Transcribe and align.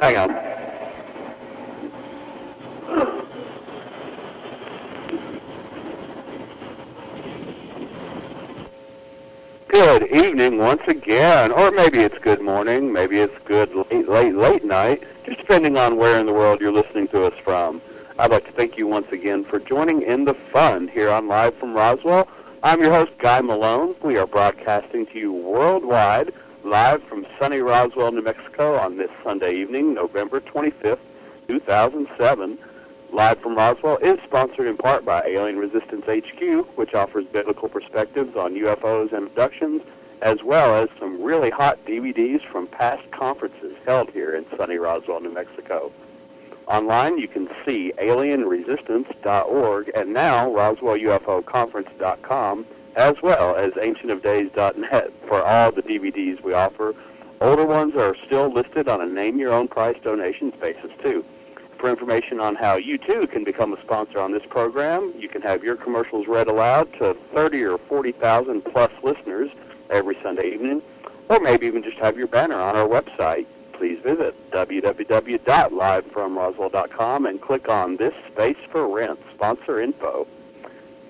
Hang 0.00 0.16
on. 0.18 0.46
Good 9.68 10.10
evening 10.10 10.58
once 10.58 10.82
again, 10.86 11.50
or 11.50 11.70
maybe 11.70 12.00
it's 12.00 12.18
good 12.18 12.42
morning, 12.42 12.92
maybe 12.92 13.18
it's 13.18 13.38
good 13.44 13.74
late, 13.74 14.06
late, 14.06 14.34
late 14.34 14.64
night, 14.64 15.02
just 15.24 15.38
depending 15.38 15.78
on 15.78 15.96
where 15.96 16.18
in 16.18 16.26
the 16.26 16.32
world 16.32 16.60
you're 16.60 16.72
listening 16.72 17.08
to 17.08 17.24
us 17.24 17.34
from. 17.38 17.80
I'd 18.18 18.30
like 18.30 18.44
to 18.46 18.52
thank 18.52 18.76
you 18.76 18.86
once 18.86 19.10
again 19.12 19.44
for 19.44 19.58
joining 19.58 20.02
in 20.02 20.24
the 20.24 20.34
fun 20.34 20.88
here 20.88 21.10
on 21.10 21.26
Live 21.26 21.54
from 21.54 21.72
Roswell. 21.72 22.28
I'm 22.62 22.80
your 22.82 22.92
host, 22.92 23.12
Guy 23.18 23.40
Malone. 23.40 23.94
We 24.02 24.18
are 24.18 24.26
broadcasting 24.26 25.06
to 25.06 25.18
you 25.18 25.32
worldwide, 25.32 26.34
live 26.64 27.02
from 27.04 27.15
sunny 27.38 27.60
Roswell, 27.60 28.12
New 28.12 28.22
Mexico 28.22 28.76
on 28.76 28.96
this 28.96 29.10
Sunday 29.22 29.54
evening, 29.54 29.94
November 29.94 30.40
25th, 30.40 30.98
2007. 31.48 32.58
Live 33.12 33.38
from 33.38 33.54
Roswell 33.54 33.98
is 33.98 34.18
sponsored 34.24 34.66
in 34.66 34.76
part 34.76 35.04
by 35.04 35.22
Alien 35.26 35.58
Resistance 35.58 36.04
HQ, 36.06 36.66
which 36.76 36.94
offers 36.94 37.24
biblical 37.26 37.68
perspectives 37.68 38.36
on 38.36 38.54
UFOs 38.54 39.12
and 39.12 39.26
abductions, 39.26 39.82
as 40.22 40.42
well 40.42 40.82
as 40.82 40.88
some 40.98 41.22
really 41.22 41.50
hot 41.50 41.78
DVDs 41.84 42.42
from 42.42 42.66
past 42.66 43.08
conferences 43.10 43.76
held 43.84 44.10
here 44.10 44.34
in 44.34 44.46
sunny 44.56 44.78
Roswell, 44.78 45.20
New 45.20 45.32
Mexico. 45.32 45.92
Online, 46.68 47.18
you 47.18 47.28
can 47.28 47.48
see 47.64 47.92
alienresistance.org 47.98 49.90
and 49.94 50.12
now 50.12 50.48
roswellufoconference.com, 50.48 52.66
as 52.96 53.22
well 53.22 53.54
as 53.54 53.72
ancientofdays.net 53.74 55.12
for 55.28 55.42
all 55.42 55.70
the 55.70 55.82
DVDs 55.82 56.42
we 56.42 56.54
offer. 56.54 56.94
Older 57.40 57.66
ones 57.66 57.94
are 57.96 58.14
still 58.24 58.48
listed 58.50 58.88
on 58.88 59.02
a 59.02 59.06
name-your-own-price 59.06 59.98
donation 60.02 60.50
basis, 60.60 60.90
too. 61.02 61.24
For 61.78 61.90
information 61.90 62.40
on 62.40 62.54
how 62.54 62.76
you 62.76 62.96
too 62.96 63.26
can 63.26 63.44
become 63.44 63.74
a 63.74 63.80
sponsor 63.82 64.20
on 64.20 64.32
this 64.32 64.46
program, 64.46 65.12
you 65.18 65.28
can 65.28 65.42
have 65.42 65.62
your 65.62 65.76
commercials 65.76 66.26
read 66.26 66.48
aloud 66.48 66.90
to 66.94 67.12
30 67.34 67.62
or 67.64 67.76
40,000 67.76 68.62
plus 68.62 68.90
listeners 69.02 69.50
every 69.90 70.16
Sunday 70.22 70.54
evening, 70.54 70.80
or 71.28 71.38
maybe 71.40 71.66
even 71.66 71.82
just 71.82 71.98
have 71.98 72.16
your 72.16 72.28
banner 72.28 72.58
on 72.58 72.74
our 72.74 72.88
website. 72.88 73.44
Please 73.72 74.00
visit 74.00 74.34
www.livefromroswell.com 74.52 77.26
and 77.26 77.42
click 77.42 77.68
on 77.68 77.96
this 77.96 78.14
space 78.32 78.56
for 78.70 78.88
rent 78.88 79.20
sponsor 79.34 79.78
info. 79.80 80.26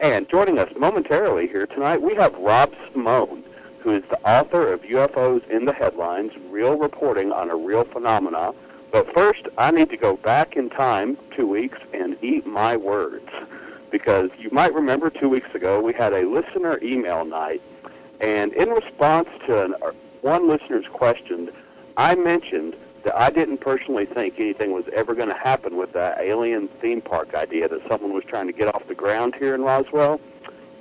And 0.01 0.29
joining 0.29 0.59
us 0.59 0.75
momentarily 0.77 1.47
here 1.47 1.69
tonight, 1.69 2.03
we 2.03 2.17
have 2.17 2.35
Rob 2.35 2.75
Simone, 2.93 3.45
who 3.87 3.93
is 3.93 4.03
the 4.07 4.21
author 4.29 4.73
of 4.73 4.83
UFOs 4.83 5.49
in 5.49 5.65
the 5.65 5.73
Headlines, 5.73 6.33
Real 6.51 6.77
Reporting 6.77 7.31
on 7.31 7.51
a 7.51 7.55
Real 7.55 7.85
Phenomena, 7.85 8.53
but 8.91 9.15
first, 9.15 9.47
I 9.57 9.71
need 9.71 9.91
to 9.91 9.97
go 9.97 10.17
back 10.17 10.57
in 10.57 10.71
time 10.71 11.17
two 11.37 11.47
weeks 11.47 11.79
and 11.95 12.17
eat 12.21 12.45
my 12.45 12.77
words. 12.77 13.31
Because 13.93 14.31
you 14.41 14.51
might 14.51 14.75
remember 14.75 15.09
two 15.09 15.29
weeks 15.29 15.55
ago 15.55 15.81
we 15.81 15.93
had 15.93 16.13
a 16.13 16.23
listener 16.23 16.81
email 16.83 17.25
night, 17.25 17.63
and 18.21 18.53
in 18.55 18.71
response 18.71 19.29
to 19.47 19.67
an, 19.67 19.75
uh, 19.81 19.93
one 20.21 20.49
listener's 20.49 20.89
question, 20.89 21.49
I 21.97 22.17
mentioned 22.17 22.75
that 23.05 23.17
I 23.17 23.31
didn't 23.31 23.59
personally 23.59 24.05
think 24.05 24.41
anything 24.41 24.73
was 24.73 24.89
ever 24.95 25.15
going 25.15 25.29
to 25.29 25.39
happen 25.39 25.77
with 25.77 25.93
that 25.93 26.19
alien 26.19 26.67
theme 26.67 27.03
park 27.03 27.35
idea 27.37 27.69
that 27.69 27.87
someone 27.87 28.13
was 28.13 28.25
trying 28.25 28.49
to 28.49 28.53
get 28.53 28.67
off 28.75 28.89
the 28.89 28.97
ground 28.97 29.37
here 29.37 29.55
in 29.55 29.63
Roswell. 29.63 30.21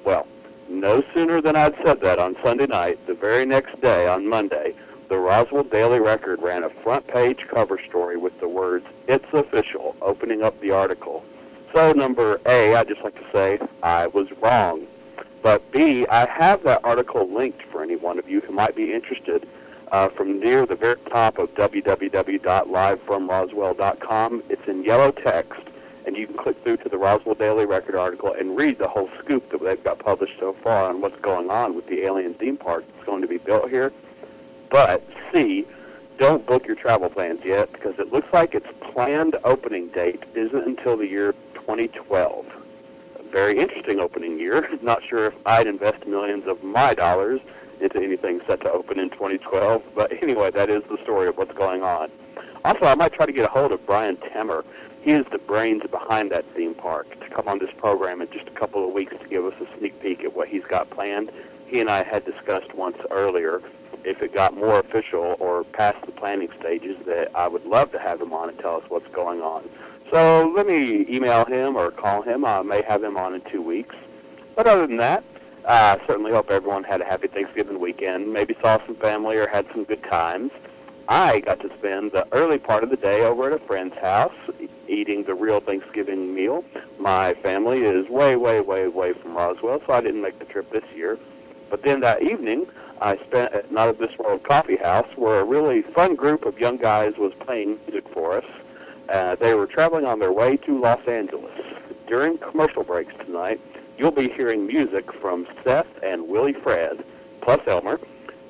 Well, 0.04 0.26
no 0.70 1.04
sooner 1.14 1.42
than 1.42 1.56
I'd 1.56 1.76
said 1.84 2.02
that 2.02 2.20
on 2.20 2.36
Sunday 2.44 2.68
night, 2.68 3.00
the 3.08 3.14
very 3.14 3.46
next 3.46 3.80
day, 3.82 4.08
on 4.08 4.28
Monday, 4.28 4.74
the 5.10 5.18
Roswell 5.18 5.64
Daily 5.64 6.00
Record 6.00 6.42
ran 6.42 6.64
a 6.64 6.70
front 6.70 7.08
page 7.08 7.46
cover 7.48 7.80
story 7.88 8.18
with 8.18 8.40
the 8.40 8.48
words, 8.48 8.86
It's 9.08 9.26
Official, 9.34 9.96
opening 10.02 10.42
up 10.42 10.60
the 10.62 10.72
article. 10.72 11.24
So, 11.74 11.92
number 11.92 12.40
A, 12.46 12.76
I'd 12.76 12.88
just 12.88 13.04
like 13.04 13.16
to 13.16 13.26
say 13.32 13.60
I 13.84 14.08
was 14.08 14.32
wrong. 14.42 14.88
But 15.42 15.72
B, 15.72 16.08
I 16.08 16.28
have 16.28 16.64
that 16.64 16.82
article 16.84 17.30
linked 17.30 17.62
for 17.64 17.84
any 17.84 17.96
one 17.96 18.18
of 18.18 18.28
you 18.28 18.42
who 18.42 18.52
might 18.52 18.76
be 18.76 18.94
interested 18.94 19.48
uh, 19.92 20.10
from 20.10 20.40
near 20.40 20.66
the 20.66 20.76
very 20.76 20.98
top 21.12 21.38
of 21.38 21.54
www.livefromroswell.com. 21.54 24.44
It's 24.50 24.68
in 24.68 24.84
yellow 24.84 25.12
text, 25.12 25.62
and 26.06 26.16
you 26.16 26.28
can 26.28 26.36
click 26.36 26.62
through 26.64 26.78
to 26.78 26.90
the 26.90 26.98
Roswell 26.98 27.36
Daily 27.36 27.66
Record 27.66 27.96
article 27.96 28.34
and 28.34 28.56
read 28.58 28.78
the 28.78 28.88
whole 28.88 29.10
scoop 29.20 29.50
that 29.50 29.62
they've 29.62 29.84
got 29.84 30.00
published 30.00 30.40
so 30.40 30.54
far 30.54 30.90
on 30.90 31.02
what's 31.02 31.20
going 31.20 31.50
on 31.50 31.76
with 31.76 31.88
the 31.88 32.04
alien 32.04 32.34
theme 32.34 32.58
park 32.58 32.86
that's 32.94 33.06
going 33.06 33.22
to 33.22 33.28
be 33.28 33.38
built 33.38 33.70
here. 33.70 33.92
But 34.70 35.04
C, 35.32 35.66
don't 36.18 36.46
book 36.46 36.66
your 36.68 36.76
travel 36.76 37.10
plans 37.10 37.44
yet 37.44 37.72
because 37.74 38.00
it 38.00 38.12
looks 38.12 38.32
like 38.32 38.56
its 38.56 38.68
planned 38.80 39.36
opening 39.44 39.88
date 39.90 40.24
isn't 40.34 40.66
until 40.66 40.96
the 40.96 41.08
year 41.08 41.34
2012. 41.56 42.46
A 43.20 43.24
very 43.24 43.58
interesting 43.58 44.00
opening 44.00 44.40
year. 44.40 44.70
Not 44.82 45.04
sure 45.04 45.26
if 45.26 45.34
I'd 45.46 45.68
invest 45.68 46.06
millions 46.08 46.48
of 46.48 46.64
my 46.64 46.94
dollars 46.94 47.42
into 47.82 48.02
anything 48.02 48.40
set 48.48 48.62
to 48.62 48.72
open 48.72 49.00
in 49.00 49.10
2012. 49.10 49.84
But 49.94 50.12
anyway, 50.24 50.52
that 50.52 50.70
is 50.70 50.84
the 50.84 50.98
story 51.04 51.28
of 51.28 51.38
what's 51.38 51.54
going 51.54 51.84
on. 51.84 52.10
Also, 52.64 52.86
I 52.86 52.96
might 52.96 53.14
try 53.14 53.26
to 53.26 53.32
get 53.32 53.46
a 53.46 53.50
hold 53.50 53.72
of 53.72 53.86
Brian 53.86 54.18
Temmer. 54.18 54.64
He 55.06 55.12
is 55.12 55.28
the 55.28 55.38
brains 55.38 55.84
behind 55.92 56.32
that 56.32 56.46
theme 56.56 56.74
park 56.74 57.08
to 57.20 57.30
come 57.30 57.48
on 57.48 57.60
this 57.60 57.70
program 57.78 58.22
in 58.22 58.30
just 58.32 58.48
a 58.48 58.52
couple 58.52 58.84
of 58.84 58.92
weeks 58.92 59.16
to 59.16 59.28
give 59.28 59.46
us 59.46 59.54
a 59.62 59.78
sneak 59.78 60.02
peek 60.02 60.24
at 60.24 60.36
what 60.36 60.48
he's 60.48 60.64
got 60.64 60.90
planned. 60.90 61.30
He 61.68 61.80
and 61.80 61.92
I 61.92 62.02
had 62.02 62.26
discussed 62.26 62.74
once 62.74 62.98
earlier 63.12 63.62
if 64.04 64.24
it 64.24 64.34
got 64.34 64.58
more 64.58 64.80
official 64.80 65.38
or 65.40 65.64
past 65.64 66.04
the 66.08 66.12
planning 66.12 66.50
stages 66.60 66.98
that 67.06 67.30
I 67.36 67.48
would 67.48 67.68
love 67.68 67.92
to 67.92 68.00
have 68.00 68.20
him 68.20 68.34
on 68.34 68.50
and 68.50 68.58
tell 68.58 68.78
us 68.78 68.84
what's 68.90 69.08
going 69.10 69.42
on. 69.42 69.70
So 70.10 70.52
let 70.56 70.66
me 70.66 71.06
email 71.08 71.46
him 71.46 71.76
or 71.76 71.92
call 71.92 72.24
him. 72.24 72.44
I 72.44 72.64
may 72.64 72.82
have 72.82 73.04
him 73.04 73.16
on 73.16 73.36
in 73.36 73.42
two 73.42 73.62
weeks. 73.62 73.96
But 74.56 74.66
other 74.66 74.88
than 74.88 74.98
that, 74.98 75.24
I 75.68 75.92
uh, 75.92 76.00
certainly 76.08 76.32
hope 76.32 76.50
everyone 76.50 76.84
had 76.84 77.02
a 77.02 77.06
happy 77.06 77.28
Thanksgiving 77.28 77.80
weekend, 77.80 78.34
maybe 78.34 78.56
saw 78.60 78.84
some 78.88 78.96
family 78.96 79.38
or 79.38 79.46
had 79.46 79.68
some 79.72 79.84
good 79.84 80.02
times. 80.02 80.52
I 81.08 81.42
got 81.42 81.60
to 81.60 81.72
spend 81.78 82.14
the 82.14 82.28
early 82.32 82.58
part 82.58 82.84
of 82.84 82.90
the 82.90 82.98
day 82.98 83.22
over 83.22 83.46
at 83.46 83.54
a 83.54 83.60
friend's 83.60 83.96
house 83.98 84.34
eating 84.88 85.24
the 85.24 85.34
real 85.34 85.60
Thanksgiving 85.60 86.34
meal. 86.34 86.64
My 87.00 87.34
family 87.36 87.84
is 87.84 88.10
way, 88.10 88.36
way, 88.36 88.60
way 88.62 88.84
away 88.84 89.14
from 89.14 89.36
Roswell, 89.36 89.82
so 89.86 89.94
I 89.94 90.02
didn't 90.02 90.22
make 90.22 90.40
the 90.40 90.46
trip 90.46 90.70
this 90.72 90.84
year. 90.96 91.18
But 91.70 91.84
then 91.84 92.00
that 92.02 92.24
evening, 92.24 92.68
I 93.02 93.18
spent 93.18 93.54
at 93.54 93.72
Not 93.72 93.90
of 93.90 93.98
This 93.98 94.18
World 94.18 94.44
Coffee 94.44 94.78
House, 94.78 95.08
where 95.16 95.40
a 95.40 95.44
really 95.44 95.82
fun 95.82 96.16
group 96.16 96.46
of 96.46 96.60
young 96.60 96.78
guys 96.78 97.18
was 97.18 97.34
playing 97.34 97.80
music 97.88 98.08
for 98.10 98.38
us. 98.38 98.46
Uh, 99.10 99.36
they 99.36 99.54
were 99.54 99.68
traveling 99.68 100.06
on 100.06 100.20
their 100.20 100.32
way 100.32 100.58
to 100.58 100.80
Los 100.80 101.06
Angeles. 101.08 101.54
During 102.08 102.38
commercial 102.38 102.84
breaks 102.84 103.14
tonight, 103.26 103.60
you'll 103.98 104.12
be 104.12 104.30
hearing 104.30 104.68
music 104.68 105.12
from 105.12 105.48
Seth 105.64 105.88
and 106.04 106.28
Willie 106.28 106.54
Fred, 106.54 107.04
plus 107.42 107.60
Elmer. 107.68 108.00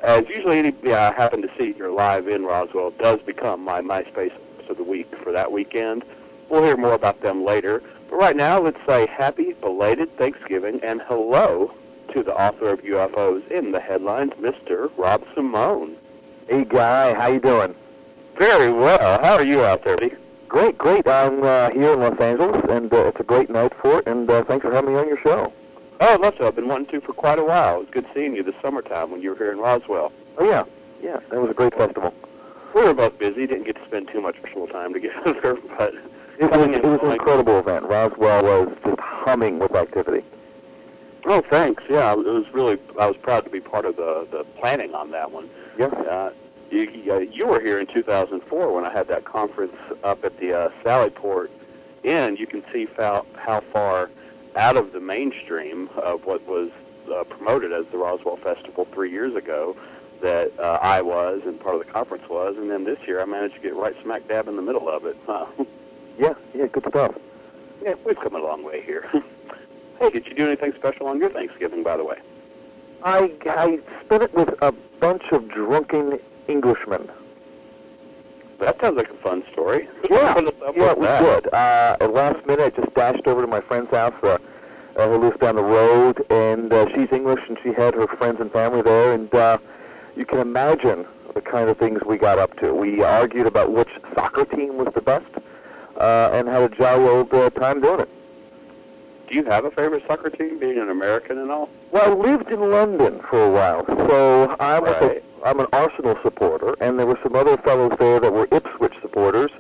As 0.02 0.28
usually 0.30 0.60
anybody 0.60 0.94
I 0.94 1.12
happen 1.14 1.42
to 1.42 1.50
see 1.58 1.74
here 1.74 1.90
live 1.90 2.28
in 2.28 2.44
Roswell 2.44 2.92
does 2.92 3.22
become 3.22 3.64
my 3.64 3.82
MySpace 3.82 4.34
of 4.70 4.78
the 4.78 4.84
week 4.84 5.14
for 5.18 5.32
that 5.32 5.52
weekend. 5.52 6.04
We'll 6.50 6.64
hear 6.64 6.78
more 6.78 6.94
about 6.94 7.22
them 7.22 7.44
later. 7.44 7.82
But 8.10 8.18
right 8.18 8.36
now, 8.36 8.60
let's 8.60 8.84
say 8.86 9.08
happy 9.08 9.54
belated 9.54 10.16
Thanksgiving 10.18 10.80
and 10.84 11.02
hello 11.02 11.74
to 12.14 12.24
the 12.24 12.40
author 12.40 12.70
of 12.70 12.82
UFOs 12.84 13.50
in 13.50 13.72
the 13.72 13.80
headlines, 13.80 14.34
Mr. 14.34 14.92
Rob 14.98 15.24
Simone. 15.34 15.96
Hey, 16.48 16.64
Guy, 16.64 17.14
how 17.14 17.28
you 17.28 17.40
doing? 17.40 17.74
Very 18.38 18.72
well. 18.72 19.22
How 19.22 19.36
are 19.36 19.44
you 19.44 19.64
out 19.64 19.84
there, 19.84 19.96
buddy? 19.96 20.14
Great, 20.48 20.78
great. 20.78 21.08
I'm 21.08 21.44
uh, 21.44 21.72
here 21.72 21.94
in 21.94 22.00
Los 22.00 22.20
Angeles, 22.20 22.64
and 22.70 22.94
uh, 22.94 23.08
it's 23.08 23.20
a 23.20 23.24
great 23.24 23.50
night 23.50 23.74
for 23.74 24.00
it, 24.00 24.08
and 24.08 24.30
uh, 24.30 24.44
thanks 24.44 24.64
for 24.64 24.74
having 24.74 24.94
me 24.94 25.00
on 25.00 25.08
your 25.08 25.18
show. 25.18 25.52
Oh, 26.00 26.18
love 26.22 26.36
so. 26.38 26.48
I've 26.48 26.56
been 26.56 26.68
wanting 26.68 26.88
to 26.88 27.02
for 27.02 27.14
quite 27.14 27.40
a 27.40 27.44
while. 27.44 27.78
It 27.78 27.80
was 27.80 27.90
good 27.90 28.06
seeing 28.14 28.36
you 28.36 28.44
this 28.44 28.56
summertime 28.62 29.12
when 29.12 29.22
you 29.22 29.32
were 29.32 29.36
here 29.38 29.52
in 29.52 29.58
Roswell. 29.58 30.12
Oh, 30.38 30.46
yeah. 30.46 30.66
Yeah, 31.02 31.20
that 31.30 31.42
was 31.42 31.50
a 31.50 31.54
great 31.54 31.74
festival. 31.74 32.14
We 32.74 32.84
were 32.84 32.94
both 32.94 33.18
busy, 33.18 33.48
didn't 33.48 33.64
get 33.64 33.78
to 33.78 33.86
spend 33.86 34.10
too 34.10 34.22
much 34.22 34.42
personal 34.42 34.68
time 34.68 34.94
together, 34.94 35.58
but... 35.78 35.96
It 36.38 36.52
was, 36.52 36.76
it 36.76 36.84
was 36.84 37.00
an 37.02 37.12
incredible 37.12 37.60
event. 37.60 37.86
Roswell 37.86 38.44
was 38.44 38.76
just 38.84 39.00
humming 39.00 39.60
with 39.60 39.74
activity. 39.74 40.24
Oh, 41.26 41.42
thanks. 41.42 41.84
Yeah, 41.90 42.12
it 42.12 42.18
was 42.18 42.52
really. 42.54 42.78
I 43.00 43.08
was 43.08 43.18
proud 43.18 43.46
to 43.46 43.50
be 43.50 43.60
part 43.60 43.86
of 43.86 43.96
the 43.96 44.28
the 44.30 44.44
planning 44.60 44.94
on 44.94 45.12
that 45.12 45.32
one. 45.32 45.50
Yeah. 45.78 45.88
Uh, 45.88 46.32
you, 46.72 47.30
you 47.32 47.48
were 47.48 47.60
here 47.60 47.80
in 47.80 47.86
2004 47.88 48.74
when 48.74 48.86
I 48.86 48.92
had 48.92 49.08
that 49.08 49.24
conference 49.24 49.76
up 50.04 50.26
at 50.26 50.38
the 50.40 50.54
uh, 50.54 50.70
Sallyport 50.84 51.50
Inn. 52.04 52.36
You 52.36 52.48
can 52.48 52.64
see 52.72 52.88
how 52.98 53.26
how 53.36 53.62
far 53.62 54.10
out 54.56 54.78
of 54.78 54.92
the 54.92 55.00
mainstream 55.00 55.90
of 55.96 56.26
what 56.26 56.46
was 56.48 56.70
uh, 57.14 57.24
promoted 57.24 57.72
as 57.72 57.86
the 57.88 57.98
Roswell 57.98 58.38
Festival 58.38 58.86
three 58.86 59.12
years 59.12 59.36
ago 59.36 59.76
that 60.22 60.58
uh, 60.60 60.80
I 60.82 61.02
was 61.02 61.42
and 61.46 61.60
part 61.60 61.76
of 61.76 61.86
the 61.86 61.92
conference 61.92 62.28
was, 62.30 62.58
and 62.58 62.70
then 62.70 62.84
this 62.84 63.00
year 63.08 63.22
I 63.22 63.26
managed 63.26 63.56
to 63.56 63.62
get 63.62 63.76
right 63.76 63.96
smack 64.02 64.28
dab 64.28 64.48
in 64.48 64.56
the 64.56 64.62
middle 64.62 64.90
of 64.90 65.06
it. 65.06 65.18
Huh? 65.26 65.46
Yeah, 66.18 66.34
yeah, 66.54 66.68
good 66.68 66.86
stuff. 66.88 67.16
Yeah, 67.84 67.94
we've 68.06 68.20
come 68.20 68.36
a 68.36 68.40
long 68.40 68.64
way 68.64 68.82
here. 68.82 69.10
Hey, 69.98 70.10
did 70.10 70.28
you 70.28 70.34
do 70.34 70.46
anything 70.48 70.74
special 70.74 71.08
on 71.08 71.20
your 71.20 71.30
Thanksgiving, 71.30 71.82
by 71.82 71.96
the 71.96 72.04
way? 72.04 72.18
I, 73.02 73.32
I 73.46 73.80
spent 74.04 74.24
it 74.24 74.34
with 74.34 74.54
a 74.62 74.74
bunch 75.00 75.24
of 75.32 75.48
drunken 75.48 76.20
Englishmen. 76.50 77.10
That 78.60 78.78
sounds 78.82 78.98
like 78.98 79.10
a 79.10 79.14
fun 79.14 79.42
story. 79.54 79.88
Yeah, 80.12 80.34
Put 80.34 80.48
us 80.50 80.62
up 80.62 80.76
yeah, 80.76 80.94
we 80.96 81.06
that. 81.06 81.22
would. 81.24 81.54
Uh, 81.54 81.96
at 82.02 82.12
last 82.14 82.46
minute, 82.46 82.74
I 82.76 82.82
just 82.82 82.94
dashed 82.94 83.26
over 83.26 83.40
to 83.40 83.48
my 83.48 83.62
friend's 83.62 83.90
house, 83.90 84.14
uh, 84.22 84.38
uh, 84.98 85.08
who 85.08 85.16
lives 85.18 85.40
down 85.40 85.56
the 85.56 85.64
road, 85.64 86.26
and 86.30 86.74
uh, 86.74 86.94
she's 86.94 87.10
English, 87.14 87.48
and 87.48 87.58
she 87.64 87.72
had 87.72 87.94
her 87.94 88.08
friends 88.08 88.42
and 88.42 88.52
family 88.52 88.82
there, 88.82 89.14
and 89.14 89.34
uh, 89.34 89.58
you 90.18 90.26
can 90.26 90.40
imagine 90.40 91.06
the 91.34 91.42
kind 91.42 91.70
of 91.70 91.78
things 91.78 92.02
we 92.06 92.18
got 92.18 92.38
up 92.38 92.60
to. 92.60 92.74
We 92.74 93.02
argued 93.02 93.48
about 93.48 93.72
which 93.72 93.90
soccer 94.14 94.44
team 94.44 94.76
was 94.76 94.94
the 94.94 95.02
best, 95.02 95.26
uh, 95.98 96.30
and 96.34 96.48
had 96.48 96.62
a 96.72 96.76
jolly 96.76 97.08
old 97.08 97.34
uh, 97.34 97.50
time 97.52 97.82
doing 97.82 98.02
it. 98.02 98.10
Do 99.28 99.36
you 99.36 99.44
have 99.46 99.66
a 99.66 99.72
favorite 99.72 100.04
soccer 100.08 100.30
team, 100.30 100.60
being 100.60 100.78
an 100.78 100.90
American 100.90 101.40
and 101.40 101.50
all? 101.52 101.70
Well, 101.92 102.12
I 102.12 102.14
lived 102.14 102.52
in 102.52 102.60
London 102.70 103.20
for 103.22 103.44
a 103.44 103.50
while, 103.50 103.86
so 103.88 104.56
I'm 104.60 104.84
Right. 104.84 105.02
a, 105.02 105.22
I'm 105.44 105.60
an 105.60 105.68
Arsenal 105.74 106.18
supporter, 106.22 106.76
and 106.80 106.98
there 107.00 107.06
were 107.08 107.20
some 107.24 107.36
other 107.36 107.58
fellows 107.58 107.94
there 107.98 108.20
that 108.20 108.32
were 108.32 108.48
Ipswich 108.52 108.94
supporters, 109.02 109.52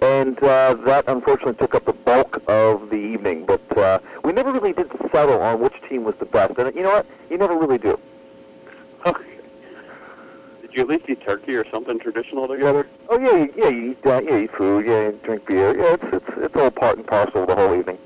and 0.00 0.42
uh, 0.42 0.74
that 0.74 1.04
unfortunately 1.06 1.54
took 1.54 1.74
up 1.76 1.84
the 1.84 1.92
bulk 1.92 2.42
of 2.48 2.90
the 2.90 2.96
evening. 2.96 3.46
But 3.46 3.78
uh, 3.78 4.00
we 4.24 4.32
never 4.32 4.50
really 4.52 4.72
did 4.72 4.90
settle 5.12 5.40
on 5.40 5.60
which 5.60 5.74
team 5.88 6.02
was 6.04 6.16
the 6.16 6.24
best, 6.26 6.58
and 6.58 6.74
you 6.74 6.82
know 6.82 6.90
what? 6.90 7.06
You 7.30 7.38
never 7.38 7.56
really 7.56 7.78
do. 7.78 7.98
Did 10.72 10.78
you 10.78 10.82
at 10.84 10.88
least 10.88 11.10
eat 11.10 11.20
turkey 11.20 11.54
or 11.54 11.68
something 11.68 11.98
traditional 11.98 12.48
together? 12.48 12.86
Oh 13.10 13.18
yeah, 13.18 13.44
you, 13.44 13.54
yeah, 13.54 13.68
you 13.68 13.90
eat, 13.90 14.06
uh, 14.06 14.22
yeah, 14.22 14.30
you 14.30 14.44
eat 14.44 14.52
food, 14.52 14.86
yeah, 14.86 15.08
you 15.08 15.20
drink 15.22 15.44
beer, 15.44 15.76
yeah, 15.76 15.98
it's 16.00 16.04
it's 16.14 16.38
it's 16.38 16.56
all 16.56 16.70
part 16.70 16.96
and 16.96 17.06
parcel 17.06 17.42
of 17.42 17.48
the 17.48 17.54
whole 17.54 17.74
evening. 17.74 17.98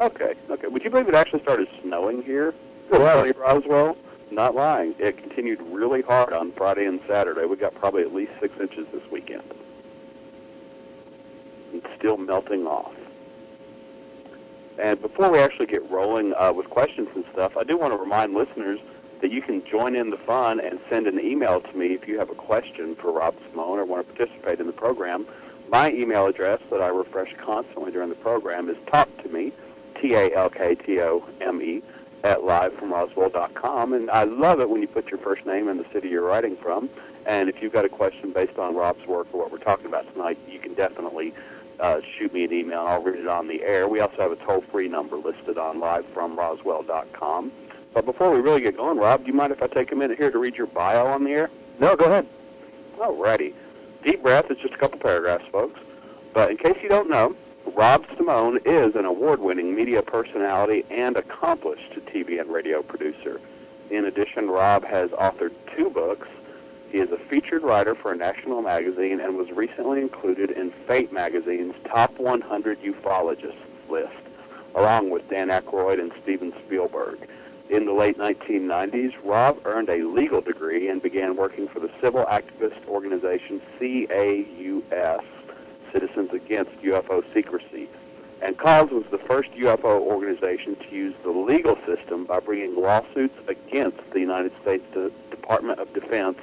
Okay, 0.00 0.34
okay. 0.50 0.66
Would 0.66 0.82
you 0.82 0.90
believe 0.90 1.06
it 1.06 1.14
actually 1.14 1.42
started 1.42 1.68
snowing 1.82 2.24
here? 2.24 2.52
Good 2.90 3.00
Sunny. 3.00 3.30
Roswell? 3.30 3.96
Not 4.32 4.56
lying. 4.56 4.96
It 4.98 5.18
continued 5.18 5.62
really 5.62 6.02
hard 6.02 6.32
on 6.32 6.50
Friday 6.50 6.86
and 6.86 7.00
Saturday. 7.06 7.44
We 7.44 7.54
got 7.54 7.76
probably 7.76 8.02
at 8.02 8.12
least 8.12 8.32
six 8.40 8.58
inches 8.58 8.88
this 8.92 9.08
weekend. 9.12 9.44
It's 11.72 11.86
still 11.96 12.16
melting 12.16 12.66
off. 12.66 12.92
And 14.80 15.00
before 15.00 15.30
we 15.30 15.38
actually 15.38 15.66
get 15.66 15.88
rolling 15.88 16.34
uh, 16.36 16.52
with 16.52 16.70
questions 16.70 17.08
and 17.14 17.24
stuff, 17.32 17.56
I 17.56 17.62
do 17.62 17.76
want 17.76 17.92
to 17.92 17.96
remind 17.96 18.34
listeners 18.34 18.80
that 19.20 19.30
you 19.30 19.42
can 19.42 19.64
join 19.64 19.94
in 19.94 20.10
the 20.10 20.16
fun 20.16 20.60
and 20.60 20.80
send 20.88 21.06
an 21.06 21.20
email 21.20 21.60
to 21.60 21.76
me 21.76 21.88
if 21.88 22.08
you 22.08 22.18
have 22.18 22.30
a 22.30 22.34
question 22.34 22.94
for 22.94 23.12
Rob 23.12 23.34
Simone 23.50 23.78
or 23.78 23.84
want 23.84 24.06
to 24.06 24.14
participate 24.14 24.60
in 24.60 24.66
the 24.66 24.72
program. 24.72 25.26
My 25.70 25.92
email 25.92 26.26
address 26.26 26.60
that 26.70 26.80
I 26.82 26.88
refresh 26.88 27.34
constantly 27.36 27.92
during 27.92 28.08
the 28.08 28.16
program 28.16 28.68
is 28.68 28.76
talk 28.86 29.08
to 29.22 29.28
me, 29.28 29.52
T-A-L-K-T-O-M-E, 30.00 31.82
at 32.24 32.38
livefromroswell.com. 32.38 33.92
And 33.92 34.10
I 34.10 34.24
love 34.24 34.60
it 34.60 34.68
when 34.68 34.82
you 34.82 34.88
put 34.88 35.10
your 35.10 35.18
first 35.18 35.46
name 35.46 35.68
and 35.68 35.78
the 35.78 35.88
city 35.92 36.08
you're 36.08 36.26
writing 36.26 36.56
from. 36.56 36.90
And 37.26 37.48
if 37.48 37.62
you've 37.62 37.72
got 37.72 37.84
a 37.84 37.88
question 37.88 38.32
based 38.32 38.58
on 38.58 38.74
Rob's 38.74 39.06
work 39.06 39.28
or 39.32 39.42
what 39.42 39.52
we're 39.52 39.58
talking 39.58 39.86
about 39.86 40.12
tonight, 40.12 40.38
you 40.48 40.58
can 40.58 40.74
definitely 40.74 41.34
uh, 41.78 42.00
shoot 42.18 42.32
me 42.32 42.44
an 42.44 42.52
email. 42.52 42.80
I'll 42.80 43.02
read 43.02 43.20
it 43.20 43.28
on 43.28 43.46
the 43.46 43.62
air. 43.62 43.88
We 43.88 44.00
also 44.00 44.16
have 44.16 44.32
a 44.32 44.36
toll-free 44.36 44.88
number 44.88 45.16
listed 45.16 45.58
on 45.58 45.80
livefromroswell.com. 45.80 47.52
But 47.92 48.06
before 48.06 48.30
we 48.30 48.40
really 48.40 48.60
get 48.60 48.76
going, 48.76 48.98
Rob, 48.98 49.22
do 49.22 49.26
you 49.26 49.32
mind 49.32 49.52
if 49.52 49.62
I 49.62 49.66
take 49.66 49.90
a 49.92 49.96
minute 49.96 50.16
here 50.16 50.30
to 50.30 50.38
read 50.38 50.56
your 50.56 50.68
bio 50.68 51.06
on 51.06 51.24
the 51.24 51.32
air? 51.32 51.50
No, 51.80 51.96
go 51.96 52.04
ahead. 52.04 52.26
Alrighty. 52.98 53.52
Deep 54.04 54.22
breath 54.22 54.50
is 54.50 54.58
just 54.58 54.74
a 54.74 54.78
couple 54.78 54.98
paragraphs, 54.98 55.44
folks. 55.50 55.80
But 56.32 56.50
in 56.50 56.56
case 56.56 56.76
you 56.82 56.88
don't 56.88 57.10
know, 57.10 57.34
Rob 57.74 58.04
Simone 58.16 58.60
is 58.64 58.94
an 58.94 59.04
award-winning 59.04 59.74
media 59.74 60.02
personality 60.02 60.84
and 60.90 61.16
accomplished 61.16 61.92
TV 62.06 62.40
and 62.40 62.50
radio 62.50 62.82
producer. 62.82 63.40
In 63.90 64.04
addition, 64.04 64.48
Rob 64.48 64.84
has 64.84 65.10
authored 65.10 65.52
two 65.74 65.90
books. 65.90 66.28
He 66.90 66.98
is 66.98 67.10
a 67.10 67.18
featured 67.18 67.62
writer 67.62 67.94
for 67.94 68.12
a 68.12 68.16
national 68.16 68.62
magazine 68.62 69.20
and 69.20 69.36
was 69.36 69.50
recently 69.50 70.00
included 70.00 70.50
in 70.50 70.70
Fate 70.70 71.12
magazine's 71.12 71.74
Top 71.84 72.18
100 72.18 72.80
Ufologists 72.82 73.54
list, 73.88 74.12
along 74.74 75.10
with 75.10 75.28
Dan 75.28 75.48
Aykroyd 75.48 76.00
and 76.00 76.12
Steven 76.22 76.52
Spielberg. 76.64 77.18
In 77.70 77.84
the 77.84 77.92
late 77.92 78.18
1990s, 78.18 79.14
Rob 79.22 79.60
earned 79.64 79.90
a 79.90 80.02
legal 80.02 80.40
degree 80.40 80.88
and 80.88 81.00
began 81.00 81.36
working 81.36 81.68
for 81.68 81.78
the 81.78 81.88
civil 82.00 82.24
activist 82.24 82.84
organization 82.88 83.62
CAUS, 83.78 85.22
Citizens 85.92 86.32
Against 86.32 86.72
UFO 86.82 87.22
Secrecy. 87.32 87.88
And 88.42 88.58
CAUS 88.58 88.90
was 88.90 89.04
the 89.12 89.18
first 89.18 89.52
UFO 89.52 90.00
organization 90.00 90.74
to 90.74 90.88
use 90.92 91.14
the 91.22 91.30
legal 91.30 91.76
system 91.86 92.24
by 92.24 92.40
bringing 92.40 92.74
lawsuits 92.74 93.38
against 93.46 93.98
the 94.10 94.18
United 94.18 94.50
States 94.62 94.84
De- 94.92 95.10
Department 95.30 95.78
of 95.78 95.94
Defense 95.94 96.38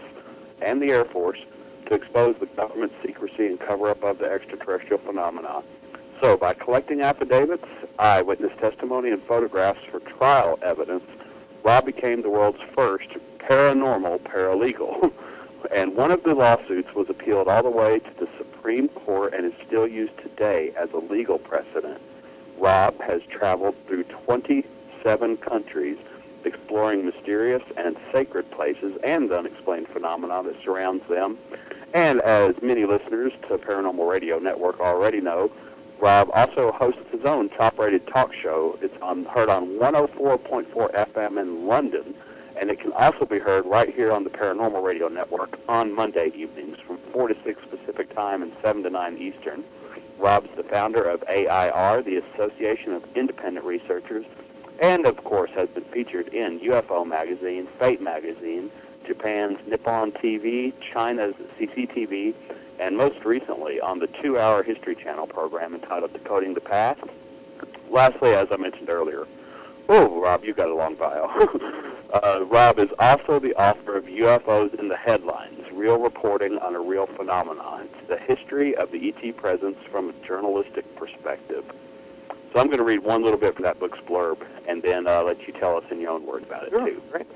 and 0.62 0.82
the 0.82 0.92
Air 0.92 1.04
Force 1.04 1.40
to 1.88 1.94
expose 1.94 2.38
the 2.38 2.46
government's 2.46 2.96
secrecy 3.04 3.48
and 3.48 3.60
cover 3.60 3.90
up 3.90 4.02
of 4.02 4.20
the 4.20 4.32
extraterrestrial 4.32 5.00
phenomena. 5.00 5.62
So, 6.22 6.38
by 6.38 6.54
collecting 6.54 7.02
affidavits, 7.02 7.68
eyewitness 8.00 8.58
testimony, 8.60 9.12
and 9.12 9.22
photographs 9.22 9.84
for 9.92 10.00
trial 10.00 10.58
evidence, 10.62 11.04
Rob 11.68 11.86
became 11.86 12.22
the 12.22 12.30
world's 12.30 12.62
first 12.74 13.10
paranormal 13.40 14.20
paralegal. 14.22 15.12
and 15.76 15.94
one 15.98 16.12
of 16.12 16.24
the 16.24 16.34
lawsuits 16.34 16.96
was 16.96 17.10
appealed 17.10 17.50
all 17.50 17.62
the 17.62 17.70
way 17.70 18.00
to 18.00 18.20
the 18.22 18.30
Supreme 18.38 18.88
Court 18.88 19.34
and 19.34 19.46
is 19.46 19.52
still 19.66 19.86
used 19.86 20.18
today 20.18 20.72
as 20.78 20.90
a 20.94 21.00
legal 21.00 21.38
precedent. 21.38 22.00
Rob 22.58 22.98
has 23.02 23.22
traveled 23.24 23.76
through 23.86 24.06
27 24.06 25.36
countries 25.36 25.98
exploring 26.46 27.06
mysterious 27.06 27.64
and 27.76 27.98
sacred 28.14 28.50
places 28.50 28.98
and 29.04 29.30
unexplained 29.30 29.90
phenomena 29.90 30.44
that 30.44 30.64
surrounds 30.64 31.06
them. 31.10 31.38
And 31.94 32.22
as 32.22 32.62
many 32.62 32.86
listeners 32.86 33.34
to 33.50 33.58
Paranormal 33.58 34.10
Radio 34.10 34.40
Network 34.40 34.80
already 34.80 35.20
know, 35.20 35.52
Rob 36.00 36.30
also 36.34 36.72
hosts 36.72 37.02
his 37.12 37.26
own 37.26 37.50
top-rated 37.50 38.06
talk 38.08 38.34
show. 38.34 38.78
It's 38.82 38.96
on, 39.02 39.26
heard 39.26 39.50
on 39.50 39.68
104.4 39.80 40.68
FM 40.94 41.42
in 41.42 41.66
London, 41.66 42.14
and 42.60 42.70
it 42.70 42.80
can 42.80 42.92
also 42.94 43.26
be 43.26 43.40
heard 43.40 43.66
right 43.66 43.94
here 43.94 44.12
on 44.12 44.24
the 44.24 44.30
Paranormal 44.30 44.84
Radio 44.84 45.08
Network 45.08 45.60
on 45.68 45.94
Monday 45.94 46.32
evenings 46.36 46.78
from 46.80 46.98
4 47.12 47.30
to 47.30 47.38
6 47.44 47.66
Pacific 47.66 48.14
Time 48.14 48.44
and 48.44 48.52
7 48.62 48.84
to 48.84 48.90
9 48.90 49.18
Eastern. 49.18 49.64
Rob's 50.20 50.50
the 50.56 50.64
founder 50.64 51.04
of 51.04 51.24
AIR, 51.28 52.02
the 52.04 52.18
Association 52.18 52.94
of 52.94 53.04
Independent 53.16 53.66
Researchers, 53.66 54.26
and 54.80 55.06
of 55.06 55.24
course 55.24 55.52
has 55.52 55.70
been 55.70 55.84
featured 55.86 56.28
in 56.30 56.60
UFO 56.60 57.06
Magazine, 57.06 57.68
Fate 57.80 58.02
Magazine, 58.02 58.72
Japan's 59.06 59.58
Nippon 59.68 60.12
TV, 60.12 60.74
China's 60.80 61.34
CCTV, 61.60 62.36
and 62.80 62.96
most 62.98 63.24
recently 63.26 63.80
on 63.80 64.00
the 64.00 64.08
two-hour 64.08 64.64
History 64.64 64.96
Channel 64.96 65.28
program 65.28 65.74
entitled 65.74 66.14
Decoding 66.14 66.54
the 66.54 66.62
Past. 66.62 67.02
Lastly, 67.90 68.32
as 68.34 68.48
I 68.52 68.58
mentioned 68.58 68.90
earlier, 68.90 69.26
oh, 69.90 70.22
Rob, 70.22 70.44
you 70.44 70.54
got 70.54 70.70
a 70.70 70.76
long 70.76 70.96
bio. 70.96 71.26
uh, 72.14 72.44
Rob 72.46 72.80
is 72.80 72.90
also 73.00 73.40
the 73.40 73.56
author 73.56 73.96
of 73.96 74.06
UFOs 74.06 74.74
in 74.80 74.90
the 74.90 74.98
Headlines, 74.98 75.66
Real 75.72 75.98
Reporting 75.98 76.58
on 76.60 76.76
a 76.76 76.80
Real 76.80 77.08
Phenomenon. 77.08 77.88
It's 78.00 78.08
the 78.08 78.18
history 78.18 78.76
of 78.76 78.92
the 78.92 79.10
ET 79.10 79.38
presence 79.38 79.78
from 79.90 80.10
a 80.10 80.14
journalistic 80.26 80.94
perspective. 80.96 81.64
So 82.54 82.60
I'm 82.60 82.68
going 82.68 82.78
to 82.80 82.84
read 82.84 83.00
one 83.00 83.24
little 83.24 83.40
bit 83.40 83.56
from 83.56 83.64
that 83.64 83.80
book's 83.80 84.00
blurb, 84.00 84.40
and 84.68 84.82
then 84.82 85.08
uh, 85.08 85.24
let 85.24 85.48
you 85.48 85.54
tell 85.54 85.78
us 85.78 85.84
in 85.92 86.00
your 86.00 86.12
own 86.12 86.26
words 86.26 86.46
about 86.46 86.64
it, 86.64 86.70
Sure. 86.72 86.88
too. 86.88 87.02
It 87.16 87.28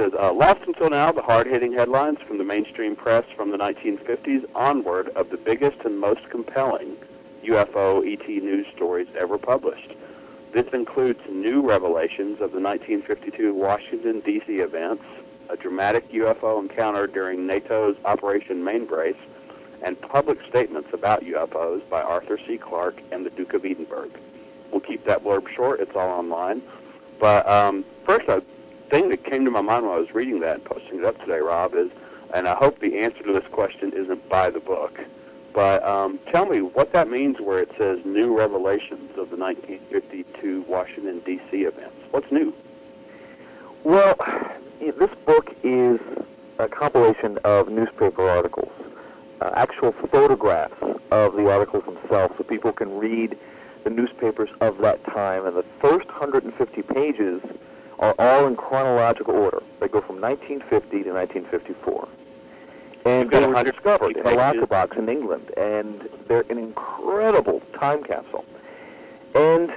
says, 0.00 0.14
uh, 0.18 0.32
lost 0.32 0.60
until 0.66 0.88
now, 0.88 1.12
the 1.12 1.20
hard-hitting 1.20 1.74
headlines 1.74 2.18
from 2.20 2.38
the 2.38 2.44
mainstream 2.44 2.96
press 2.96 3.22
from 3.36 3.50
the 3.50 3.58
1950s 3.58 4.48
onward 4.54 5.10
of 5.10 5.28
the 5.28 5.36
biggest 5.36 5.78
and 5.84 6.00
most 6.00 6.26
compelling 6.30 6.96
UFO 7.44 8.02
ET 8.10 8.26
news 8.26 8.66
stories 8.74 9.08
ever 9.14 9.36
published. 9.36 9.92
This 10.52 10.66
includes 10.68 11.20
new 11.28 11.60
revelations 11.60 12.40
of 12.40 12.52
the 12.52 12.60
1952 12.60 13.52
Washington, 13.52 14.20
D.C. 14.20 14.60
events, 14.60 15.04
a 15.50 15.56
dramatic 15.58 16.10
UFO 16.12 16.62
encounter 16.62 17.06
during 17.06 17.46
NATO's 17.46 17.98
Operation 18.06 18.64
Mainbrace, 18.64 19.20
and 19.82 20.00
public 20.00 20.38
statements 20.48 20.94
about 20.94 21.24
UFOs 21.24 21.86
by 21.90 22.00
Arthur 22.00 22.38
C. 22.46 22.56
Clarke 22.56 23.02
and 23.12 23.26
the 23.26 23.30
Duke 23.30 23.52
of 23.52 23.66
Edinburgh. 23.66 24.12
We'll 24.70 24.80
keep 24.80 25.04
that 25.04 25.22
blurb 25.22 25.46
short. 25.48 25.80
It's 25.80 25.94
all 25.94 26.08
online. 26.08 26.62
But 27.18 27.46
um, 27.46 27.84
first, 28.06 28.28
a 28.28 28.42
thing 28.90 29.08
that 29.08 29.24
came 29.24 29.44
to 29.44 29.50
my 29.50 29.60
mind 29.60 29.86
when 29.86 29.94
I 29.94 29.98
was 29.98 30.12
reading 30.14 30.40
that 30.40 30.56
and 30.56 30.64
posting 30.64 30.98
it 30.98 31.04
up 31.04 31.18
today, 31.20 31.38
Rob, 31.38 31.74
is, 31.74 31.90
and 32.34 32.46
I 32.48 32.54
hope 32.54 32.80
the 32.80 32.98
answer 32.98 33.22
to 33.22 33.32
this 33.32 33.46
question 33.46 33.92
isn't 33.92 34.28
by 34.28 34.50
the 34.50 34.60
book, 34.60 35.00
but 35.52 35.82
um, 35.84 36.18
tell 36.30 36.46
me 36.46 36.60
what 36.60 36.92
that 36.92 37.08
means 37.08 37.40
where 37.40 37.60
it 37.60 37.70
says 37.78 38.04
new 38.04 38.36
revelations 38.36 39.16
of 39.16 39.30
the 39.30 39.36
1952 39.36 40.62
Washington, 40.62 41.20
D.C. 41.20 41.64
events. 41.64 41.96
What's 42.10 42.30
new? 42.30 42.52
Well, 43.84 44.16
this 44.80 45.10
book 45.24 45.54
is 45.62 46.00
a 46.58 46.68
compilation 46.68 47.38
of 47.44 47.70
newspaper 47.70 48.28
articles, 48.28 48.72
uh, 49.40 49.52
actual 49.54 49.92
photographs 49.92 50.82
of 51.10 51.34
the 51.36 51.50
articles 51.50 51.84
themselves, 51.84 52.36
so 52.36 52.44
people 52.44 52.72
can 52.72 52.98
read 52.98 53.38
the 53.84 53.90
newspapers 53.90 54.50
of 54.60 54.78
that 54.78 55.02
time. 55.04 55.46
And 55.46 55.56
the 55.56 55.62
first 55.80 56.08
150 56.08 56.82
pages 56.82 57.40
are 58.00 58.14
all 58.18 58.46
in 58.46 58.56
chronological 58.56 59.34
order. 59.36 59.62
They 59.78 59.88
go 59.88 60.00
from 60.00 60.20
1950 60.20 61.04
to 61.04 61.12
1954. 61.12 62.08
and 63.06 63.30
they 63.30 63.46
were 63.46 63.62
discovered 63.64 64.16
in 64.16 64.26
a 64.26 64.34
locker 64.34 64.66
box 64.66 64.96
in 64.96 65.08
England, 65.08 65.50
and 65.56 66.08
they're 66.26 66.44
an 66.50 66.58
incredible 66.58 67.62
time 67.72 68.02
capsule. 68.02 68.44
And 69.34 69.70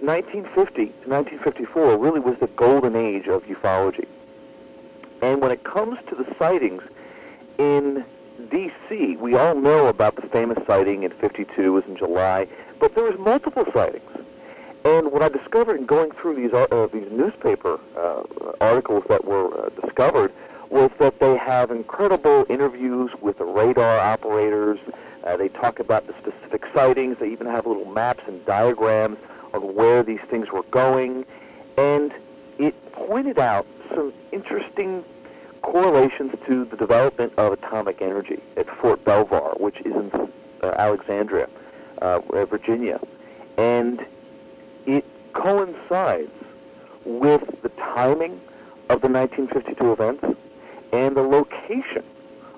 1950 0.00 0.86
to 0.86 1.08
1954 1.08 1.96
really 1.96 2.20
was 2.20 2.38
the 2.38 2.46
golden 2.48 2.94
age 2.96 3.26
of 3.26 3.44
ufology. 3.46 4.06
And 5.22 5.40
when 5.40 5.50
it 5.50 5.64
comes 5.64 5.98
to 6.08 6.14
the 6.14 6.26
sightings 6.38 6.82
in 7.58 8.04
D.C., 8.50 9.16
we 9.16 9.34
all 9.34 9.54
know 9.54 9.88
about 9.88 10.16
the 10.16 10.22
famous 10.22 10.58
sighting 10.66 11.02
in 11.02 11.10
52 11.10 11.72
was 11.72 11.84
in 11.86 11.96
July, 11.96 12.46
but 12.78 12.94
there 12.94 13.04
was 13.04 13.18
multiple 13.18 13.64
sightings. 13.72 14.10
And 14.84 15.10
what 15.12 15.22
I 15.22 15.28
discovered 15.28 15.78
in 15.80 15.86
going 15.86 16.12
through 16.12 16.34
these 16.36 16.52
ar- 16.52 16.68
uh, 16.70 16.86
these 16.86 17.10
newspaper 17.10 17.80
uh, 17.96 18.22
articles 18.60 19.04
that 19.08 19.24
were 19.24 19.66
uh, 19.66 19.68
discovered 19.80 20.32
was 20.70 20.90
that 20.98 21.18
they 21.18 21.36
have 21.36 21.70
incredible 21.70 22.46
interviews 22.48 23.10
with 23.20 23.38
the 23.38 23.44
radar 23.44 23.98
operators. 23.98 24.78
Uh, 25.24 25.36
they 25.36 25.48
talk 25.48 25.80
about 25.80 26.06
the 26.06 26.12
specific 26.14 26.64
sightings. 26.74 27.18
They 27.18 27.30
even 27.30 27.46
have 27.46 27.66
little 27.66 27.86
maps 27.86 28.22
and 28.26 28.44
diagrams 28.46 29.18
on 29.54 29.74
where 29.74 30.02
these 30.02 30.20
things 30.20 30.50
were 30.50 30.62
going, 30.64 31.24
and 31.76 32.12
it 32.58 32.74
pointed 32.92 33.38
out 33.38 33.66
some 33.94 34.12
interesting 34.32 35.04
correlations 35.62 36.34
to 36.46 36.64
the 36.66 36.76
development 36.76 37.32
of 37.36 37.52
atomic 37.52 38.00
energy 38.02 38.40
at 38.56 38.68
Fort 38.68 39.04
Belvoir, 39.04 39.54
which 39.58 39.80
is 39.80 39.94
in 39.94 40.10
uh, 40.62 40.66
Alexandria, 40.76 41.48
uh, 42.02 42.20
Virginia, 42.44 43.00
and 43.56 44.04
coincides 45.32 46.32
with 47.04 47.62
the 47.62 47.68
timing 47.70 48.40
of 48.88 49.00
the 49.00 49.08
1952 49.08 49.92
events 49.92 50.24
and 50.92 51.16
the 51.16 51.22
location 51.22 52.04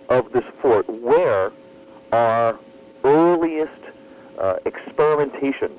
of 0.08 0.32
this 0.32 0.44
fort 0.60 0.88
where 0.88 1.52
our 2.12 2.58
earliest 3.04 3.72
uh, 4.38 4.56
experimentation 4.64 5.70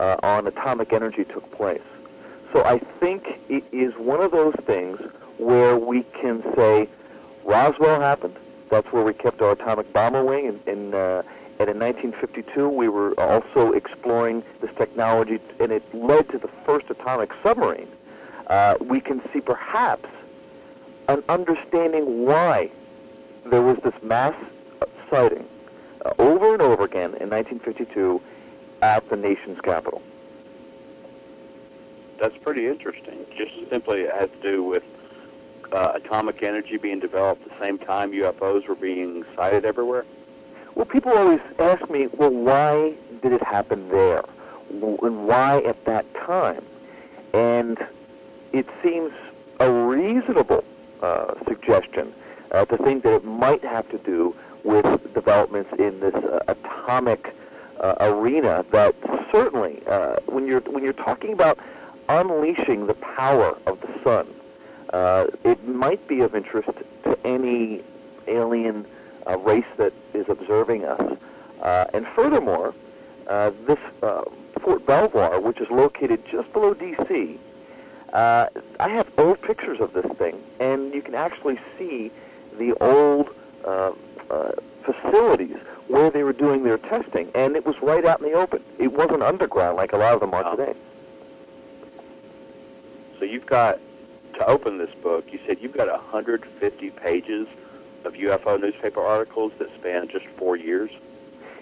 uh, 0.00 0.16
on 0.22 0.46
atomic 0.46 0.92
energy 0.92 1.24
took 1.24 1.50
place. 1.52 1.82
So 2.52 2.64
I 2.64 2.78
think 2.78 3.38
it 3.48 3.64
is 3.72 3.94
one 3.94 4.20
of 4.20 4.30
those 4.30 4.54
things 4.62 5.00
where 5.38 5.76
we 5.76 6.02
can 6.20 6.42
say 6.54 6.88
Roswell 7.44 8.00
happened. 8.00 8.36
That's 8.70 8.90
where 8.92 9.04
we 9.04 9.14
kept 9.14 9.40
our 9.42 9.52
atomic 9.52 9.92
bomber 9.92 10.24
wing, 10.24 10.46
and, 10.48 10.60
and, 10.66 10.94
uh, 10.94 11.22
and 11.58 11.70
in 11.70 11.78
1952 11.78 12.68
we 12.68 12.88
were 12.88 13.18
also 13.18 13.72
exploring 13.72 14.42
this 14.60 14.70
technology, 14.76 15.40
and 15.58 15.72
it 15.72 15.82
led 15.94 16.28
to 16.30 16.38
the 16.38 16.48
first 16.64 16.90
atomic 16.90 17.30
submarine. 17.42 17.88
Uh, 18.46 18.76
we 18.80 19.00
can 19.00 19.22
see 19.32 19.40
perhaps 19.40 20.08
an 21.08 21.22
understanding 21.28 22.24
why 22.24 22.70
there 23.46 23.62
was 23.62 23.78
this 23.78 23.94
mass 24.02 24.34
sighting 25.10 25.46
uh, 26.04 26.12
over 26.18 26.52
and 26.52 26.62
over 26.62 26.84
again 26.84 27.14
in 27.20 27.30
1952 27.30 28.20
at 28.82 29.08
the 29.08 29.16
nation's 29.16 29.60
capital. 29.60 30.02
That's 32.18 32.36
pretty 32.38 32.66
interesting. 32.66 33.24
Just 33.36 33.52
simply 33.68 34.02
it 34.02 34.14
has 34.14 34.30
to 34.30 34.42
do 34.42 34.62
with 34.62 34.84
uh, 35.72 35.92
atomic 35.94 36.42
energy 36.42 36.76
being 36.76 37.00
developed 37.00 37.42
at 37.46 37.50
the 37.50 37.58
same 37.58 37.78
time 37.78 38.12
UFOs 38.12 38.66
were 38.66 38.74
being 38.74 39.24
sighted 39.34 39.64
everywhere. 39.64 40.04
Well, 40.76 40.84
people 40.84 41.12
always 41.12 41.40
ask 41.58 41.88
me, 41.88 42.06
well, 42.08 42.28
why 42.30 42.92
did 43.22 43.32
it 43.32 43.42
happen 43.42 43.88
there? 43.88 44.22
And 44.70 45.26
why 45.26 45.62
at 45.62 45.82
that 45.86 46.04
time? 46.14 46.62
And 47.32 47.78
it 48.52 48.68
seems 48.82 49.10
a 49.58 49.72
reasonable 49.72 50.62
uh, 51.00 51.32
suggestion 51.46 52.12
uh, 52.52 52.66
to 52.66 52.76
think 52.76 53.04
that 53.04 53.14
it 53.14 53.24
might 53.24 53.64
have 53.64 53.88
to 53.88 53.96
do 53.96 54.36
with 54.64 55.14
developments 55.14 55.72
in 55.78 55.98
this 55.98 56.14
uh, 56.14 56.44
atomic 56.46 57.34
uh, 57.80 57.94
arena 58.00 58.62
that 58.70 58.94
certainly, 59.32 59.80
uh, 59.86 60.16
when 60.26 60.46
you're 60.46 60.60
when 60.60 60.84
you're 60.84 60.92
talking 60.92 61.32
about 61.32 61.58
unleashing 62.10 62.86
the 62.86 62.94
power 62.94 63.56
of 63.66 63.80
the 63.80 64.02
sun, 64.04 64.26
uh, 64.92 65.26
it 65.42 65.66
might 65.66 66.06
be 66.06 66.20
of 66.20 66.34
interest 66.34 66.68
to 67.04 67.18
any 67.24 67.82
alien 68.26 68.84
uh, 69.28 69.38
race 69.38 69.64
that 69.76 69.92
is 70.14 70.28
observing 70.28 70.84
us. 70.84 71.18
Uh, 71.60 71.86
and 71.92 72.06
furthermore, 72.08 72.74
uh, 73.28 73.50
this 73.66 73.78
uh, 74.02 74.22
Fort 74.60 74.86
Belvoir, 74.86 75.40
which 75.40 75.60
is 75.60 75.70
located 75.70 76.24
just 76.30 76.52
below 76.52 76.74
D.C., 76.74 77.38
uh, 78.12 78.46
I 78.80 78.88
have 78.88 79.08
old 79.18 79.42
pictures 79.42 79.80
of 79.80 79.92
this 79.92 80.06
thing, 80.16 80.40
and 80.60 80.94
you 80.94 81.02
can 81.02 81.14
actually 81.14 81.58
see 81.78 82.10
the 82.56 82.72
old 82.80 83.28
uh, 83.64 83.92
uh, 84.30 84.52
facilities 84.84 85.56
where 85.88 86.10
they 86.10 86.22
were 86.22 86.32
doing 86.32 86.62
their 86.62 86.78
testing, 86.78 87.30
and 87.34 87.56
it 87.56 87.66
was 87.66 87.80
right 87.82 88.04
out 88.04 88.20
in 88.20 88.30
the 88.30 88.36
open. 88.36 88.62
It 88.78 88.92
wasn't 88.92 89.22
underground 89.22 89.76
like 89.76 89.92
a 89.92 89.96
lot 89.96 90.14
of 90.14 90.20
them 90.20 90.32
are 90.34 90.42
Wow. 90.44 90.54
today. 90.54 90.74
So 93.18 93.24
you've 93.24 93.46
got 93.46 93.78
to 94.34 94.46
open 94.46 94.78
this 94.78 94.94
book. 95.02 95.32
You 95.32 95.38
said 95.46 95.58
you've 95.60 95.72
got 95.72 95.88
150 95.88 96.90
pages 96.90 97.48
of 98.06 98.14
UFO 98.14 98.60
newspaper 98.60 99.00
articles 99.00 99.52
that 99.58 99.72
span 99.74 100.08
just 100.08 100.24
four 100.38 100.56
years. 100.56 100.90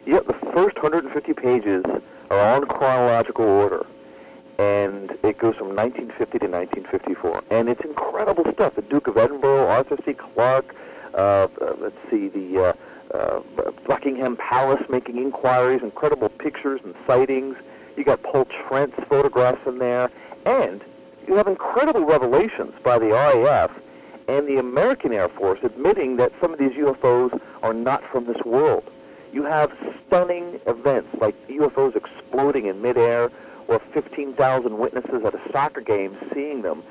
Yep, 0.06 0.26
the 0.26 0.34
first 0.52 0.76
150 0.76 1.32
pages 1.32 1.84
are 2.30 2.38
all 2.38 2.62
in 2.62 2.68
chronological 2.68 3.46
order, 3.46 3.86
and 4.58 5.10
it 5.22 5.38
goes 5.38 5.56
from 5.56 5.74
1950 5.74 6.38
to 6.38 6.46
1954, 6.46 7.42
and 7.50 7.68
it's 7.68 7.80
incredible 7.80 8.44
stuff. 8.52 8.74
The 8.74 8.82
Duke 8.82 9.06
of 9.06 9.16
Edinburgh, 9.16 9.66
Arthur 9.66 9.96
C. 10.04 10.12
Clarke, 10.12 10.74
uh, 11.14 11.48
uh, 11.60 11.74
let's 11.78 11.96
see, 12.10 12.28
the 12.28 12.58
uh, 12.58 12.72
uh, 13.14 13.40
Buckingham 13.86 14.36
Palace 14.36 14.86
making 14.90 15.16
inquiries, 15.16 15.82
incredible 15.82 16.28
pictures 16.28 16.80
and 16.84 16.94
sightings. 17.06 17.56
You 17.96 18.04
got 18.04 18.22
Paul 18.22 18.44
Trent's 18.44 18.96
photographs 19.04 19.66
in 19.66 19.78
there, 19.78 20.10
and 20.44 20.82
you 21.26 21.34
have 21.36 21.46
incredible 21.46 22.04
revelations 22.04 22.74
by 22.82 22.98
the 22.98 23.06
RAF 23.06 23.70
and 24.28 24.47
the 24.47 24.59
American 24.59 25.12
Air 25.12 25.28
Force 25.28 25.61
admitting 25.62 26.16
that 26.16 26.33
some 26.40 26.52
of 26.52 26.59
these 26.59 26.73
UFOs 26.73 27.40
are 27.62 27.75
not 27.75 28.02
from 28.04 28.25
this 28.25 28.43
world. 28.45 28.85
You 29.33 29.43
have 29.45 29.76
stunning 30.07 30.61
events 30.66 31.09
like 31.21 31.35
UFOs 31.49 31.97
exploding 31.97 32.66
in 32.66 32.81
midair 32.81 33.31
or 33.69 33.78
15,000 33.78 34.78
witnesses 34.78 35.25
at 35.25 35.35
a 35.35 35.40
soccer 35.52 35.81
game 35.81 36.16
seeing 36.33 36.62
them. 36.62 36.83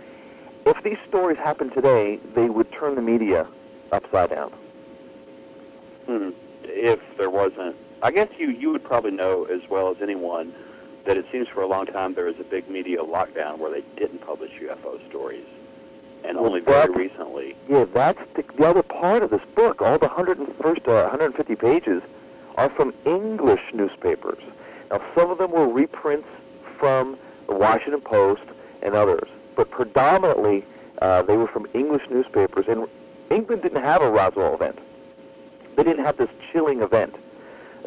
If 0.66 0.82
these 0.84 0.98
stories 1.08 1.38
happened 1.38 1.74
today, 1.74 2.18
they 2.36 2.50
would 2.50 2.72
turn 2.72 2.96
the 2.96 3.02
media 3.02 3.48
upside 3.92 4.30
down. 4.30 4.52
Hmm. 6.06 6.30
If 6.64 7.18
there 7.18 7.30
wasn't, 7.30 7.76
I 8.02 8.12
guess 8.12 8.30
you 8.38 8.50
you 8.50 8.72
would 8.72 8.84
probably 8.84 9.12
know 9.12 9.46
as 9.46 9.70
well 9.70 9.90
as 9.90 10.02
anyone 10.02 10.54
that 11.06 11.18
it 11.18 11.26
seems 11.32 11.48
for 11.48 11.62
a 11.62 11.68
long 11.68 11.86
time 11.86 12.14
there 12.14 12.26
was 12.26 12.40
a 12.40 12.44
big 12.44 12.70
media 12.70 13.00
lockdown 13.00 13.58
where 13.58 13.72
they 13.72 13.84
didn't 13.96 14.20
publish 14.20 14.52
UFO 14.60 15.00
stories, 15.10 15.46
and 16.24 16.38
Well, 16.38 16.48
only 16.48 16.62
very 16.62 16.88
that- 16.88 16.96
recently. 16.96 17.56
Yeah, 17.70 17.86
that's 17.86 18.20
the, 18.36 18.44
the 18.58 18.68
other 18.68 18.84
part 18.84 19.24
of 19.24 19.30
this 19.30 19.42
book. 19.56 19.82
All 19.82 19.98
the 19.98 20.08
101st, 20.08 20.88
uh, 20.88 21.08
150 21.10 21.56
pages 21.56 22.02
are 22.56 22.70
from 22.70 22.94
English 23.06 23.62
newspapers. 23.74 24.40
Now, 24.92 25.02
some 25.16 25.32
of 25.32 25.38
them 25.38 25.52
were 25.52 25.68
reprints 25.68 26.28
from 26.78 27.18
the 27.48 27.56
Washington 27.56 28.02
Post 28.02 28.44
and 28.82 28.94
others, 28.96 29.28
but 29.56 29.70
predominantly 29.72 30.64
uh, 31.02 31.22
they 31.24 31.38
were 31.38 31.48
from 31.48 31.66
English 31.74 32.04
newspapers. 32.10 32.68
And 32.68 32.88
England 33.30 33.64
didn't 33.64 33.82
have 33.84 34.02
a 34.02 34.10
Roswell 34.10 34.54
event. 34.54 34.78
They 35.76 35.84
didn't 35.84 36.06
have 36.06 36.18
this 36.18 36.30
chilling 36.52 36.82
event 36.82 37.16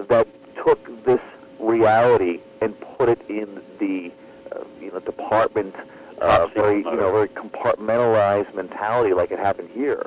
that 0.09 0.27
took 0.57 1.05
this 1.05 1.21
reality 1.61 2.41
and 2.61 2.79
put 2.81 3.09
it 3.09 3.21
in 3.29 3.63
the 3.79 4.11
uh, 4.53 4.65
you 4.81 4.91
know 4.91 4.99
department 5.01 5.75
uh, 6.21 6.47
very 6.49 6.79
you 6.79 6.97
know 6.97 7.13
very 7.13 7.29
compartmentalized 7.29 8.55
mentality 8.55 9.13
like 9.13 9.31
it 9.31 9.39
happened 9.39 9.71
here. 9.71 10.07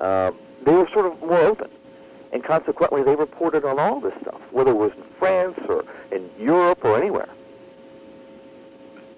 Um, 0.00 0.36
they 0.62 0.72
were 0.72 0.88
sort 0.88 1.06
of 1.06 1.20
more 1.20 1.38
open, 1.38 1.70
and 2.32 2.42
consequently 2.42 3.02
they 3.02 3.14
reported 3.14 3.64
on 3.64 3.78
all 3.78 4.00
this 4.00 4.14
stuff, 4.20 4.40
whether 4.52 4.70
it 4.70 4.76
was 4.76 4.92
in 4.92 5.02
France 5.18 5.58
or 5.68 5.84
in 6.10 6.28
Europe 6.38 6.84
or 6.84 6.96
anywhere. 6.96 7.28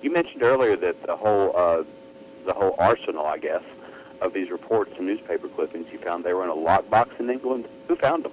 You 0.03 0.13
mentioned 0.13 0.43
earlier 0.43 0.77
that 0.77 1.03
the 1.05 1.17
whole 1.17 1.53
uh, 1.57 1.85
the 2.45 2.53
whole 2.53 2.77
arsenal, 2.79 3.27
I 3.27 3.39
guess, 3.39 3.63
of 4.21 4.33
these 4.33 4.51
reports 4.51 4.93
and 4.99 5.07
newspaper 5.07 5.49
clippings 5.49 5.91
you 5.93 5.99
found 5.99 6.25
they 6.25 6.33
were 6.33 6.45
in 6.45 6.51
a 6.51 6.55
lockbox 6.55 7.19
in 7.21 7.31
England. 7.31 7.67
Who 7.89 7.97
found 7.97 8.25
them? 8.25 8.33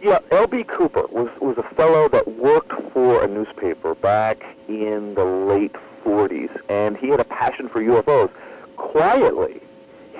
Yeah, 0.00 0.20
L.B. 0.30 0.64
Cooper 0.64 1.06
was 1.08 1.28
was 1.40 1.58
a 1.58 1.62
fellow 1.74 2.08
that 2.08 2.28
worked 2.28 2.72
for 2.92 3.24
a 3.24 3.26
newspaper 3.26 3.94
back 3.96 4.44
in 4.68 5.14
the 5.14 5.24
late 5.24 5.74
40s, 6.04 6.50
and 6.68 6.96
he 6.96 7.08
had 7.08 7.20
a 7.20 7.24
passion 7.24 7.68
for 7.68 7.80
UFOs. 7.80 8.30
Quietly, 8.76 9.60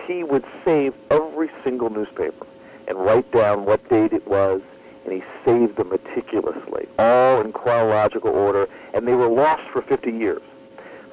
he 0.06 0.24
would 0.24 0.44
save 0.64 0.94
every 1.10 1.50
single 1.62 1.90
newspaper 1.90 2.46
and 2.86 2.98
write 2.98 3.30
down 3.30 3.64
what 3.64 3.86
date 3.88 4.12
it 4.12 4.26
was, 4.26 4.62
and 5.04 5.12
he 5.12 5.22
saved 5.44 5.76
them 5.76 5.90
meticulously, 5.90 6.88
all 6.98 7.40
in 7.40 7.52
chronological 7.52 8.30
order, 8.30 8.68
and 8.94 9.06
they 9.06 9.14
were 9.14 9.28
lost 9.28 9.62
for 9.70 9.82
50 9.82 10.10
years. 10.10 10.42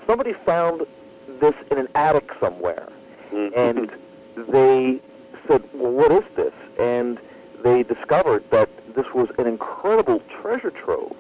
Somebody 0.08 0.34
found 0.34 0.86
this 1.40 1.56
in 1.72 1.78
an 1.78 1.88
attic 1.96 2.32
somewhere, 2.40 2.88
Mhm. 3.32 3.52
and 3.56 3.92
they 4.36 5.00
said, 5.48 5.64
"Well, 5.74 5.92
what 5.92 6.12
is 6.12 6.24
this?" 6.36 6.54
And 6.80 7.20
they 7.64 7.84
discovered 7.84 8.44
that 8.52 8.70
this 8.96 9.14
was 9.14 9.30
an 9.38 9.48
incredible 9.48 10.22
treasure 10.42 10.72
trove 10.72 11.16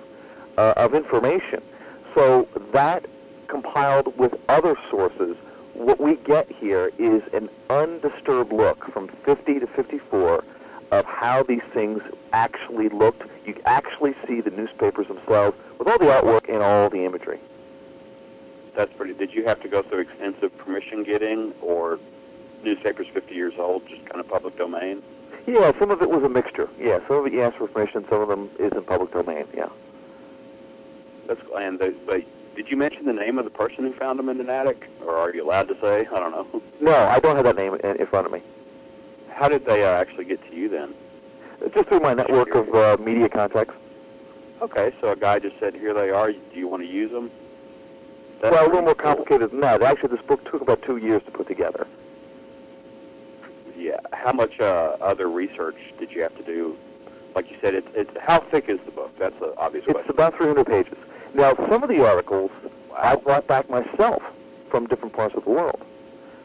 uh, 0.57 0.73
of 0.77 0.93
information. 0.95 1.61
So 2.13 2.47
that 2.71 3.05
compiled 3.47 4.17
with 4.17 4.35
other 4.49 4.77
sources, 4.89 5.37
what 5.73 5.99
we 5.99 6.15
get 6.15 6.49
here 6.49 6.91
is 6.97 7.21
an 7.33 7.49
undisturbed 7.69 8.53
look 8.53 8.91
from 8.91 9.07
50 9.07 9.59
to 9.59 9.67
54 9.67 10.43
of 10.91 11.05
how 11.05 11.43
these 11.43 11.63
things 11.73 12.01
actually 12.33 12.89
looked. 12.89 13.23
You 13.45 13.55
actually 13.65 14.15
see 14.27 14.41
the 14.41 14.51
newspapers 14.51 15.07
themselves 15.07 15.57
with 15.77 15.87
all 15.87 15.97
the 15.97 16.05
artwork 16.05 16.47
and 16.47 16.61
all 16.63 16.89
the 16.89 17.05
imagery. 17.05 17.39
That's 18.75 18.93
pretty. 18.93 19.13
Did 19.13 19.33
you 19.33 19.45
have 19.45 19.61
to 19.61 19.67
go 19.67 19.81
through 19.81 19.99
extensive 19.99 20.57
permission 20.57 21.03
getting, 21.03 21.53
or 21.61 21.99
newspapers 22.63 23.07
50 23.07 23.33
years 23.33 23.53
old, 23.57 23.87
just 23.87 24.05
kind 24.05 24.19
of 24.19 24.27
public 24.27 24.57
domain? 24.57 25.01
Yeah, 25.47 25.77
some 25.77 25.91
of 25.91 26.01
it 26.01 26.09
was 26.09 26.23
a 26.23 26.29
mixture. 26.29 26.69
Yeah, 26.79 26.99
some 27.07 27.17
of 27.17 27.27
it 27.27 27.33
you 27.33 27.41
asked 27.41 27.57
for 27.57 27.67
permission, 27.67 28.05
some 28.09 28.21
of 28.21 28.27
them 28.27 28.49
is 28.59 28.71
in 28.73 28.83
public 28.83 29.11
domain. 29.11 29.45
Yeah. 29.53 29.69
That's 31.27 31.41
and 31.57 31.79
the, 31.79 31.93
but 32.05 32.23
did 32.55 32.69
you 32.69 32.77
mention 32.77 33.05
the 33.05 33.13
name 33.13 33.37
of 33.37 33.45
the 33.45 33.51
person 33.51 33.83
who 33.83 33.91
found 33.93 34.17
them 34.17 34.29
in 34.29 34.39
an 34.39 34.49
attic, 34.49 34.89
or 35.05 35.15
are 35.15 35.33
you 35.33 35.43
allowed 35.43 35.67
to 35.67 35.79
say? 35.79 36.07
I 36.07 36.19
don't 36.19 36.31
know. 36.31 36.61
No, 36.81 36.93
I 36.93 37.19
don't 37.19 37.35
have 37.37 37.45
that 37.45 37.55
name 37.55 37.73
in, 37.75 37.95
in 37.95 38.05
front 38.05 38.25
of 38.27 38.33
me. 38.33 38.41
How 39.29 39.47
did 39.47 39.65
they 39.65 39.83
uh, 39.83 39.89
actually 39.89 40.25
get 40.25 40.45
to 40.49 40.55
you 40.55 40.67
then? 40.69 40.93
Just 41.73 41.87
through 41.87 42.01
my 42.01 42.13
network 42.13 42.53
of 42.53 42.73
uh, 42.75 42.97
media 42.99 43.29
contacts. 43.29 43.73
Okay, 44.61 44.93
so 45.01 45.11
a 45.11 45.15
guy 45.15 45.39
just 45.39 45.57
said, 45.59 45.73
"Here 45.73 45.93
they 45.93 46.09
are. 46.09 46.31
Do 46.31 46.39
you 46.53 46.67
want 46.67 46.83
to 46.83 46.87
use 46.87 47.11
them?" 47.11 47.31
That's 48.41 48.53
well, 48.53 48.65
a 48.65 48.67
little 48.67 48.81
more 48.81 48.93
cool. 48.95 49.15
complicated 49.15 49.51
than 49.51 49.61
that. 49.61 49.81
Actually, 49.81 50.15
this 50.15 50.25
book 50.25 50.43
took 50.51 50.61
about 50.61 50.81
two 50.83 50.97
years 50.97 51.23
to 51.23 51.31
put 51.31 51.47
together. 51.47 51.87
Yeah. 53.77 53.99
How 54.13 54.33
much 54.33 54.59
uh, 54.59 54.97
other 55.01 55.29
research 55.29 55.77
did 55.97 56.11
you 56.11 56.21
have 56.23 56.35
to 56.37 56.43
do? 56.43 56.77
Like 57.35 57.49
you 57.51 57.57
said, 57.61 57.73
it's 57.73 57.87
it's 57.95 58.17
how 58.19 58.39
thick 58.41 58.69
is 58.69 58.79
the 58.81 58.91
book? 58.91 59.17
That's 59.17 59.39
an 59.41 59.51
obvious 59.57 59.85
It's 59.85 59.93
question. 59.93 60.11
about 60.11 60.35
300 60.35 60.65
pages. 60.65 60.97
Now, 61.35 61.53
some 61.67 61.83
of 61.83 61.89
the 61.89 62.07
articles 62.07 62.49
I 62.97 63.17
brought 63.17 63.45
back 63.45 63.69
myself 63.69 64.23
from 64.69 64.87
different 64.87 65.13
parts 65.13 65.35
of 65.35 65.43
the 65.43 65.49
world. 65.49 65.83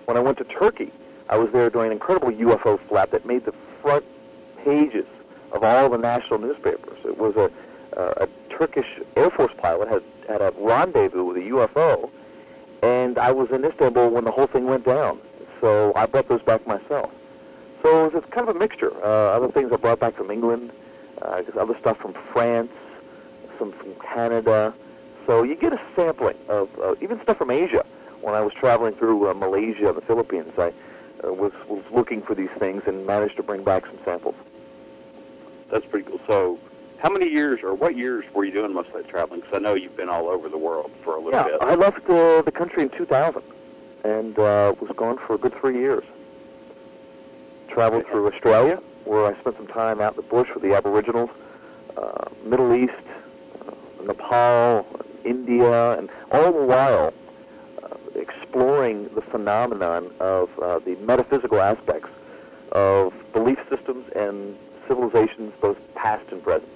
When 0.06 0.16
I 0.16 0.20
went 0.20 0.38
to 0.38 0.44
Turkey, 0.44 0.90
I 1.28 1.38
was 1.38 1.52
there 1.52 1.70
during 1.70 1.87
an 1.87 1.92
incredible 1.92 2.32
UFO 2.32 2.76
flap 2.88 3.12
that 3.12 3.25
made 3.25 3.44
the 3.44 3.52
front 3.82 4.04
pages 4.64 5.06
of 5.52 5.62
all 5.62 5.88
the 5.90 5.97
national 5.97 6.40
newspapers. 6.40 6.99
It 7.04 7.16
was 7.16 7.37
a, 7.37 7.52
uh, 7.97 8.26
a 8.26 8.28
Turkish 8.52 8.88
Air 9.14 9.30
Force 9.30 9.52
pilot 9.59 9.88
had 9.88 10.02
had 10.26 10.42
a 10.42 10.52
rendezvous 10.59 11.23
with 11.23 11.37
a 11.37 11.40
UFO, 11.50 12.11
and 12.82 13.16
I 13.16 13.30
was 13.30 13.52
in 13.52 13.64
Istanbul 13.64 14.11
when 14.11 14.25
the 14.25 14.32
whole 14.32 14.49
thing 14.49 14.66
went 14.66 14.85
down. 14.85 15.20
So 15.61 15.92
I 15.94 16.06
brought 16.06 16.26
those 16.26 16.42
back 16.42 16.66
myself. 16.66 17.12
So 17.82 18.06
it 18.06 18.14
was 18.14 18.25
kind 18.32 18.49
of 18.49 18.56
a 18.56 18.59
mixture. 18.59 18.92
Uh, 19.04 19.37
other 19.37 19.52
things 19.52 19.70
I 19.70 19.76
brought 19.76 20.00
back 20.00 20.14
from 20.14 20.32
England, 20.32 20.73
uh, 21.23 21.42
other 21.56 21.78
stuff 21.78 21.99
from 21.99 22.12
France, 22.32 22.73
some 23.61 23.71
from 23.73 23.95
Canada. 23.97 24.75
So 25.26 25.45
you 25.45 25.55
get 25.55 25.73
a 25.73 25.81
sampling 25.95 26.37
of 26.49 26.69
uh, 26.81 26.97
even 27.00 27.23
stuff 27.23 27.37
from 27.37 27.52
Asia. 27.52 27.85
When 28.23 28.35
I 28.35 28.40
was 28.40 28.52
traveling 28.55 28.95
through 28.95 29.31
uh, 29.31 29.35
Malaysia 29.35 29.88
and 29.88 29.97
the 29.97 30.00
Philippines, 30.02 30.52
I 30.59 30.73
uh, 31.23 31.33
was 31.33 31.52
was 31.69 31.85
looking 31.93 32.23
for 32.23 32.35
these 32.35 32.50
things 32.59 32.83
and 32.87 33.07
managed 33.07 33.37
to 33.37 33.45
bring 33.45 33.62
back 33.62 33.87
some 33.87 33.99
samples. 34.05 34.35
That's 35.71 35.87
pretty 35.87 36.11
cool. 36.11 36.21
So, 36.26 36.59
how 36.99 37.11
many 37.11 37.29
years 37.31 37.62
or 37.62 37.75
what 37.75 37.97
years 37.97 38.25
were 38.35 38.45
you 38.45 38.50
doing 38.50 38.73
most 38.75 38.88
of 38.88 38.95
that 38.95 39.09
traveling? 39.09 39.40
Because 39.40 39.55
I 39.55 39.59
know 39.61 39.75
you've 39.75 39.97
been 39.97 40.09
all 40.09 40.29
over 40.29 40.49
the 40.49 40.59
world 40.59 40.90
for 41.05 41.14
a 41.14 41.19
little 41.21 41.33
Yeah, 41.33 41.45
bit. 41.45 41.62
I 41.62 41.75
left 41.76 42.11
uh, 42.11 42.43
the 42.43 42.50
country 42.52 42.83
in 42.83 42.88
2000 42.90 43.43
and 44.02 44.37
uh, 44.38 44.75
was 44.81 44.90
gone 44.97 45.19
for 45.19 45.35
a 45.35 45.38
good 45.38 45.55
three 45.61 45.79
years. 45.79 46.02
Traveled 47.69 48.07
through 48.09 48.26
Australia, 48.33 48.76
where 49.05 49.26
I 49.26 49.38
spent 49.38 49.57
some 49.57 49.69
time 49.69 50.00
out 50.00 50.12
in 50.14 50.17
the 50.17 50.23
bush 50.23 50.49
with 50.52 50.62
the 50.62 50.75
Aboriginals, 50.75 51.31
uh, 51.97 52.25
Middle 52.45 52.75
East, 52.75 52.93
Nepal, 54.06 54.86
India, 55.25 55.99
and 55.99 56.08
all 56.30 56.52
the 56.52 56.65
while 56.65 57.13
uh, 57.82 57.97
exploring 58.15 59.08
the 59.15 59.23
phenomenon 59.23 60.10
of 60.21 60.50
uh, 60.58 60.78
the 60.80 60.97
metaphysical 60.97 61.60
aspects 61.60 62.10
of 62.73 63.13
belief 63.32 63.58
systems 63.69 64.08
and 64.10 64.56
civilizations, 64.86 65.52
both 65.60 65.78
past 65.95 66.25
and 66.30 66.43
present. 66.43 66.69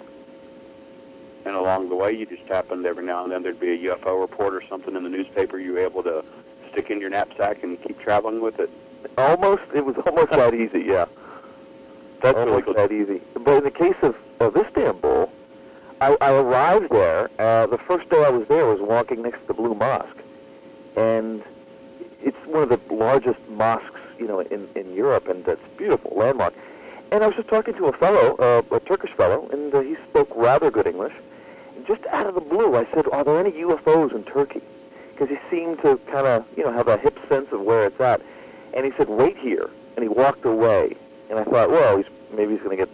And 1.45 1.55
along 1.57 1.91
the 1.91 1.97
way, 1.97 2.13
you 2.13 2.25
just 2.27 2.45
happened 2.45 2.87
every 2.87 3.05
now 3.05 3.23
and 3.25 3.33
then 3.33 3.43
there'd 3.43 3.61
be 3.61 3.87
a 3.87 3.95
UFO 3.95 4.21
report 4.21 4.55
or 4.55 4.63
something 4.63 4.97
in 4.97 5.03
the 5.03 5.11
newspaper 5.11 5.59
you 5.59 5.75
were 5.75 5.81
able 5.81 6.03
to 6.03 6.25
stick 6.73 6.91
in 6.91 7.01
your 7.01 7.11
knapsack 7.11 7.63
and 7.63 7.81
keep 7.83 8.01
traveling 8.01 8.41
with 8.41 8.59
it. 8.59 8.71
Almost, 9.19 9.63
it 9.75 9.85
was 9.85 9.97
almost 10.07 10.31
that 10.31 10.55
easy, 10.55 10.81
yeah. 10.81 11.05
That's 12.23 12.37
really 12.37 12.49
almost 12.51 12.65
cool. 12.65 12.75
that 12.75 12.93
easy. 12.93 13.21
But 13.35 13.59
in 13.59 13.65
the 13.65 13.71
case 13.71 13.97
of, 14.03 14.17
of 14.41 14.57
Istanbul, 14.57 15.31
I, 16.05 16.17
I 16.21 16.33
arrived 16.33 16.91
there. 16.91 17.31
Uh, 17.39 17.67
the 17.67 17.79
first 17.79 18.11
day 18.11 18.23
I 18.23 18.29
was 18.29 18.47
there 18.47 18.67
was 18.67 18.79
walking 18.79 19.23
next 19.23 19.41
to 19.41 19.47
the 19.47 19.55
Blue 19.55 19.75
Mosque, 19.75 20.23
and 20.97 21.43
it's 22.23 22.37
one 22.47 22.63
of 22.63 22.69
the 22.69 22.95
largest 22.95 23.39
mosques, 23.49 24.01
you 24.19 24.27
know, 24.27 24.41
in 24.41 24.69
in 24.75 24.93
Europe, 24.93 25.29
and 25.29 25.49
a 25.49 25.57
beautiful 25.79 26.13
landmark. 26.15 26.53
And 27.11 27.25
I 27.25 27.27
was 27.27 27.37
just 27.37 27.49
talking 27.49 27.73
to 27.75 27.87
a 27.87 27.93
fellow, 27.93 28.37
uh, 28.37 28.77
a 28.77 28.81
Turkish 28.81 29.13
fellow, 29.13 29.49
and 29.49 29.75
uh, 29.75 29.81
he 29.81 29.97
spoke 30.11 30.31
rather 30.37 30.71
good 30.71 30.87
English. 30.87 31.15
And 31.75 31.87
just 31.87 32.05
out 32.09 32.27
of 32.27 32.35
the 32.35 32.43
blue, 32.43 32.77
I 32.77 32.85
said, 32.93 33.07
"Are 33.11 33.25
there 33.25 33.41
any 33.41 33.53
UFOs 33.53 34.15
in 34.15 34.25
Turkey?" 34.25 34.61
Because 35.13 35.31
he 35.31 35.39
seemed 35.49 35.81
to 35.83 35.99
kind 36.09 36.27
of, 36.27 36.45
you 36.55 36.65
know, 36.65 36.73
have 36.73 36.89
a 36.89 36.99
hip 36.99 37.19
sense 37.31 37.51
of 37.51 37.63
where 37.63 37.87
it's 37.87 38.01
at. 38.01 38.21
And 38.75 38.85
he 38.85 38.93
said, 38.99 39.09
"Wait 39.09 39.39
here," 39.39 39.71
and 39.97 40.03
he 40.03 40.09
walked 40.09 40.45
away. 40.45 40.97
And 41.31 41.39
I 41.39 41.45
thought, 41.45 41.71
well, 41.71 41.97
he's 41.97 42.07
maybe 42.31 42.53
he's 42.53 42.63
going 42.63 42.77
to 42.77 42.85
get 42.85 42.91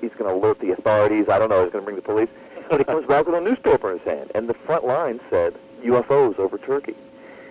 he's 0.00 0.12
going 0.12 0.30
to 0.30 0.34
alert 0.34 0.58
the 0.60 0.72
authorities. 0.72 1.28
I 1.28 1.38
don't 1.38 1.48
know. 1.48 1.62
He's 1.62 1.72
going 1.72 1.82
to 1.82 1.86
bring 1.86 1.96
the 1.96 2.02
police. 2.02 2.28
But 2.68 2.78
he 2.78 2.84
comes 2.84 3.06
back 3.06 3.26
with 3.26 3.34
a 3.34 3.40
newspaper 3.40 3.90
in 3.90 3.98
his 3.98 4.06
hand, 4.06 4.30
and 4.34 4.48
the 4.48 4.54
front 4.54 4.84
line 4.84 5.20
said 5.28 5.54
UFOs 5.82 6.38
over 6.38 6.56
Turkey, 6.56 6.94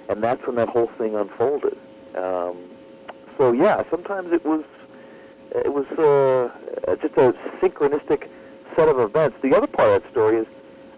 and 0.07 0.23
that's 0.23 0.45
when 0.47 0.55
that 0.55 0.69
whole 0.69 0.87
thing 0.87 1.15
unfolded. 1.15 1.77
Um, 2.15 2.57
so 3.37 3.51
yeah, 3.51 3.83
sometimes 3.89 4.31
it 4.31 4.45
was 4.45 4.63
it 5.51 5.73
was 5.73 5.85
uh, 5.91 6.95
just 7.01 7.15
a 7.17 7.33
synchronistic 7.59 8.29
set 8.75 8.87
of 8.87 8.99
events. 8.99 9.37
The 9.41 9.55
other 9.55 9.67
part 9.67 9.89
of 9.89 10.03
that 10.03 10.11
story 10.11 10.37
is 10.37 10.47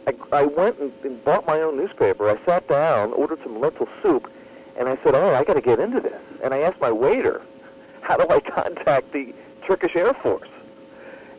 I, 0.05 0.13
I 0.31 0.45
went 0.45 0.77
and, 0.79 0.91
and 1.03 1.23
bought 1.23 1.47
my 1.47 1.61
own 1.61 1.77
newspaper. 1.77 2.29
I 2.29 2.37
sat 2.45 2.67
down, 2.67 3.13
ordered 3.13 3.41
some 3.43 3.59
lentil 3.59 3.87
soup, 4.03 4.31
and 4.77 4.87
I 4.87 4.97
said, 5.03 5.15
"Oh, 5.15 5.33
I 5.33 5.43
got 5.43 5.53
to 5.53 5.61
get 5.61 5.79
into 5.79 5.99
this." 5.99 6.21
And 6.43 6.53
I 6.53 6.59
asked 6.59 6.79
my 6.79 6.91
waiter, 6.91 7.41
"How 8.01 8.17
do 8.17 8.27
I 8.29 8.39
contact 8.39 9.11
the 9.13 9.33
Turkish 9.65 9.95
Air 9.95 10.13
Force?" 10.13 10.49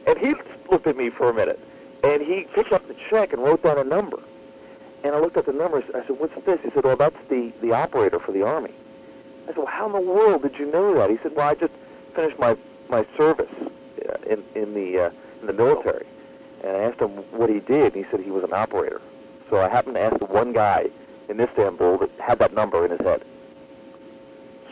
And 0.06 0.18
he 0.18 0.34
looked 0.70 0.86
at 0.86 0.96
me 0.96 1.10
for 1.10 1.30
a 1.30 1.34
minute, 1.34 1.60
and 2.02 2.22
he 2.22 2.46
picked 2.54 2.72
up 2.72 2.86
the 2.88 2.96
check 3.08 3.32
and 3.32 3.42
wrote 3.42 3.62
down 3.62 3.78
a 3.78 3.84
number. 3.84 4.18
And 5.04 5.14
I 5.14 5.18
looked 5.18 5.36
at 5.36 5.46
the 5.46 5.52
numbers. 5.52 5.84
I 5.94 6.04
said, 6.06 6.18
"What's 6.18 6.34
this?" 6.44 6.60
He 6.62 6.70
said, 6.70 6.84
"Well, 6.84 6.96
that's 6.96 7.16
the 7.28 7.52
the 7.60 7.72
operator 7.72 8.18
for 8.18 8.32
the 8.32 8.42
army." 8.42 8.72
I 9.44 9.46
said, 9.48 9.56
"Well, 9.58 9.66
how 9.66 9.86
in 9.86 9.92
the 9.92 10.00
world 10.00 10.42
did 10.42 10.58
you 10.58 10.70
know 10.70 10.94
that?" 10.94 11.10
He 11.10 11.18
said, 11.18 11.34
"Well, 11.34 11.48
I 11.48 11.54
just 11.54 11.72
finished 12.14 12.38
my 12.38 12.56
my 12.88 13.04
service 13.16 13.50
uh, 14.08 14.14
in 14.26 14.44
in 14.54 14.74
the 14.74 14.98
uh, 14.98 15.10
in 15.40 15.46
the 15.46 15.52
military." 15.52 16.06
And 16.62 16.76
I 16.76 16.80
asked 16.80 17.00
him 17.00 17.10
what 17.32 17.50
he 17.50 17.58
did, 17.60 17.94
and 17.94 18.04
he 18.04 18.10
said 18.10 18.20
he 18.20 18.30
was 18.30 18.44
an 18.44 18.52
operator. 18.52 19.00
So 19.50 19.58
I 19.58 19.68
happened 19.68 19.96
to 19.96 20.00
ask 20.00 20.18
the 20.18 20.26
one 20.26 20.52
guy 20.52 20.90
in 21.28 21.40
Istanbul 21.40 21.98
that 21.98 22.10
had 22.20 22.38
that 22.38 22.54
number 22.54 22.84
in 22.84 22.92
his 22.92 23.00
head. 23.00 23.22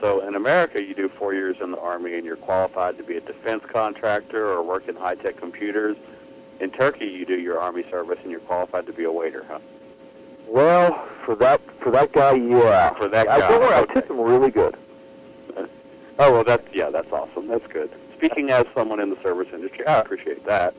So 0.01 0.27
in 0.27 0.35
America, 0.35 0.83
you 0.83 0.95
do 0.95 1.09
four 1.09 1.35
years 1.35 1.61
in 1.61 1.73
the 1.73 1.81
Army 1.81 2.15
and 2.15 2.25
you're 2.25 2.37
qualified 2.37 2.97
to 2.97 3.03
be 3.03 3.17
a 3.17 3.21
defense 3.21 3.65
contractor 3.67 4.47
or 4.47 4.63
work 4.63 4.89
in 4.89 4.97
high-tech 4.97 5.37
computers. 5.37 5.97
In 6.59 6.71
Turkey, 6.71 7.07
you 7.07 7.27
do 7.27 7.39
your 7.39 7.61
Army 7.61 7.85
service 7.91 8.19
and 8.23 8.31
you're 8.31 8.41
qualified 8.41 8.87
to 8.87 8.93
be 8.93 9.05
a 9.05 9.13
waiter, 9.13 9.45
huh? 9.49 9.59
Well, 10.47 11.07
for 11.25 11.37
that 11.37 11.61
for 11.81 11.91
that 11.93 12.13
guy, 12.13 12.33
yeah. 12.35 12.93
For 12.95 13.09
that 13.09 13.29
I, 13.29 13.39
guy, 13.39 13.47
I 13.49 13.81
okay. 13.83 13.95
tipped 13.95 14.11
him 14.11 14.21
really 14.21 14.51
good. 14.51 14.77
Oh, 16.23 16.33
well, 16.33 16.45
that's, 16.45 16.75
yeah, 16.75 16.91
that's 16.91 17.11
awesome. 17.13 17.49
That's 17.49 17.67
good. 17.69 17.91
Speaking 18.15 18.51
as 18.51 18.67
someone 18.75 19.01
in 19.01 19.09
the 19.09 19.17
service 19.23 19.49
industry, 19.55 19.87
I 19.87 20.01
appreciate 20.01 20.45
that. 20.45 20.75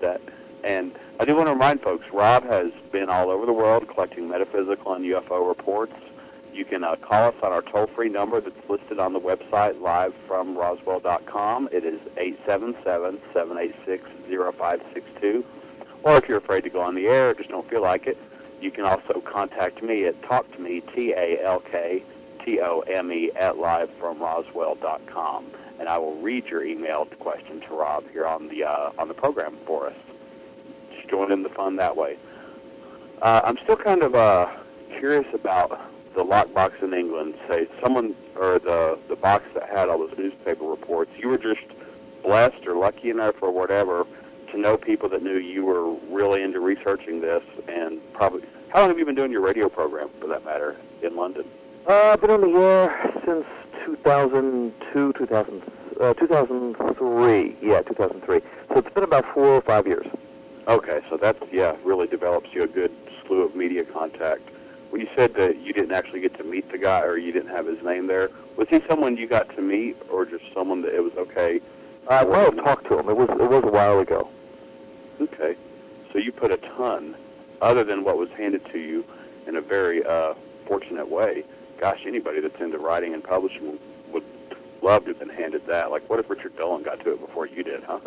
That, 0.00 0.22
and 0.64 0.92
I 1.20 1.26
do 1.26 1.36
want 1.36 1.48
to 1.48 1.52
remind 1.52 1.82
folks, 1.82 2.10
Rob 2.10 2.44
has 2.44 2.72
been 2.90 3.10
all 3.10 3.28
over 3.28 3.44
the 3.44 3.52
world 3.52 3.86
collecting 3.86 4.30
metaphysical 4.30 4.94
and 4.94 5.04
UFO 5.04 5.46
reports. 5.46 5.92
You 6.52 6.64
can 6.66 6.84
uh, 6.84 6.96
call 6.96 7.28
us 7.28 7.34
on 7.42 7.50
our 7.50 7.62
toll-free 7.62 8.10
number 8.10 8.38
that's 8.40 8.68
listed 8.68 8.98
on 8.98 9.14
the 9.14 9.20
website, 9.20 9.80
livefromroswell.com. 9.80 11.70
It 11.72 11.84
is 11.84 11.98
877-786-0562. 12.46 15.44
Or 16.02 16.18
if 16.18 16.28
you're 16.28 16.38
afraid 16.38 16.64
to 16.64 16.70
go 16.70 16.82
on 16.82 16.94
the 16.94 17.06
air 17.06 17.30
or 17.30 17.34
just 17.34 17.48
don't 17.48 17.66
feel 17.70 17.80
like 17.80 18.06
it, 18.06 18.18
you 18.60 18.70
can 18.70 18.84
also 18.84 19.20
contact 19.20 19.82
me 19.82 20.04
at 20.04 20.20
talktome, 20.20 20.82
T-A-L-K, 20.94 22.02
T-O-M-E, 22.44 23.32
at 23.32 23.54
livefromroswell.com. 23.54 25.46
And 25.78 25.88
I 25.88 25.96
will 25.98 26.16
read 26.16 26.44
your 26.46 26.62
emailed 26.62 27.18
question 27.18 27.62
to 27.62 27.74
Rob 27.74 28.04
here 28.10 28.26
on 28.26 28.48
the, 28.48 28.64
uh, 28.64 28.92
on 28.98 29.08
the 29.08 29.14
program 29.14 29.56
for 29.64 29.86
us. 29.86 29.96
Just 30.94 31.08
join 31.08 31.32
in 31.32 31.42
the 31.42 31.48
fun 31.48 31.76
that 31.76 31.96
way. 31.96 32.18
Uh, 33.22 33.40
I'm 33.42 33.56
still 33.58 33.76
kind 33.76 34.02
of 34.02 34.14
uh, 34.14 34.50
curious 34.90 35.32
about 35.32 35.80
the 36.14 36.24
lockbox 36.24 36.82
in 36.82 36.94
England. 36.94 37.34
Say 37.48 37.68
someone 37.80 38.14
or 38.36 38.58
the 38.58 38.98
the 39.08 39.16
box 39.16 39.44
that 39.54 39.68
had 39.68 39.88
all 39.88 39.98
those 39.98 40.16
newspaper 40.16 40.64
reports. 40.64 41.10
You 41.18 41.28
were 41.28 41.38
just 41.38 41.62
blessed 42.22 42.66
or 42.66 42.74
lucky 42.74 43.10
enough 43.10 43.42
or 43.42 43.50
whatever 43.50 44.06
to 44.50 44.58
know 44.58 44.76
people 44.76 45.08
that 45.08 45.22
knew 45.22 45.36
you 45.36 45.64
were 45.64 45.92
really 46.14 46.42
into 46.42 46.60
researching 46.60 47.20
this 47.20 47.42
and 47.68 48.00
probably 48.12 48.42
how 48.68 48.80
long 48.80 48.88
have 48.88 48.98
you 48.98 49.04
been 49.04 49.14
doing 49.14 49.30
your 49.30 49.42
radio 49.42 49.68
program 49.68 50.08
for 50.18 50.26
that 50.28 50.44
matter 50.44 50.76
in 51.02 51.14
London? 51.14 51.44
Uh, 51.86 52.12
I've 52.12 52.20
been 52.20 52.30
on 52.30 52.40
the 52.40 52.58
air 52.58 53.12
since 53.24 53.44
2002, 53.84 55.12
2000, 55.12 55.62
uh, 56.00 56.14
2003. 56.14 57.56
Yeah, 57.60 57.82
2003. 57.82 58.40
So 58.68 58.78
it's 58.78 58.94
been 58.94 59.04
about 59.04 59.26
four 59.34 59.44
or 59.44 59.60
five 59.60 59.86
years. 59.86 60.06
Okay, 60.68 61.02
so 61.10 61.16
that's 61.16 61.42
yeah, 61.52 61.76
really 61.84 62.06
develops 62.06 62.54
you 62.54 62.62
a 62.62 62.66
good 62.66 62.92
slew 63.26 63.42
of 63.42 63.54
media 63.54 63.84
contact. 63.84 64.48
You 64.92 65.08
said 65.16 65.34
that 65.34 65.58
you 65.58 65.72
didn't 65.72 65.92
actually 65.92 66.20
get 66.20 66.36
to 66.38 66.44
meet 66.44 66.70
the 66.70 66.78
guy 66.78 67.00
or 67.02 67.16
you 67.16 67.32
didn't 67.32 67.48
have 67.48 67.66
his 67.66 67.82
name 67.82 68.06
there, 68.06 68.30
was 68.56 68.68
he 68.68 68.80
someone 68.86 69.16
you 69.16 69.26
got 69.26 69.48
to 69.56 69.62
meet 69.62 69.96
or 70.10 70.26
just 70.26 70.44
someone 70.52 70.82
that 70.82 70.94
it 70.94 71.02
was 71.02 71.14
okay? 71.16 71.60
I 72.08 72.24
might 72.24 72.40
have 72.40 72.56
talked 72.56 72.86
to 72.88 72.98
him. 72.98 73.08
It 73.08 73.16
was 73.16 73.28
it 73.30 73.48
was 73.48 73.64
a 73.64 73.70
while 73.70 74.00
ago. 74.00 74.28
Okay, 75.20 75.56
so 76.12 76.18
you 76.18 76.32
put 76.32 76.50
a 76.50 76.56
ton, 76.56 77.14
other 77.60 77.84
than 77.84 78.04
what 78.04 78.18
was 78.18 78.30
handed 78.30 78.64
to 78.66 78.78
you, 78.78 79.04
in 79.46 79.56
a 79.56 79.60
very 79.60 80.04
uh, 80.04 80.34
fortunate 80.66 81.08
way. 81.08 81.44
Gosh, 81.78 82.02
anybody 82.06 82.40
that's 82.40 82.60
into 82.60 82.78
writing 82.78 83.14
and 83.14 83.22
publishing 83.22 83.78
would 84.12 84.24
love 84.82 85.04
to 85.04 85.10
have 85.10 85.18
been 85.18 85.28
handed 85.28 85.66
that. 85.66 85.90
Like, 85.90 86.08
what 86.10 86.18
if 86.18 86.28
Richard 86.28 86.56
Dolan 86.56 86.82
got 86.82 87.00
to 87.00 87.12
it 87.12 87.20
before 87.20 87.46
you 87.46 87.62
did, 87.62 87.82
huh? 87.84 88.00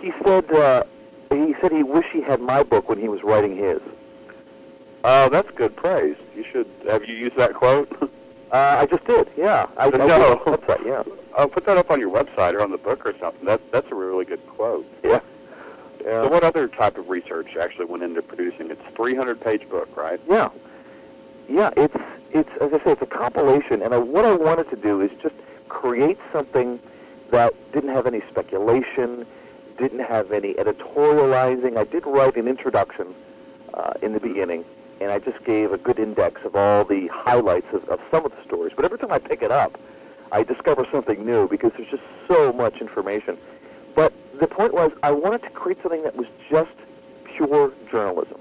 He 0.00 0.12
said 0.24 0.50
uh, 0.52 0.84
he 1.30 1.54
said 1.60 1.72
he 1.72 1.82
wished 1.82 2.10
he 2.10 2.20
had 2.20 2.40
my 2.40 2.62
book 2.62 2.88
when 2.88 2.98
he 2.98 3.08
was 3.08 3.22
writing 3.22 3.56
his. 3.56 3.80
Oh, 5.04 5.28
that's 5.28 5.50
good 5.52 5.76
praise. 5.76 6.16
You 6.36 6.44
should 6.44 6.66
have 6.88 7.08
you 7.08 7.14
used 7.14 7.36
that 7.36 7.54
quote. 7.54 7.90
Uh, 8.50 8.78
I 8.80 8.86
just 8.86 9.04
did. 9.04 9.28
Yeah, 9.36 9.66
I, 9.76 9.88
I 9.88 9.90
No. 9.90 10.06
did 10.06 10.38
website. 10.62 10.86
Yeah, 10.86 11.02
I'll 11.36 11.50
put 11.50 11.66
that 11.66 11.76
up 11.76 11.90
on 11.90 12.00
your 12.00 12.08
website 12.10 12.54
or 12.54 12.62
on 12.62 12.70
the 12.70 12.78
book 12.78 13.04
or 13.04 13.12
something. 13.18 13.44
That's 13.44 13.62
that's 13.70 13.92
a 13.92 13.94
really 13.94 14.24
good 14.24 14.40
quote. 14.46 14.86
yeah. 15.04 15.20
So, 16.02 16.28
what 16.28 16.42
other 16.44 16.66
type 16.66 16.96
of 16.96 17.10
research 17.10 17.58
actually 17.58 17.84
went 17.84 18.04
into 18.04 18.22
producing? 18.22 18.70
It's 18.70 18.80
a 18.88 18.90
300 18.92 19.38
page 19.38 19.68
book, 19.68 19.94
right? 19.94 20.18
Yeah, 20.26 20.48
yeah. 21.46 21.72
It's 21.76 21.94
it's 22.30 22.48
as 22.62 22.72
I 22.72 22.78
say, 22.82 22.92
it's 22.92 23.02
a 23.02 23.06
compilation, 23.06 23.82
and 23.82 23.92
I, 23.92 23.98
what 23.98 24.24
I 24.24 24.32
wanted 24.34 24.70
to 24.70 24.76
do 24.76 25.02
is 25.02 25.10
just 25.20 25.34
create 25.68 26.18
something 26.32 26.80
that 27.30 27.52
didn't 27.72 27.90
have 27.90 28.06
any 28.06 28.22
speculation, 28.30 29.26
didn't 29.76 30.06
have 30.06 30.32
any 30.32 30.54
editorializing. 30.54 31.76
I 31.76 31.84
did 31.84 32.06
write 32.06 32.36
an 32.36 32.48
introduction 32.48 33.14
uh, 33.74 33.92
in 34.00 34.14
the 34.14 34.20
beginning, 34.20 34.64
and 35.00 35.10
I 35.10 35.18
just 35.18 35.42
gave 35.44 35.72
a 35.72 35.78
good 35.78 35.98
index 35.98 36.44
of 36.44 36.56
all 36.56 36.84
the 36.84 37.06
highlights 37.08 37.72
of, 37.72 37.88
of 37.88 38.00
some 38.10 38.24
of 38.24 38.32
the 38.34 38.42
stories. 38.44 38.72
But 38.74 38.84
every 38.84 38.98
time 38.98 39.12
I 39.12 39.18
pick 39.18 39.42
it 39.42 39.50
up, 39.50 39.78
I 40.32 40.42
discover 40.42 40.86
something 40.90 41.24
new 41.24 41.48
because 41.48 41.72
there's 41.76 41.88
just 41.88 42.02
so 42.26 42.52
much 42.52 42.80
information. 42.80 43.38
But 43.94 44.12
the 44.38 44.46
point 44.46 44.74
was, 44.74 44.92
I 45.02 45.12
wanted 45.12 45.42
to 45.42 45.50
create 45.50 45.80
something 45.82 46.02
that 46.02 46.16
was 46.16 46.26
just 46.50 46.70
pure 47.24 47.72
journalism, 47.90 48.40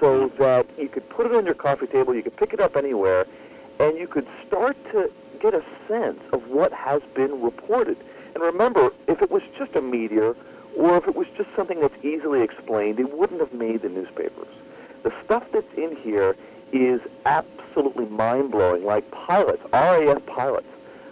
so 0.00 0.28
that 0.38 0.66
you 0.78 0.88
could 0.88 1.08
put 1.08 1.26
it 1.26 1.34
on 1.34 1.44
your 1.44 1.54
coffee 1.54 1.86
table, 1.86 2.14
you 2.14 2.22
could 2.22 2.36
pick 2.36 2.52
it 2.52 2.60
up 2.60 2.76
anywhere, 2.76 3.26
and 3.78 3.98
you 3.98 4.06
could 4.06 4.26
start 4.46 4.76
to 4.92 5.10
get 5.40 5.54
a 5.54 5.62
sense 5.88 6.20
of 6.32 6.48
what 6.48 6.72
has 6.72 7.02
been 7.14 7.42
reported. 7.42 7.96
And 8.34 8.42
remember, 8.42 8.92
if 9.06 9.20
it 9.20 9.30
was 9.30 9.42
just 9.58 9.76
a 9.76 9.82
meteor, 9.82 10.34
or 10.76 10.96
if 10.96 11.06
it 11.06 11.14
was 11.14 11.26
just 11.36 11.50
something 11.54 11.80
that's 11.80 12.04
easily 12.04 12.42
explained, 12.42 12.98
it 12.98 13.16
wouldn't 13.16 13.40
have 13.40 13.52
made 13.52 13.82
the 13.82 13.88
newspapers. 13.88 14.48
The 15.02 15.12
stuff 15.24 15.44
that's 15.52 15.72
in 15.74 15.96
here 15.96 16.36
is 16.72 17.00
absolutely 17.26 18.06
mind-blowing, 18.06 18.84
like 18.84 19.10
pilots, 19.10 19.62
RAF 19.72 20.24
pilots, 20.26 20.68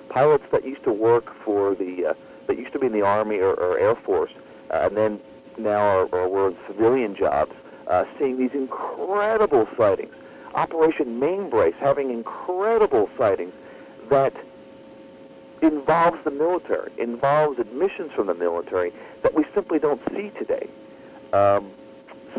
pilots 0.09 0.45
that 0.53 0.65
used 0.65 0.85
to 0.85 0.93
work 0.93 1.35
for 1.45 1.75
the, 1.75 2.07
uh, 2.07 2.15
that 2.47 2.57
used 2.59 2.73
to 2.73 2.79
be 2.79 2.87
in 2.87 2.93
the 2.93 3.03
Army 3.03 3.39
or, 3.39 3.55
or 3.55 3.79
Air 3.79 3.95
Force, 3.95 4.33
uh, 4.71 4.89
and 4.89 4.97
then 4.97 5.21
now 5.59 5.81
are, 5.81 6.15
are 6.15 6.29
were 6.29 6.49
in 6.49 6.57
civilian 6.67 7.15
jobs, 7.15 7.55
uh, 7.89 8.05
seeing 8.19 8.39
these 8.39 8.53
incredible 8.53 9.69
sightings. 9.77 10.15
Operation 10.55 11.21
Mainbrace 11.21 11.75
having 11.75 12.11
incredible 12.11 13.09
sightings 13.17 13.53
that 14.09 14.33
involves 15.63 16.23
the 16.25 16.31
military, 16.31 16.91
involves 16.99 17.59
admissions 17.59 18.13
from 18.13 18.27
the 18.27 18.35
military 18.35 18.93
that 19.23 19.35
we 19.35 19.45
simply 19.55 19.79
don't 19.79 20.01
see 20.11 20.31
today. 20.31 20.69
Um, 21.33 21.71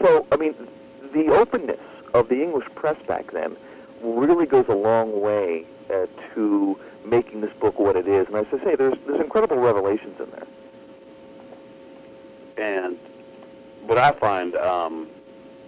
so, 0.02 0.26
I 0.32 0.38
mean, 0.38 0.56
the 1.14 1.30
openness 1.30 1.80
of 2.14 2.30
the 2.30 2.42
English 2.42 2.68
press 2.76 3.02
back 3.08 3.32
then 3.32 3.56
really 4.02 4.46
goes 4.46 4.68
a 4.68 4.76
long 4.76 5.22
way 5.22 5.66
uh, 5.90 6.08
to 6.34 6.78
making 7.06 7.42
this 7.42 7.54
book 7.54 7.80
what 7.80 7.96
it 7.96 8.08
is. 8.08 8.28
And 8.28 8.36
as 8.38 8.48
I 8.52 8.64
say, 8.64 8.76
there's 8.76 8.98
there's 9.06 9.22
incredible 9.22 9.58
revelations 9.58 10.20
in 10.20 10.30
there. 10.32 10.48
And 12.58 12.98
what 13.86 13.98
I 13.98 14.12
find 14.12 14.56
um, 14.56 15.08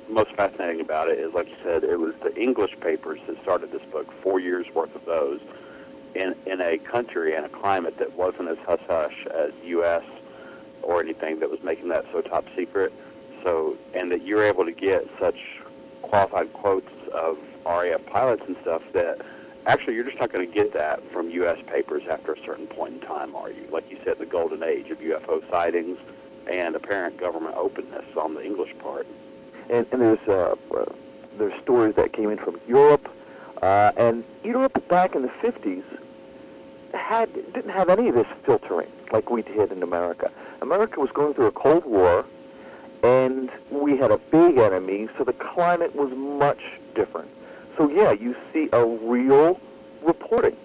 most 0.10 0.32
fascinating 0.34 0.82
about 0.82 1.10
it 1.10 1.18
is, 1.20 1.34
like 1.34 1.50
you 1.50 1.56
said, 1.64 1.84
it 1.84 1.98
was 2.00 2.14
the 2.22 2.36
English 2.40 2.80
papers 2.80 3.20
that 3.28 3.42
started 3.42 3.72
this 3.72 3.82
book, 3.84 4.12
four 4.22 4.40
years 4.40 4.68
worth 4.74 4.96
of 4.96 5.06
those, 5.06 5.40
in 6.16 6.36
in 6.46 6.62
a 6.62 6.78
country 6.78 7.36
and 7.36 7.46
a 7.46 7.50
climate 7.50 7.98
that 7.98 8.14
wasn't 8.14 8.50
as 8.50 8.58
hush 8.60 8.82
hush 8.88 9.26
as 9.28 9.52
U.S. 9.66 10.04
or 10.82 11.02
anything 11.02 11.40
that 11.40 11.50
was 11.50 11.62
making 11.64 11.90
that 11.90 12.06
so 12.12 12.22
top 12.22 12.46
secret. 12.56 12.94
So, 13.44 13.78
and 13.94 14.12
that 14.12 14.24
you're 14.24 14.44
able 14.44 14.66
to 14.66 14.72
get 14.72 15.08
such 15.20 15.60
qualified 16.02 16.52
quotes 16.54 16.92
of 17.14 17.38
RAF 17.66 18.06
pilots 18.06 18.44
and 18.48 18.56
stuff 18.62 18.82
that 18.94 19.20
actually 19.66 19.96
you're 19.96 20.04
just 20.04 20.20
not 20.20 20.32
going 20.32 20.48
to 20.48 20.54
get 20.54 20.74
that 20.74 21.04
from 21.12 21.30
U.S. 21.30 21.60
papers 21.68 22.04
after 22.10 22.34
a 22.34 22.40
certain 22.40 22.68
point 22.68 22.96
in 22.96 23.00
time, 23.02 23.36
are 23.36 23.50
you? 23.50 23.68
Like 23.72 23.90
you 23.90 23.98
said, 24.04 24.18
the 24.18 24.26
golden 24.26 24.64
age 24.64 24.90
of 24.90 25.00
UFO 25.00 25.50
sightings 25.50 25.98
and 26.50 26.76
apparent 26.76 27.18
government 27.18 27.56
openness 27.56 28.06
on 28.18 28.34
the 28.34 28.46
English 28.46 28.78
part. 28.80 29.08
And, 29.70 29.86
and 29.92 30.02
there's 30.02 30.28
uh, 30.28 30.56
there's 31.38 31.60
stories 31.62 31.96
that 31.96 32.14
came 32.14 32.30
in 32.30 32.38
from 32.38 32.60
Europe, 32.68 33.10
uh, 33.62 33.92
and 33.96 34.24
Europe 34.44 34.88
back 34.88 35.16
in 35.16 35.22
the 35.22 35.30
50s 35.30 35.84
had 36.94 37.34
didn't 37.54 37.72
have 37.72 37.90
any 37.90 38.10
of 38.10 38.16
this 38.16 38.28
filtering 38.44 38.92
like 39.12 39.30
we 39.30 39.42
did 39.42 39.72
in 39.72 39.84
America. 39.84 40.32
America 40.62 41.00
was 41.00 41.12
going 41.12 41.34
through 41.34 41.48
a 41.48 41.52
Cold 41.52 41.86
War, 41.86 42.26
and 43.04 43.52
we 43.70 43.98
had 43.98 44.12
a 44.12 44.18
big 44.18 44.58
enemy, 44.58 45.10
so 45.18 45.26
the 45.26 45.34
climate 45.34 45.94
was 45.94 46.12
much 46.12 46.62
different. 46.96 47.30
So 47.78 47.90
yeah, 47.90 48.14
you 48.14 48.36
see 48.52 48.70
a 48.72 48.86
real 48.86 49.60
reporting. 50.02 50.56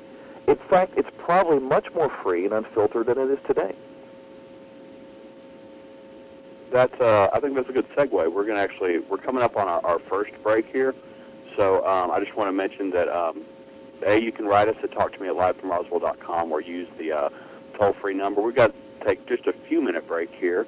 In 0.46 0.57
fact, 0.57 0.92
it's 0.96 1.11
probably 1.18 1.59
much 1.59 1.92
more 1.92 2.09
free 2.09 2.44
and 2.44 2.55
unfiltered 2.55 3.07
than 3.07 3.18
it 3.18 3.31
is 3.31 3.38
today. 3.46 3.74
That's 6.70 7.01
uh, 7.01 7.29
I 7.33 7.40
think 7.40 7.55
that's 7.55 7.68
a 7.68 7.72
good 7.72 7.88
segue. 7.94 8.11
We're 8.12 8.44
going 8.44 8.57
to 8.57 8.61
actually 8.61 8.98
we're 8.98 9.18
coming 9.18 9.42
up 9.42 9.57
on 9.57 9.68
our, 9.68 9.85
our 9.85 9.98
first 9.98 10.33
break 10.42 10.66
here, 10.66 10.94
so 11.57 11.85
um, 11.87 12.11
I 12.11 12.20
just 12.20 12.37
want 12.37 12.48
to 12.48 12.53
mention 12.53 12.90
that 12.90 13.09
um, 13.09 13.42
a 14.07 14.16
you 14.20 14.31
can 14.31 14.46
write 14.46 14.68
us 14.68 14.77
at 14.83 14.92
talk 14.92 15.12
to 15.14 15.20
me 15.20 15.29
at 15.29 15.35
livefromroswell.com 15.35 16.53
or 16.53 16.61
use 16.61 16.88
the 16.98 17.12
uh, 17.12 17.29
toll 17.74 17.94
free 17.94 18.14
number. 18.14 18.42
We've 18.42 18.55
got 18.55 18.72
to 18.72 19.05
take 19.05 19.27
just 19.27 19.46
a 19.46 19.53
few 19.53 19.81
minute 19.81 20.07
break 20.07 20.33
here. 20.35 20.66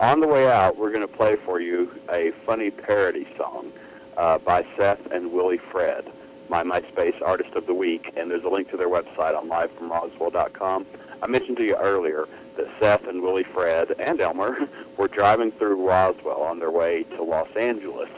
On 0.00 0.20
the 0.20 0.26
way 0.26 0.50
out, 0.50 0.76
we're 0.76 0.90
going 0.90 1.06
to 1.06 1.12
play 1.12 1.36
for 1.36 1.60
you 1.60 1.90
a 2.10 2.32
funny 2.44 2.70
parody 2.70 3.26
song 3.36 3.72
uh, 4.16 4.38
by 4.38 4.66
Seth 4.76 5.10
and 5.12 5.32
Willie 5.32 5.58
Fred, 5.58 6.04
my 6.48 6.62
MySpace 6.62 7.20
Artist 7.22 7.54
of 7.54 7.66
the 7.66 7.74
Week, 7.74 8.12
and 8.16 8.30
there's 8.30 8.44
a 8.44 8.48
link 8.48 8.70
to 8.70 8.76
their 8.76 8.88
website 8.88 9.36
on 9.36 9.48
livefromroswell.com. 9.48 10.86
I 11.22 11.26
mentioned 11.28 11.56
to 11.58 11.64
you 11.64 11.76
earlier 11.76 12.26
that 12.56 12.68
Seth 12.80 13.06
and 13.06 13.22
Willie 13.22 13.44
Fred 13.44 13.94
and 13.98 14.20
Elmer 14.20 14.68
were 14.96 15.08
driving 15.08 15.52
through 15.52 15.86
Roswell 15.86 16.42
on 16.42 16.58
their 16.58 16.70
way 16.70 17.04
to 17.04 17.22
Los 17.22 17.54
Angeles, 17.56 18.10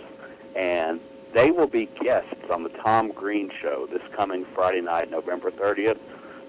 and 0.57 1.01
they 1.33 1.51
will 1.51 1.67
be 1.67 1.87
guests 2.01 2.51
on 2.51 2.63
the 2.63 2.71
Tom 2.71 3.11
Green 3.11 3.51
Show 3.61 3.87
this 3.87 4.03
coming 4.13 4.45
Friday 4.47 4.81
night, 4.81 5.11
November 5.11 5.51
30th. 5.51 5.99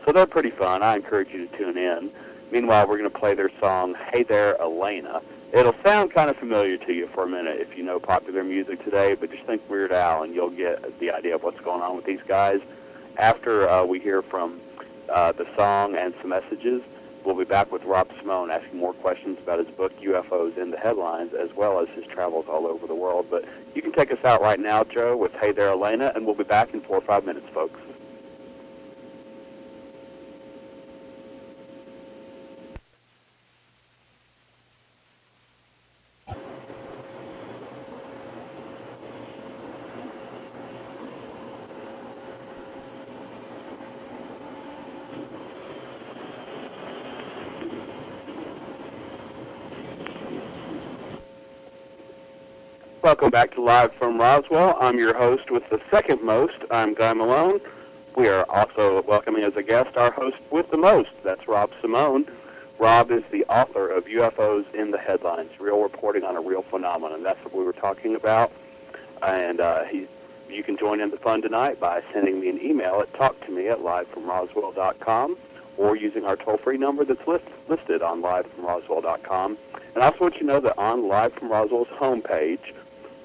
So 0.06 0.12
they're 0.12 0.28
pretty 0.28 0.52
fun. 0.52 0.84
I 0.84 0.96
encourage 0.96 1.32
you 1.32 1.48
to 1.48 1.58
tune 1.58 1.78
in. 1.78 2.12
Meanwhile, 2.52 2.88
we're 2.88 2.98
going 2.98 3.10
to 3.10 3.18
play 3.18 3.34
their 3.34 3.52
song, 3.60 3.96
Hey 4.12 4.24
There, 4.24 4.60
Elena. 4.62 5.22
It'll 5.52 5.76
sound 5.84 6.12
kind 6.12 6.30
of 6.30 6.38
familiar 6.38 6.78
to 6.78 6.94
you 6.94 7.08
for 7.08 7.24
a 7.24 7.28
minute 7.28 7.60
if 7.60 7.78
you 7.78 7.84
know 7.84 8.00
popular 8.00 8.44
music 8.44 8.84
today, 8.84 9.16
but 9.16 9.32
just 9.32 9.44
think 9.44 9.68
Weird 9.70 9.92
Al 9.92 10.24
and 10.24 10.36
you'll 10.36 10.50
get 10.50 11.00
the 11.00 11.12
idea 11.12 11.36
of 11.36 11.44
what's 11.44 11.60
going 11.62 11.82
on 11.82 11.96
with 11.96 12.06
these 12.06 12.22
guys. 12.28 12.60
After 13.18 13.68
uh, 13.70 13.86
we 13.86 14.00
hear 14.00 14.22
from 14.22 14.60
uh, 15.10 15.32
the 15.32 15.48
song 15.56 15.96
and 15.96 16.14
some 16.22 16.30
messages, 16.30 16.82
we'll 17.24 17.36
be 17.36 17.46
back 17.46 17.72
with 17.72 17.84
Rob 17.86 18.10
Simone 18.20 18.52
asking 18.52 18.78
more 18.78 18.94
questions 18.94 19.40
about 19.40 19.60
his 19.60 19.68
book, 19.70 19.98
UFOs 20.02 20.58
in 20.58 20.72
the 20.72 20.78
Headlines, 20.78 21.34
as 21.34 21.54
well 21.54 21.80
as 21.80 21.88
his 21.90 22.06
travels 22.06 22.46
all 22.50 22.68
over 22.68 22.86
the 22.86 22.96
world. 22.96 23.28
But 23.30 23.46
you 23.74 23.82
can 23.82 23.92
take 23.92 24.12
us 24.12 24.24
out 24.26 24.42
right 24.42 24.60
now, 24.60 24.84
Joe, 24.84 25.16
with 25.16 25.34
Hey 25.36 25.52
There, 25.52 25.70
Elena, 25.70 26.12
and 26.16 26.26
we'll 26.26 26.36
be 26.36 26.44
back 26.44 26.74
in 26.74 26.82
four 26.82 26.98
or 26.98 27.02
five 27.02 27.26
minutes, 27.26 27.48
folks. 27.54 27.80
Welcome 53.06 53.30
back 53.30 53.54
to 53.54 53.62
Live 53.62 53.94
from 53.94 54.20
Roswell. 54.20 54.80
I'm 54.82 54.98
your 54.98 55.15
host 55.15 55.52
with 55.52 55.70
the 55.70 55.80
second 55.91 56.24
most. 56.24 56.56
I'm 56.72 56.96
Guy 56.96 57.13
Malone. 57.13 57.62
We 58.15 58.30
are 58.30 58.48
also 58.50 59.04
welcoming 59.04 59.44
as 59.44 59.56
a 59.56 59.62
guest 59.62 59.96
our 59.96 60.10
host 60.10 60.38
with 60.50 60.72
the 60.72 60.78
most. 60.78 61.12
That's 61.24 61.48
Rob 61.48 61.70
Simone. 61.82 62.26
Rob 62.80 63.12
is 63.12 63.24
the 63.30 63.46
author 63.46 63.88
of 63.88 64.06
UFOs 64.06 64.65
in 64.74 64.89
the 64.89 64.98
Headlines, 64.98 65.52
Real 65.60 65.84
Reporting 65.84 66.24
on 66.24 66.36
a 66.36 66.41
Real 66.41 66.63
Phenomenon. 66.63 67.22
That's 67.22 67.38
what 67.46 67.54
we 67.54 67.63
were 67.63 67.74
talking 67.74 68.15
about. 68.15 68.52
And 69.22 69.60
uh, 69.62 69.84
he, 69.84 70.08
you 70.50 70.63
can 70.63 70.76
join 70.76 71.00
in 71.00 71.12
the 71.12 71.18
fun 71.18 71.44
tonight 71.44 71.80
by 71.80 72.02
sending 72.12 72.39
me 72.39 72.50
an 72.50 72.60
email 72.60 73.02
at 73.02 73.13
talktome 73.13 73.70
at 73.70 73.82
livefromroswell.com 73.82 75.38
or 75.78 75.96
using 75.96 76.26
our 76.26 76.38
toll-free 76.38 76.80
number 76.80 77.06
that's 77.06 77.28
list, 77.28 77.46
listed 77.68 78.02
on 78.02 78.24
livefromroswell.com. 78.24 79.60
And 79.94 80.04
I 80.04 80.08
also 80.08 80.22
want 80.22 80.34
you 80.34 80.39
to 80.39 80.46
know 80.48 80.60
that 80.60 80.76
on 80.80 81.08
Live 81.08 81.34
from 81.34 81.52
Roswell's 81.52 81.88
homepage 81.89 82.74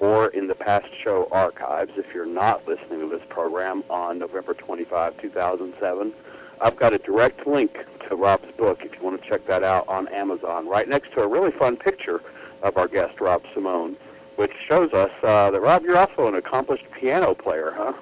or 0.01 0.29
in 0.29 0.47
the 0.47 0.55
past 0.55 0.89
show 1.03 1.29
archives, 1.31 1.93
if 1.97 2.13
you're 2.15 2.27
not 2.27 2.67
listening 2.67 3.01
to 3.01 3.07
this 3.07 3.23
program 3.29 3.85
on 3.91 4.19
November 4.19 4.55
25, 4.55 5.19
2007, 5.19 6.13
I've 6.61 6.77
got 6.77 6.93
a 6.93 6.99
direct 6.99 7.47
link 7.47 7.87
to 8.09 8.17
Rob's 8.17 8.51
book 8.53 8.85
if 8.85 8.95
you 8.95 9.03
want 9.03 9.23
to 9.23 9.29
check 9.29 9.47
that 9.47 9.63
out 9.63 9.87
on 9.89 10.09
Amazon, 10.09 10.67
right 10.67 10.89
next 10.89 11.13
to 11.13 11.23
a 11.23 11.29
really 11.29 11.51
fun 11.53 11.77
picture 11.77 12.23
of 12.63 12.77
our 12.77 12.89
guest, 12.89 13.21
Rob 13.21 13.43
Simone, 13.55 13.97
which 14.37 14.53
shows 14.67 14.93
us 14.93 15.11
uh, 15.23 15.51
that, 15.51 15.61
Rob, 15.61 15.85
you're 15.85 15.99
also 15.99 16.27
an 16.27 16.35
accomplished 16.35 16.91
piano 16.93 17.35
player, 17.35 17.73
huh? 17.77 17.93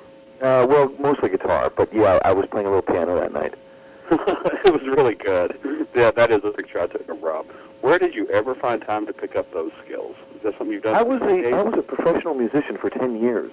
Uh, 0.41 0.65
well, 0.69 0.93
mostly 1.01 1.29
guitar, 1.29 1.71
but 1.77 1.93
yeah, 1.93 2.21
I 2.25 2.33
was 2.33 2.47
playing 2.47 2.69
a 2.69 2.71
little 2.71 2.83
piano 2.83 3.19
that 3.19 3.33
night. 3.33 3.55
it 4.11 4.73
was 4.73 4.83
really 4.83 5.17
good. 5.17 5.59
Yeah, 5.95 6.13
that 6.13 6.31
is 6.31 6.45
a 6.45 6.51
picture 6.51 6.81
I 6.81 6.87
took 6.87 7.09
of 7.09 7.23
Rob. 7.23 7.47
Where 7.81 7.99
did 7.99 8.15
you 8.15 8.29
ever 8.29 8.55
find 8.55 8.81
time 8.81 9.05
to 9.07 9.13
pick 9.13 9.35
up 9.35 9.53
those 9.53 9.73
skills? 9.85 10.17
Is 10.39 10.45
that 10.45 10.57
something 10.57 10.73
you've 10.73 10.85
done? 10.85 10.95
I 10.95 11.03
was 11.03 11.21
a 11.23 11.53
I 11.53 11.63
was 11.63 11.77
a 11.77 11.83
professional 11.83 12.35
musician 12.35 12.77
for 12.77 12.91
ten 12.91 13.21
years 13.21 13.51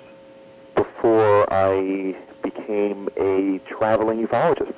before 0.76 1.52
I 1.52 2.16
became 2.44 3.10
a 3.18 3.60
traveling 3.68 4.26
ufologist. 4.28 4.76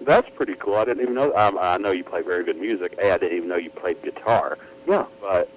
That's 0.00 0.26
pretty 0.30 0.54
cool. 0.54 0.76
I 0.76 0.86
didn't 0.86 1.02
even 1.02 1.14
know. 1.14 1.36
Um, 1.36 1.58
I 1.60 1.76
know 1.76 1.90
you 1.90 2.02
play 2.02 2.22
very 2.22 2.44
good 2.44 2.56
music. 2.56 2.94
A, 2.98 3.12
I 3.12 3.18
didn't 3.18 3.36
even 3.36 3.48
know 3.50 3.56
you 3.56 3.68
played 3.68 4.00
guitar. 4.00 4.56
Yeah, 4.88 5.04
but 5.20 5.50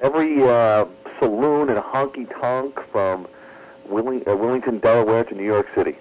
every 0.00 0.40
uh, 0.44 0.84
saloon 1.18 1.68
and 1.68 1.80
honky 1.80 2.30
tonk 2.40 2.78
from 2.92 3.26
Willing, 3.86 4.22
uh, 4.28 4.36
Wilmington, 4.36 4.78
Delaware 4.78 5.24
to 5.24 5.34
New 5.34 5.44
York 5.44 5.66
City. 5.74 5.96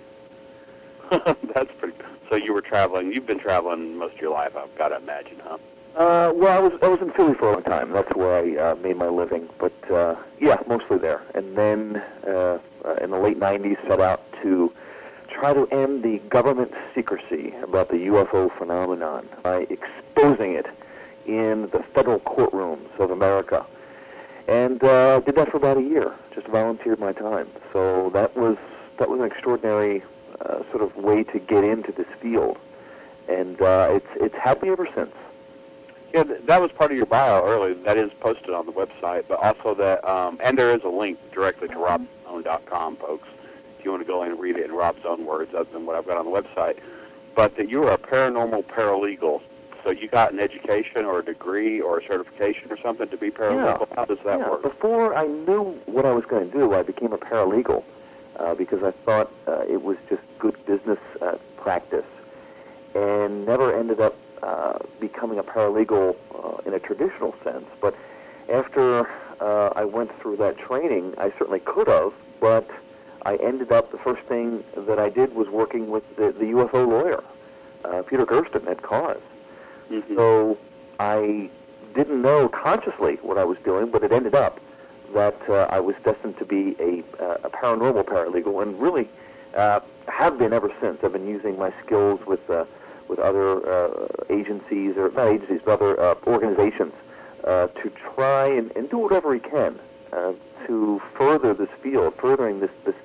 That's 1.09 1.71
pretty. 1.79 1.97
So 2.29 2.35
you 2.35 2.53
were 2.53 2.61
traveling. 2.61 3.11
You've 3.11 3.25
been 3.25 3.39
traveling 3.39 3.97
most 3.97 4.13
of 4.13 4.21
your 4.21 4.31
life. 4.31 4.55
I've 4.55 4.75
got 4.75 4.89
to 4.89 4.97
imagine, 4.97 5.41
huh? 5.43 5.57
Uh, 5.95 6.31
well, 6.33 6.57
I 6.57 6.59
was 6.59 6.79
I 6.81 6.87
was 6.87 7.01
in 7.01 7.11
Philly 7.11 7.33
for 7.33 7.49
a 7.49 7.53
long 7.53 7.63
time. 7.63 7.91
That's 7.91 8.15
where 8.15 8.43
I 8.43 8.71
uh, 8.71 8.75
made 8.75 8.95
my 8.95 9.07
living. 9.07 9.49
But 9.59 9.91
uh, 9.91 10.15
yeah, 10.39 10.57
mostly 10.67 10.97
there. 10.97 11.21
And 11.35 11.55
then 11.55 12.01
uh, 12.25 12.59
uh, 12.85 12.93
in 13.01 13.11
the 13.11 13.19
late 13.19 13.39
'90s, 13.39 13.81
set 13.87 13.99
out 13.99 14.23
to 14.41 14.71
try 15.27 15.53
to 15.53 15.67
end 15.67 16.03
the 16.03 16.19
government 16.29 16.73
secrecy 16.95 17.53
about 17.61 17.89
the 17.89 18.07
UFO 18.07 18.51
phenomenon 18.57 19.27
by 19.43 19.67
exposing 19.69 20.53
it 20.53 20.67
in 21.25 21.69
the 21.71 21.83
federal 21.93 22.19
courtrooms 22.21 22.97
of 22.97 23.11
America. 23.11 23.65
And 24.47 24.81
uh, 24.83 25.19
did 25.19 25.35
that 25.35 25.51
for 25.51 25.57
about 25.57 25.77
a 25.77 25.81
year. 25.83 26.13
Just 26.33 26.47
volunteered 26.47 26.99
my 26.99 27.11
time. 27.11 27.47
So 27.73 28.09
that 28.11 28.35
was 28.37 28.57
that 28.97 29.09
was 29.09 29.19
an 29.19 29.25
extraordinary 29.25 30.03
uh, 30.39 30.63
sort 30.71 30.83
of 30.83 30.95
way 30.95 31.25
to 31.25 31.39
get 31.39 31.65
into 31.65 31.91
this 31.91 32.07
field, 32.21 32.57
and 33.27 33.61
uh, 33.61 33.89
it's 33.91 34.07
it's 34.15 34.35
had 34.35 34.61
me 34.61 34.69
ever 34.69 34.87
since. 34.95 35.11
Yeah, 36.13 36.23
that 36.23 36.61
was 36.61 36.71
part 36.71 36.91
of 36.91 36.97
your 36.97 37.05
bio 37.05 37.45
earlier. 37.45 37.73
That 37.73 37.97
is 37.97 38.11
posted 38.19 38.49
on 38.49 38.65
the 38.65 38.73
website, 38.73 39.25
but 39.29 39.39
also 39.39 39.73
that, 39.75 40.03
um, 40.07 40.37
and 40.43 40.57
there 40.57 40.75
is 40.75 40.83
a 40.83 40.89
link 40.89 41.17
directly 41.31 41.69
to 41.69 41.75
robsimone.com, 41.75 42.97
folks, 42.97 43.27
if 43.79 43.85
you 43.85 43.91
want 43.91 44.03
to 44.03 44.07
go 44.07 44.23
in 44.23 44.31
and 44.31 44.39
read 44.39 44.57
it 44.57 44.65
in 44.65 44.73
Rob's 44.73 45.05
own 45.05 45.25
words, 45.25 45.53
other 45.53 45.69
than 45.71 45.85
what 45.85 45.95
I've 45.95 46.05
got 46.05 46.17
on 46.17 46.25
the 46.25 46.31
website. 46.31 46.77
But 47.33 47.55
that 47.55 47.69
you 47.69 47.83
are 47.85 47.93
a 47.93 47.97
paranormal 47.97 48.65
paralegal, 48.65 49.41
so 49.85 49.89
you 49.89 50.09
got 50.09 50.33
an 50.33 50.39
education 50.39 51.05
or 51.05 51.19
a 51.19 51.23
degree 51.23 51.79
or 51.79 51.99
a 51.99 52.05
certification 52.05 52.71
or 52.71 52.77
something 52.77 53.07
to 53.07 53.17
be 53.17 53.31
paralegal. 53.31 53.87
Yeah. 53.87 53.95
How 53.95 54.03
does 54.03 54.19
that 54.25 54.39
yeah. 54.39 54.49
work? 54.49 54.63
Before 54.63 55.15
I 55.15 55.27
knew 55.27 55.79
what 55.85 56.05
I 56.05 56.11
was 56.11 56.25
going 56.25 56.51
to 56.51 56.57
do, 56.57 56.73
I 56.73 56.83
became 56.83 57.13
a 57.13 57.17
paralegal 57.17 57.85
uh, 58.37 58.53
because 58.55 58.83
I 58.83 58.91
thought 58.91 59.31
uh, 59.47 59.63
it 59.69 59.81
was 59.81 59.97
just 60.09 60.23
good 60.39 60.57
business 60.65 60.99
uh, 61.21 61.37
practice, 61.55 62.05
and 62.93 63.45
never 63.45 63.73
ended 63.73 64.01
up 64.01 64.15
uh, 64.43 64.79
becoming 64.99 65.39
a 65.39 65.43
paralegal 65.43 66.15
uh, 66.35 66.57
in 66.65 66.73
a 66.73 66.79
traditional 66.79 67.35
sense. 67.43 67.65
But 67.79 67.95
after 68.49 69.09
uh, 69.39 69.69
I 69.75 69.85
went 69.85 70.17
through 70.19 70.37
that 70.37 70.57
training, 70.57 71.13
I 71.17 71.31
certainly 71.31 71.59
could 71.59 71.87
have, 71.87 72.13
but 72.39 72.69
I 73.23 73.35
ended 73.35 73.71
up, 73.71 73.91
the 73.91 73.97
first 73.97 74.23
thing 74.23 74.63
that 74.75 74.99
I 74.99 75.09
did 75.09 75.35
was 75.35 75.47
working 75.49 75.89
with 75.89 76.15
the, 76.15 76.31
the 76.31 76.45
UFO 76.45 76.87
lawyer, 76.87 77.23
uh, 77.85 78.01
Peter 78.03 78.25
Gersten 78.25 78.67
at 78.67 78.81
CAUS. 78.81 79.17
Mm-hmm. 79.91 80.15
So 80.15 80.57
I 80.99 81.49
didn't 81.93 82.21
know 82.21 82.47
consciously 82.49 83.15
what 83.21 83.37
I 83.37 83.43
was 83.43 83.57
doing, 83.59 83.91
but 83.91 84.03
it 84.03 84.11
ended 84.11 84.35
up 84.35 84.59
that 85.13 85.49
uh, 85.49 85.67
I 85.69 85.79
was 85.79 85.95
destined 86.03 86.37
to 86.37 86.45
be 86.45 86.75
a, 86.79 87.03
uh, 87.21 87.37
a 87.43 87.49
paranormal 87.49 88.05
paralegal, 88.05 88.61
and 88.61 88.79
really 88.79 89.07
uh, 89.55 89.81
have 90.07 90.37
been 90.37 90.53
ever 90.53 90.71
since. 90.79 91.03
I've 91.03 91.13
been 91.13 91.27
using 91.27 91.59
my 91.59 91.73
skills 91.83 92.25
with 92.25 92.49
uh, 92.49 92.65
with 93.11 93.19
other 93.19 93.47
uh, 93.69 94.07
agencies, 94.29 94.95
or 94.95 95.11
not 95.11 95.27
agencies, 95.27 95.59
but 95.65 95.73
other 95.73 95.99
uh, 95.99 96.15
organizations, 96.25 96.93
uh, 97.43 97.67
to 97.67 97.91
try 98.15 98.47
and, 98.47 98.71
and 98.77 98.89
do 98.89 98.97
whatever 98.97 99.29
we 99.29 99.39
can 99.39 99.77
to 100.67 101.01
further 101.15 101.53
this 101.53 101.69
field, 101.81 102.15
furthering 102.15 102.59
this 102.59 102.71
this 102.85 102.95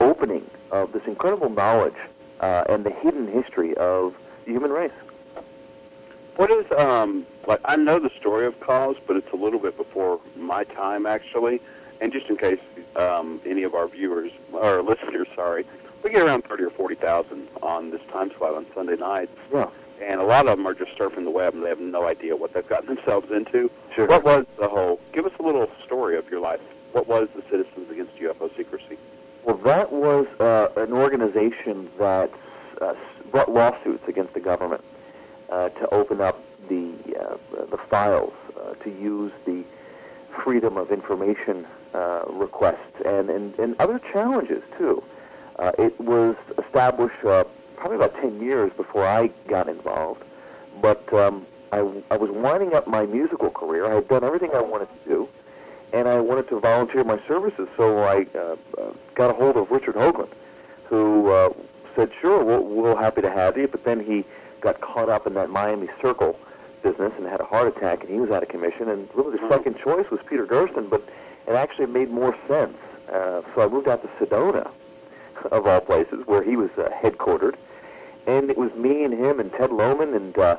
opening 0.00 0.48
of 0.70 0.92
this 0.92 1.04
incredible 1.06 1.50
knowledge 1.50 2.00
and 2.40 2.84
the 2.84 2.90
hidden 2.90 3.26
history 3.26 3.74
of 3.76 4.14
the 4.44 4.52
human 4.52 4.70
race. 4.70 4.98
What 6.36 6.50
is 6.50 6.66
um 6.72 7.26
like? 7.46 7.60
I 7.64 7.76
know 7.76 7.98
the 7.98 8.10
story 8.20 8.46
of 8.46 8.58
CAUS, 8.60 8.96
but 9.06 9.16
it's 9.16 9.32
a 9.32 9.36
little 9.36 9.58
bit 9.58 9.76
before 9.76 10.20
my 10.36 10.64
time 10.64 11.06
actually. 11.06 11.60
And 12.00 12.12
just 12.12 12.26
in 12.28 12.36
case 12.36 12.58
um, 12.96 13.40
any 13.46 13.62
of 13.62 13.74
our 13.74 13.86
viewers 13.86 14.32
or 14.52 14.82
listeners, 14.82 15.28
sorry, 15.36 15.64
we 16.02 16.10
get 16.10 16.22
around 16.22 16.44
thirty 16.44 16.64
or 16.64 16.70
forty 16.70 16.94
thousand 16.94 17.48
on 17.62 17.90
this 17.90 18.02
time 18.10 18.30
slot 18.36 18.54
on 18.54 18.66
Sunday 18.74 18.96
nights. 18.96 19.36
Yeah. 19.52 19.68
And 20.00 20.20
a 20.20 20.24
lot 20.24 20.48
of 20.48 20.56
them 20.56 20.66
are 20.66 20.74
just 20.74 20.96
surfing 20.98 21.24
the 21.24 21.30
web 21.30 21.54
and 21.54 21.62
they 21.62 21.68
have 21.68 21.80
no 21.80 22.06
idea 22.06 22.34
what 22.34 22.52
they've 22.52 22.68
gotten 22.68 22.86
themselves 22.94 23.30
into. 23.30 23.70
Sure. 23.94 24.06
What 24.06 24.24
was 24.24 24.46
the 24.58 24.68
whole? 24.68 25.00
Give 25.12 25.26
us 25.26 25.32
a 25.38 25.42
little 25.42 25.70
story 25.84 26.16
of 26.16 26.28
your 26.30 26.40
life. 26.40 26.60
What 26.92 27.06
was 27.06 27.28
the 27.34 27.42
Citizens 27.42 27.90
Against 27.90 28.16
UFO 28.16 28.54
Secrecy? 28.56 28.98
Well, 29.44 29.56
that 29.58 29.90
was 29.90 30.26
uh, 30.40 30.68
an 30.76 30.92
organization 30.92 31.90
that 31.98 32.30
uh, 32.80 32.94
brought 33.30 33.50
lawsuits 33.50 34.06
against 34.08 34.34
the 34.34 34.40
government 34.40 34.84
uh, 35.50 35.70
to 35.70 35.88
open 35.94 36.20
up 36.20 36.40
the 36.68 36.92
uh, 37.18 37.36
the 37.70 37.78
files 37.78 38.34
uh, 38.60 38.74
to 38.74 38.90
use 38.90 39.32
the 39.46 39.64
freedom 40.32 40.76
of 40.76 40.90
information 40.90 41.66
uh, 41.94 42.24
requests 42.28 43.00
and, 43.04 43.30
and, 43.30 43.58
and 43.58 43.76
other 43.78 43.98
challenges 44.12 44.62
too. 44.78 45.02
Uh, 45.58 45.72
it 45.78 45.98
was 46.00 46.36
established 46.58 47.24
uh, 47.24 47.44
probably 47.76 47.96
about 47.96 48.14
10 48.16 48.40
years 48.40 48.72
before 48.72 49.06
I 49.06 49.28
got 49.48 49.68
involved, 49.68 50.22
but 50.80 51.12
um, 51.12 51.46
I, 51.72 51.78
I 52.10 52.16
was 52.16 52.30
winding 52.30 52.74
up 52.74 52.86
my 52.86 53.06
musical 53.06 53.50
career. 53.50 53.86
I 53.86 53.94
had 53.96 54.08
done 54.08 54.24
everything 54.24 54.50
I 54.54 54.60
wanted 54.60 54.88
to 54.88 55.08
do, 55.08 55.28
and 55.92 56.08
I 56.08 56.20
wanted 56.20 56.48
to 56.48 56.60
volunteer 56.60 57.04
my 57.04 57.20
services, 57.26 57.68
so 57.76 57.98
I 57.98 58.26
uh, 58.34 58.56
uh, 58.78 58.92
got 59.14 59.30
a 59.30 59.34
hold 59.34 59.56
of 59.56 59.70
Richard 59.70 59.94
Hoagland, 59.94 60.30
who 60.84 61.28
uh, 61.30 61.52
said, 61.94 62.10
sure, 62.20 62.44
we'll, 62.44 62.64
we'll 62.64 62.96
happy 62.96 63.22
to 63.22 63.30
have 63.30 63.56
you, 63.56 63.68
but 63.68 63.84
then 63.84 64.00
he 64.00 64.24
got 64.60 64.80
caught 64.80 65.08
up 65.08 65.26
in 65.26 65.34
that 65.34 65.50
Miami 65.50 65.88
Circle 66.00 66.38
business 66.82 67.12
and 67.16 67.26
had 67.26 67.40
a 67.40 67.44
heart 67.44 67.68
attack, 67.68 68.00
and 68.00 68.10
he 68.10 68.20
was 68.20 68.30
out 68.30 68.42
of 68.42 68.48
commission. 68.48 68.88
And 68.88 69.08
really, 69.14 69.38
the 69.38 69.48
second 69.48 69.78
choice 69.78 70.10
was 70.10 70.20
Peter 70.26 70.46
Gersten, 70.46 70.88
but 70.88 71.02
it 71.46 71.52
actually 71.52 71.86
made 71.86 72.10
more 72.10 72.36
sense. 72.48 72.76
Uh, 73.10 73.42
so 73.54 73.62
I 73.62 73.68
moved 73.68 73.88
out 73.88 74.02
to 74.02 74.08
Sedona, 74.24 74.70
of 75.46 75.66
all 75.66 75.80
places, 75.80 76.26
where 76.26 76.42
he 76.42 76.56
was 76.56 76.70
uh, 76.78 76.90
headquartered, 77.02 77.56
and 78.26 78.50
it 78.50 78.56
was 78.56 78.72
me 78.74 79.04
and 79.04 79.12
him 79.12 79.40
and 79.40 79.50
Ted 79.52 79.70
Lohman 79.70 80.14
and 80.14 80.36
uh, 80.38 80.56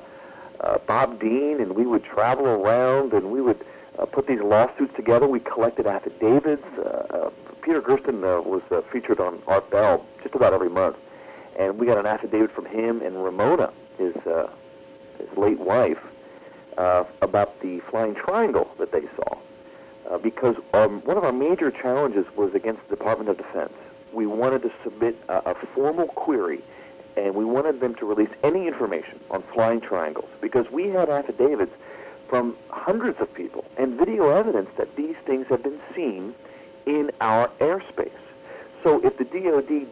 uh, 0.59 0.77
Bob 0.79 1.19
Dean, 1.19 1.59
and 1.61 1.75
we 1.75 1.85
would 1.85 2.03
travel 2.03 2.45
around 2.45 3.13
and 3.13 3.31
we 3.31 3.41
would 3.41 3.63
uh, 3.99 4.05
put 4.05 4.27
these 4.27 4.41
lawsuits 4.41 4.95
together. 4.95 5.27
We 5.27 5.39
collected 5.39 5.85
affidavits. 5.87 6.65
Uh, 6.77 6.81
uh, 7.09 7.29
Peter 7.61 7.81
Gersten 7.81 8.23
uh, 8.23 8.41
was 8.41 8.63
uh, 8.71 8.81
featured 8.81 9.19
on 9.19 9.41
Art 9.47 9.69
Bell 9.69 10.05
just 10.21 10.35
about 10.35 10.53
every 10.53 10.69
month, 10.69 10.97
and 11.57 11.77
we 11.77 11.85
got 11.85 11.97
an 11.97 12.05
affidavit 12.05 12.51
from 12.51 12.65
him 12.65 13.01
and 13.01 13.23
Ramona, 13.23 13.71
his 13.97 14.15
uh, 14.27 14.49
his 15.17 15.37
late 15.37 15.59
wife, 15.59 16.03
uh, 16.77 17.03
about 17.21 17.59
the 17.61 17.79
flying 17.81 18.15
triangle 18.15 18.73
that 18.79 18.91
they 18.91 19.03
saw. 19.15 19.37
Uh, 20.09 20.17
because 20.17 20.57
um, 20.73 20.99
one 21.01 21.15
of 21.17 21.23
our 21.23 21.31
major 21.31 21.71
challenges 21.71 22.25
was 22.35 22.53
against 22.53 22.85
the 22.89 22.95
Department 22.95 23.29
of 23.29 23.37
Defense. 23.37 23.71
We 24.13 24.27
wanted 24.27 24.61
to 24.61 24.71
submit 24.83 25.17
a, 25.27 25.51
a 25.51 25.55
formal 25.55 26.07
query, 26.07 26.61
and 27.17 27.33
we 27.35 27.43
wanted 27.43 27.79
them 27.79 27.95
to 27.95 28.05
release 28.05 28.29
any 28.43 28.67
information 28.67 29.19
on 29.31 29.41
flying 29.41 29.81
triangles 29.81 30.29
because 30.39 30.69
we 30.71 30.89
had 30.89 31.09
affidavits 31.09 31.73
from 32.27 32.55
hundreds 32.69 33.19
of 33.19 33.33
people 33.33 33.65
and 33.77 33.95
video 33.95 34.29
evidence 34.29 34.69
that 34.77 34.95
these 34.95 35.15
things 35.25 35.47
have 35.47 35.63
been 35.63 35.79
seen 35.95 36.33
in 36.85 37.11
our 37.21 37.47
airspace. 37.59 38.11
So 38.83 39.03
if 39.03 39.17
the 39.17 39.25
DoD 39.25 39.87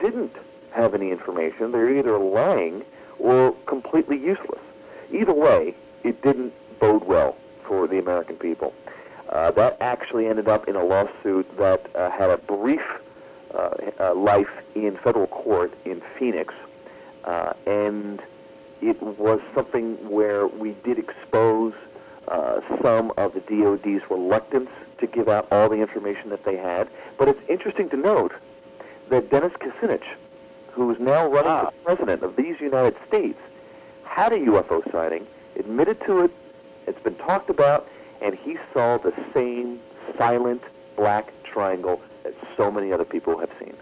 didn't 0.00 0.36
have 0.72 0.94
any 0.94 1.10
information, 1.10 1.72
they're 1.72 1.96
either 1.96 2.18
lying 2.18 2.84
or 3.18 3.52
completely 3.66 4.16
useless. 4.18 4.60
Either 5.12 5.34
way, 5.34 5.74
it 6.02 6.22
didn't 6.22 6.54
bode 6.78 7.04
well 7.04 7.36
for 7.64 7.86
the 7.86 7.98
American 7.98 8.36
people. 8.36 8.72
Uh, 9.28 9.50
that 9.52 9.76
actually 9.80 10.26
ended 10.26 10.48
up 10.48 10.66
in 10.68 10.76
a 10.76 10.84
lawsuit 10.84 11.46
that 11.56 11.94
uh, 11.94 12.10
had 12.10 12.30
a 12.30 12.36
brief 12.36 12.82
life 14.14 14.50
in 14.74 14.96
federal 14.96 15.26
court 15.26 15.72
in 15.84 16.00
Phoenix, 16.18 16.54
uh, 17.24 17.52
and 17.66 18.20
it 18.80 19.00
was 19.02 19.40
something 19.54 19.96
where 20.08 20.46
we 20.46 20.72
did 20.84 20.98
expose 20.98 21.74
uh, 22.28 22.60
some 22.82 23.12
of 23.16 23.34
the 23.34 23.40
DoD's 23.40 24.08
reluctance 24.10 24.70
to 24.98 25.06
give 25.06 25.28
out 25.28 25.46
all 25.50 25.68
the 25.68 25.76
information 25.76 26.30
that 26.30 26.44
they 26.44 26.56
had. 26.56 26.88
But 27.18 27.28
it's 27.28 27.40
interesting 27.48 27.88
to 27.90 27.96
note 27.96 28.32
that 29.08 29.30
Dennis 29.30 29.52
Kucinich, 29.54 30.04
who 30.72 30.90
is 30.90 31.00
now 31.00 31.26
running 31.26 31.50
ah. 31.50 31.70
for 31.70 31.94
president 31.94 32.22
of 32.22 32.36
these 32.36 32.60
United 32.60 32.96
States, 33.06 33.40
had 34.04 34.32
a 34.32 34.38
UFO 34.38 34.88
sighting, 34.90 35.26
admitted 35.56 36.00
to 36.02 36.22
it, 36.22 36.30
it's 36.86 37.00
been 37.02 37.16
talked 37.16 37.50
about, 37.50 37.88
and 38.20 38.34
he 38.34 38.58
saw 38.72 38.98
the 38.98 39.12
same 39.32 39.80
silent 40.16 40.62
black 40.96 41.32
triangle 41.44 42.00
that 42.22 42.34
so 42.56 42.70
many 42.70 42.92
other 42.92 43.04
people 43.04 43.38
have 43.38 43.50
seen. 43.58 43.74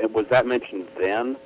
And 0.00 0.12
was 0.12 0.26
that 0.28 0.46
mentioned 0.46 0.88
then? 0.98 1.36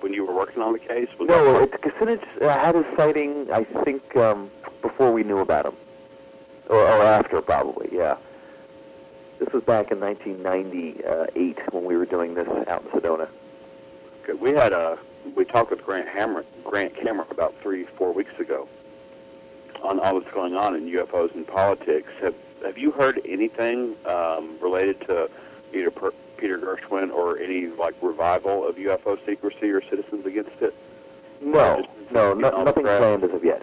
when 0.00 0.12
you 0.12 0.24
were 0.24 0.34
working 0.34 0.62
on 0.62 0.72
the 0.72 0.78
case? 0.78 1.08
Was 1.18 1.28
no, 1.28 1.62
it, 1.62 1.72
Kucinich 1.72 2.22
uh, 2.40 2.48
had 2.48 2.74
his 2.74 2.84
sighting, 2.96 3.50
I 3.52 3.64
think, 3.64 4.16
um, 4.16 4.50
before 4.82 5.12
we 5.12 5.22
knew 5.22 5.38
about 5.38 5.66
him, 5.66 5.74
or, 6.68 6.78
or 6.78 7.02
after, 7.02 7.40
probably. 7.42 7.88
Yeah. 7.92 8.16
This 9.38 9.52
was 9.52 9.62
back 9.64 9.90
in 9.90 10.00
1998 10.00 11.72
when 11.72 11.84
we 11.84 11.96
were 11.96 12.06
doing 12.06 12.34
this 12.34 12.48
out 12.68 12.84
in 12.84 13.00
Sedona. 13.00 13.28
We 14.38 14.50
had 14.50 14.72
a 14.72 14.98
we 15.34 15.44
talked 15.44 15.70
with 15.70 15.84
Grant 15.84 16.08
Hammer, 16.08 16.44
Grant 16.64 16.94
Cameron 16.94 17.26
about 17.30 17.54
three, 17.60 17.84
four 17.84 18.12
weeks 18.12 18.38
ago 18.38 18.68
on 19.82 19.98
all 20.00 20.20
that's 20.20 20.32
going 20.32 20.56
on 20.56 20.74
in 20.74 20.86
UFOs 20.86 21.34
and 21.34 21.46
politics. 21.46 22.12
Have 22.20 22.34
Have 22.66 22.76
you 22.76 22.90
heard 22.90 23.20
anything 23.24 23.94
um, 24.06 24.58
related 24.60 25.00
to 25.02 25.30
either 25.72 25.92
per, 25.92 26.10
Peter 26.36 26.58
Gersten 26.58 27.12
or 27.12 27.38
any 27.38 27.68
like 27.68 27.94
revival 28.02 28.66
of 28.66 28.74
UFO 28.74 29.24
secrecy 29.24 29.70
or 29.70 29.80
citizens 29.82 30.26
against 30.26 30.60
it? 30.60 30.74
No, 31.40 31.86
no, 32.10 32.34
no 32.34 32.64
nothing 32.64 32.82
planned 32.82 33.22
as 33.22 33.30
of 33.30 33.44
yet. 33.44 33.62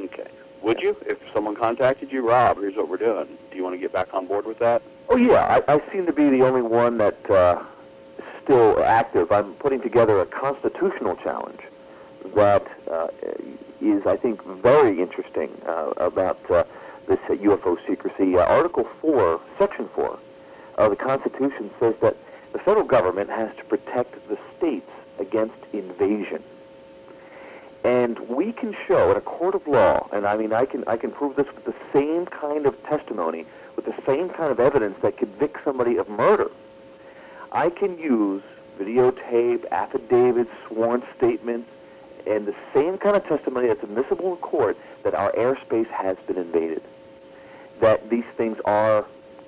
Okay. 0.00 0.26
Would 0.62 0.80
you, 0.80 0.96
if 1.06 1.18
someone 1.32 1.54
contacted 1.54 2.10
you, 2.10 2.28
Rob? 2.28 2.58
Here's 2.58 2.74
what 2.74 2.88
we're 2.88 2.96
doing. 2.96 3.28
Do 3.52 3.56
you 3.56 3.62
want 3.62 3.74
to 3.74 3.78
get 3.78 3.92
back 3.92 4.12
on 4.12 4.26
board 4.26 4.46
with 4.46 4.58
that? 4.58 4.82
Oh 5.08 5.16
yeah, 5.16 5.62
I, 5.68 5.74
I 5.74 5.92
seem 5.92 6.04
to 6.06 6.12
be 6.12 6.28
the 6.28 6.42
only 6.42 6.62
one 6.62 6.98
that 6.98 7.30
uh, 7.30 7.62
is 8.18 8.24
still 8.42 8.82
active. 8.82 9.30
I'm 9.30 9.54
putting 9.54 9.80
together 9.80 10.20
a 10.20 10.26
constitutional 10.26 11.14
challenge 11.16 11.60
that 12.34 12.66
uh, 12.90 13.08
is, 13.80 14.06
I 14.06 14.16
think, 14.16 14.42
very 14.44 15.00
interesting 15.00 15.50
uh, 15.66 15.92
about 15.98 16.50
uh, 16.50 16.64
this 17.06 17.18
UFO 17.20 17.78
secrecy. 17.86 18.36
Uh, 18.36 18.44
Article 18.44 18.84
4, 19.00 19.40
Section 19.58 19.88
4 19.94 20.18
uh, 20.78 20.88
the 20.88 20.96
Constitution 20.96 21.70
says 21.78 21.94
that 22.00 22.16
the 22.52 22.58
federal 22.58 22.84
government 22.84 23.30
has 23.30 23.54
to 23.56 23.64
protect 23.64 24.28
the 24.28 24.38
states 24.56 24.90
against 25.18 25.54
invasion. 25.72 26.42
And 27.84 28.18
we 28.28 28.52
can 28.52 28.76
show 28.86 29.10
in 29.10 29.16
a 29.16 29.20
court 29.20 29.54
of 29.54 29.66
law, 29.66 30.08
and 30.12 30.26
I 30.26 30.36
mean, 30.36 30.52
I 30.52 30.64
can 30.66 30.84
I 30.86 30.96
can 30.96 31.10
prove 31.10 31.34
this 31.36 31.46
with 31.46 31.64
the 31.64 31.74
same 31.92 32.26
kind 32.26 32.64
of 32.66 32.80
testimony, 32.84 33.44
with 33.74 33.86
the 33.86 33.94
same 34.06 34.28
kind 34.28 34.52
of 34.52 34.60
evidence 34.60 34.98
that 35.02 35.16
convicts 35.16 35.64
somebody 35.64 35.96
of 35.96 36.08
murder. 36.08 36.50
I 37.50 37.70
can 37.70 37.98
use 37.98 38.42
videotape, 38.78 39.68
affidavits, 39.70 40.50
sworn 40.68 41.02
statements, 41.16 41.68
and 42.26 42.46
the 42.46 42.54
same 42.72 42.98
kind 42.98 43.16
of 43.16 43.26
testimony 43.26 43.66
that's 43.66 43.82
admissible 43.82 44.34
in 44.34 44.38
court 44.38 44.78
that 45.02 45.14
our 45.14 45.32
airspace 45.32 45.88
has 45.88 46.16
been 46.18 46.38
invaded. 46.38 46.82
That 47.82 48.08
these 48.08 48.24
things 48.36 48.58
are 48.64 49.04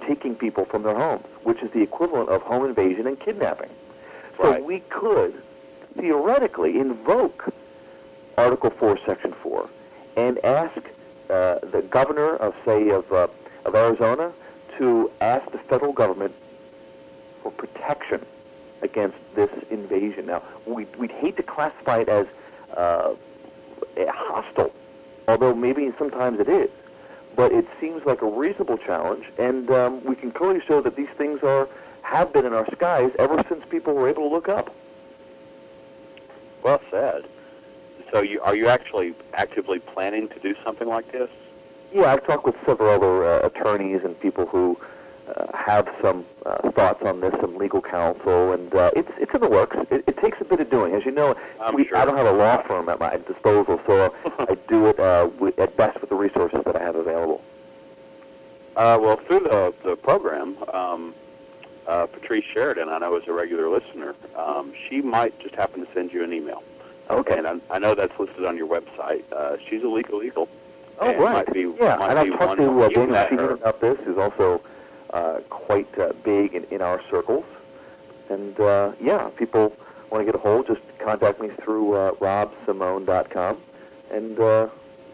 taking 0.06 0.34
people 0.34 0.64
from 0.64 0.82
their 0.82 0.94
homes, 0.96 1.24
which 1.44 1.62
is 1.62 1.70
the 1.70 1.80
equivalent 1.80 2.28
of 2.28 2.42
home 2.42 2.66
invasion 2.66 3.06
and 3.06 3.18
kidnapping. 3.18 3.70
So 4.36 4.50
right. 4.50 4.64
we 4.64 4.80
could 4.80 5.40
theoretically 5.96 6.80
invoke 6.80 7.54
Article 8.36 8.70
4, 8.70 8.98
Section 9.06 9.32
4, 9.32 9.68
and 10.16 10.44
ask 10.44 10.76
uh, 11.30 11.60
the 11.60 11.86
governor 11.88 12.34
of, 12.36 12.56
say, 12.64 12.90
of, 12.90 13.10
uh, 13.12 13.28
of 13.64 13.76
Arizona 13.76 14.32
to 14.78 15.12
ask 15.20 15.48
the 15.52 15.58
federal 15.58 15.92
government 15.92 16.34
for 17.40 17.52
protection 17.52 18.20
against 18.82 19.16
this 19.36 19.50
invasion. 19.70 20.26
Now, 20.26 20.42
we'd, 20.66 20.94
we'd 20.96 21.12
hate 21.12 21.36
to 21.36 21.44
classify 21.44 22.00
it 22.00 22.08
as 22.08 22.26
uh, 22.76 23.14
hostile, 23.96 24.74
although 25.28 25.54
maybe 25.54 25.92
sometimes 25.96 26.40
it 26.40 26.48
is 26.48 26.70
but 27.36 27.52
it 27.52 27.66
seems 27.80 28.04
like 28.04 28.22
a 28.22 28.26
reasonable 28.26 28.78
challenge, 28.78 29.26
and 29.38 29.70
um, 29.70 30.04
we 30.04 30.14
can 30.14 30.30
clearly 30.30 30.60
show 30.66 30.80
that 30.80 30.96
these 30.96 31.08
things 31.10 31.42
are 31.42 31.68
have 32.02 32.32
been 32.32 32.44
in 32.44 32.52
our 32.52 32.70
skies 32.72 33.10
ever 33.18 33.42
since 33.48 33.64
people 33.66 33.94
were 33.94 34.08
able 34.08 34.28
to 34.28 34.34
look 34.34 34.48
up. 34.48 34.74
Well 36.62 36.80
said. 36.90 37.24
So, 38.12 38.20
you, 38.20 38.40
are 38.42 38.54
you 38.54 38.68
actually 38.68 39.14
actively 39.32 39.78
planning 39.80 40.28
to 40.28 40.38
do 40.38 40.54
something 40.62 40.86
like 40.86 41.10
this? 41.10 41.30
Yeah, 41.92 42.12
I've 42.12 42.26
talked 42.26 42.44
with 42.44 42.56
several 42.64 42.90
other 42.90 43.24
uh, 43.24 43.46
attorneys 43.46 44.04
and 44.04 44.18
people 44.20 44.46
who 44.46 44.78
uh, 45.28 45.56
have 45.56 45.88
some 46.02 46.24
uh, 46.44 46.70
thoughts 46.72 47.02
on 47.02 47.20
this, 47.20 47.34
some 47.40 47.56
legal 47.56 47.80
counsel, 47.80 48.52
and 48.52 48.74
uh, 48.74 48.90
it's 48.94 49.10
it's 49.18 49.32
in 49.34 49.40
the 49.40 49.48
works. 49.48 49.76
It, 49.90 50.04
it 50.06 50.16
takes 50.18 50.40
a 50.40 50.44
bit 50.44 50.60
of 50.60 50.70
doing, 50.70 50.94
as 50.94 51.04
you 51.04 51.12
know. 51.12 51.36
We, 51.72 51.86
sure. 51.86 51.96
I 51.96 52.04
don't 52.04 52.16
have 52.16 52.26
a 52.26 52.32
law 52.32 52.62
firm 52.62 52.88
at 52.88 53.00
my 53.00 53.16
disposal, 53.16 53.80
so 53.86 54.14
I 54.38 54.56
do 54.68 54.86
it 54.86 55.00
uh, 55.00 55.30
with, 55.38 55.58
at 55.58 55.76
best 55.76 56.00
with 56.00 56.10
the 56.10 56.16
resources 56.16 56.62
that 56.64 56.76
I 56.76 56.80
have 56.80 56.96
available. 56.96 57.42
Uh, 58.76 58.98
well, 59.00 59.16
through 59.16 59.40
the 59.40 59.74
the 59.82 59.96
program, 59.96 60.56
um, 60.72 61.14
uh, 61.86 62.06
Patrice 62.06 62.44
Sheridan, 62.44 62.88
I 62.88 62.98
know 62.98 63.16
is 63.16 63.26
a 63.28 63.32
regular 63.32 63.68
listener. 63.68 64.14
Um, 64.36 64.72
she 64.88 65.00
might 65.00 65.38
just 65.40 65.54
happen 65.54 65.84
to 65.84 65.92
send 65.92 66.12
you 66.12 66.24
an 66.24 66.32
email. 66.32 66.62
Okay. 67.10 67.38
And 67.38 67.46
I, 67.46 67.60
I 67.70 67.78
know 67.78 67.94
that's 67.94 68.18
listed 68.18 68.44
on 68.44 68.56
your 68.56 68.68
website. 68.68 69.24
Uh, 69.32 69.56
she's 69.68 69.82
a 69.82 69.88
legal 69.88 70.18
legal. 70.18 70.48
Oh, 71.00 71.14
right. 71.16 71.50
Be, 71.52 71.62
yeah, 71.80 71.94
and 72.08 72.18
I've 72.18 72.38
talked 72.38 72.60
to 72.60 72.82
uh, 72.82 72.88
Sheehan 72.88 73.10
about 73.10 73.80
this, 73.80 73.98
who's 74.04 74.16
also 74.16 74.62
quite 75.48 75.98
uh, 75.98 76.12
big 76.24 76.54
in, 76.54 76.64
in 76.64 76.82
our 76.82 77.00
circles. 77.10 77.44
And 78.28 78.58
uh, 78.58 78.92
yeah, 79.00 79.30
people 79.36 79.76
want 80.10 80.22
to 80.22 80.24
get 80.24 80.34
a 80.34 80.38
hold, 80.42 80.66
just 80.66 80.80
contact 80.98 81.40
me 81.40 81.48
through 81.48 81.94
uh, 81.94 82.12
robsimone.com, 82.12 83.58
and 84.10 84.38
uh, 84.38 84.68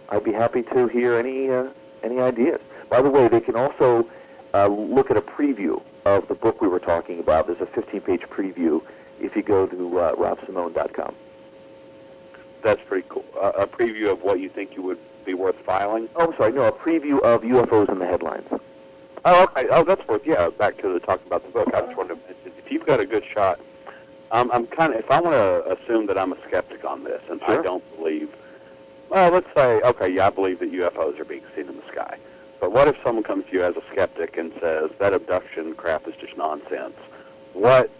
I'd 0.08 0.24
be 0.24 0.32
happy 0.32 0.62
to 0.62 0.86
hear 0.88 1.18
any 1.18 1.50
uh, 1.50 1.68
any 2.02 2.20
ideas. 2.20 2.60
By 2.88 3.02
the 3.02 3.10
way, 3.10 3.28
they 3.28 3.40
can 3.40 3.56
also 3.56 4.08
uh, 4.54 4.66
look 4.66 5.10
at 5.10 5.16
a 5.16 5.22
preview 5.22 5.82
of 6.04 6.26
the 6.28 6.34
book 6.34 6.60
we 6.60 6.68
were 6.68 6.80
talking 6.80 7.20
about. 7.20 7.46
There's 7.46 7.60
a 7.60 7.66
15-page 7.66 8.22
preview 8.22 8.82
if 9.20 9.36
you 9.36 9.42
go 9.42 9.66
to 9.66 9.98
uh, 9.98 10.14
robsimone.com. 10.16 11.14
That's 12.62 12.82
pretty 12.82 13.06
cool. 13.08 13.24
Uh, 13.40 13.52
a 13.56 13.66
preview 13.66 14.10
of 14.10 14.22
what 14.22 14.40
you 14.40 14.48
think 14.48 14.76
you 14.76 14.82
would 14.82 14.98
be 15.24 15.34
worth 15.34 15.58
filing. 15.60 16.08
Oh, 16.16 16.30
I'm 16.30 16.36
sorry. 16.36 16.52
No, 16.52 16.64
a 16.64 16.72
preview 16.72 17.20
of 17.20 17.42
UFOs 17.42 17.90
in 17.90 17.98
the 17.98 18.06
headlines. 18.06 18.48
Oh, 19.24 19.44
okay. 19.44 19.68
Oh, 19.70 19.84
that's 19.84 20.07
worth. 20.09 20.26
Yeah, 20.26 20.49
back 20.51 20.78
to 20.78 20.88
the 20.88 21.01
talking 21.01 21.26
about 21.26 21.44
the 21.44 21.51
book. 21.51 21.68
I 21.74 21.82
just 21.82 21.97
wanted 21.97 22.14
to 22.14 22.20
mention 22.26 22.53
if 22.59 22.72
you've 22.72 22.86
got 22.86 23.01
a 23.01 23.07
good 23.07 23.24
shot. 23.24 23.61
Um, 24.32 24.51
I'm 24.53 24.66
kind 24.66 24.94
of 24.94 25.01
if 25.01 25.11
I 25.11 25.20
want 25.20 25.34
to 25.34 25.72
assume 25.72 26.07
that 26.07 26.16
I'm 26.16 26.32
a 26.32 26.40
skeptic 26.47 26.84
on 26.84 27.05
this, 27.05 27.22
and 27.28 27.40
sure. 27.40 27.61
I 27.61 27.62
don't 27.62 27.97
believe. 27.97 28.34
Well, 29.11 29.30
let's 29.32 29.53
say 29.55 29.80
okay, 29.80 30.09
yeah, 30.09 30.28
I 30.28 30.30
believe 30.30 30.61
that 30.61 30.72
UFOs 30.72 31.18
are 31.18 31.24
being 31.24 31.42
seen 31.55 31.68
in 31.68 31.76
the 31.76 31.86
sky. 31.90 32.16
But 32.61 32.72
what 32.72 32.88
if 32.88 32.97
someone 33.03 33.24
comes 33.24 33.47
to 33.47 33.53
you 33.53 33.64
as 33.64 33.76
a 33.76 33.82
skeptic 33.90 34.36
and 34.36 34.53
says 34.61 34.90
that 34.99 35.12
abduction 35.14 35.74
crap 35.74 36.07
is 36.07 36.14
just 36.16 36.36
nonsense? 36.36 36.97
What, 37.55 37.90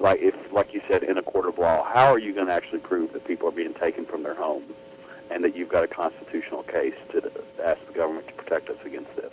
like 0.00 0.20
if, 0.20 0.52
like 0.52 0.74
you 0.74 0.82
said, 0.88 1.04
in 1.04 1.18
a 1.18 1.22
court 1.22 1.46
of 1.46 1.56
law, 1.56 1.84
how 1.84 2.12
are 2.12 2.18
you 2.18 2.34
going 2.34 2.48
to 2.48 2.52
actually 2.52 2.80
prove 2.80 3.12
that 3.12 3.24
people 3.24 3.48
are 3.48 3.52
being 3.52 3.72
taken 3.72 4.06
from 4.06 4.24
their 4.24 4.34
homes, 4.34 4.72
and 5.30 5.44
that 5.44 5.56
you've 5.56 5.68
got 5.68 5.84
a 5.84 5.86
constitutional 5.86 6.64
case 6.64 6.96
to 7.12 7.30
ask 7.64 7.84
the 7.86 7.92
government 7.92 8.26
to 8.26 8.34
protect 8.34 8.68
us 8.70 8.76
against 8.84 9.14
this? 9.16 9.32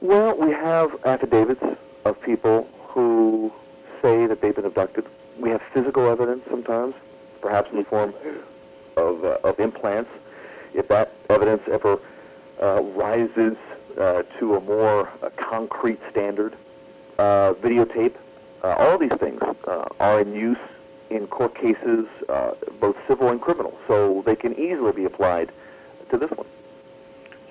Well, 0.00 0.34
we 0.34 0.50
have 0.52 1.04
affidavits 1.04 1.62
of 2.06 2.20
people 2.22 2.66
who 2.88 3.52
say 4.00 4.26
that 4.26 4.40
they've 4.40 4.54
been 4.54 4.64
abducted. 4.64 5.04
We 5.38 5.50
have 5.50 5.60
physical 5.74 6.08
evidence 6.08 6.42
sometimes, 6.48 6.94
perhaps 7.42 7.70
in 7.70 7.78
the 7.78 7.84
form 7.84 8.14
of, 8.96 9.24
uh, 9.24 9.36
of 9.44 9.60
implants. 9.60 10.10
If 10.72 10.88
that 10.88 11.12
evidence 11.28 11.62
ever 11.70 11.98
uh, 12.62 12.82
rises 12.82 13.58
uh, 13.98 14.22
to 14.38 14.56
a 14.56 14.60
more 14.62 15.10
uh, 15.22 15.28
concrete 15.36 16.00
standard, 16.10 16.54
uh, 17.18 17.52
videotape, 17.60 18.14
uh, 18.62 18.76
all 18.78 18.96
these 18.96 19.12
things 19.12 19.42
are 20.00 20.20
in 20.20 20.34
use 20.34 20.58
in 21.10 21.26
court 21.26 21.54
cases, 21.54 22.06
both 22.78 22.96
civil 23.06 23.28
and 23.28 23.40
criminal. 23.40 23.78
So 23.86 24.22
they 24.24 24.36
can 24.36 24.58
easily 24.58 24.92
be 24.92 25.04
applied 25.04 25.50
to 26.08 26.16
this 26.16 26.30
one. 26.30 26.46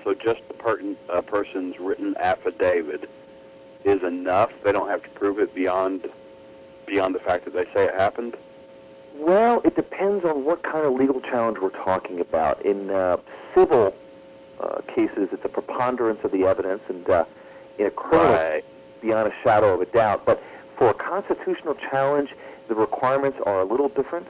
So 0.03 0.13
just 0.13 0.47
the 0.47 0.53
per- 0.53 0.81
uh, 1.09 1.21
person's 1.21 1.79
written 1.79 2.15
affidavit 2.17 3.09
is 3.83 4.03
enough. 4.03 4.51
They 4.63 4.71
don't 4.71 4.89
have 4.89 5.03
to 5.03 5.09
prove 5.09 5.39
it 5.39 5.53
beyond 5.53 6.09
beyond 6.85 7.13
the 7.13 7.19
fact 7.19 7.45
that 7.45 7.53
they 7.53 7.65
say 7.65 7.85
it 7.85 7.93
happened. 7.93 8.35
Well, 9.15 9.61
it 9.63 9.75
depends 9.75 10.25
on 10.25 10.43
what 10.43 10.63
kind 10.63 10.85
of 10.85 10.93
legal 10.93 11.21
challenge 11.21 11.59
we're 11.59 11.69
talking 11.69 12.19
about. 12.19 12.61
In 12.63 12.89
uh, 12.89 13.17
civil 13.53 13.93
uh, 14.59 14.81
cases, 14.87 15.29
it's 15.31 15.45
a 15.45 15.49
preponderance 15.49 16.23
of 16.23 16.31
the 16.31 16.45
evidence, 16.45 16.81
and 16.89 17.07
uh, 17.09 17.25
in 17.77 17.85
a 17.87 17.91
criminal, 17.91 18.33
Right. 18.33 18.65
beyond 19.01 19.27
a 19.27 19.33
shadow 19.43 19.73
of 19.75 19.81
a 19.81 19.85
doubt. 19.85 20.25
But 20.25 20.41
for 20.77 20.89
a 20.89 20.93
constitutional 20.95 21.75
challenge, 21.75 22.33
the 22.69 22.75
requirements 22.75 23.37
are 23.45 23.59
a 23.61 23.65
little 23.65 23.89
different, 23.89 24.27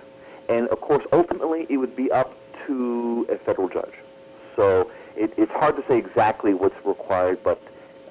and 0.49 0.67
of 0.67 0.81
course, 0.81 1.05
ultimately, 1.13 1.65
it 1.69 1.77
would 1.77 1.95
be 1.95 2.11
up 2.11 2.33
to 2.65 3.25
a 3.29 3.37
federal 3.37 3.69
judge. 3.69 3.93
So 4.55 4.91
it, 5.19 5.33
it's 5.37 5.51
hard 5.51 5.75
to 5.75 5.83
say 5.85 5.97
exactly 5.97 6.53
what's 6.53 6.83
required, 6.85 7.43
but 7.43 7.61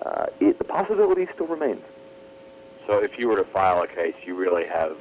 uh, 0.04 0.26
it, 0.40 0.58
the 0.58 0.64
possibility 0.64 1.26
still 1.34 1.46
remains. 1.46 1.82
So 2.86 3.02
if 3.02 3.18
you 3.18 3.28
were 3.28 3.36
to 3.36 3.44
file 3.44 3.82
a 3.82 3.88
case, 3.88 4.14
you 4.24 4.34
really 4.34 4.66
have. 4.66 4.96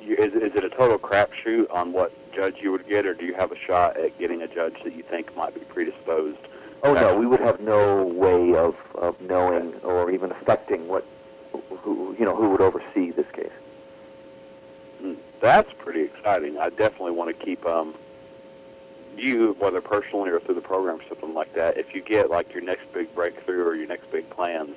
You, 0.00 0.16
is, 0.16 0.32
is 0.32 0.54
it 0.54 0.64
a 0.64 0.70
total 0.70 0.98
crapshoot 0.98 1.70
on 1.70 1.92
what 1.92 2.12
judge 2.32 2.56
you 2.60 2.72
would 2.72 2.86
get, 2.88 3.04
or 3.04 3.14
do 3.14 3.26
you 3.26 3.34
have 3.34 3.52
a 3.52 3.56
shot 3.56 3.96
at 3.98 4.18
getting 4.18 4.42
a 4.42 4.48
judge 4.48 4.82
that 4.84 4.94
you 4.94 5.02
think 5.02 5.36
might 5.36 5.54
be 5.54 5.60
predisposed? 5.60 6.38
Oh 6.82 6.94
no, 6.94 7.16
we 7.18 7.26
would 7.26 7.40
have 7.40 7.60
no 7.60 8.04
way 8.04 8.54
of, 8.54 8.76
of 8.94 9.20
knowing 9.20 9.74
or 9.82 10.10
even 10.10 10.30
affecting 10.30 10.88
what 10.88 11.04
who 11.82 12.14
you 12.18 12.24
know 12.24 12.36
who 12.36 12.50
would 12.50 12.60
oversee 12.60 13.10
this 13.10 13.30
case. 13.32 13.50
Mm, 15.02 15.16
That's 15.40 15.72
pretty 15.78 16.02
exciting. 16.02 16.56
I 16.58 16.70
definitely 16.70 17.12
want 17.12 17.36
to 17.36 17.44
keep 17.44 17.66
um, 17.66 17.94
you, 19.18 19.56
whether 19.58 19.80
personally 19.80 20.30
or 20.30 20.40
through 20.40 20.54
the 20.54 20.60
program, 20.60 20.96
or 20.96 21.04
something 21.08 21.34
like 21.34 21.54
that. 21.54 21.76
If 21.76 21.94
you 21.94 22.00
get 22.00 22.30
like 22.30 22.52
your 22.52 22.62
next 22.62 22.92
big 22.92 23.14
breakthrough 23.14 23.64
or 23.64 23.74
your 23.74 23.86
next 23.86 24.10
big 24.10 24.28
plans, 24.30 24.74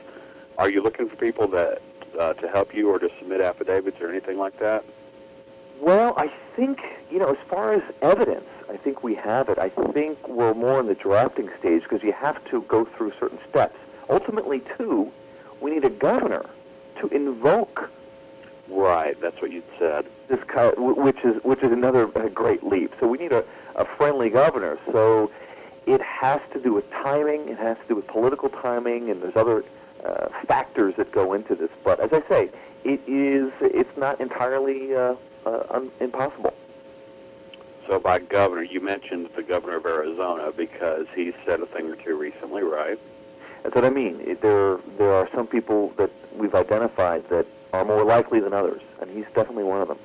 are 0.58 0.70
you 0.70 0.82
looking 0.82 1.08
for 1.08 1.16
people 1.16 1.48
that 1.50 1.82
uh, 2.20 2.34
to 2.34 2.48
help 2.48 2.74
you 2.76 2.90
or 2.90 3.00
to 3.00 3.10
submit 3.20 3.42
affidavits 3.42 4.02
or 4.02 4.10
anything 4.10 4.38
like 4.38 4.58
that? 4.60 4.84
Well, 5.80 6.14
I 6.18 6.28
think 6.56 6.82
you 7.10 7.20
know 7.20 7.32
as 7.32 7.38
far 7.50 7.74
as 7.74 7.84
evidence, 8.02 8.50
I 8.70 8.78
think 8.78 9.04
we 9.04 9.16
have 9.16 9.50
it. 9.50 9.58
I 9.58 9.70
think 9.70 10.28
we're 10.28 10.54
more 10.54 10.80
in 10.80 10.88
the 10.88 10.96
drafting 10.96 11.50
stage 11.60 11.84
because 11.84 12.04
you 12.04 12.14
have 12.14 12.44
to 12.46 12.62
go 12.64 12.86
through 12.86 13.14
certain 13.20 13.40
steps. 13.50 13.78
Ultimately, 14.10 14.62
too, 14.78 15.12
we 15.60 15.72
need 15.72 15.86
a 15.86 15.90
governor 15.90 16.46
to 17.00 17.08
invoke 17.08 17.90
Right, 18.72 19.20
that's 19.20 19.42
what 19.42 19.52
you'd 19.52 19.66
said. 19.78 20.06
this 20.30 20.40
which 20.78 21.26
is 21.26 21.44
which 21.44 21.62
is 21.62 21.72
another 21.74 22.08
uh, 22.18 22.30
great 22.30 22.64
leap. 22.64 22.94
So 23.00 23.08
we 23.08 23.18
need 23.18 23.34
a, 23.34 23.44
a 23.76 23.86
friendly 23.86 24.30
governor. 24.30 24.78
So 24.92 25.32
it 25.86 26.02
has 26.02 26.42
to 26.54 26.60
do 26.60 26.74
with 26.74 26.90
timing. 26.92 27.50
It 27.50 27.58
has 27.58 27.78
to 27.78 27.84
do 27.88 27.96
with 27.96 28.08
political 28.08 28.50
timing, 28.50 29.10
and 29.10 29.22
there's 29.22 29.36
other 29.36 29.64
uh, 30.04 30.28
factors 30.46 30.96
that 30.96 31.12
go 31.12 31.34
into 31.34 31.56
this. 31.56 31.70
But 31.84 32.00
as 32.00 32.14
I 32.14 32.22
say, 32.28 32.50
it 32.84 33.02
is 33.08 33.52
it's 33.62 33.98
not 33.98 34.20
entirely 34.20 34.96
uh, 34.96 35.16
uh, 35.46 35.64
un- 35.70 35.92
impossible. 36.00 36.54
So 37.88 38.00
by 38.00 38.20
governor, 38.20 38.64
you 38.64 38.80
mentioned 38.80 39.30
the 39.36 39.44
governor 39.44 39.78
of 39.78 39.86
Arizona 39.86 40.52
because 40.56 41.08
he 41.16 41.34
said 41.46 41.60
a 41.60 41.66
thing 41.66 41.90
or 41.90 41.96
two 41.96 42.18
recently, 42.18 42.64
right? 42.64 43.00
That's 43.64 43.76
what 43.76 43.86
I 43.86 43.90
mean. 43.90 44.38
There 44.42 44.78
there 44.98 45.14
are 45.14 45.30
some 45.34 45.48
people 45.48 45.90
that 45.98 46.12
we've 46.36 46.56
identified 46.56 47.28
that 47.30 47.46
are 47.74 47.86
more 47.86 48.04
likely 48.04 48.40
than 48.40 48.54
others, 48.54 48.82
and 49.00 49.10
he's 49.10 49.26
definitely 49.34 49.64
one 49.64 49.82
of 49.82 49.88
them. 49.88 50.00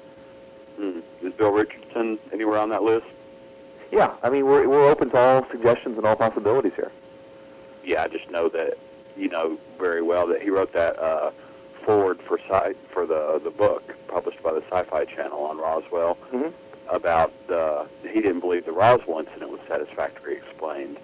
Hmm. 0.76 1.26
Is 1.26 1.32
Bill 1.34 1.52
Richardson 1.52 2.18
anywhere 2.32 2.58
on 2.58 2.68
that 2.70 2.82
list? 2.82 3.06
Yeah, 3.92 4.12
I 4.22 4.30
mean 4.30 4.44
we're 4.46 4.68
we're 4.68 4.88
open 4.90 5.10
to 5.10 5.16
all 5.18 5.46
suggestions 5.50 5.96
and 5.96 6.06
all 6.06 6.16
possibilities 6.16 6.74
here. 6.74 6.90
Yeah, 7.84 8.02
I 8.02 8.08
just 8.08 8.30
know 8.30 8.48
that 8.50 8.74
you 9.16 9.28
know 9.28 9.58
very 9.78 10.02
well 10.02 10.26
that 10.28 10.42
he 10.42 10.50
wrote 10.50 10.72
that 10.72 10.98
uh, 10.98 11.30
forward 11.84 12.20
for 12.20 12.38
sci- 12.40 12.74
for 12.90 13.06
the 13.06 13.40
the 13.42 13.50
book 13.50 13.94
published 14.08 14.42
by 14.42 14.52
the 14.52 14.62
Sci-Fi 14.70 15.04
Channel 15.06 15.38
on 15.44 15.58
Roswell 15.58 16.16
Mhm. 16.32 16.52
about 16.88 17.32
uh, 17.50 17.84
he 18.02 18.20
didn't 18.20 18.40
believe 18.40 18.64
the 18.66 18.72
Roswell 18.72 19.20
incident 19.20 19.50
was 19.50 19.60
satisfactorily 19.68 20.36
explained, 20.38 20.96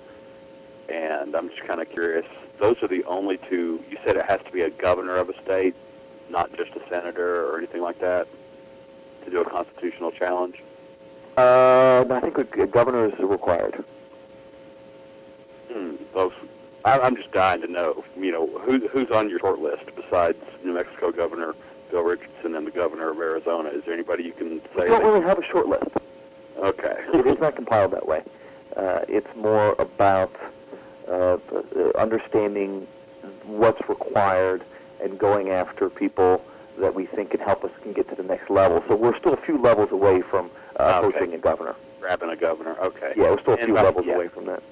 and 0.88 1.34
I'm 1.36 1.48
just 1.50 1.62
kind 1.62 1.80
of 1.80 1.88
curious. 1.90 2.26
Those 2.58 2.82
are 2.82 2.88
the 2.88 3.04
only 3.04 3.38
two. 3.38 3.82
You 3.90 3.98
said 4.04 4.16
it 4.16 4.24
has 4.26 4.40
to 4.42 4.50
be 4.52 4.62
a 4.62 4.70
governor 4.70 5.16
of 5.16 5.28
a 5.30 5.40
state, 5.42 5.74
not 6.30 6.52
just 6.56 6.74
a 6.76 6.88
senator 6.88 7.46
or 7.48 7.58
anything 7.58 7.80
like 7.80 7.98
that, 8.00 8.26
to 9.24 9.30
do 9.30 9.40
a 9.40 9.44
constitutional 9.44 10.10
challenge. 10.10 10.56
Uh, 11.36 12.04
I 12.10 12.20
think 12.20 12.36
a, 12.38 12.62
a 12.62 12.66
governor 12.66 13.06
is 13.06 13.18
required. 13.18 13.82
Hmm, 15.72 15.94
I'm 16.84 17.16
just 17.16 17.30
dying 17.32 17.60
to 17.62 17.68
know. 17.68 18.04
You 18.16 18.32
know, 18.32 18.46
who, 18.46 18.86
who's 18.88 19.10
on 19.10 19.30
your 19.30 19.38
short 19.38 19.60
list 19.60 19.84
besides 19.96 20.38
New 20.64 20.74
Mexico 20.74 21.10
Governor 21.10 21.54
Bill 21.90 22.02
Richardson 22.02 22.54
and 22.54 22.66
the 22.66 22.70
Governor 22.70 23.10
of 23.10 23.18
Arizona? 23.18 23.70
Is 23.70 23.84
there 23.84 23.94
anybody 23.94 24.24
you 24.24 24.32
can 24.32 24.50
We 24.50 24.60
say? 24.76 24.88
don't 24.88 25.04
really 25.04 25.22
have 25.22 25.38
a 25.38 25.44
short 25.44 25.68
list. 25.68 25.88
Okay. 26.58 26.96
It 27.14 27.26
is 27.26 27.38
not 27.40 27.56
compiled 27.56 27.92
that 27.92 28.06
way. 28.06 28.22
Uh, 28.76 29.00
it's 29.08 29.34
more 29.36 29.74
about 29.78 30.34
uh, 31.08 31.12
uh, 31.12 31.38
understanding 31.96 32.86
what's 33.44 33.86
required 33.88 34.62
and 35.02 35.18
going 35.18 35.50
after 35.50 35.88
people 35.90 36.44
that 36.78 36.94
we 36.94 37.06
think 37.06 37.30
can 37.30 37.40
help 37.40 37.64
us 37.64 37.70
can 37.82 37.92
get 37.92 38.08
to 38.08 38.14
the 38.14 38.22
next 38.22 38.50
level. 38.50 38.82
So 38.88 38.96
we're 38.96 39.16
still 39.18 39.34
a 39.34 39.40
few 39.40 39.58
levels 39.58 39.90
away 39.92 40.20
from 40.22 40.50
uh, 40.78 41.00
Okay. 41.04 41.32
a 41.34 41.38
governor. 41.38 41.74
Grabbing 42.00 42.30
a 42.30 42.36
governor. 42.36 42.76
Okay. 42.80 43.12
Yeah, 43.16 43.30
we're 43.30 43.40
still 43.40 43.54
a 43.54 43.56
And 43.56 43.66
few 43.66 43.74
by- 43.74 43.82
levels 43.82 44.06
yeah. 44.06 44.14
away 44.14 44.28
from 44.28 44.46
that. 44.46 44.62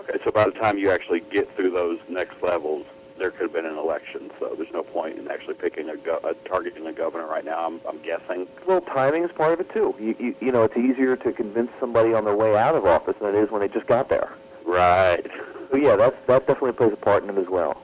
Okay. 0.00 0.18
So 0.24 0.30
by 0.30 0.44
the 0.44 0.52
time 0.52 0.78
you 0.78 0.90
actually 0.90 1.20
get 1.20 1.54
through 1.54 1.70
those 1.70 1.98
next 2.08 2.42
levels, 2.42 2.86
there 3.18 3.30
could 3.30 3.42
have 3.42 3.52
been 3.52 3.66
an 3.66 3.76
election. 3.76 4.30
So 4.40 4.54
there's 4.56 4.72
no 4.72 4.82
point 4.82 5.18
in 5.18 5.30
actually 5.30 5.54
picking 5.54 5.90
a, 5.90 5.96
go- 5.96 6.20
uh, 6.24 6.32
targeting 6.46 6.86
a 6.86 6.92
governor 6.92 7.26
right 7.26 7.44
now. 7.44 7.66
I'm, 7.66 7.80
I'm 7.86 7.98
guessing. 7.98 8.48
Well, 8.66 8.80
timing 8.80 9.24
is 9.24 9.30
part 9.32 9.52
of 9.52 9.60
it 9.60 9.70
too. 9.72 9.94
You, 10.00 10.16
you, 10.18 10.34
you 10.40 10.52
know, 10.52 10.62
it's 10.64 10.76
easier 10.76 11.16
to 11.16 11.32
convince 11.32 11.70
somebody 11.78 12.14
on 12.14 12.24
their 12.24 12.34
way 12.36 12.56
out 12.56 12.74
of 12.74 12.86
office 12.86 13.16
than 13.20 13.34
it 13.34 13.38
is 13.38 13.50
when 13.50 13.60
they 13.60 13.68
just 13.68 13.86
got 13.86 14.08
there. 14.08 14.32
Right. 14.64 15.24
So 15.70 15.76
yeah, 15.76 15.96
that's, 15.96 16.16
that 16.26 16.46
definitely 16.46 16.72
plays 16.72 16.92
a 16.92 16.96
part 16.96 17.22
in 17.22 17.30
it 17.30 17.36
as 17.38 17.48
well. 17.48 17.80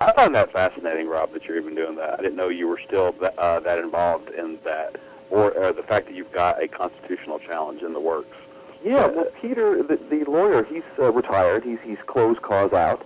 I 0.00 0.12
find 0.12 0.34
that 0.34 0.52
fascinating, 0.52 1.08
Rob, 1.08 1.32
that 1.32 1.44
you're 1.46 1.56
even 1.56 1.74
doing 1.74 1.96
that. 1.96 2.18
I 2.18 2.22
didn't 2.22 2.36
know 2.36 2.48
you 2.48 2.68
were 2.68 2.78
still 2.78 3.12
that, 3.12 3.36
uh, 3.38 3.60
that 3.60 3.78
involved 3.78 4.30
in 4.30 4.58
that, 4.64 4.96
or 5.30 5.56
uh, 5.60 5.72
the 5.72 5.82
fact 5.82 6.06
that 6.06 6.14
you've 6.14 6.32
got 6.32 6.62
a 6.62 6.68
constitutional 6.68 7.38
challenge 7.40 7.82
in 7.82 7.92
the 7.92 8.00
works. 8.00 8.36
Yeah, 8.84 9.06
Uh, 9.06 9.08
well, 9.08 9.24
Peter, 9.42 9.82
the, 9.82 9.96
the 9.96 10.24
lawyer, 10.24 10.62
he's 10.62 10.84
uh, 11.00 11.10
retired. 11.12 11.64
He's 11.64 11.80
he's 11.80 11.98
closed 12.06 12.40
CAUS 12.42 12.72
out. 12.72 13.04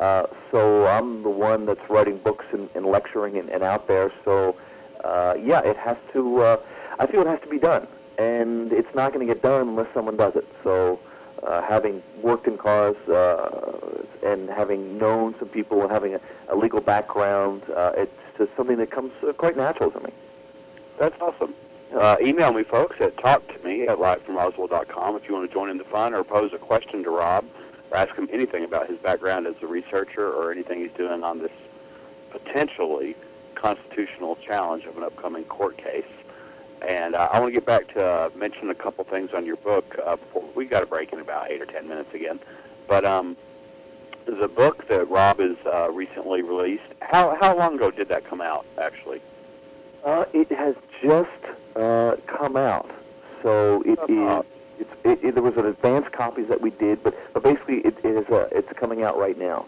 Uh, 0.00 0.26
so 0.50 0.86
I'm 0.88 1.22
the 1.22 1.30
one 1.30 1.64
that's 1.64 1.88
writing 1.88 2.18
books 2.18 2.44
and, 2.50 2.68
and 2.74 2.84
lecturing 2.84 3.38
and, 3.38 3.48
and 3.48 3.62
out 3.62 3.86
there. 3.86 4.10
So 4.24 4.56
uh, 5.04 5.36
yeah, 5.40 5.60
it 5.60 5.76
has 5.76 5.96
to. 6.12 6.40
Uh, 6.40 6.56
I 6.98 7.06
feel 7.06 7.20
it 7.20 7.28
has 7.28 7.40
to 7.42 7.46
be 7.48 7.60
done, 7.60 7.86
and 8.18 8.72
it's 8.72 8.92
not 8.96 9.12
going 9.12 9.24
to 9.24 9.32
get 9.32 9.42
done 9.42 9.68
unless 9.68 9.92
someone 9.94 10.16
does 10.16 10.34
it. 10.34 10.46
So 10.64 10.98
uh, 11.42 11.62
having 11.62 12.02
worked 12.20 12.46
in 12.46 12.56
CAUS 12.56 12.96
uh, 13.08 14.04
and 14.22 14.48
having 14.48 14.98
known 14.98 15.34
some 15.38 15.48
people 15.48 15.82
and 15.82 15.90
having 15.90 16.14
a, 16.14 16.20
a 16.48 16.56
legal 16.56 16.80
background, 16.80 17.62
uh, 17.74 17.92
it's 17.96 18.12
just 18.38 18.54
something 18.56 18.76
that 18.78 18.90
comes 18.90 19.12
uh, 19.26 19.32
quite 19.32 19.56
natural 19.56 19.90
to 19.90 20.00
me. 20.00 20.10
That's 20.98 21.20
awesome. 21.20 21.54
Uh, 21.94 22.16
email 22.22 22.52
me, 22.52 22.62
folks, 22.62 23.00
at 23.00 23.16
talktome 23.16 23.88
at 23.88 23.98
livefromroswell.com 23.98 25.16
if 25.16 25.28
you 25.28 25.34
want 25.34 25.48
to 25.48 25.52
join 25.52 25.68
in 25.68 25.76
the 25.76 25.84
fun 25.84 26.14
or 26.14 26.24
pose 26.24 26.52
a 26.52 26.58
question 26.58 27.02
to 27.02 27.10
Rob 27.10 27.44
or 27.90 27.96
ask 27.98 28.14
him 28.14 28.28
anything 28.32 28.64
about 28.64 28.88
his 28.88 28.98
background 28.98 29.46
as 29.46 29.54
a 29.62 29.66
researcher 29.66 30.30
or 30.32 30.50
anything 30.50 30.78
he's 30.80 30.92
doing 30.92 31.22
on 31.22 31.38
this 31.40 31.52
potentially 32.30 33.14
constitutional 33.54 34.36
challenge 34.36 34.86
of 34.86 34.96
an 34.96 35.02
upcoming 35.02 35.44
court 35.44 35.76
case. 35.76 36.04
And 36.86 37.14
uh, 37.14 37.28
I 37.32 37.40
want 37.40 37.54
to 37.54 37.60
get 37.60 37.66
back 37.66 37.88
to 37.94 38.04
uh, 38.04 38.30
mention 38.34 38.70
a 38.70 38.74
couple 38.74 39.04
things 39.04 39.32
on 39.32 39.46
your 39.46 39.56
book. 39.56 39.96
Uh, 40.04 40.16
before 40.16 40.44
we 40.54 40.64
got 40.66 40.82
a 40.82 40.86
break 40.86 41.12
in 41.12 41.20
about 41.20 41.50
eight 41.50 41.62
or 41.62 41.66
ten 41.66 41.88
minutes 41.88 42.12
again, 42.14 42.40
but 42.88 43.04
um, 43.04 43.36
the 44.26 44.48
book 44.48 44.86
that 44.88 45.08
Rob 45.08 45.38
has 45.38 45.56
uh, 45.66 45.90
recently 45.92 46.42
released. 46.42 46.82
How 47.00 47.36
how 47.40 47.56
long 47.56 47.76
ago 47.76 47.90
did 47.90 48.08
that 48.08 48.24
come 48.24 48.40
out? 48.40 48.66
Actually, 48.78 49.20
Uh, 50.04 50.24
it 50.32 50.50
has 50.50 50.74
just 51.00 51.30
uh, 51.76 52.16
come 52.26 52.56
out, 52.56 52.90
so 53.42 53.82
it 53.82 53.98
is. 54.10 54.18
Uh, 54.18 54.42
It's, 54.80 54.90
it, 55.04 55.18
it, 55.22 55.34
there 55.34 55.42
was 55.44 55.56
an 55.56 55.66
advance 55.66 56.08
copies 56.10 56.48
that 56.48 56.60
we 56.60 56.70
did, 56.70 57.04
but, 57.04 57.14
but 57.32 57.44
basically 57.44 57.78
it, 57.88 57.94
it 58.02 58.16
is 58.16 58.28
uh, 58.28 58.48
it's 58.50 58.72
coming 58.72 59.04
out 59.04 59.16
right 59.16 59.38
now. 59.38 59.66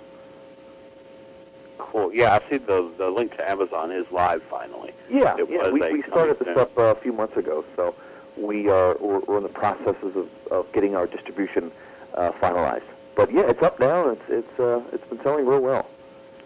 Cool. 1.79 2.13
Yeah, 2.15 2.35
I 2.35 2.51
see 2.51 2.59
the 2.59 2.91
the 2.99 3.11
link 3.11 3.37
to 3.37 3.49
Amazon 3.49 3.91
is 3.91 4.11
live 4.11 4.43
finally. 4.45 4.93
Yeah, 5.11 5.37
It 5.37 5.49
yeah. 5.51 5.69
was 5.69 5.73
We, 5.73 5.81
we 5.93 6.03
started 6.03 6.39
this 6.39 6.57
up 6.57 6.77
uh, 6.79 6.83
a 6.83 6.95
few 6.95 7.13
months 7.13 7.37
ago, 7.37 7.65
so 7.77 7.95
we 8.37 8.69
are 8.69 8.97
we're, 9.01 9.21
we're 9.21 9.37
in 9.39 9.43
the 9.43 9.49
processes 9.49 10.17
of, 10.17 10.29
of 10.51 10.73
getting 10.73 10.95
our 10.97 11.07
distribution 11.07 11.71
uh, 12.15 12.33
finalized. 12.33 12.83
But 13.17 13.33
yeah, 13.33 13.43
it's 13.43 13.63
up 13.63 13.79
now. 13.81 14.09
It's 14.11 14.23
it's 14.29 14.61
uh, 14.61 14.83
it's 14.93 15.05
been 15.09 15.21
selling 15.23 15.47
real 15.47 15.61
well. 15.61 15.89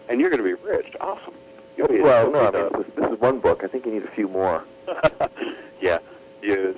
And 0.07 0.19
you're 0.19 0.29
going 0.31 0.43
to 0.43 0.55
be 0.57 0.61
rich. 0.67 0.95
Awesome. 0.99 1.33
You'll 1.77 1.87
be- 1.87 2.01
Well, 2.01 2.31
no, 2.31 2.47
I 2.47 2.51
mean 2.51 2.69
this, 2.73 2.95
this 2.95 3.11
is 3.11 3.19
one 3.19 3.39
book. 3.39 3.63
I 3.63 3.67
think 3.67 3.85
you 3.85 3.91
need 3.93 4.03
a 4.03 4.11
few 4.11 4.27
more. 4.27 4.63
yeah. 5.81 5.99
You. 6.41 6.77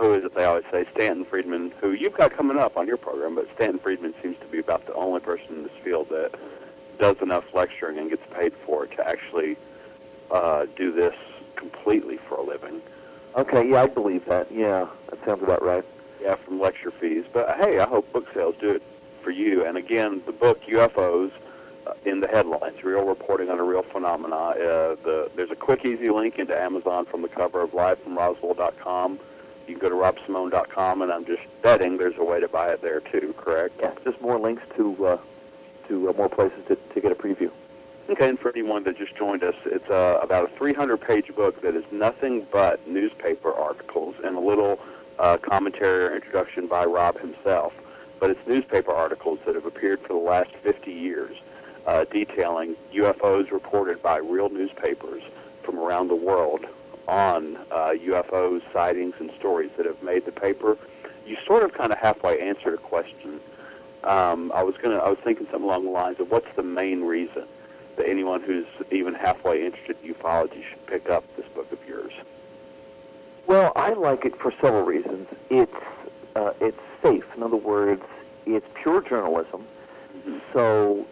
Who 0.00 0.12
is 0.14 0.24
it? 0.24 0.34
they 0.34 0.44
always 0.44 0.64
say 0.70 0.84
Stanton 0.94 1.24
Friedman, 1.24 1.72
who 1.80 1.92
you've 1.92 2.12
got 2.14 2.32
coming 2.36 2.58
up 2.58 2.76
on 2.76 2.86
your 2.86 2.96
program, 2.98 3.34
but 3.36 3.48
Stanton 3.54 3.78
Friedman 3.78 4.12
seems 4.22 4.38
to 4.40 4.46
be 4.46 4.58
about 4.58 4.84
the 4.86 4.92
only 4.94 5.20
person 5.20 5.46
in 5.56 5.62
this 5.62 5.72
field 5.82 6.08
that 6.10 6.32
does 6.98 7.20
enough 7.20 7.52
lecturing 7.54 7.98
and 7.98 8.10
gets 8.10 8.26
paid 8.34 8.52
for 8.52 8.84
it 8.84 8.92
to 8.92 9.08
actually 9.08 9.56
uh, 10.30 10.66
do 10.76 10.92
this 10.92 11.14
completely 11.54 12.16
for 12.16 12.36
a 12.36 12.42
living. 12.42 12.80
Okay, 13.36 13.68
yeah, 13.70 13.82
I 13.82 13.86
believe 13.86 14.24
that. 14.26 14.50
Yeah, 14.50 14.86
that 15.10 15.24
sounds 15.24 15.42
about 15.42 15.62
right. 15.62 15.84
Yeah, 16.22 16.36
from 16.36 16.58
lecture 16.58 16.90
fees. 16.90 17.24
But 17.32 17.56
hey, 17.58 17.78
I 17.78 17.86
hope 17.86 18.10
book 18.12 18.32
sales 18.32 18.56
do 18.58 18.70
it 18.70 18.82
for 19.22 19.30
you. 19.30 19.66
And 19.66 19.76
again, 19.76 20.22
the 20.24 20.32
book 20.32 20.62
UFOs 20.64 21.30
uh, 21.86 21.92
in 22.04 22.20
the 22.20 22.28
headlines, 22.28 22.82
real 22.82 23.04
reporting 23.04 23.50
on 23.50 23.58
a 23.58 23.62
real 23.62 23.82
phenomena. 23.82 24.34
Uh, 24.34 24.96
the, 25.04 25.30
there's 25.36 25.50
a 25.50 25.56
quick, 25.56 25.84
easy 25.84 26.08
link 26.08 26.38
into 26.38 26.58
Amazon 26.58 27.04
from 27.04 27.22
the 27.22 27.28
cover 27.28 27.60
of 27.60 27.72
livefromroswell.com. 27.72 29.18
You 29.66 29.74
can 29.74 29.80
go 29.80 29.88
to 29.88 29.96
robsimone.com, 29.96 31.02
and 31.02 31.12
I'm 31.12 31.24
just 31.24 31.42
betting 31.60 31.98
there's 31.98 32.16
a 32.18 32.24
way 32.24 32.40
to 32.40 32.48
buy 32.48 32.68
it 32.70 32.82
there 32.82 33.00
too. 33.00 33.34
Correct? 33.36 33.74
Yeah, 33.80 33.92
just 34.04 34.20
more 34.20 34.38
links 34.38 34.62
to 34.76 35.06
uh, 35.06 35.18
to 35.88 36.10
uh, 36.10 36.12
more 36.12 36.28
places 36.28 36.58
to, 36.68 36.76
to 36.76 37.00
get 37.00 37.12
a 37.12 37.14
preview. 37.14 37.50
Okay, 38.08 38.28
and 38.28 38.38
for 38.38 38.50
anyone 38.50 38.84
that 38.84 38.96
just 38.96 39.16
joined 39.16 39.42
us, 39.42 39.56
it's 39.64 39.90
uh, 39.90 40.20
about 40.22 40.44
a 40.44 40.54
300-page 40.54 41.34
book 41.34 41.60
that 41.62 41.74
is 41.74 41.84
nothing 41.90 42.46
but 42.52 42.86
newspaper 42.86 43.52
articles 43.52 44.14
and 44.22 44.36
a 44.36 44.40
little 44.40 44.78
uh, 45.18 45.36
commentary 45.38 46.04
or 46.04 46.14
introduction 46.14 46.68
by 46.68 46.84
Rob 46.84 47.18
himself. 47.18 47.74
But 48.20 48.30
it's 48.30 48.46
newspaper 48.46 48.92
articles 48.92 49.40
that 49.44 49.56
have 49.56 49.66
appeared 49.66 50.00
for 50.00 50.08
the 50.08 50.14
last 50.20 50.50
50 50.62 50.92
years, 50.92 51.36
uh, 51.86 52.04
detailing 52.04 52.76
UFOs 52.94 53.50
reported 53.50 54.00
by 54.02 54.18
real 54.18 54.50
newspapers 54.50 55.22
from 55.62 55.78
around 55.78 56.08
the 56.08 56.14
world 56.16 56.64
on 57.08 57.56
uh, 57.70 57.90
UFOs, 57.90 58.62
sightings, 58.72 59.14
and 59.18 59.30
stories 59.32 59.70
that 59.76 59.86
have 59.86 60.00
made 60.02 60.24
the 60.24 60.32
paper. 60.32 60.78
You 61.26 61.36
sort 61.44 61.64
of 61.64 61.72
kind 61.72 61.92
of 61.92 61.98
halfway 61.98 62.40
answered 62.40 62.74
a 62.74 62.78
question. 62.78 63.40
Um, 64.04 64.52
I 64.54 64.62
was 64.62 64.76
gonna, 64.76 64.98
I 64.98 65.08
was 65.08 65.18
thinking 65.18 65.46
something 65.46 65.64
along 65.64 65.84
the 65.84 65.90
lines 65.90 66.20
of 66.20 66.30
what's 66.30 66.54
the 66.54 66.62
main 66.62 67.02
reason 67.02 67.44
that 67.96 68.08
anyone 68.08 68.42
who's 68.42 68.66
even 68.90 69.14
halfway 69.14 69.64
interested 69.64 69.96
in 70.02 70.14
ufology 70.14 70.62
should 70.62 70.86
pick 70.86 71.08
up 71.08 71.24
this 71.36 71.46
book 71.46 71.70
of 71.72 71.78
yours? 71.88 72.12
Well, 73.46 73.72
I 73.76 73.90
like 73.90 74.24
it 74.24 74.38
for 74.38 74.52
several 74.60 74.84
reasons. 74.84 75.28
It's 75.50 75.72
uh, 76.34 76.52
it's 76.60 76.78
safe. 77.02 77.24
In 77.36 77.42
other 77.42 77.56
words, 77.56 78.02
it's 78.44 78.66
pure 78.74 79.00
journalism. 79.00 79.64
Mm-hmm. 80.18 80.38
So 80.52 81.06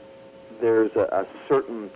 there's 0.61 0.95
a, 0.97 1.09
a 1.13 1.27
certain 1.49 1.91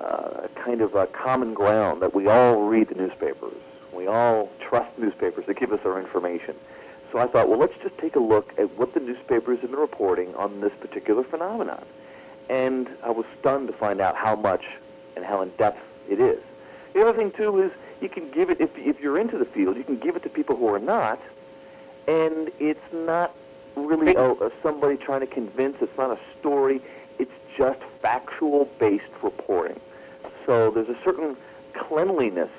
uh, 0.00 0.48
kind 0.54 0.80
of 0.80 0.94
a 0.94 1.06
common 1.06 1.54
ground 1.54 2.02
that 2.02 2.14
we 2.14 2.26
all 2.26 2.66
read 2.66 2.88
the 2.88 2.94
newspapers. 2.94 3.54
We 3.92 4.06
all 4.06 4.50
trust 4.60 4.98
newspapers 4.98 5.46
to 5.46 5.54
give 5.54 5.72
us 5.72 5.80
our 5.84 6.00
information. 6.00 6.56
So 7.12 7.18
I 7.18 7.26
thought, 7.26 7.50
well, 7.50 7.58
let's 7.58 7.76
just 7.82 7.98
take 7.98 8.16
a 8.16 8.20
look 8.20 8.58
at 8.58 8.70
what 8.78 8.94
the 8.94 9.00
newspapers 9.00 9.60
have 9.60 9.70
been 9.70 9.78
reporting 9.78 10.34
on 10.34 10.62
this 10.62 10.72
particular 10.80 11.22
phenomenon. 11.22 11.84
And 12.48 12.88
I 13.04 13.10
was 13.10 13.26
stunned 13.38 13.66
to 13.68 13.74
find 13.74 14.00
out 14.00 14.16
how 14.16 14.34
much 14.34 14.64
and 15.14 15.24
how 15.24 15.42
in 15.42 15.50
depth 15.50 15.80
it 16.08 16.18
is. 16.18 16.40
The 16.94 17.02
other 17.02 17.12
thing 17.12 17.30
too 17.30 17.60
is 17.60 17.70
you 18.00 18.08
can 18.08 18.30
give 18.30 18.48
it 18.48 18.60
if 18.60 18.76
if 18.78 19.00
you're 19.00 19.18
into 19.18 19.36
the 19.36 19.44
field, 19.44 19.76
you 19.76 19.84
can 19.84 19.98
give 19.98 20.16
it 20.16 20.22
to 20.22 20.30
people 20.30 20.56
who 20.56 20.68
are 20.68 20.78
not, 20.78 21.20
and 22.08 22.50
it's 22.58 22.92
not 22.92 23.34
really 23.76 24.14
a, 24.14 24.32
a 24.32 24.50
somebody 24.62 24.96
trying 24.96 25.20
to 25.20 25.26
convince. 25.26 25.80
It's 25.80 25.96
not 25.96 26.10
a 26.10 26.18
story. 26.38 26.80
It's 27.18 27.32
just 27.56 27.80
factual 28.00 28.70
based 28.78 29.04
reporting. 29.22 29.80
So 30.46 30.70
there's 30.70 30.88
a 30.88 30.98
certain 31.04 31.36
cleanliness 31.74 32.50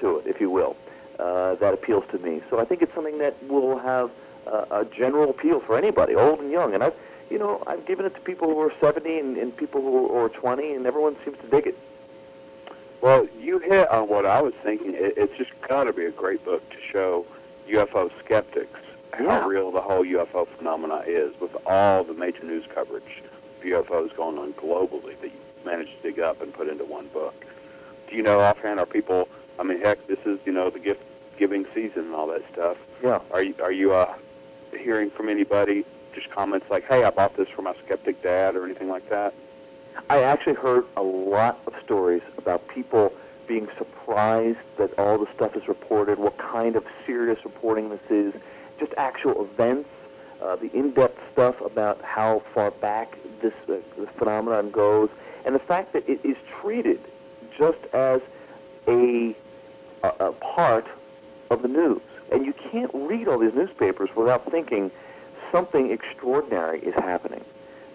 to 0.00 0.18
it, 0.18 0.26
if 0.26 0.40
you 0.40 0.50
will, 0.50 0.76
uh, 1.18 1.54
that 1.56 1.74
appeals 1.74 2.04
to 2.10 2.18
me. 2.18 2.42
So 2.50 2.58
I 2.60 2.64
think 2.64 2.82
it's 2.82 2.94
something 2.94 3.18
that 3.18 3.34
will 3.48 3.78
have 3.78 4.10
uh, 4.46 4.64
a 4.70 4.84
general 4.84 5.30
appeal 5.30 5.60
for 5.60 5.76
anybody, 5.76 6.14
old 6.14 6.40
and 6.40 6.50
young. 6.50 6.74
And 6.74 6.82
I've, 6.82 6.94
you 7.30 7.38
know, 7.38 7.62
I've 7.66 7.84
given 7.86 8.06
it 8.06 8.14
to 8.14 8.20
people 8.20 8.48
who 8.48 8.58
are 8.60 8.72
70 8.80 9.18
and, 9.18 9.36
and 9.36 9.56
people 9.56 9.80
who 9.80 10.14
are 10.16 10.28
20, 10.28 10.74
and 10.74 10.86
everyone 10.86 11.16
seems 11.24 11.38
to 11.38 11.46
dig 11.46 11.66
it. 11.68 11.78
Well, 13.00 13.26
you 13.40 13.58
hit 13.58 13.88
on 13.90 14.08
what 14.08 14.26
I 14.26 14.40
was 14.42 14.54
thinking. 14.62 14.94
It, 14.94 15.14
it's 15.16 15.36
just 15.36 15.50
got 15.68 15.84
to 15.84 15.92
be 15.92 16.04
a 16.04 16.10
great 16.10 16.44
book 16.44 16.68
to 16.70 16.76
show 16.80 17.26
UFO 17.68 18.10
skeptics 18.24 18.78
how 19.12 19.24
Yeah. 19.24 19.46
real 19.46 19.70
the 19.70 19.80
whole 19.80 20.04
UFO 20.04 20.46
phenomena 20.48 21.02
is, 21.06 21.38
with 21.40 21.54
all 21.66 22.04
the 22.04 22.14
major 22.14 22.44
news 22.44 22.64
coverage 22.74 23.22
of 23.58 23.64
UFOs 23.64 24.14
going 24.16 24.38
on 24.38 24.52
globally 24.54 25.18
that 25.20 25.28
you 25.28 25.38
managed 25.64 25.90
to 26.02 26.10
dig 26.10 26.20
up 26.20 26.40
and 26.42 26.52
put 26.52 26.68
into 26.68 26.84
one 26.84 27.06
book. 27.08 27.44
Do 28.08 28.16
you 28.16 28.22
know 28.22 28.40
offhand? 28.40 28.80
Are 28.80 28.86
people? 28.86 29.28
I 29.62 29.64
mean, 29.64 29.80
heck, 29.80 30.04
this 30.08 30.18
is 30.26 30.40
you 30.44 30.50
know 30.50 30.70
the 30.70 30.80
gift 30.80 31.04
giving 31.38 31.64
season 31.72 32.06
and 32.06 32.14
all 32.16 32.26
that 32.26 32.42
stuff. 32.52 32.76
Yeah. 33.00 33.20
Are 33.30 33.42
you 33.42 33.54
are 33.62 33.70
you 33.70 33.94
uh, 33.94 34.12
hearing 34.76 35.08
from 35.08 35.28
anybody? 35.28 35.84
Just 36.12 36.30
comments 36.30 36.68
like, 36.68 36.84
"Hey, 36.88 37.04
I 37.04 37.10
bought 37.10 37.36
this 37.36 37.48
for 37.48 37.62
my 37.62 37.72
skeptic 37.84 38.20
dad," 38.22 38.56
or 38.56 38.64
anything 38.64 38.88
like 38.88 39.08
that. 39.10 39.34
I 40.10 40.22
actually 40.22 40.54
heard 40.54 40.84
a 40.96 41.02
lot 41.02 41.60
of 41.68 41.74
stories 41.84 42.22
about 42.38 42.66
people 42.66 43.12
being 43.46 43.68
surprised 43.78 44.58
that 44.78 44.98
all 44.98 45.16
the 45.16 45.32
stuff 45.32 45.54
is 45.54 45.68
reported, 45.68 46.18
what 46.18 46.36
kind 46.38 46.74
of 46.74 46.84
serious 47.06 47.44
reporting 47.44 47.88
this 47.88 48.10
is, 48.10 48.34
just 48.80 48.92
actual 48.96 49.44
events, 49.44 49.88
uh, 50.40 50.56
the 50.56 50.74
in-depth 50.76 51.20
stuff 51.32 51.60
about 51.60 52.02
how 52.02 52.40
far 52.52 52.70
back 52.70 53.16
this, 53.40 53.52
uh, 53.68 53.76
this 53.96 54.08
phenomenon 54.16 54.70
goes, 54.70 55.10
and 55.44 55.54
the 55.54 55.60
fact 55.60 55.92
that 55.92 56.08
it 56.08 56.24
is 56.24 56.36
treated 56.60 57.00
just 57.56 57.84
as 57.92 58.20
a, 58.88 59.36
a, 60.02 60.08
a 60.20 60.32
part 60.32 60.86
of 61.50 61.62
the 61.62 61.68
news. 61.68 62.00
And 62.30 62.44
you 62.46 62.52
can't 62.52 62.90
read 62.94 63.28
all 63.28 63.38
these 63.38 63.54
newspapers 63.54 64.14
without 64.16 64.50
thinking 64.50 64.90
something 65.50 65.90
extraordinary 65.90 66.80
is 66.80 66.94
happening. 66.94 67.44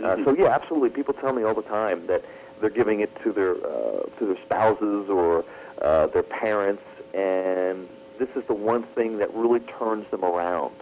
Uh, 0.04 0.16
Mhm. 0.16 0.26
so 0.26 0.32
yeah, 0.36 0.48
absolutely. 0.48 0.90
People 0.92 1.14
tell 1.14 1.34
me 1.34 1.44
all 1.44 1.56
the 1.56 1.64
time 1.64 2.06
that 2.08 2.22
they're 2.62 2.70
giving 2.70 3.00
it 3.00 3.10
to 3.24 3.32
their 3.32 3.54
uh, 3.54 4.04
to 4.20 4.26
their 4.28 4.38
spouses 4.38 5.10
or 5.10 5.44
uh, 5.82 6.08
their 6.08 6.24
parents, 6.24 6.84
and 7.14 7.88
this 8.20 8.30
is 8.36 8.44
the 8.46 8.54
one 8.54 8.84
thing 8.84 9.18
that 9.18 9.34
really 9.34 9.60
turns 9.62 10.08
them 10.12 10.24
around 10.24 10.74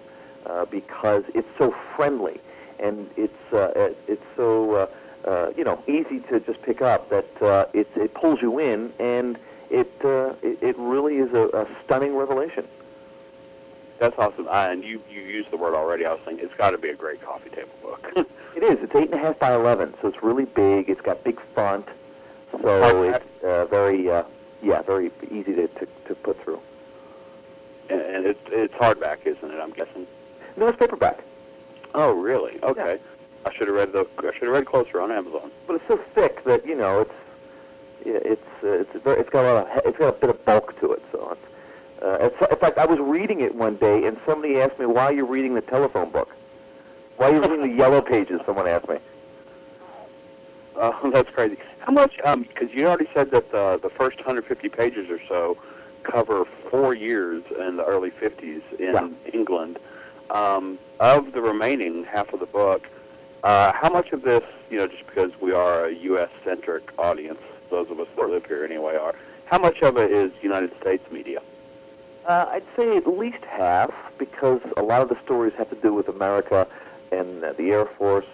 uh, 0.45 0.65
because 0.65 1.23
it's 1.33 1.47
so 1.57 1.71
friendly 1.95 2.39
and 2.79 3.09
it's 3.15 3.53
uh, 3.53 3.93
it's 4.07 4.23
so 4.35 4.71
uh, 4.75 5.29
uh, 5.29 5.51
you 5.55 5.63
know 5.63 5.81
easy 5.87 6.19
to 6.19 6.39
just 6.41 6.61
pick 6.61 6.81
up 6.81 7.09
that 7.09 7.41
uh, 7.41 7.65
it 7.73 7.87
it 7.95 8.13
pulls 8.13 8.41
you 8.41 8.59
in 8.59 8.91
and 8.99 9.37
it 9.69 9.91
uh, 10.03 10.33
it, 10.41 10.61
it 10.61 10.75
really 10.77 11.17
is 11.17 11.33
a, 11.33 11.47
a 11.49 11.67
stunning 11.83 12.15
revelation. 12.15 12.67
That's 13.99 14.17
awesome. 14.17 14.47
Uh, 14.47 14.67
and 14.69 14.83
you 14.83 15.01
you 15.09 15.21
used 15.21 15.51
the 15.51 15.57
word 15.57 15.73
already. 15.73 16.05
I 16.05 16.11
was 16.13 16.21
thinking 16.25 16.45
it's 16.45 16.55
got 16.55 16.71
to 16.71 16.77
be 16.77 16.89
a 16.89 16.95
great 16.95 17.21
coffee 17.21 17.49
table 17.49 17.69
book. 17.81 18.11
It 18.55 18.63
is. 18.63 18.79
It's 18.81 18.95
eight 18.95 19.11
and 19.11 19.15
a 19.15 19.17
half 19.17 19.37
by 19.37 19.53
eleven, 19.53 19.93
so 20.01 20.07
it's 20.07 20.23
really 20.23 20.45
big. 20.45 20.89
It's 20.89 21.01
got 21.01 21.21
big 21.25 21.41
font, 21.53 21.85
so 22.61 23.03
it's 23.03 23.43
uh, 23.43 23.65
very, 23.65 24.09
uh, 24.09 24.23
yeah, 24.63 24.81
very 24.81 25.11
easy 25.29 25.53
to, 25.55 25.67
to, 25.67 25.87
to 26.07 26.15
put 26.15 26.41
through. 26.41 26.61
and, 27.89 27.99
and 27.99 28.25
it's 28.25 28.39
it's 28.47 28.73
hardback, 28.75 29.25
isn't 29.25 29.51
it? 29.51 29.59
I'm 29.59 29.71
guessing. 29.71 30.07
No, 30.55 30.69
it's 30.69 30.77
paperback, 30.79 31.19
Oh, 31.93 32.13
really? 32.13 32.57
Okay. 32.63 32.97
I 33.45 33.53
should 33.53 33.67
have 33.67 33.75
read 33.75 33.91
the 33.91 34.07
I 34.19 34.31
should 34.31 34.43
have 34.43 34.53
read 34.53 34.65
closer 34.65 35.01
on 35.01 35.11
Amazon. 35.11 35.51
but 35.67 35.75
it's 35.75 35.87
so 35.89 35.97
thick 35.97 36.41
that 36.45 36.65
you 36.65 36.75
know 36.75 37.01
it's 37.01 37.11
yeah, 37.11 37.24
it's 38.05 38.63
uh, 38.63 38.67
it's 38.69 38.93
very, 39.03 39.19
it's 39.21 39.29
got 39.29 39.45
a 39.45 39.53
lot 39.53 39.77
of 39.77 39.85
it's 39.85 39.97
got 39.97 40.09
a 40.09 40.17
bit 40.17 40.29
of 40.29 40.45
bulk 40.45 40.79
to 40.79 40.93
it. 40.93 41.03
So 41.11 41.31
it's, 41.37 42.03
uh, 42.03 42.17
it's 42.21 42.51
in 42.51 42.57
fact, 42.57 42.77
I 42.77 42.85
was 42.85 42.99
reading 42.99 43.41
it 43.41 43.53
one 43.55 43.75
day, 43.75 44.05
and 44.05 44.17
somebody 44.25 44.59
asked 44.61 44.79
me 44.79 44.85
why 44.85 45.11
you're 45.11 45.25
reading 45.25 45.53
the 45.55 45.61
telephone 45.61 46.09
book. 46.09 46.35
Why 47.17 47.31
are 47.31 47.35
you 47.35 47.41
reading 47.41 47.61
the 47.61 47.75
yellow 47.83 48.01
pages? 48.01 48.41
Someone 48.45 48.67
asked 48.67 48.89
me. 48.89 48.97
Uh, 50.75 51.09
that's 51.11 51.29
crazy. 51.29 51.57
How 51.79 51.91
much? 51.91 52.17
Because 52.17 52.73
you 52.73 52.87
already 52.87 53.07
said 53.13 53.31
that 53.31 53.51
the 53.51 53.79
the 53.81 53.89
first 53.89 54.17
150 54.17 54.69
pages 54.69 55.09
or 55.09 55.19
so 55.27 55.57
cover 56.03 56.45
four 56.69 56.93
years 56.93 57.43
in 57.59 57.77
the 57.77 57.83
early 57.85 58.11
50s 58.11 58.61
in 58.79 58.93
Yeah. 58.93 59.09
England. 59.33 59.79
Um, 60.29 60.77
of 60.99 61.33
the 61.33 61.41
remaining 61.41 62.03
half 62.03 62.33
of 62.33 62.39
the 62.39 62.45
book, 62.47 62.87
uh, 63.43 63.71
how 63.73 63.89
much 63.89 64.11
of 64.11 64.23
this, 64.23 64.43
you 64.71 64.77
know, 64.77 64.87
just 64.87 65.05
because 65.05 65.31
we 65.39 65.51
are 65.51 65.85
a 65.85 65.91
U.S. 65.93 66.29
centric 66.43 66.91
audience, 66.97 67.39
those 67.75 67.91
of 67.91 67.99
us 67.99 68.07
that 68.15 68.29
live 68.29 68.45
here 68.45 68.63
anyway 68.63 68.95
are, 68.95 69.13
how 69.45 69.59
much 69.59 69.81
of 69.81 69.97
it 69.97 70.09
is 70.09 70.31
United 70.41 70.71
States 70.79 71.11
media? 71.11 71.41
Uh, 72.25 72.47
I'd 72.49 72.63
say 72.75 72.95
at 72.95 73.05
least 73.05 73.43
half, 73.43 73.93
because 74.17 74.61
a 74.77 74.81
lot 74.81 75.01
of 75.01 75.09
the 75.09 75.17
stories 75.23 75.53
have 75.57 75.69
to 75.69 75.75
do 75.75 75.93
with 75.93 76.07
America 76.07 76.67
and 77.11 77.43
uh, 77.43 77.51
the 77.53 77.71
Air 77.71 77.85
Force. 77.85 78.25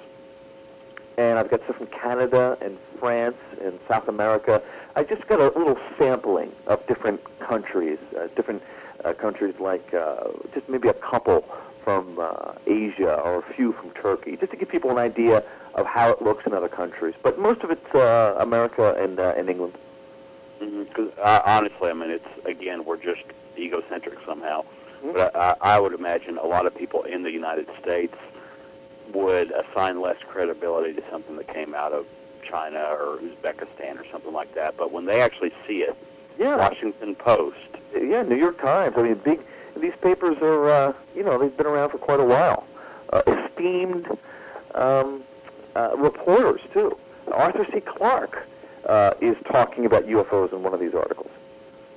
And 1.18 1.40
I've 1.40 1.50
got 1.50 1.64
stuff 1.64 1.78
from 1.78 1.88
Canada 1.88 2.58
and 2.62 2.78
France 3.00 3.36
and 3.62 3.80
South 3.88 4.08
America. 4.08 4.62
I 4.96 5.04
just 5.04 5.28
got 5.28 5.40
a 5.40 5.58
little 5.58 5.80
sampling 5.98 6.52
of 6.68 6.86
different 6.88 7.22
countries, 7.40 7.98
uh, 8.18 8.28
different 8.36 8.62
uh, 9.04 9.14
countries 9.14 9.60
like 9.60 9.94
uh, 9.94 10.28
just 10.54 10.70
maybe 10.70 10.88
a 10.88 10.94
couple 10.94 11.44
from 11.84 12.20
uh, 12.20 12.54
Asia 12.68 13.16
or 13.16 13.40
a 13.40 13.54
few 13.54 13.72
from 13.74 13.92
Turkey, 13.92 14.38
just 14.38 14.52
to 14.52 14.58
give 14.58 14.70
people 14.70 14.92
an 14.92 14.98
idea 14.98 15.44
of 15.76 15.86
how 15.86 16.10
it 16.12 16.22
looks 16.22 16.46
in 16.46 16.54
other 16.54 16.68
countries. 16.68 17.16
But 17.24 17.40
most 17.40 17.62
of 17.62 17.72
it's 17.72 17.96
uh, 17.96 18.36
America 18.40 18.96
and, 19.00 19.20
uh, 19.20 19.34
and 19.38 19.50
England. 19.50 19.74
Because 20.60 21.10
uh, 21.18 21.42
honestly, 21.46 21.90
I 21.90 21.94
mean, 21.94 22.12
it's 22.12 22.46
again, 22.46 22.86
we're 22.86 22.98
just 22.98 23.24
egocentric 23.58 24.20
somehow. 24.26 24.64
Mhm. 25.04 25.14
But 25.14 25.36
I, 25.36 25.56
I 25.62 25.80
would 25.80 25.94
imagine 25.94 26.38
a 26.38 26.46
lot 26.46 26.66
of 26.68 26.76
people 26.76 27.04
in 27.04 27.24
the 27.24 27.32
United 27.32 27.68
States 27.82 28.16
would 29.14 29.52
assign 29.52 30.00
less 30.02 30.18
credibility 30.28 30.94
to 30.94 31.04
something 31.10 31.36
that 31.38 31.48
came 31.48 31.74
out 31.74 31.92
of 31.94 32.06
China 32.44 32.80
or 32.80 33.18
Uzbekistan 33.18 34.00
or 34.00 34.06
something 34.12 34.32
like 34.34 34.54
that. 34.54 34.78
But 34.78 34.92
when 34.92 35.06
they 35.06 35.22
actually 35.22 35.52
see 35.68 35.82
it, 35.84 35.96
Yeah. 36.38 36.58
Washington 36.58 37.16
Post, 37.16 37.58
Yeah, 38.00 38.22
New 38.22 38.36
York 38.38 38.62
Times. 38.62 38.94
I 38.98 39.02
mean, 39.02 39.16
big. 39.16 39.40
These 39.82 39.96
papers 39.96 40.38
are, 40.42 40.70
uh, 40.70 40.94
you 41.16 41.24
know, 41.24 41.40
they've 41.40 41.56
been 41.56 41.66
around 41.66 41.90
for 41.90 41.98
quite 41.98 42.20
a 42.20 42.26
while. 42.26 42.68
Uh, 43.12 43.24
esteemed 43.26 44.08
um, 44.76 45.24
uh, 45.76 45.96
reporters 45.98 46.62
too. 46.72 46.96
Arthur 47.32 47.66
C. 47.72 47.82
Clarke 47.82 48.48
uh, 48.86 49.14
is 49.20 49.36
talking 49.46 49.86
about 49.86 50.06
UFOs 50.06 50.54
in 50.54 50.62
one 50.62 50.74
of 50.74 50.80
these 50.80 50.94
articles. 50.94 51.32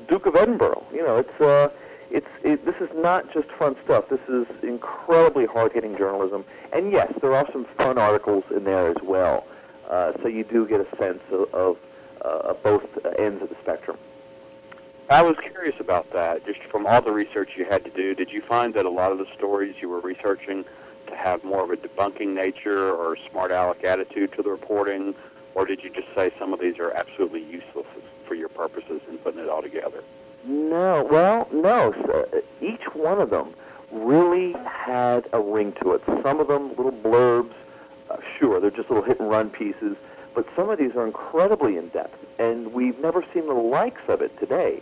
Duke 0.09 0.25
of 0.27 0.35
Edinburgh. 0.35 0.83
You 0.93 1.03
know, 1.03 1.17
it's 1.19 1.41
uh, 1.41 1.71
it's 2.11 2.29
it, 2.43 2.65
this 2.65 2.77
is 2.77 2.89
not 2.97 3.31
just 3.33 3.49
fun 3.51 3.77
stuff. 3.85 4.09
This 4.09 4.21
is 4.29 4.47
incredibly 4.63 5.45
hard-hitting 5.45 5.97
journalism. 5.99 6.45
And 6.73 6.91
yes, 6.91 7.13
there 7.21 7.35
are 7.35 7.47
some 7.53 7.65
fun 7.65 7.99
articles 7.99 8.45
in 8.51 8.65
there 8.65 8.89
as 8.89 9.03
well. 9.03 9.47
Uh, 9.89 10.13
so 10.23 10.29
you 10.29 10.45
do 10.45 10.67
get 10.67 10.81
a 10.81 10.97
sense 10.97 11.23
of, 11.31 11.53
of 11.53 11.79
uh, 12.23 12.55
both 12.63 12.85
ends 13.19 13.43
of 13.43 13.51
the 13.51 13.57
spectrum. 13.57 13.99
I 15.11 15.23
was 15.23 15.37
curious 15.37 15.79
about 15.81 16.11
that. 16.13 16.47
Just 16.47 16.61
from 16.65 16.87
all 16.87 17.03
the 17.03 17.13
research 17.13 17.51
you 17.57 17.67
had 17.67 17.85
to 17.85 17.91
do, 17.91 18.15
did 18.15 18.33
you 18.33 18.41
find 18.41 18.73
that 18.75 18.87
a 18.87 18.91
lot 18.91 19.13
of 19.13 19.19
the 19.19 19.27
stories 19.35 19.77
you 19.81 19.89
were 19.89 20.01
researching 20.01 20.65
to 21.09 21.17
have 21.17 21.45
more 21.45 21.63
of 21.63 21.71
a 21.71 21.77
debunking 21.77 22.29
nature 22.29 22.91
or 22.91 23.17
smart 23.31 23.51
aleck 23.51 23.85
attitude 23.85 24.33
to 24.33 24.43
the 24.43 24.51
reporting, 24.51 25.15
or 25.55 25.67
did 25.67 25.85
you 25.85 25.91
just 25.91 26.09
say 26.15 26.33
some 26.39 26.55
of 26.55 26.61
these 26.61 26.79
are 26.79 26.91
absolutely 26.93 27.43
useless 27.45 27.87
for 28.27 28.35
your 28.35 28.49
purposes 28.49 29.03
in 29.09 29.19
putting 29.19 29.41
it 29.41 29.49
all 29.49 29.61
together? 29.61 30.03
No, 30.45 31.07
well, 31.11 31.49
no. 31.53 31.93
So, 32.07 32.43
each 32.63 32.85
one 32.95 33.21
of 33.21 33.29
them 33.29 33.53
really 33.91 34.53
had 34.65 35.29
a 35.35 35.41
ring 35.41 35.73
to 35.83 35.93
it. 35.93 36.03
Some 36.23 36.41
of 36.41 36.49
them 36.49 36.71
little 36.77 36.93
blurbs, 36.93 37.53
uh, 38.09 38.17
sure, 38.39 38.59
they're 38.59 38.71
just 38.71 38.89
little 38.89 39.05
hit 39.05 39.21
and 39.21 39.29
run 39.29 39.51
pieces, 39.51 39.99
but 40.35 40.47
some 40.57 40.71
of 40.71 40.79
these 40.79 40.97
are 40.97 41.07
incredibly 41.07 41.77
in 41.77 41.89
depth, 41.89 42.17
and 42.41 42.73
we've 42.73 42.99
never 43.01 43.23
seen 43.35 43.47
the 43.47 43.53
likes 43.53 44.03
of 44.09 44.23
it 44.23 44.37
today. 44.39 44.81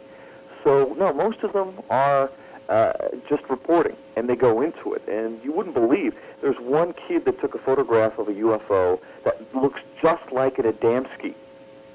So, 0.64 0.94
no, 0.98 1.12
most 1.12 1.42
of 1.42 1.52
them 1.52 1.80
are 1.90 2.30
uh, 2.68 2.92
just 3.28 3.48
reporting, 3.48 3.96
and 4.16 4.28
they 4.28 4.36
go 4.36 4.60
into 4.60 4.94
it. 4.94 5.06
And 5.08 5.42
you 5.44 5.52
wouldn't 5.52 5.74
believe 5.74 6.14
there's 6.40 6.58
one 6.58 6.92
kid 6.92 7.24
that 7.24 7.40
took 7.40 7.54
a 7.54 7.58
photograph 7.58 8.18
of 8.18 8.28
a 8.28 8.32
UFO 8.32 9.00
that 9.24 9.54
looks 9.54 9.80
just 10.00 10.30
like 10.32 10.58
an 10.58 10.64
Adamski 10.64 11.34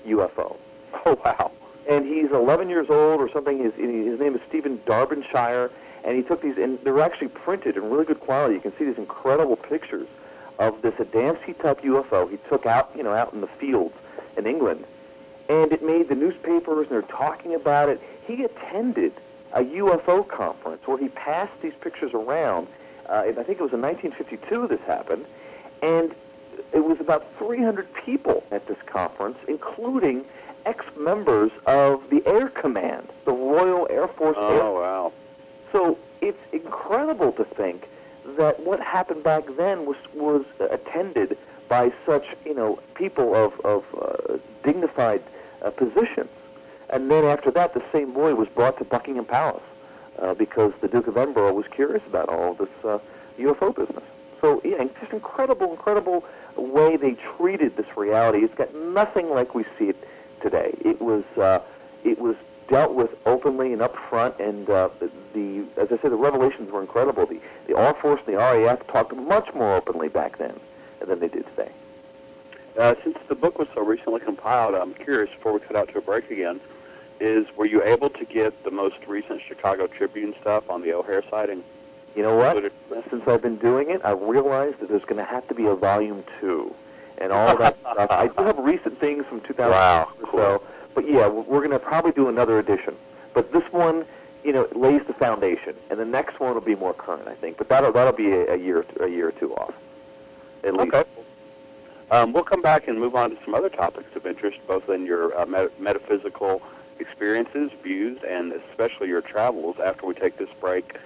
UFO 0.05 0.57
Oh 1.05 1.19
wow! 1.23 1.51
and 1.89 2.05
he's 2.05 2.31
11 2.31 2.69
years 2.69 2.89
old 2.89 3.21
or 3.21 3.29
something. 3.29 3.59
His 3.59 3.73
his 3.75 4.19
name 4.19 4.35
is 4.35 4.41
Stephen 4.47 4.77
Darbishire, 4.79 5.71
and 6.03 6.15
he 6.15 6.23
took 6.23 6.41
these, 6.41 6.57
and 6.57 6.79
they're 6.83 6.99
actually 7.01 7.29
printed 7.29 7.77
in 7.77 7.89
really 7.89 8.05
good 8.05 8.19
quality. 8.19 8.55
You 8.55 8.61
can 8.61 8.75
see 8.77 8.85
these 8.85 8.97
incredible 8.97 9.55
pictures 9.55 10.07
of 10.59 10.81
this 10.81 10.95
Adamski 10.95 11.57
type 11.57 11.81
UFO 11.81 12.29
he 12.29 12.37
took 12.49 12.65
out, 12.65 12.91
you 12.95 13.03
know, 13.03 13.13
out 13.13 13.33
in 13.33 13.41
the 13.41 13.47
fields 13.47 13.95
in 14.35 14.45
England, 14.45 14.85
and 15.49 15.71
it 15.71 15.83
made 15.83 16.09
the 16.09 16.15
newspapers, 16.15 16.87
and 16.87 16.89
they're 16.89 17.01
talking 17.03 17.55
about 17.55 17.89
it. 17.89 18.01
He 18.27 18.43
attended 18.43 19.13
a 19.53 19.63
UFO 19.63 20.27
conference 20.27 20.85
where 20.85 20.97
he 20.97 21.07
passed 21.09 21.61
these 21.61 21.73
pictures 21.79 22.13
around. 22.13 22.67
Uh, 23.07 23.23
I 23.25 23.31
think 23.31 23.59
it 23.59 23.61
was 23.61 23.73
in 23.73 23.81
1952 23.81 24.67
this 24.67 24.81
happened, 24.81 25.25
and 25.81 26.13
it 26.73 26.83
was 26.83 26.99
about 26.99 27.25
300 27.37 27.91
people 27.93 28.43
at 28.51 28.67
this 28.67 28.81
conference, 28.85 29.37
including 29.47 30.25
ex-members 30.65 31.51
of 31.65 32.09
the 32.09 32.21
Air 32.27 32.49
Command, 32.49 33.07
the 33.23 33.31
Royal 33.31 33.87
Air 33.89 34.07
Force 34.07 34.35
Air 34.37 34.43
Oh 34.43 34.73
wow! 34.81 35.13
so 35.71 35.97
it's 36.19 36.41
incredible 36.51 37.31
to 37.33 37.45
think 37.45 37.87
that 38.37 38.59
what 38.59 38.79
happened 38.81 39.23
back 39.23 39.43
then 39.55 39.85
was 39.85 39.97
was 40.13 40.43
attended 40.59 41.37
by 41.69 41.91
such 42.05 42.25
you 42.45 42.53
know 42.53 42.79
people 42.95 43.33
of 43.33 43.57
of 43.61 43.85
uh, 43.97 44.37
dignified 44.63 45.23
uh, 45.61 45.69
positions, 45.69 46.29
and 46.89 47.11
then 47.11 47.25
after 47.25 47.51
that, 47.51 47.73
the 47.73 47.83
same 47.91 48.13
boy 48.13 48.35
was 48.35 48.47
brought 48.49 48.77
to 48.77 48.85
Buckingham 48.85 49.25
Palace 49.25 49.63
uh, 50.19 50.33
because 50.33 50.73
the 50.81 50.87
Duke 50.87 51.07
of 51.07 51.17
Edinburgh 51.17 51.53
was 51.53 51.67
curious 51.67 52.05
about 52.07 52.29
all 52.29 52.53
this 52.53 52.69
uh, 52.83 52.99
UFO 53.37 53.75
business. 53.75 54.03
So 54.41 54.61
yeah, 54.63 54.85
just 54.99 55.11
incredible, 55.11 55.71
incredible 55.71 56.23
way 56.55 56.95
they 56.95 57.15
treated 57.15 57.75
this 57.75 57.97
reality. 57.97 58.39
It's 58.39 58.53
got 58.53 58.73
nothing 58.75 59.29
like 59.29 59.55
we 59.55 59.65
see 59.77 59.89
it 59.89 60.07
today. 60.41 60.75
It 60.83 61.01
was 61.01 61.23
uh, 61.37 61.61
it 62.03 62.19
was 62.19 62.35
dealt 62.67 62.93
with 62.93 63.15
openly 63.25 63.73
and 63.73 63.81
upfront, 63.81 64.39
and 64.39 64.69
uh, 64.69 64.89
the, 65.33 65.63
as 65.77 65.91
I 65.91 65.97
said, 65.97 66.11
the 66.11 66.17
revelations 66.17 66.71
were 66.71 66.81
incredible. 66.81 67.25
The 67.25 67.39
the 67.67 67.75
R 67.75 67.93
Force 67.95 68.21
and 68.25 68.35
the 68.35 68.37
RAF 68.37 68.85
talked 68.87 69.15
much 69.15 69.53
more 69.53 69.75
openly 69.75 70.09
back 70.09 70.37
then 70.37 70.57
than 70.99 71.19
they 71.19 71.27
did 71.27 71.47
today. 71.47 71.71
Uh, 72.77 72.93
since 73.03 73.17
the 73.27 73.35
book 73.35 73.57
was 73.57 73.67
so 73.73 73.83
recently 73.83 74.19
compiled, 74.19 74.75
I'm 74.75 74.93
curious. 74.93 75.31
Before 75.31 75.53
we 75.53 75.59
cut 75.61 75.75
out 75.75 75.89
to 75.89 75.97
a 75.97 76.01
break 76.01 76.29
again, 76.29 76.59
is 77.19 77.45
were 77.55 77.65
you 77.65 77.83
able 77.83 78.09
to 78.11 78.25
get 78.25 78.63
the 78.63 78.71
most 78.71 78.95
recent 79.07 79.41
Chicago 79.47 79.87
Tribune 79.87 80.33
stuff 80.41 80.69
on 80.69 80.81
the 80.81 80.93
O'Hare 80.93 81.23
sighting? 81.29 81.63
You 82.15 82.23
know 82.23 82.35
what? 82.35 82.71
Since 83.09 83.27
I've 83.27 83.41
been 83.41 83.57
doing 83.57 83.89
it, 83.89 84.01
I've 84.03 84.21
realized 84.21 84.79
that 84.79 84.89
there's 84.89 85.03
going 85.05 85.17
to 85.17 85.23
have 85.23 85.47
to 85.49 85.53
be 85.53 85.65
a 85.67 85.75
volume 85.75 86.23
two, 86.39 86.73
and 87.19 87.31
all 87.31 87.55
that 87.57 87.77
stuff. 87.91 88.11
I 88.11 88.27
do 88.27 88.43
have 88.43 88.57
recent 88.57 88.99
things 88.99 89.25
from 89.27 89.41
2000 89.41 89.69
Wow, 89.71 90.09
cool. 90.23 90.39
so, 90.39 90.63
but 90.95 91.07
yeah, 91.07 91.27
we're- 91.27 91.45
going 91.67 91.69
to 91.71 91.79
probably 91.79 92.11
do 92.11 92.27
another 92.27 92.57
edition. 92.59 92.95
But 93.33 93.51
this 93.51 93.63
one, 93.71 94.05
you 94.43 94.51
know, 94.51 94.67
lays 94.73 95.03
the 95.05 95.13
foundation, 95.13 95.75
and 95.91 95.99
the 95.99 96.05
next 96.05 96.39
one 96.39 96.53
will 96.55 96.61
be 96.61 96.75
more 96.75 96.93
current, 96.93 97.27
I 97.27 97.35
think. 97.35 97.57
But 97.57 97.69
that'll 97.69 97.91
that'll 97.91 98.13
be 98.13 98.31
a, 98.31 98.53
a 98.53 98.57
year 98.57 98.83
a 98.99 99.07
year 99.07 99.27
or 99.27 99.31
two 99.33 99.53
off, 99.55 99.75
at 100.63 100.73
least. 100.73 100.93
Okay. 100.95 101.09
Um, 102.09 102.31
we'll 102.31 102.45
come 102.45 102.61
back 102.61 102.87
and 102.87 102.97
move 102.97 103.15
on 103.15 103.31
to 103.35 103.37
some 103.43 103.53
other 103.53 103.67
topics 103.69 104.15
of 104.15 104.25
interest, 104.25 104.57
both 104.65 104.89
in 104.89 105.05
your 105.05 105.37
uh, 105.37 105.45
met- 105.45 105.77
metaphysical 105.79 106.61
experiences, 106.99 107.71
views, 107.83 108.19
and 108.23 108.53
especially 108.53 109.07
your 109.07 109.21
travels 109.21 109.79
after 109.79 110.05
we 110.05 110.13
take 110.13 110.37
this 110.37 110.49
break 110.59 110.97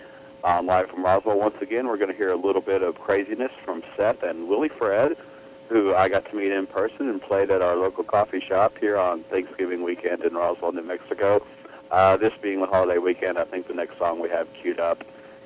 on 0.44 0.66
Live 0.66 0.90
from 0.90 1.04
Roswell. 1.04 1.40
Once 1.40 1.62
again, 1.62 1.88
we're 1.88 1.98
going 1.98 2.12
to 2.12 2.18
hear 2.18 2.32
a 2.32 2.36
little 2.36 2.62
bit 2.62 2.82
of 2.82 3.00
craziness 3.00 3.52
from 3.64 3.84
Seth 3.96 4.24
and 4.24 4.48
Willie 4.48 4.70
Fred, 4.70 5.18
who 5.70 5.94
I 5.94 6.10
got 6.10 6.26
to 6.30 6.36
meet 6.36 6.52
in 6.52 6.68
person 6.68 7.10
and 7.10 7.22
played 7.22 7.52
at 7.52 7.62
our 7.62 7.76
local 7.76 8.04
coffee 8.04 8.42
shop 8.42 8.78
here 8.80 8.98
on 8.98 9.24
Thanksgiving 9.24 9.84
weekend 9.84 10.24
in 10.24 10.34
Roswell, 10.34 10.72
New 10.72 10.82
Mexico. 10.82 11.46
Uh, 11.92 12.18
this 12.18 12.34
being 12.42 12.62
the 12.62 12.68
holiday 12.68 12.98
weekend, 12.98 13.38
I 13.38 13.44
think 13.44 13.68
the 13.68 13.74
next 13.74 13.98
song 13.98 14.20
we 14.20 14.30
have 14.30 14.52
queued 14.54 14.80
up 14.80 15.04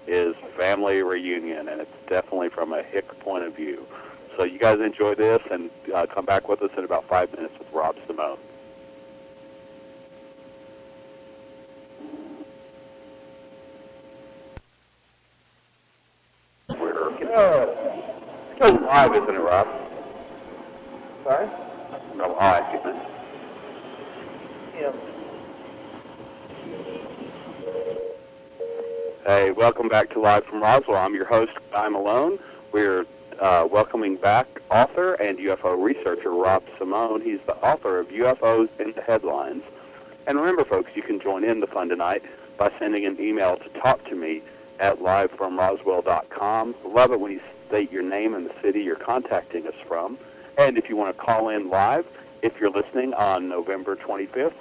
is 0.07 0.35
Family 0.55 1.01
Reunion, 1.01 1.67
and 1.67 1.81
it's 1.81 1.91
definitely 2.07 2.49
from 2.49 2.71
a 2.71 2.83
hick 2.83 3.07
point 3.19 3.43
of 3.43 3.55
view. 3.55 3.85
So 4.37 4.43
you 4.43 4.59
guys 4.59 4.79
enjoy 4.79 5.15
this 5.15 5.41
and 5.49 5.69
uh, 5.93 6.05
come 6.05 6.25
back 6.25 6.47
with 6.47 6.61
us 6.61 6.71
in 6.77 6.83
about 6.83 7.05
five 7.05 7.33
minutes 7.33 7.57
with 7.57 7.71
Rob 7.73 7.95
Simone. 8.05 8.37
We're 16.95 17.09
it's 17.09 18.59
goes 18.59 18.81
live, 18.83 19.13
isn't 19.13 19.35
it, 19.35 19.39
Rob? 19.39 19.67
Sorry. 21.25 21.49
Right, 22.15 22.73
excuse 22.73 22.95
me. 22.95 23.01
Yeah. 24.79 24.93
Hey, 29.25 29.51
welcome 29.51 29.89
back 29.89 30.09
to 30.11 30.21
Live 30.21 30.45
from 30.45 30.61
Roswell. 30.61 30.95
I'm 30.95 31.13
your 31.13 31.25
host, 31.25 31.51
Guy 31.73 31.89
Malone. 31.89 32.39
We're 32.71 33.05
uh, 33.41 33.67
welcoming 33.69 34.15
back 34.15 34.47
author 34.71 35.15
and 35.15 35.37
UFO 35.39 35.81
researcher 35.83 36.31
Rob 36.31 36.63
Simone. 36.77 37.19
He's 37.19 37.41
the 37.41 37.57
author 37.57 37.99
of 37.99 38.07
UFOs 38.07 38.69
in 38.79 38.93
the 38.93 39.01
Headlines. 39.01 39.63
And 40.27 40.37
remember, 40.37 40.63
folks, 40.63 40.95
you 40.95 41.01
can 41.01 41.19
join 41.19 41.43
in 41.43 41.59
the 41.59 41.67
fun 41.67 41.89
tonight 41.89 42.23
by 42.57 42.71
sending 42.79 43.05
an 43.05 43.19
email 43.19 43.57
to 43.57 43.69
talk 43.81 44.05
to 44.05 44.15
me 44.15 44.41
at 44.79 44.99
livefromroswell.com. 44.99 46.75
Love 46.85 47.11
it 47.11 47.19
when 47.19 47.31
you 47.31 47.41
state 47.67 47.91
your 47.91 48.03
name 48.03 48.33
and 48.33 48.49
the 48.49 48.53
city 48.61 48.81
you're 48.81 48.95
contacting 48.95 49.67
us 49.67 49.75
from. 49.87 50.17
And 50.57 50.77
if 50.77 50.89
you 50.89 50.95
want 50.95 51.15
to 51.15 51.21
call 51.21 51.49
in 51.49 51.69
live, 51.69 52.05
if 52.41 52.59
you're 52.59 52.69
listening 52.69 53.13
on 53.13 53.49
November 53.49 53.95
25th, 53.95 54.53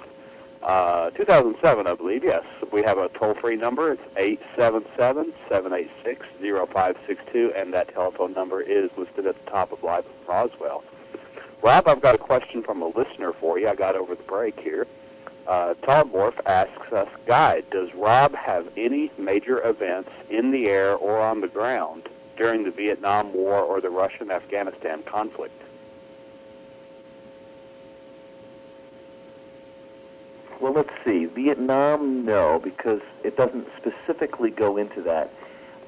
uh, 0.63 1.11
2007, 1.11 1.85
I 1.85 1.93
believe, 1.93 2.23
yes. 2.23 2.43
We 2.71 2.81
have 2.81 2.97
a 2.97 3.09
toll-free 3.09 3.57
number. 3.57 3.91
It's 3.91 4.01
877-786-0562, 4.57 7.55
and 7.55 7.71
that 7.73 7.93
telephone 7.93 8.33
number 8.33 8.61
is 8.61 8.89
listed 8.97 9.27
at 9.27 9.45
the 9.45 9.51
top 9.51 9.71
of 9.71 9.83
Live 9.83 10.05
from 10.05 10.15
Roswell. 10.27 10.83
Rob, 11.61 11.87
I've 11.87 12.01
got 12.01 12.15
a 12.15 12.17
question 12.17 12.63
from 12.63 12.81
a 12.81 12.87
listener 12.87 13.31
for 13.33 13.59
you. 13.59 13.67
I 13.67 13.75
got 13.75 13.95
over 13.95 14.15
the 14.15 14.23
break 14.23 14.59
here. 14.59 14.87
Uh, 15.47 15.75
asks 16.45 16.91
us, 16.91 17.07
Guy, 17.25 17.61
does 17.71 17.93
Rob 17.93 18.33
have 18.35 18.67
any 18.77 19.11
major 19.17 19.65
events 19.67 20.09
in 20.29 20.51
the 20.51 20.67
air 20.67 20.95
or 20.95 21.19
on 21.19 21.41
the 21.41 21.47
ground 21.47 22.03
during 22.37 22.63
the 22.63 22.71
Vietnam 22.71 23.33
War 23.33 23.59
or 23.59 23.79
the 23.81 23.89
Russian-Afghanistan 23.89 25.03
conflict? 25.03 25.61
Well, 30.59 30.73
let's 30.73 30.93
see. 31.03 31.25
Vietnam, 31.25 32.25
no, 32.25 32.59
because 32.59 33.01
it 33.23 33.37
doesn't 33.37 33.67
specifically 33.77 34.49
go 34.49 34.77
into 34.77 35.01
that. 35.01 35.29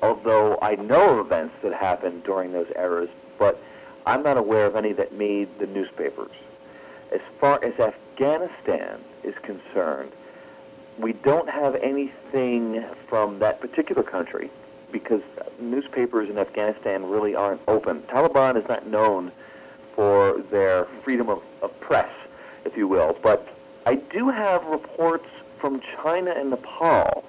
Although 0.02 0.60
I 0.62 0.76
know 0.76 1.20
of 1.20 1.26
events 1.26 1.56
that 1.64 1.74
happened 1.74 2.24
during 2.24 2.52
those 2.52 2.72
eras, 2.76 3.10
but 3.40 3.60
I'm 4.06 4.24
not 4.24 4.38
aware 4.38 4.66
of 4.66 4.76
any 4.76 4.94
that 4.94 5.14
made 5.14 5.58
the 5.58 5.68
newspapers. 5.68 6.32
As 7.12 7.22
far 7.40 7.64
as 7.64 7.80
Afghanistan 7.80 9.00
is 9.24 9.36
concerned, 9.42 10.12
we 10.98 11.14
don't 11.14 11.50
have 11.50 11.76
anything 11.76 12.84
from 13.08 13.40
that 13.40 13.62
particular 13.62 14.04
country 14.04 14.50
because 14.92 15.22
newspapers 15.60 16.30
in 16.30 16.38
Afghanistan 16.38 17.08
really 17.10 17.36
aren't 17.36 17.62
open. 17.68 18.02
Taliban 18.04 18.56
is 18.56 18.68
not 18.68 18.88
known 18.88 19.32
for 19.96 20.42
their 20.50 20.86
freedom 21.04 21.30
of, 21.30 21.42
of 21.62 21.78
press, 21.80 22.10
if 22.66 22.78
you 22.78 22.88
will, 22.88 23.18
but 23.22 23.48
I 23.86 23.96
do 23.96 24.30
have 24.30 24.66
reports 24.66 25.28
from 25.60 25.82
China 26.02 26.32
and 26.32 26.50
Nepal, 26.50 27.24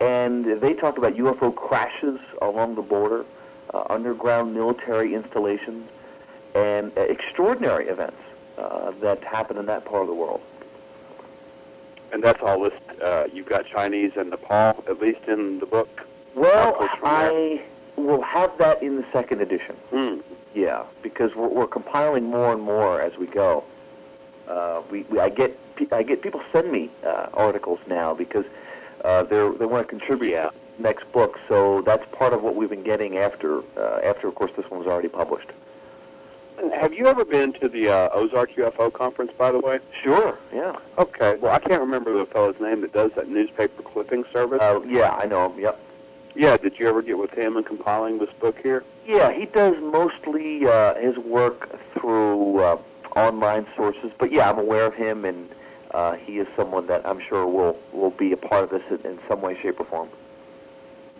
and 0.00 0.44
they 0.60 0.74
talk 0.74 0.98
about 0.98 1.14
UFO 1.14 1.54
crashes 1.54 2.20
along 2.42 2.74
the 2.74 2.82
border, 2.82 3.24
uh, 3.72 3.84
underground 3.90 4.54
military 4.54 5.14
installations, 5.14 5.88
and 6.54 6.92
uh, 6.96 7.02
extraordinary 7.02 7.88
events 7.88 8.18
uh, 8.56 8.92
that 9.00 9.22
happen 9.24 9.56
in 9.56 9.66
that 9.66 9.84
part 9.84 10.02
of 10.02 10.08
the 10.08 10.14
world. 10.14 10.40
And 12.12 12.22
that's 12.22 12.42
all 12.42 12.60
listed. 12.60 13.02
Uh, 13.02 13.26
you've 13.32 13.46
got 13.46 13.66
Chinese 13.66 14.12
and 14.16 14.30
Nepal, 14.30 14.82
at 14.88 15.00
least 15.00 15.20
in 15.28 15.58
the 15.60 15.66
book. 15.66 16.06
Well, 16.34 16.76
I 17.02 17.60
will 17.96 18.22
have 18.22 18.56
that 18.58 18.82
in 18.82 18.96
the 18.96 19.04
second 19.12 19.40
edition. 19.42 19.74
Hmm. 19.90 20.18
Yeah, 20.54 20.84
because 21.02 21.34
we're, 21.34 21.48
we're 21.48 21.66
compiling 21.66 22.24
more 22.24 22.52
and 22.52 22.62
more 22.62 23.00
as 23.00 23.16
we 23.16 23.26
go. 23.26 23.64
Uh, 24.48 24.80
we, 24.90 25.02
we 25.04 25.20
I 25.20 25.28
get 25.28 25.58
I 25.92 26.02
get 26.02 26.22
people 26.22 26.40
send 26.52 26.72
me 26.72 26.90
uh, 27.04 27.28
articles 27.34 27.78
now 27.86 28.14
because 28.14 28.46
uh, 29.04 29.22
they 29.24 29.36
they 29.58 29.66
want 29.66 29.86
to 29.86 29.88
contribute 29.90 30.30
Yeah. 30.30 30.44
to 30.48 30.52
the 30.78 30.82
next 30.82 31.10
book. 31.12 31.38
So 31.48 31.82
that's 31.82 32.04
part 32.12 32.32
of 32.32 32.42
what 32.42 32.54
we've 32.56 32.70
been 32.70 32.82
getting 32.82 33.18
after 33.18 33.58
uh, 33.76 34.00
after 34.02 34.26
of 34.26 34.34
course 34.36 34.50
this 34.56 34.68
one 34.70 34.78
was 34.80 34.88
already 34.88 35.08
published. 35.08 35.50
Have 36.74 36.92
you 36.92 37.06
ever 37.06 37.24
been 37.24 37.52
to 37.54 37.68
the 37.68 37.88
uh, 37.88 38.08
Ozark 38.12 38.54
UFO 38.56 38.92
conference, 38.92 39.30
by 39.38 39.52
the 39.52 39.60
way? 39.60 39.78
Sure. 40.02 40.36
Yeah. 40.52 40.76
Okay. 40.96 41.36
Well, 41.36 41.54
I 41.54 41.60
can't 41.60 41.80
remember 41.80 42.12
the 42.12 42.26
fellow's 42.26 42.58
name 42.60 42.80
that 42.80 42.92
does 42.92 43.12
that 43.12 43.28
newspaper 43.28 43.82
clipping 43.82 44.24
service. 44.32 44.60
Uh, 44.60 44.80
yeah, 44.86 45.14
I 45.14 45.26
know 45.26 45.50
him. 45.50 45.60
Yep. 45.60 45.80
yeah. 46.34 46.56
Did 46.56 46.78
you 46.78 46.88
ever 46.88 47.00
get 47.00 47.16
with 47.16 47.32
him 47.32 47.56
in 47.56 47.64
compiling 47.64 48.18
this 48.18 48.32
book 48.40 48.58
here? 48.60 48.82
Yeah, 49.06 49.32
he 49.32 49.46
does 49.46 49.80
mostly 49.80 50.66
uh, 50.66 50.94
his 50.94 51.16
work 51.16 51.78
through 51.94 52.60
uh, 52.60 52.78
online 53.14 53.66
sources, 53.76 54.10
but 54.18 54.32
yeah, 54.32 54.50
I'm 54.50 54.58
aware 54.58 54.84
of 54.84 54.94
him, 54.94 55.24
and 55.24 55.48
uh, 55.92 56.14
he 56.14 56.38
is 56.38 56.48
someone 56.56 56.86
that 56.88 57.06
I'm 57.06 57.20
sure 57.20 57.46
will 57.46 57.78
will 57.92 58.10
be 58.10 58.32
a 58.32 58.36
part 58.36 58.64
of 58.64 58.70
this 58.70 58.82
in, 58.90 59.10
in 59.10 59.18
some 59.28 59.40
way, 59.42 59.56
shape, 59.60 59.78
or 59.78 59.84
form. 59.84 60.08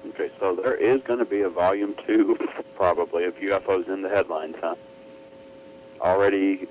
Okay. 0.09 0.31
So 0.41 0.57
there 0.57 0.75
is 0.75 1.01
going 1.03 1.21
to 1.21 1.25
be 1.25 1.43
a 1.43 1.49
volume 1.49 1.95
two, 2.07 2.37
probably, 2.77 3.25
of 3.25 3.37
UFOs 3.37 3.89
in 3.89 4.03
the 4.03 4.09
headlines, 4.09 4.57
huh? 4.61 4.75
Already 6.01 6.69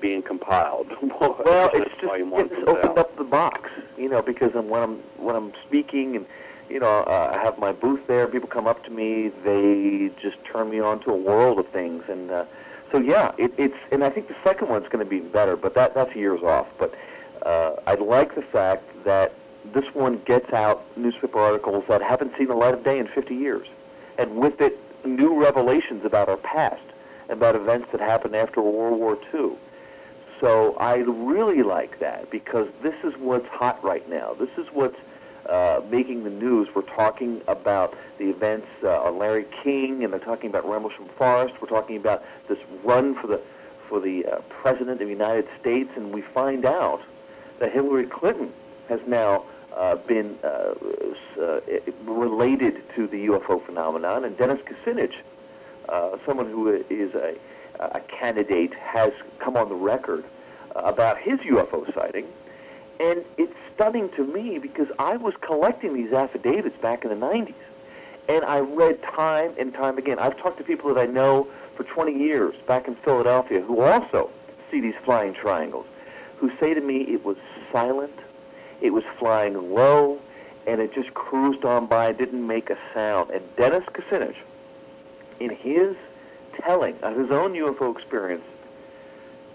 being 0.00 0.22
compiled. 0.22 0.88
Well, 1.20 1.70
it's 1.74 1.90
just 2.00 2.12
it's 2.14 2.68
opened 2.68 2.84
out. 2.84 2.98
up 2.98 3.16
the 3.16 3.24
box, 3.24 3.70
you 3.96 4.08
know, 4.08 4.22
because 4.22 4.54
I'm, 4.54 4.68
when 4.68 4.82
I'm 4.82 4.96
when 5.16 5.34
I'm 5.34 5.52
speaking 5.66 6.16
and 6.16 6.26
you 6.68 6.78
know 6.78 6.86
uh, 6.86 7.32
I 7.34 7.38
have 7.42 7.58
my 7.58 7.72
booth 7.72 8.06
there, 8.06 8.26
people 8.28 8.48
come 8.48 8.66
up 8.66 8.84
to 8.84 8.90
me, 8.90 9.28
they 9.28 10.10
just 10.20 10.42
turn 10.44 10.70
me 10.70 10.80
on 10.80 11.00
to 11.00 11.10
a 11.10 11.16
world 11.16 11.58
of 11.58 11.66
things, 11.68 12.04
and 12.08 12.30
uh, 12.30 12.44
so 12.92 12.98
yeah, 12.98 13.32
it, 13.36 13.52
it's 13.56 13.76
and 13.90 14.04
I 14.04 14.10
think 14.10 14.28
the 14.28 14.36
second 14.44 14.68
one's 14.68 14.88
going 14.88 15.04
to 15.04 15.10
be 15.10 15.20
better, 15.20 15.56
but 15.56 15.74
that 15.74 15.94
that's 15.94 16.14
years 16.14 16.42
off. 16.42 16.68
But 16.78 16.94
uh, 17.42 17.76
I 17.86 17.94
like 17.94 18.34
the 18.34 18.42
fact 18.42 18.84
that 19.04 19.32
this 19.72 19.92
one 19.94 20.18
gets 20.24 20.52
out 20.52 20.84
newspaper 20.96 21.38
articles 21.38 21.84
that 21.88 22.02
haven't 22.02 22.36
seen 22.36 22.48
the 22.48 22.54
light 22.54 22.74
of 22.74 22.84
day 22.84 22.98
in 22.98 23.06
50 23.08 23.34
years, 23.34 23.66
and 24.18 24.36
with 24.36 24.60
it, 24.60 24.78
new 25.04 25.40
revelations 25.40 26.04
about 26.04 26.28
our 26.28 26.36
past, 26.36 26.82
about 27.28 27.54
events 27.54 27.90
that 27.92 28.00
happened 28.00 28.34
after 28.34 28.60
World 28.60 28.98
War 28.98 29.18
II. 29.34 29.52
So 30.40 30.76
I 30.76 30.98
really 30.98 31.62
like 31.62 31.98
that 31.98 32.30
because 32.30 32.68
this 32.82 32.94
is 33.02 33.16
what's 33.16 33.48
hot 33.48 33.82
right 33.82 34.08
now. 34.08 34.34
This 34.34 34.50
is 34.56 34.66
what's 34.72 34.98
uh, 35.46 35.80
making 35.90 36.24
the 36.24 36.30
news. 36.30 36.68
We're 36.74 36.82
talking 36.82 37.40
about 37.48 37.96
the 38.18 38.30
events 38.30 38.68
uh, 38.82 39.02
on 39.02 39.18
Larry 39.18 39.46
King, 39.62 40.04
and 40.04 40.12
they're 40.12 40.20
talking 40.20 40.50
about 40.50 40.68
Rendlesham 40.68 41.06
Forest. 41.16 41.60
We're 41.60 41.68
talking 41.68 41.96
about 41.96 42.24
this 42.48 42.58
run 42.84 43.14
for 43.14 43.26
the 43.26 43.40
for 43.88 44.00
the 44.00 44.26
uh, 44.26 44.36
president 44.50 45.00
of 45.00 45.06
the 45.06 45.06
United 45.06 45.48
States, 45.58 45.90
and 45.96 46.12
we 46.12 46.20
find 46.20 46.66
out 46.66 47.00
that 47.58 47.72
Hillary 47.72 48.04
Clinton 48.04 48.52
has 48.88 49.00
now 49.06 49.44
uh, 49.74 49.96
been 49.96 50.38
uh, 50.44 50.74
uh, 51.40 51.60
related 52.04 52.82
to 52.94 53.06
the 53.06 53.28
UFO 53.28 53.64
phenomenon, 53.64 54.24
and 54.24 54.36
Dennis 54.36 54.60
Kucinich, 54.60 55.14
uh, 55.88 56.18
someone 56.26 56.50
who 56.50 56.68
is 56.68 57.14
a, 57.14 57.36
a 57.80 58.00
candidate, 58.00 58.74
has 58.74 59.12
come 59.38 59.56
on 59.56 59.68
the 59.68 59.74
record 59.74 60.24
about 60.74 61.18
his 61.18 61.40
UFO 61.40 61.92
sighting. 61.94 62.26
And 63.00 63.24
it's 63.36 63.54
stunning 63.74 64.08
to 64.10 64.26
me 64.26 64.58
because 64.58 64.88
I 64.98 65.16
was 65.16 65.34
collecting 65.40 65.94
these 65.94 66.12
affidavits 66.12 66.76
back 66.78 67.04
in 67.04 67.10
the 67.10 67.26
90s. 67.26 67.54
And 68.28 68.44
I 68.44 68.60
read 68.60 69.02
time 69.02 69.54
and 69.58 69.72
time 69.72 69.98
again. 69.98 70.18
I've 70.18 70.36
talked 70.36 70.58
to 70.58 70.64
people 70.64 70.92
that 70.92 71.00
I 71.00 71.06
know 71.06 71.48
for 71.76 71.84
20 71.84 72.12
years 72.12 72.54
back 72.66 72.88
in 72.88 72.96
Philadelphia 72.96 73.60
who 73.60 73.80
also 73.80 74.30
see 74.70 74.80
these 74.80 74.96
flying 75.04 75.32
triangles, 75.32 75.86
who 76.36 76.50
say 76.58 76.74
to 76.74 76.80
me 76.80 77.02
it 77.02 77.24
was 77.24 77.36
silent, 77.72 78.12
it 78.80 78.90
was 78.90 79.04
flying 79.18 79.72
low, 79.72 80.20
and 80.66 80.80
it 80.80 80.92
just 80.92 81.14
cruised 81.14 81.64
on 81.64 81.86
by, 81.86 82.12
didn't 82.12 82.46
make 82.46 82.68
a 82.68 82.76
sound. 82.92 83.30
And 83.30 83.42
Dennis 83.56 83.84
Kucinich, 83.86 84.36
in 85.40 85.50
his 85.50 85.96
telling 86.60 86.98
of 87.02 87.16
his 87.16 87.30
own 87.30 87.54
UFO 87.54 87.94
experience, 87.96 88.44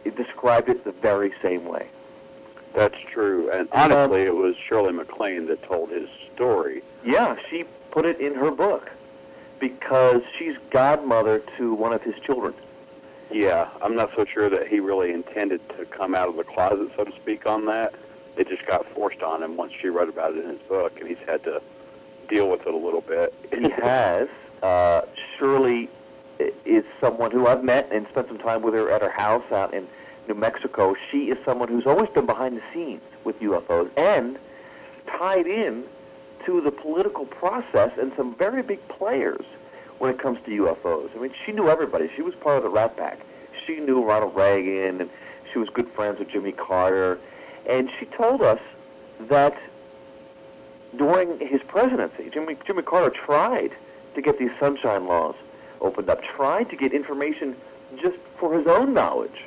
it 0.05 0.15
described 0.15 0.69
it 0.69 0.83
the 0.83 0.91
very 0.91 1.33
same 1.41 1.65
way. 1.65 1.87
That's 2.73 2.99
true. 3.11 3.49
And 3.51 3.69
um, 3.71 3.91
honestly, 3.91 4.21
it 4.21 4.35
was 4.35 4.55
Shirley 4.55 4.93
MacLaine 4.93 5.45
that 5.47 5.61
told 5.63 5.89
his 5.89 6.09
story. 6.33 6.81
Yeah, 7.05 7.35
she 7.49 7.65
put 7.91 8.05
it 8.05 8.19
in 8.19 8.33
her 8.35 8.51
book 8.51 8.91
because 9.59 10.23
she's 10.37 10.57
godmother 10.71 11.39
to 11.57 11.73
one 11.73 11.93
of 11.93 12.01
his 12.01 12.15
children. 12.19 12.53
Yeah, 13.31 13.69
I'm 13.81 13.95
not 13.95 14.11
so 14.15 14.25
sure 14.25 14.49
that 14.49 14.67
he 14.67 14.79
really 14.79 15.11
intended 15.13 15.67
to 15.77 15.85
come 15.85 16.13
out 16.13 16.27
of 16.27 16.35
the 16.35 16.43
closet, 16.43 16.91
so 16.95 17.03
to 17.05 17.11
speak, 17.13 17.45
on 17.45 17.65
that. 17.65 17.93
It 18.35 18.49
just 18.49 18.65
got 18.65 18.85
forced 18.87 19.21
on 19.21 19.43
him 19.43 19.55
once 19.55 19.73
she 19.79 19.87
wrote 19.87 20.09
about 20.09 20.35
it 20.35 20.43
in 20.43 20.49
his 20.49 20.59
book, 20.59 20.99
and 20.99 21.07
he's 21.07 21.19
had 21.25 21.43
to 21.43 21.61
deal 22.27 22.49
with 22.49 22.61
it 22.65 22.73
a 22.73 22.77
little 22.77 23.01
bit. 23.01 23.33
He 23.51 23.69
has. 23.81 24.27
Uh, 24.63 25.01
Shirley 25.37 25.89
is 26.65 26.85
someone 27.01 27.31
who 27.31 27.47
I've 27.47 27.65
met 27.65 27.89
and 27.91 28.07
spent 28.07 28.29
some 28.29 28.37
time 28.37 28.61
with 28.61 28.73
her 28.73 28.89
at 28.89 29.01
her 29.01 29.09
house 29.09 29.51
out 29.51 29.73
in 29.73 29.85
New 30.29 30.35
Mexico. 30.35 30.95
She 31.11 31.29
is 31.29 31.37
someone 31.43 31.67
who's 31.67 31.85
always 31.85 32.09
been 32.09 32.25
behind 32.25 32.55
the 32.55 32.63
scenes 32.73 33.01
with 33.25 33.41
UFOs 33.41 33.91
and 33.97 34.39
tied 35.05 35.47
in 35.47 35.83
to 36.45 36.61
the 36.61 36.71
political 36.71 37.25
process 37.25 37.91
and 37.97 38.13
some 38.15 38.35
very 38.35 38.63
big 38.63 38.85
players 38.87 39.45
when 39.99 40.09
it 40.09 40.17
comes 40.17 40.39
to 40.45 40.51
UFOs. 40.51 41.09
I 41.13 41.19
mean, 41.19 41.33
she 41.45 41.51
knew 41.51 41.67
everybody. 41.67 42.09
She 42.15 42.21
was 42.21 42.33
part 42.35 42.55
of 42.55 42.63
the 42.63 42.69
Rat 42.69 42.95
Pack. 42.95 43.19
She 43.65 43.81
knew 43.81 44.01
Ronald 44.01 44.33
Reagan, 44.33 45.01
and 45.01 45.09
she 45.51 45.59
was 45.59 45.69
good 45.69 45.89
friends 45.89 46.19
with 46.19 46.29
Jimmy 46.29 46.53
Carter. 46.53 47.19
And 47.65 47.89
she 47.99 48.05
told 48.05 48.41
us 48.41 48.59
that 49.19 49.57
during 50.95 51.37
his 51.39 51.61
presidency, 51.63 52.29
Jimmy, 52.29 52.55
Jimmy 52.65 52.83
Carter 52.83 53.09
tried 53.09 53.73
to 54.15 54.21
get 54.21 54.37
these 54.39 54.51
sunshine 54.59 55.05
laws 55.07 55.35
opened 55.81 56.09
up, 56.09 56.23
tried 56.23 56.69
to 56.69 56.75
get 56.75 56.93
information 56.93 57.55
just 58.01 58.17
for 58.37 58.57
his 58.57 58.67
own 58.67 58.93
knowledge 58.93 59.43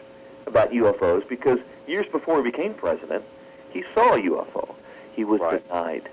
about 0.46 0.70
UFOs 0.70 1.28
because 1.28 1.58
years 1.86 2.06
before 2.10 2.36
he 2.38 2.50
became 2.50 2.74
president, 2.74 3.24
he 3.70 3.84
saw 3.94 4.14
a 4.14 4.18
UFO. 4.18 4.74
He 5.14 5.24
was 5.24 5.40
Right. 5.40 5.66
denied. 5.66 6.08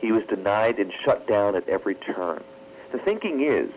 He 0.00 0.12
was 0.12 0.24
denied 0.26 0.78
and 0.78 0.92
shut 0.92 1.26
down 1.26 1.56
at 1.56 1.68
every 1.68 1.94
turn. 1.94 2.42
The 2.92 2.98
thinking 2.98 3.40
is 3.40 3.70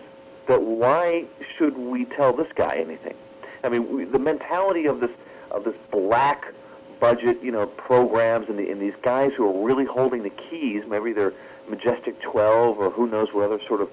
that 0.47 0.61
why 0.61 1.26
should 1.57 1.78
we 1.78 2.05
tell 2.05 2.34
this 2.34 2.51
guy 2.53 2.76
anything? 2.76 3.15
I 3.63 3.70
mean, 3.70 3.95
we, 3.95 4.03
the 4.05 4.20
mentality 4.20 4.86
of 4.86 4.99
this 4.99 5.11
of 5.51 5.63
this 5.63 5.76
black 5.91 6.53
budget, 6.99 7.41
you 7.41 7.51
know, 7.51 7.65
programs 7.65 8.49
and, 8.49 8.59
the, 8.59 8.70
and 8.70 8.80
these 8.80 8.93
guys 9.01 9.32
who 9.34 9.47
are 9.47 9.65
really 9.65 9.86
holding 9.86 10.22
the 10.22 10.30
keys, 10.30 10.84
maybe 10.88 11.11
they're 11.11 11.34
Majestic 11.70 12.20
12 12.22 12.78
or 12.80 12.89
who 12.91 13.07
knows 13.07 13.34
what 13.34 13.45
other 13.45 13.59
sort 13.67 13.82
of 13.82 13.89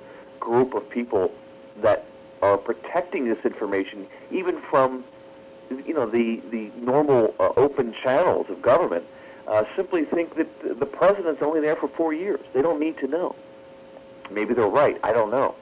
group 0.46 0.74
of 0.74 0.88
people 0.88 1.34
that 1.82 2.06
are 2.40 2.56
protecting 2.56 3.24
this 3.28 3.44
information, 3.44 4.06
even 4.30 4.60
from, 4.60 5.04
you 5.84 5.92
know, 5.92 6.06
the, 6.06 6.40
the 6.50 6.70
normal 6.76 7.34
uh, 7.40 7.48
open 7.56 7.92
channels 7.92 8.48
of 8.48 8.62
government, 8.62 9.04
uh, 9.48 9.64
simply 9.74 10.04
think 10.04 10.36
that 10.36 10.48
the 10.78 10.86
president's 10.86 11.42
only 11.42 11.60
there 11.60 11.74
for 11.74 11.88
four 11.88 12.12
years. 12.12 12.38
They 12.52 12.62
don't 12.62 12.78
need 12.78 12.96
to 12.98 13.08
know. 13.08 13.34
Maybe 14.30 14.54
they're 14.54 14.68
right. 14.68 14.98
I 15.02 15.12
don't 15.12 15.32
know. 15.32 15.56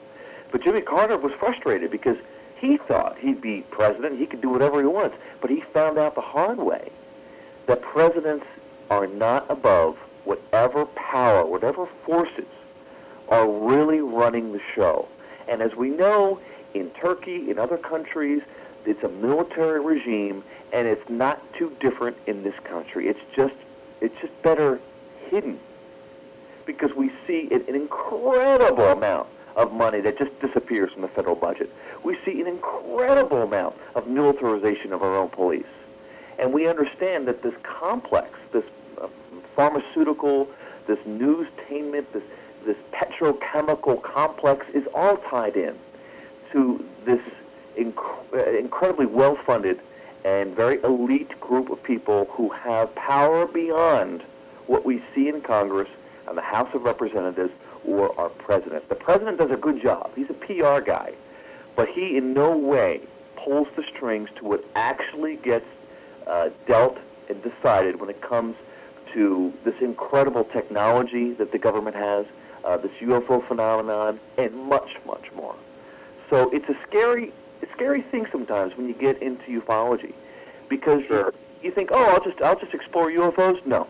But 0.53 0.63
Jimmy 0.63 0.83
Carter 0.83 1.17
was 1.17 1.33
frustrated 1.33 1.91
because 1.91 2.19
he 2.61 2.77
thought 2.77 3.17
he'd 3.19 3.41
be 3.41 3.63
president. 3.71 4.19
He 4.19 4.27
could 4.27 4.43
do 4.43 4.51
whatever 4.51 4.81
he 4.81 4.87
wants. 4.87 5.17
But 5.41 5.51
he 5.51 5.61
found 5.63 5.97
out 5.97 6.15
the 6.15 6.21
hard 6.21 6.59
way 6.59 6.91
that 7.67 7.81
presidents 7.81 8.45
are 8.91 9.07
not 9.07 9.51
above 9.51 9.97
whatever 10.25 10.85
power, 10.85 11.47
whatever 11.47 11.87
forces 12.05 12.54
are 13.29 13.49
really 13.49 14.01
running 14.01 14.53
the 14.53 14.61
show. 14.75 15.09
And 15.49 15.63
as 15.63 15.75
we 15.75 15.91
know, 15.91 16.41
in 16.75 16.91
Turkey, 16.91 17.51
in 17.51 17.59
other 17.59 17.77
countries, 17.77 18.43
it's 18.85 19.03
a 19.03 19.09
military 19.09 19.81
regime, 19.81 20.43
and 20.73 20.87
it's 20.87 21.09
not 21.09 21.41
too 21.55 21.75
different 21.81 22.17
in 22.27 22.43
this 22.43 22.59
country. 22.65 23.09
It's 23.09 23.21
just, 23.35 23.55
it's 24.01 24.19
just 24.21 24.43
better 24.43 24.81
hidden 25.31 25.59
because 26.67 26.95
we 26.95 27.11
see 27.27 27.49
an 27.51 27.75
incredible 27.75 28.89
amount 28.89 29.29
of 29.57 29.73
money 29.73 30.01
that 30.01 30.19
just 30.19 30.39
disappears 30.41 30.93
from 30.93 31.03
the 31.03 31.09
federal 31.09 31.37
budget. 31.37 31.71
We 32.03 32.19
see 32.25 32.41
an 32.41 32.47
incredible 32.47 33.43
amount 33.43 33.77
of 33.95 34.09
militarization 34.09 34.93
of 34.93 35.03
our 35.03 35.17
own 35.17 35.29
police. 35.29 35.67
And 36.39 36.53
we 36.53 36.67
understand 36.67 37.29
that 37.29 37.43
this 37.43 37.55
complex, 37.63 38.31
this 38.53 38.65
uh, 39.01 39.07
pharmaceutical, 39.55 40.49
this 40.87 40.99
newstainment, 41.07 42.11
this, 42.13 42.25
this 42.65 42.77
petrochemical 42.93 44.03
complex 44.03 44.67
is 44.71 44.87
all 44.95 45.17
tied 45.17 45.57
in 45.57 45.77
to 46.53 46.85
this 47.05 47.21
inc- 47.77 48.33
uh, 48.33 48.51
incredibly 48.59 49.07
well-funded 49.07 49.81
and 50.25 50.55
very 50.55 50.83
elite 50.83 51.39
group 51.41 51.71
of 51.71 51.83
people 51.83 52.27
who 52.31 52.49
have 52.49 52.95
power 52.95 53.47
beyond 53.47 54.23
what 54.67 54.85
we 54.85 55.03
see 55.15 55.29
in 55.29 55.41
Congress 55.43 55.89
and 56.27 56.37
the 56.37 56.43
House 56.43 56.73
of 56.75 56.83
Representatives 56.85 57.53
or 57.85 58.19
our 58.19 58.31
president. 58.31 58.89
The 58.89 58.95
president 58.95 59.39
does 59.39 59.51
a 59.51 59.57
good 59.57 59.83
job. 59.83 60.11
He's 60.17 60.31
a 60.31 60.35
PR 60.35 60.81
guy, 60.81 61.13
but 61.77 61.89
he 61.89 62.17
in 62.17 62.33
no 62.33 62.57
way 62.57 63.03
pulls 63.37 63.69
the 63.77 63.83
strings 63.83 64.31
to 64.37 64.45
what 64.45 64.65
actually 64.75 65.37
gets 65.37 65.67
uh, 66.27 66.49
dealt 66.67 66.99
and 67.29 67.43
decided 67.43 68.01
when 68.01 68.09
it 68.09 68.23
comes 68.23 68.57
to 69.13 69.53
this 69.65 69.81
incredible 69.81 70.45
technology 70.45 71.33
that 71.33 71.53
the 71.53 71.59
government 71.59 71.97
has, 71.97 72.27
uh, 72.65 72.77
this 72.79 72.93
UFO 73.01 73.47
phenomenon, 73.47 74.19
and 74.39 74.55
much, 74.55 74.97
much 75.07 75.31
more. 75.33 75.55
So 76.31 76.51
it's 76.51 76.69
a 76.69 76.77
scary, 76.87 77.33
a 77.63 77.67
scary 77.75 78.03
thing 78.03 78.27
sometimes 78.33 78.77
when 78.77 78.89
you 78.89 78.95
get 78.95 79.23
into 79.23 79.61
ufology, 79.61 80.15
because 80.69 81.05
Sure. 81.05 81.27
you, 81.27 81.69
you 81.69 81.71
think, 81.71 81.91
oh, 81.93 82.05
I'll 82.05 82.25
just, 82.25 82.41
I'll 82.43 82.59
just 82.59 82.75
explore 82.75 83.11
UFOs. 83.11 83.65
No, 83.67 83.87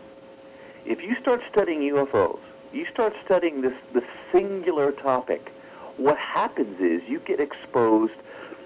if 0.84 1.02
you 1.02 1.14
start 1.16 1.42
studying 1.50 1.80
UFOs, 1.92 2.40
you 2.72 2.84
start 2.86 3.14
studying 3.24 3.60
this, 3.60 3.74
this 3.92 4.04
singular 4.32 4.90
topic, 4.92 5.52
what 5.96 6.18
happens 6.18 6.80
is 6.80 7.08
you 7.08 7.20
get 7.20 7.38
exposed 7.38 8.14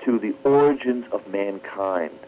to 0.04 0.18
the 0.18 0.34
origins 0.44 1.04
of 1.12 1.26
mankind. 1.28 2.18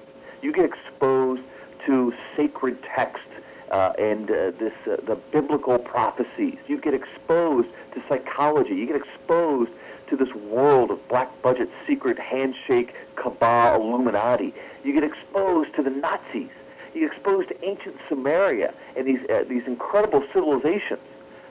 You 0.42 0.52
get 0.52 0.66
exposed 0.66 1.42
to 1.86 2.14
sacred 2.36 2.82
texts 2.82 3.26
uh, 3.70 3.92
and 3.98 4.30
uh, 4.30 4.50
this, 4.52 4.72
uh, 4.86 4.96
the 5.04 5.16
biblical 5.32 5.78
prophecies. 5.78 6.58
You 6.66 6.78
get 6.78 6.94
exposed 6.94 7.68
to 7.92 8.02
psychology. 8.08 8.74
You 8.74 8.86
get 8.86 8.96
exposed 8.96 9.70
to 10.08 10.16
this 10.16 10.34
world 10.34 10.90
of 10.90 11.06
black 11.08 11.30
budget, 11.42 11.70
secret 11.86 12.18
handshake, 12.18 12.94
cabal, 13.16 13.80
Illuminati. 13.80 14.52
You 14.84 14.92
get 14.92 15.04
exposed 15.04 15.74
to 15.74 15.82
the 15.82 15.90
Nazis. 15.90 16.48
You 16.94 17.02
get 17.02 17.12
exposed 17.12 17.48
to 17.50 17.64
ancient 17.64 17.96
Sumeria 18.08 18.74
and 18.96 19.06
these, 19.06 19.20
uh, 19.30 19.44
these 19.48 19.66
incredible 19.66 20.24
civilizations. 20.32 21.00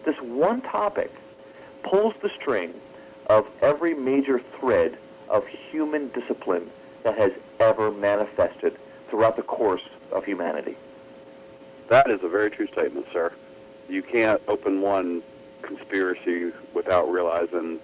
This 0.04 0.20
one 0.22 0.62
topic 0.62 1.12
pulls 1.84 2.14
the 2.22 2.30
string 2.30 2.74
of 3.28 3.48
every 3.62 3.94
major 3.94 4.40
thread 4.60 4.98
of 5.30 5.48
human 5.48 6.10
discipline 6.10 6.70
that 7.04 7.18
has 7.18 7.32
ever 7.60 7.92
manifested 7.92 8.78
throughout 9.10 9.38
the 9.38 9.44
course 9.44 9.84
of 10.12 10.26
humanity. 10.26 10.76
That 11.90 12.12
is 12.12 12.24
a 12.24 12.30
very 12.30 12.52
true 12.52 12.68
statement, 12.68 13.08
sir. 13.12 13.34
You 13.90 14.04
can't 14.04 14.42
open 14.48 14.82
one 14.82 15.24
conspiracy 15.64 16.52
without 16.74 17.12
realizing 17.12 17.80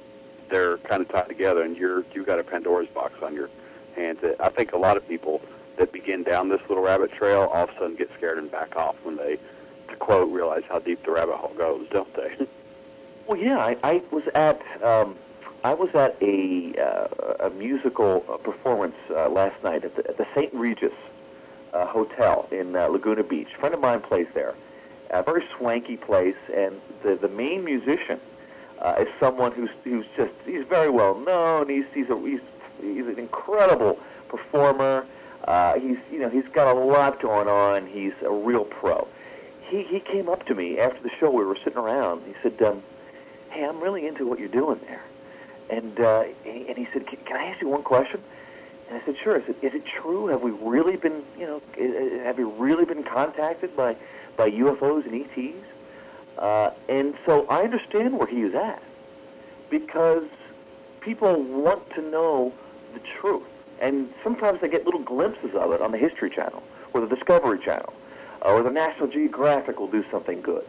they're 0.49 0.77
kind 0.77 1.01
of 1.01 1.09
tied 1.09 1.27
together, 1.27 1.63
and 1.63 1.75
you're 1.75 2.05
you've 2.13 2.27
got 2.27 2.39
a 2.39 2.43
Pandora's 2.43 2.87
box 2.87 3.21
on 3.23 3.33
your 3.33 3.49
hands. 3.95 4.19
I 4.39 4.49
think 4.49 4.73
a 4.73 4.77
lot 4.77 4.95
of 4.95 5.07
people 5.07 5.41
that 5.77 5.91
begin 5.91 6.23
down 6.23 6.49
this 6.49 6.61
little 6.69 6.83
rabbit 6.83 7.11
trail 7.11 7.49
all 7.53 7.63
of 7.63 7.69
a 7.71 7.73
sudden 7.73 7.95
get 7.95 8.11
scared 8.15 8.37
and 8.37 8.49
back 8.49 8.75
off 8.75 8.95
when 9.03 9.17
they, 9.17 9.37
to 9.89 9.95
quote, 9.97 10.31
realize 10.31 10.63
how 10.69 10.79
deep 10.79 11.03
the 11.03 11.11
rabbit 11.11 11.35
hole 11.35 11.53
goes, 11.57 11.87
don't 11.89 12.13
they? 12.15 12.47
Well, 13.27 13.39
yeah, 13.39 13.57
I, 13.57 13.75
I 13.81 14.03
was 14.11 14.27
at 14.35 14.61
um, 14.83 15.15
I 15.63 15.73
was 15.73 15.89
at 15.95 16.15
a 16.21 16.75
uh, 16.75 17.47
a 17.47 17.49
musical 17.49 18.19
performance 18.19 18.95
uh, 19.09 19.29
last 19.29 19.63
night 19.63 19.83
at 19.83 19.95
the, 19.95 20.07
at 20.07 20.17
the 20.17 20.27
St. 20.35 20.53
Regis 20.53 20.93
uh, 21.75 21.85
Hotel 21.85 22.47
in 22.51 22.75
uh, 22.75 22.87
Laguna 22.87 23.23
Beach. 23.23 23.49
A 23.55 23.59
friend 23.59 23.75
of 23.75 23.81
mine 23.81 24.01
plays 24.01 24.27
there. 24.33 24.55
A 25.11 25.21
very 25.21 25.45
swanky 25.55 25.97
place, 25.97 26.35
and 26.53 26.81
the 27.03 27.15
the 27.15 27.27
main 27.27 27.63
musician 27.63 28.19
uh, 28.79 28.95
is 28.99 29.07
someone 29.19 29.51
who's 29.51 29.69
who's 29.83 30.05
just 30.17 30.33
he's 30.45 30.65
very 30.65 30.89
well 30.89 31.15
known. 31.19 31.69
He's 31.69 31.85
he's 31.93 32.09
a 32.09 32.17
he's, 32.19 32.41
he's 32.81 33.07
an 33.07 33.19
incredible 33.19 33.99
performer. 34.29 35.05
Uh, 35.43 35.79
he's 35.79 35.97
you 36.11 36.19
know 36.19 36.29
he's 36.29 36.47
got 36.47 36.75
a 36.75 36.79
lot 36.79 37.19
going 37.19 37.47
on. 37.47 37.85
He's 37.85 38.13
a 38.23 38.31
real 38.31 38.65
pro. 38.65 39.07
He 39.61 39.83
he 39.83 39.99
came 39.99 40.27
up 40.29 40.45
to 40.47 40.55
me 40.55 40.79
after 40.79 41.01
the 41.03 41.11
show. 41.19 41.29
We 41.29 41.43
were 41.43 41.57
sitting 41.57 41.77
around. 41.77 42.23
He 42.25 42.33
said. 42.41 42.61
Um, 42.61 42.81
hey, 43.55 43.65
I'm 43.65 43.79
really 43.79 44.05
into 44.05 44.27
what 44.27 44.37
you're 44.37 44.49
doing 44.49 44.79
there. 44.85 45.01
And 45.69 45.99
uh, 45.99 46.25
and 46.45 46.77
he 46.77 46.87
said, 46.93 47.07
can 47.07 47.37
I 47.37 47.45
ask 47.45 47.61
you 47.61 47.69
one 47.69 47.83
question? 47.83 48.21
And 48.89 49.01
I 49.01 49.05
said, 49.05 49.17
sure. 49.17 49.37
I 49.41 49.45
said, 49.45 49.55
is 49.61 49.73
it 49.73 49.85
true? 49.85 50.27
Have 50.27 50.41
we 50.41 50.51
really 50.51 50.95
been, 50.95 51.23
you 51.37 51.45
know, 51.45 51.61
have 52.23 52.37
you 52.37 52.49
really 52.49 52.85
been 52.85 53.03
contacted 53.03 53.75
by, 53.75 53.95
by 54.37 54.51
UFOs 54.51 55.05
and 55.05 55.25
ETs? 55.25 55.65
Uh, 56.37 56.71
and 56.89 57.15
so 57.25 57.47
I 57.47 57.63
understand 57.63 58.17
where 58.17 58.27
he 58.27 58.41
is 58.41 58.53
at 58.53 58.81
because 59.69 60.27
people 60.99 61.41
want 61.41 61.89
to 61.91 62.01
know 62.01 62.53
the 62.93 62.99
truth. 62.99 63.47
And 63.79 64.13
sometimes 64.23 64.61
they 64.61 64.69
get 64.69 64.85
little 64.85 65.01
glimpses 65.01 65.55
of 65.55 65.71
it 65.71 65.81
on 65.81 65.91
the 65.91 65.97
History 65.97 66.29
Channel 66.29 66.63
or 66.93 67.01
the 67.01 67.13
Discovery 67.13 67.59
Channel 67.59 67.93
or 68.41 68.61
the 68.63 68.69
National 68.69 69.07
Geographic 69.07 69.79
will 69.79 69.87
do 69.87 70.05
something 70.11 70.41
good 70.41 70.65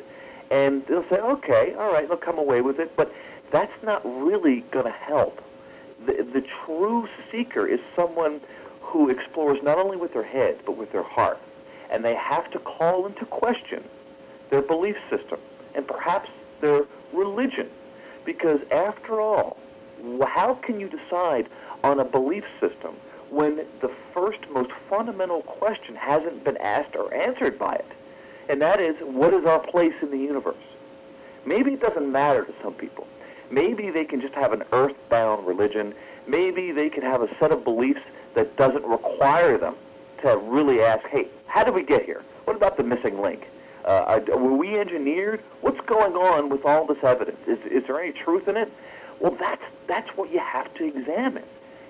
and 0.50 0.84
they'll 0.86 1.08
say, 1.08 1.18
okay, 1.18 1.74
all 1.74 1.92
right, 1.92 2.08
they'll 2.08 2.16
come 2.16 2.38
away 2.38 2.60
with 2.60 2.78
it, 2.78 2.96
but 2.96 3.12
that's 3.50 3.82
not 3.82 4.02
really 4.04 4.60
going 4.70 4.86
to 4.86 4.92
help. 4.92 5.42
The, 6.04 6.44
true 6.64 7.08
seeker 7.32 7.66
is 7.66 7.80
someone 7.94 8.40
who 8.80 9.08
explores 9.08 9.62
not 9.62 9.78
only 9.78 9.96
with 9.96 10.12
their 10.12 10.22
head, 10.22 10.58
but 10.66 10.76
with 10.76 10.92
their 10.92 11.02
heart. 11.02 11.40
And 11.90 12.04
they 12.04 12.14
have 12.14 12.50
to 12.50 12.58
call 12.58 13.06
into 13.06 13.24
question 13.26 13.82
their 14.50 14.62
belief 14.62 14.96
system 15.08 15.38
and 15.74 15.86
perhaps 15.86 16.30
their 16.60 16.82
religion. 17.12 17.70
Because 18.24 18.60
after 18.70 19.20
all, 19.20 19.56
how 20.26 20.54
can 20.54 20.78
you 20.78 20.88
decide 20.88 21.48
on 21.82 22.00
a 22.00 22.04
belief 22.04 22.44
system 22.60 22.94
when 23.30 23.56
the 23.80 23.90
first 24.12 24.38
most 24.50 24.70
fundamental 24.90 25.42
question 25.42 25.94
hasn't 25.94 26.44
been 26.44 26.56
asked 26.58 26.94
or 26.94 27.12
answered 27.14 27.58
by 27.58 27.74
it? 27.74 27.92
and 28.48 28.60
that 28.62 28.80
is 28.80 28.96
what 29.00 29.34
is 29.34 29.44
our 29.44 29.58
place 29.58 29.94
in 30.02 30.10
the 30.10 30.18
universe? 30.18 30.56
Maybe 31.44 31.72
it 31.72 31.80
doesn't 31.80 32.10
matter 32.10 32.44
to 32.44 32.54
some 32.62 32.74
people. 32.74 33.06
Maybe 33.50 33.90
they 33.90 34.04
can 34.04 34.20
just 34.20 34.34
have 34.34 34.52
an 34.52 34.62
earthbound 34.72 35.46
religion. 35.46 35.94
Maybe 36.26 36.72
they 36.72 36.90
can 36.90 37.02
have 37.02 37.22
a 37.22 37.34
set 37.38 37.52
of 37.52 37.64
beliefs 37.64 38.02
that 38.34 38.56
doesn't 38.56 38.84
require 38.84 39.56
them 39.58 39.76
to 40.22 40.36
really 40.36 40.82
ask, 40.82 41.06
hey, 41.06 41.28
how 41.46 41.64
did 41.64 41.74
we 41.74 41.82
get 41.82 42.04
here? 42.04 42.22
What 42.44 42.56
about 42.56 42.76
the 42.76 42.82
missing 42.82 43.20
link? 43.20 43.46
Uh, 43.84 44.20
were 44.28 44.52
we 44.52 44.78
engineered? 44.78 45.40
What's 45.60 45.80
going 45.80 46.14
on 46.16 46.48
with 46.48 46.64
all 46.64 46.86
this 46.86 47.02
evidence? 47.04 47.38
Is, 47.46 47.60
is 47.66 47.86
there 47.86 48.00
any 48.00 48.12
truth 48.12 48.48
in 48.48 48.56
it? 48.56 48.72
Well, 49.20 49.32
that's, 49.32 49.62
that's 49.86 50.08
what 50.16 50.32
you 50.32 50.40
have 50.40 50.72
to 50.74 50.84
examine 50.84 51.44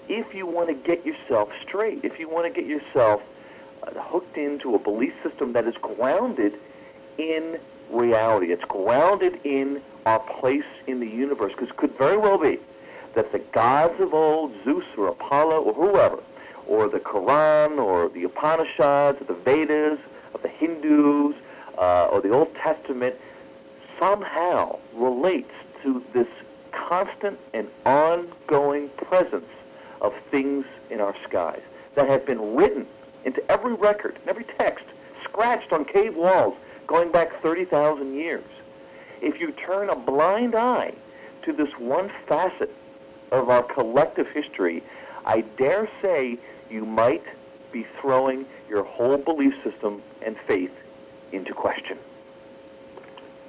if 0.09 0.35
you 0.35 0.47
want 0.47 0.69
to 0.69 0.75
get 0.75 1.05
yourself 1.05 1.51
straight, 1.63 2.05
if 2.05 2.21
you 2.21 2.29
want 2.29 2.53
to 2.53 2.61
get 2.61 2.69
yourself 2.69 3.23
uh, 3.83 3.91
hooked 4.01 4.37
into 4.37 4.75
a 4.75 4.79
belief 4.79 5.15
system 5.23 5.53
that 5.55 5.67
is 5.67 5.75
grounded 5.79 6.59
in 7.19 7.59
reality. 7.91 8.53
It's 8.53 8.65
grounded 8.65 9.41
in 9.45 9.83
our 10.07 10.21
place 10.21 10.65
in 10.87 11.01
the 11.01 11.07
universe, 11.07 11.53
because 11.53 11.69
it 11.69 11.77
could 11.77 11.99
very 11.99 12.17
well 12.17 12.39
be 12.39 12.59
that 13.15 13.33
the 13.33 13.41
gods 13.41 14.01
of 14.01 14.15
old, 14.15 14.55
Zeus 14.65 14.85
or 14.97 15.09
Apollo 15.09 15.63
or 15.63 15.75
whoever, 15.75 16.23
or 16.67 16.89
the 16.89 17.01
Quran 17.01 17.79
or 17.79 18.09
the 18.09 18.23
Upanishads 18.25 19.21
or 19.21 19.25
the 19.25 19.35
Vedas 19.35 19.99
of 20.33 20.43
the 20.43 20.49
Hindus 20.49 21.35
uh, 21.77 22.07
or 22.07 22.21
the 22.21 22.31
Old 22.31 22.55
Testament 22.55 23.17
somehow 23.99 24.79
relates 24.95 25.53
to 25.83 26.03
this 26.13 26.29
constant 26.71 27.39
and 27.53 27.69
ongoing 27.85 28.89
presence 28.91 29.49
of 30.01 30.15
things 30.31 30.67
in 30.91 31.01
our 31.01 31.15
skies 31.25 31.63
that 31.95 32.09
have 32.09 32.25
been 32.27 32.55
written 32.55 32.87
into 33.25 33.43
every 33.51 33.75
record, 33.75 34.17
every 34.27 34.45
text, 34.45 34.85
scratched 35.25 35.73
on 35.73 35.85
cave 35.85 36.15
walls 36.15 36.55
going 36.87 37.11
back 37.11 37.41
30,000 37.43 38.15
years. 38.15 38.45
If 39.21 39.41
you 39.41 39.53
turn 39.53 39.89
a 39.91 39.97
blind 39.97 40.55
eye 40.55 40.95
to 41.43 41.53
this 41.53 41.71
one 41.79 42.11
facet 42.27 42.75
of 43.33 43.49
our 43.49 43.63
collective 43.63 44.29
history, 44.29 44.83
I 45.25 45.41
dare 45.41 45.89
say 46.03 46.39
you 46.71 46.85
might 46.85 47.25
be 47.73 47.87
throwing 48.01 48.47
your 48.69 48.85
whole 48.85 49.19
belief 49.19 49.55
system 49.63 50.03
and 50.23 50.37
faith 50.47 50.73
into 51.33 51.55
question. 51.55 51.99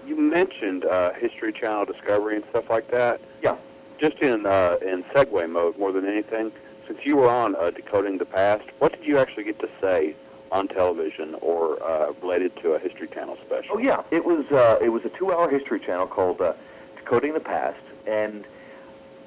You 0.05 0.15
mentioned 0.15 0.85
uh, 0.85 1.13
History 1.13 1.51
Channel 1.51 1.85
Discovery 1.85 2.37
and 2.37 2.45
stuff 2.49 2.69
like 2.69 2.89
that. 2.91 3.19
Yeah. 3.41 3.57
Just 3.97 4.17
in 4.19 4.45
uh, 4.45 4.77
in 4.81 5.03
segue 5.05 5.49
mode 5.49 5.77
more 5.77 5.91
than 5.91 6.05
anything, 6.05 6.51
since 6.87 7.05
you 7.05 7.17
were 7.17 7.29
on 7.29 7.55
uh, 7.55 7.71
Decoding 7.71 8.17
the 8.17 8.25
Past, 8.25 8.63
what 8.79 8.93
did 8.93 9.03
you 9.05 9.17
actually 9.17 9.43
get 9.43 9.59
to 9.59 9.69
say 9.81 10.15
on 10.51 10.67
television 10.67 11.35
or 11.41 11.81
uh, 11.83 12.13
related 12.21 12.55
to 12.57 12.73
a 12.73 12.79
History 12.79 13.07
Channel 13.07 13.37
special? 13.45 13.75
Oh 13.75 13.79
yeah, 13.79 14.03
it 14.11 14.23
was 14.23 14.45
uh, 14.51 14.77
it 14.81 14.89
was 14.89 15.05
a 15.05 15.09
two-hour 15.09 15.49
history 15.49 15.79
channel 15.79 16.07
called 16.07 16.41
uh, 16.41 16.53
Decoding 16.95 17.33
the 17.33 17.39
Past, 17.39 17.79
and 18.05 18.45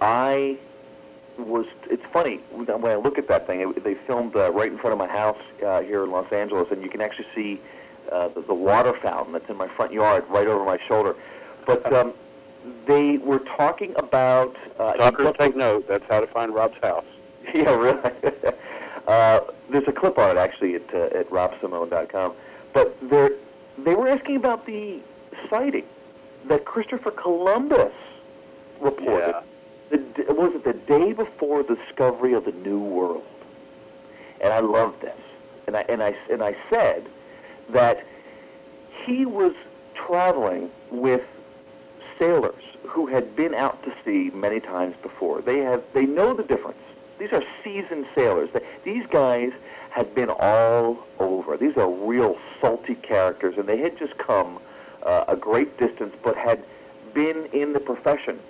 I 0.01 0.57
was. 1.39 1.67
It's 1.91 2.05
funny 2.13 2.37
when 2.51 2.69
I 2.85 2.97
look 2.97 3.19
at 3.19 3.29
that 3.29 3.47
thing. 3.47 3.61
It, 3.61 3.85
they 3.85 3.95
filmed 3.95 4.37
uh, 4.37 4.51
right 4.53 4.71
in 4.71 4.79
front 4.79 4.93
of 4.93 4.99
my 4.99 5.07
house 5.07 5.41
uh, 5.65 5.81
here 5.81 6.05
in 6.05 6.11
Los 6.11 6.33
Angeles, 6.33 6.71
and 6.71 6.83
you 6.83 6.89
can 6.89 7.01
actually 7.01 7.27
see 7.35 7.61
uh, 8.11 8.29
the, 8.29 8.41
the 8.43 8.55
water 8.55 8.93
fountain 8.95 9.33
that's 9.33 9.49
in 9.49 9.57
my 9.57 9.69
front 9.69 9.93
yard 9.93 10.25
right 10.29 10.47
over 10.47 10.65
my 10.65 10.79
shoulder. 10.87 11.17
But 11.67 11.93
um, 11.93 12.15
they 12.87 13.19
were 13.19 13.41
talking 13.41 13.95
about. 13.97 14.57
Uh, 14.79 15.33
take 15.33 15.57
note. 15.57 15.87
That's 15.89 16.05
how 16.09 16.21
to 16.21 16.27
find 16.27 16.55
Rob's 16.55 16.79
house. 16.83 17.05
yeah, 17.55 17.75
really. 17.75 18.11
uh, 19.07 19.41
there's 19.71 19.89
a 19.89 19.93
clip 19.93 20.19
art 20.19 20.37
actually 20.37 20.75
at 20.75 20.95
uh, 20.95 21.19
at 21.19 21.31
robsimone.com. 21.31 22.35
But 22.73 22.97
they 23.09 23.31
they 23.79 23.95
were 23.95 24.09
asking 24.09 24.37
about 24.37 24.67
the 24.67 24.99
sighting 25.49 25.87
that 26.47 26.65
Christopher 26.65 27.11
Columbus 27.11 27.95
reported. 28.81 29.35
Yeah. 29.35 29.43
The, 29.91 30.33
was 30.33 30.55
it 30.55 30.65
the 30.65 30.73
day 30.73 31.13
before 31.13 31.65
the 31.65 31.75
discovery 31.75 32.33
of 32.33 32.45
the 32.45 32.53
New 32.53 32.79
World? 32.79 33.25
And 34.41 34.53
I 34.53 34.61
loved 34.61 35.01
this. 35.01 35.19
And 35.67 35.77
I 35.77 35.85
and 35.89 36.03
I 36.03 36.15
and 36.31 36.43
I 36.43 36.57
said 36.69 37.07
that 37.71 38.05
he 39.05 39.27
was 39.27 39.55
traveling 39.95 40.71
with 40.91 41.25
sailors 42.19 42.63
who 42.87 43.07
had 43.07 43.35
been 43.37 43.55
out 43.55 43.83
to 43.85 43.93
sea 44.05 44.31
many 44.35 44.61
times 44.61 44.95
before. 45.03 45.41
They 45.41 45.59
have 45.59 45.83
they 45.93 46.07
know 46.07 46.35
the 46.35 46.43
difference. 46.43 46.79
These 47.21 47.35
are 47.35 47.45
seasoned 47.63 48.07
sailors. 48.15 48.49
These 48.83 49.07
guys 49.07 49.53
had 49.91 50.15
been 50.15 50.31
all 50.31 51.07
over. 51.19 51.59
These 51.59 51.77
are 51.77 51.91
real 51.91 52.39
salty 52.63 52.95
characters, 52.95 53.59
and 53.59 53.69
they 53.69 53.77
had 53.77 53.99
just 53.99 54.17
come 54.17 54.59
uh, 55.03 55.27
a 55.29 55.37
great 55.37 55.77
distance, 55.77 56.15
but 56.23 56.35
had 56.35 56.65
been 57.13 57.45
in 57.53 57.75
the 57.75 57.79
profession 57.79 58.41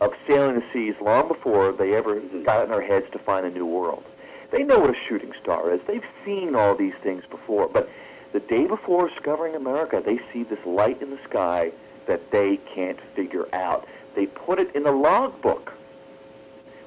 of 0.00 0.14
sailing 0.26 0.54
the 0.54 0.64
seas 0.72 0.94
long 0.98 1.28
before 1.28 1.72
they 1.72 1.92
ever 1.92 2.18
got 2.42 2.64
in 2.64 2.70
their 2.70 2.80
heads 2.80 3.10
to 3.12 3.18
find 3.18 3.44
a 3.44 3.50
new 3.50 3.66
world. 3.66 4.02
They 4.50 4.62
know 4.62 4.78
what 4.78 4.96
a 4.96 4.98
shooting 5.06 5.34
star 5.42 5.70
is. 5.70 5.82
They've 5.82 6.06
seen 6.24 6.54
all 6.54 6.74
these 6.74 6.94
things 6.94 7.24
before, 7.26 7.68
but 7.68 7.90
the 8.32 8.40
day 8.40 8.66
before 8.66 9.10
discovering 9.10 9.54
America, 9.54 10.02
they 10.02 10.20
see 10.32 10.42
this 10.42 10.64
light 10.64 11.02
in 11.02 11.10
the 11.10 11.18
sky 11.24 11.70
that 12.06 12.30
they 12.30 12.56
can't 12.56 13.00
figure 13.14 13.46
out. 13.52 13.86
They 14.14 14.24
put 14.24 14.58
it 14.58 14.74
in 14.74 14.84
the 14.84 14.92
logbook, 14.92 15.74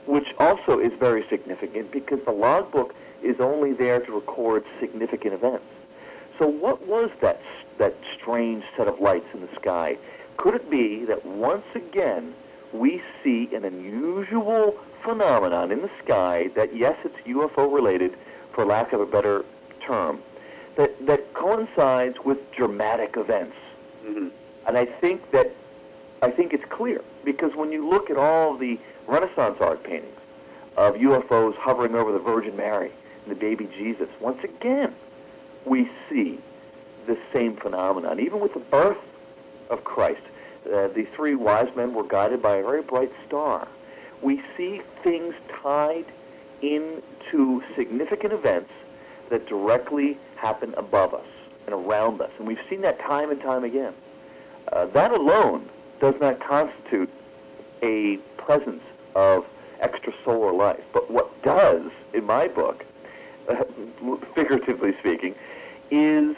which 0.09 0.33
also 0.39 0.79
is 0.79 0.91
very 0.93 1.23
significant 1.29 1.91
because 1.91 2.19
the 2.23 2.31
logbook 2.31 2.95
is 3.21 3.39
only 3.39 3.73
there 3.73 3.99
to 3.99 4.11
record 4.11 4.65
significant 4.79 5.35
events. 5.35 5.65
So 6.39 6.47
what 6.47 6.87
was 6.87 7.11
that 7.21 7.39
that 7.77 7.93
strange 8.15 8.63
set 8.75 8.87
of 8.87 8.99
lights 8.99 9.27
in 9.35 9.41
the 9.41 9.55
sky? 9.55 9.97
Could 10.37 10.55
it 10.55 10.69
be 10.69 11.05
that 11.05 11.23
once 11.23 11.65
again 11.75 12.33
we 12.73 13.03
see 13.23 13.53
an 13.53 13.63
unusual 13.65 14.79
phenomenon 15.03 15.71
in 15.71 15.83
the 15.83 15.91
sky 16.03 16.49
that 16.55 16.75
yes, 16.75 16.97
it's 17.03 17.17
UFO 17.27 17.71
related, 17.71 18.17
for 18.51 18.65
lack 18.65 18.93
of 18.93 19.01
a 19.01 19.05
better 19.05 19.45
term, 19.79 20.23
that 20.75 21.05
that 21.05 21.35
coincides 21.35 22.17
with 22.25 22.51
dramatic 22.51 23.15
events. 23.15 23.57
hmm 24.03 24.29
And 24.65 24.75
I 24.75 24.85
think 24.85 25.29
that 25.31 25.51
I 26.21 26.31
think 26.31 26.53
it's 26.53 26.65
clear 26.65 27.01
because 27.23 27.55
when 27.55 27.71
you 27.71 27.87
look 27.87 28.09
at 28.09 28.17
all 28.17 28.55
the 28.55 28.79
Renaissance 29.07 29.57
art 29.61 29.83
paintings 29.83 30.15
of 30.75 30.95
UFOs 30.95 31.55
hovering 31.55 31.95
over 31.95 32.11
the 32.11 32.19
Virgin 32.19 32.55
Mary 32.55 32.91
and 33.25 33.31
the 33.31 33.39
baby 33.39 33.69
Jesus, 33.77 34.09
once 34.19 34.43
again 34.43 34.93
we 35.65 35.89
see 36.09 36.39
the 37.05 37.17
same 37.31 37.55
phenomenon. 37.55 38.19
Even 38.19 38.39
with 38.39 38.53
the 38.53 38.59
birth 38.59 38.97
of 39.69 39.83
Christ, 39.83 40.21
uh, 40.65 40.87
the 40.89 41.07
three 41.15 41.35
wise 41.35 41.73
men 41.75 41.93
were 41.93 42.03
guided 42.03 42.41
by 42.41 42.57
a 42.57 42.63
very 42.63 42.81
bright 42.81 43.11
star. 43.25 43.67
We 44.21 44.43
see 44.57 44.81
things 45.03 45.33
tied 45.61 46.05
into 46.61 47.63
significant 47.75 48.33
events 48.33 48.71
that 49.29 49.47
directly 49.47 50.17
happen 50.35 50.73
above 50.75 51.13
us 51.13 51.25
and 51.65 51.73
around 51.73 52.19
us, 52.21 52.31
and 52.37 52.47
we've 52.47 52.59
seen 52.69 52.81
that 52.81 52.99
time 52.99 53.31
and 53.31 53.39
time 53.41 53.63
again. 53.63 53.93
Uh, 54.71 54.85
that 54.87 55.11
alone 55.11 55.67
does 55.99 56.19
not 56.19 56.39
constitute 56.39 57.09
a 57.81 58.17
presence 58.37 58.83
of 59.15 59.45
extrasolar 59.81 60.55
life. 60.55 60.83
But 60.93 61.09
what 61.09 61.41
does, 61.41 61.91
in 62.13 62.25
my 62.25 62.47
book, 62.47 62.85
uh, 63.47 63.63
figuratively 64.35 64.95
speaking, 64.99 65.35
is 65.91 66.35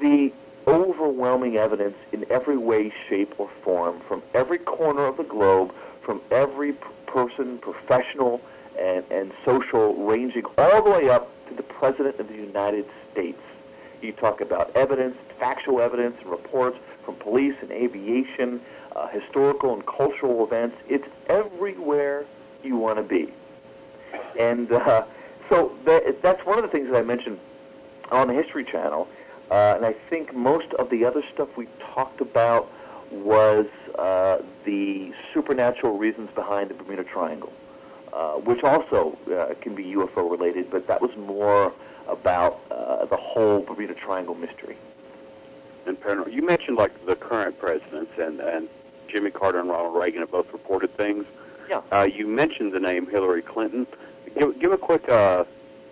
the 0.00 0.32
overwhelming 0.66 1.56
evidence 1.56 1.96
in 2.12 2.26
every 2.30 2.56
way, 2.56 2.92
shape, 3.08 3.34
or 3.38 3.48
form 3.62 4.00
from 4.00 4.22
every 4.34 4.58
corner 4.58 5.06
of 5.06 5.16
the 5.16 5.24
globe, 5.24 5.74
from 6.02 6.20
every 6.30 6.72
p- 6.72 6.86
person, 7.06 7.58
professional 7.58 8.40
and, 8.78 9.04
and 9.10 9.32
social, 9.44 9.94
ranging 9.94 10.44
all 10.58 10.82
the 10.82 10.90
way 10.90 11.08
up 11.08 11.30
to 11.48 11.54
the 11.54 11.62
President 11.62 12.18
of 12.20 12.28
the 12.28 12.34
United 12.34 12.86
States. 13.10 13.40
You 14.02 14.12
talk 14.12 14.40
about 14.40 14.70
evidence, 14.76 15.16
factual 15.38 15.80
evidence, 15.80 16.16
and 16.20 16.30
reports 16.30 16.78
from 17.04 17.16
police 17.16 17.56
and 17.62 17.72
aviation, 17.72 18.60
uh, 18.98 19.06
historical 19.08 19.74
and 19.74 19.86
cultural 19.86 20.44
events. 20.44 20.76
It's 20.88 21.06
everywhere 21.28 22.24
you 22.64 22.76
want 22.76 22.96
to 22.96 23.02
be. 23.02 23.32
And 24.38 24.70
uh, 24.72 25.04
so 25.48 25.76
that, 25.84 26.20
that's 26.22 26.44
one 26.44 26.58
of 26.58 26.62
the 26.62 26.68
things 26.68 26.90
that 26.90 26.96
I 26.96 27.02
mentioned 27.02 27.38
on 28.10 28.28
the 28.28 28.34
History 28.34 28.64
Channel. 28.64 29.08
Uh, 29.50 29.74
and 29.76 29.86
I 29.86 29.92
think 29.92 30.34
most 30.34 30.72
of 30.74 30.90
the 30.90 31.04
other 31.04 31.22
stuff 31.32 31.56
we 31.56 31.68
talked 31.94 32.20
about 32.20 32.70
was 33.10 33.66
uh, 33.94 34.42
the 34.64 35.14
supernatural 35.32 35.96
reasons 35.96 36.30
behind 36.34 36.68
the 36.68 36.74
Bermuda 36.74 37.04
Triangle, 37.04 37.52
uh, 38.12 38.32
which 38.34 38.62
also 38.62 39.16
uh, 39.32 39.54
can 39.60 39.74
be 39.74 39.84
UFO 39.94 40.30
related, 40.30 40.70
but 40.70 40.86
that 40.88 41.00
was 41.00 41.16
more 41.16 41.72
about 42.06 42.60
uh, 42.70 43.04
the 43.06 43.16
whole 43.16 43.60
Bermuda 43.60 43.94
Triangle 43.94 44.34
mystery. 44.34 44.76
And. 45.86 45.96
You 46.30 46.42
mentioned 46.42 46.76
like 46.76 47.06
the 47.06 47.16
current 47.16 47.58
presidents 47.58 48.12
and 48.18 48.40
and 48.40 48.68
Jimmy 49.08 49.30
Carter 49.30 49.58
and 49.58 49.68
Ronald 49.68 49.96
Reagan 49.96 50.20
have 50.20 50.30
both 50.30 50.52
reported 50.52 50.94
things. 50.96 51.24
Yeah. 51.68 51.82
Uh, 51.92 52.02
you 52.02 52.26
mentioned 52.26 52.72
the 52.72 52.80
name 52.80 53.06
Hillary 53.06 53.42
Clinton. 53.42 53.86
Give 54.36 54.58
give 54.58 54.72
a 54.72 54.78
quick 54.78 55.08
uh, 55.08 55.44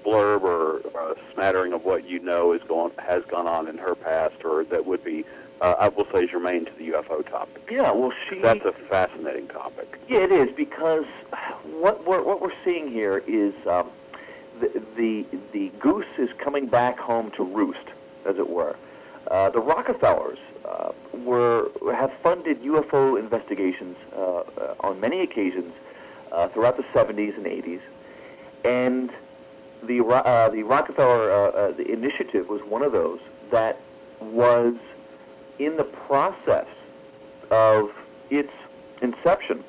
blurb 0.04 0.42
or 0.42 0.80
uh, 0.98 1.14
smattering 1.34 1.72
of 1.72 1.84
what 1.84 2.06
you 2.08 2.18
know 2.20 2.52
is 2.52 2.62
going 2.62 2.92
has 2.98 3.24
gone 3.24 3.46
on 3.46 3.68
in 3.68 3.78
her 3.78 3.94
past, 3.94 4.44
or 4.44 4.64
that 4.64 4.86
would 4.86 5.02
be, 5.04 5.24
uh, 5.60 5.74
I 5.78 5.88
will 5.88 6.06
say, 6.12 6.26
germane 6.26 6.64
to 6.66 6.72
the 6.78 6.90
UFO 6.90 7.28
topic. 7.28 7.68
Yeah, 7.70 7.90
well, 7.92 8.12
she. 8.28 8.38
That's 8.38 8.64
a 8.64 8.72
fascinating 8.72 9.48
topic. 9.48 9.98
Yeah, 10.08 10.20
it 10.20 10.32
is 10.32 10.54
because 10.54 11.06
what 11.64 12.06
we're 12.06 12.22
what 12.22 12.40
we're 12.40 12.54
seeing 12.64 12.90
here 12.90 13.22
is 13.26 13.54
um, 13.66 13.90
the 14.60 14.82
the 14.96 15.26
the 15.52 15.68
goose 15.80 16.06
is 16.18 16.32
coming 16.38 16.66
back 16.66 16.98
home 16.98 17.30
to 17.32 17.44
roost, 17.44 17.88
as 18.24 18.38
it 18.38 18.48
were. 18.48 18.76
Uh, 19.28 19.50
the 19.50 19.60
Rockefellers 19.60 20.38
uh, 20.66 20.92
were 21.12 21.70
have 21.92 22.12
funded 22.22 22.62
UFO 22.62 23.18
investigations 23.18 23.96
uh, 24.14 24.42
on 24.80 25.00
many 25.00 25.20
occasions 25.20 25.72
uh, 26.32 26.48
throughout 26.48 26.76
the 26.76 26.82
70s 26.84 27.36
and 27.36 27.46
80s, 27.46 27.80
and 28.64 29.10
the 29.82 30.04
uh, 30.04 30.48
the 30.50 30.62
Rockefeller 30.62 31.30
uh, 31.30 31.70
the 31.72 31.90
initiative 31.90 32.48
was 32.48 32.62
one 32.62 32.82
of 32.82 32.92
those 32.92 33.20
that 33.50 33.80
was 34.20 34.74
in 35.58 35.76
the 35.76 35.84
process 35.84 36.66
of 37.50 37.92
its 38.30 38.52
inception 39.02 39.62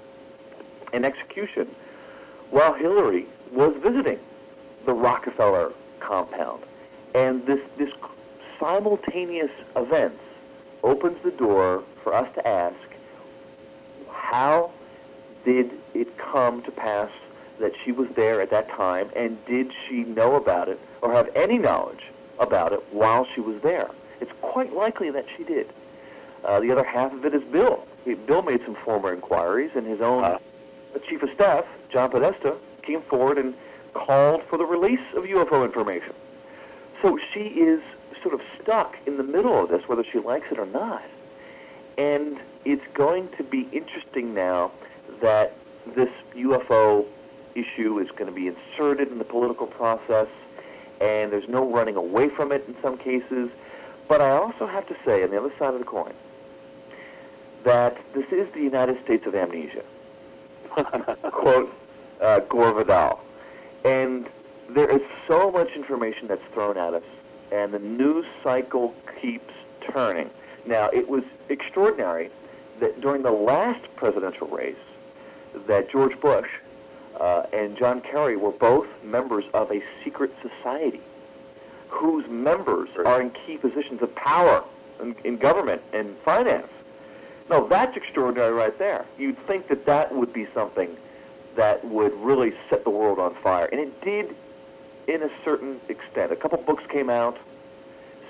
and 0.94 1.06
execution 1.06 1.68
while 2.50 2.74
Hillary 2.74 3.26
was 3.52 3.76
visiting 3.78 4.20
the 4.86 4.94
Rockefeller 4.94 5.74
compound. 6.00 6.64
And 7.14 7.46
this, 7.46 7.60
this 7.78 7.92
simultaneous 8.60 9.52
events 9.76 10.22
opens 10.84 11.22
the 11.24 11.32
door 11.32 11.84
for 12.04 12.14
us 12.14 12.34
to 12.36 12.48
ask, 12.48 12.76
how 14.10 14.72
did 15.46 15.72
it 15.94 16.18
come 16.18 16.62
to 16.64 16.72
pass 16.72 17.10
that 17.60 17.74
she 17.84 17.92
was 17.92 18.10
there 18.10 18.42
at 18.42 18.50
that 18.52 18.70
time, 18.70 19.10
and 19.16 19.44
did 19.46 19.72
she 19.88 20.04
know 20.04 20.36
about 20.36 20.70
it 20.70 20.80
or 21.02 21.12
have 21.14 21.30
any 21.36 21.58
knowledge 21.58 22.04
about 22.40 22.72
it 22.74 22.84
while 22.92 23.26
she 23.34 23.42
was 23.42 23.60
there? 23.62 23.90
It's 24.22 24.32
quite 24.42 24.74
likely 24.74 25.10
that 25.12 25.26
she 25.36 25.44
did. 25.44 25.68
Uh, 26.44 26.60
the 26.60 26.72
other 26.72 26.84
half 26.84 27.14
of 27.14 27.26
it 27.26 27.34
is 27.34 27.44
Bill. 27.44 27.86
He, 28.06 28.14
Bill 28.14 28.42
made 28.42 28.64
some 28.64 28.76
former 28.76 29.14
inquiries, 29.14 29.72
and 29.76 29.86
his 29.86 30.02
own 30.02 30.24
Uh. 30.24 30.40
chief 31.08 31.22
of 31.24 31.30
staff, 31.32 31.66
John 31.90 32.10
Podesta, 32.10 32.56
came 32.82 33.02
forward 33.02 33.38
and 33.38 33.54
called 33.94 34.44
for 34.44 34.58
the 34.58 34.66
release 34.66 35.02
of 35.16 35.24
UFO 35.24 35.64
information. 35.64 36.14
So 37.02 37.18
she 37.34 37.42
is 37.42 37.82
sort 38.22 38.34
of 38.34 38.42
stuck 38.62 38.98
in 39.06 39.18
the 39.18 39.24
middle 39.24 39.64
of 39.64 39.70
this, 39.70 39.88
whether 39.88 40.04
she 40.04 40.20
likes 40.20 40.52
it 40.52 40.60
or 40.60 40.66
not. 40.66 41.04
And 41.98 42.40
it's 42.66 42.86
going 42.94 43.30
to 43.38 43.44
be 43.44 43.68
interesting 43.72 44.34
now 44.34 44.72
that 45.22 45.54
this 45.96 46.10
UFO 46.36 47.06
issue 47.56 48.00
is 48.00 48.10
going 48.12 48.28
to 48.28 48.32
be 48.32 48.48
inserted 48.48 49.12
in 49.12 49.18
the 49.18 49.26
political 49.26 49.68
process, 49.68 50.28
and 51.02 51.32
there's 51.32 51.50
no 51.50 51.70
running 51.72 51.96
away 51.96 52.30
from 52.30 52.52
it 52.52 52.66
in 52.68 52.76
some 52.82 52.98
cases. 52.98 53.50
But 54.08 54.22
I 54.22 54.32
also 54.32 54.68
have 54.68 54.88
to 54.88 54.96
say, 55.04 55.24
on 55.24 55.32
the 55.32 55.40
other 55.40 55.52
side 55.58 55.74
of 55.74 55.80
the 55.80 55.86
coin, 55.86 56.14
that 57.64 57.98
this 58.14 58.26
is 58.32 58.52
the 58.54 58.62
United 58.62 59.04
States 59.04 59.26
of 59.26 59.36
amnesia. 59.36 59.84
Quote 61.32 61.74
uh, 62.22 62.40
Gore 62.42 62.74
Vidal. 62.74 63.20
And 63.84 64.30
there 64.70 64.90
is 64.90 65.02
so 65.28 65.52
much 65.52 65.72
information 65.72 66.28
that's 66.28 66.44
thrown 66.54 66.78
at 66.78 66.94
us, 66.94 67.04
and 67.52 67.72
the 67.72 67.80
news 67.80 68.26
cycle 68.44 68.94
keeps 69.22 69.54
turning. 69.82 70.30
Now, 70.66 70.90
it 70.90 71.08
was 71.08 71.24
extraordinary 71.50 72.30
that 72.80 73.02
during 73.02 73.24
the 73.24 73.32
last 73.32 73.84
presidential 73.96 74.48
race, 74.48 74.76
that 75.68 75.90
George 75.90 76.20
Bush 76.20 76.50
uh, 77.20 77.44
and 77.54 77.78
John 77.78 78.02
Kerry 78.02 78.36
were 78.36 78.52
both 78.52 78.88
members 79.04 79.46
of 79.54 79.72
a 79.72 79.82
secret 80.04 80.32
society 80.42 81.02
whose 81.90 82.28
members 82.28 82.90
are 82.98 83.22
in 83.22 83.32
key 83.32 83.58
positions 83.58 84.02
of 84.02 84.14
power 84.16 84.64
in, 85.02 85.16
in 85.24 85.38
government 85.38 85.82
and 85.94 86.16
finance. 86.18 86.68
Now, 87.50 87.62
that's 87.66 87.96
extraordinary 87.96 88.54
right 88.54 88.78
there. 88.78 89.06
You'd 89.18 89.38
think 89.48 89.68
that 89.70 89.86
that 89.86 90.14
would 90.14 90.34
be 90.34 90.48
something 90.54 90.96
that 91.56 91.84
would 91.86 92.14
really 92.16 92.54
set 92.70 92.84
the 92.84 92.90
world 92.90 93.20
on 93.20 93.34
fire. 93.36 93.66
And 93.72 93.80
it 93.80 94.02
did 94.02 94.36
in 95.08 95.24
a 95.24 95.30
certain 95.44 95.80
extent. 95.90 96.32
A 96.32 96.36
couple 96.36 96.58
books 96.60 96.84
came 96.88 97.10
out, 97.10 97.38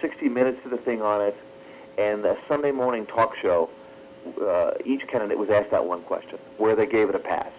60 0.02 0.30
Minutes 0.30 0.62
to 0.64 0.70
the 0.70 0.78
thing 0.78 1.02
on 1.02 1.22
it, 1.22 1.36
and 1.98 2.24
a 2.26 2.38
Sunday 2.48 2.72
morning 2.72 3.06
talk 3.06 3.36
show. 3.36 3.70
Uh, 4.42 4.72
each 4.86 5.08
candidate 5.08 5.38
was 5.38 5.50
asked 5.50 5.72
that 5.72 5.86
one 5.86 6.02
question, 6.02 6.38
where 6.58 6.76
they 6.76 6.86
gave 6.86 7.10
it 7.10 7.16
a 7.16 7.20
pass. 7.20 7.52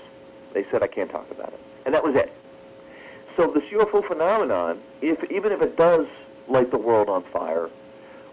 They 0.52 0.64
said, 0.70 0.82
I 0.82 0.86
can't 0.86 1.10
talk 1.10 1.30
about 1.30 1.48
it. 1.48 1.60
And 1.86 1.94
that 1.94 2.04
was 2.04 2.14
it. 2.14 2.32
So 3.36 3.46
this 3.48 3.64
UFO 3.70 4.06
phenomenon, 4.06 4.80
if, 5.00 5.22
even 5.30 5.52
if 5.52 5.62
it 5.62 5.76
does 5.76 6.06
light 6.46 6.70
the 6.70 6.78
world 6.78 7.08
on 7.08 7.22
fire, 7.22 7.70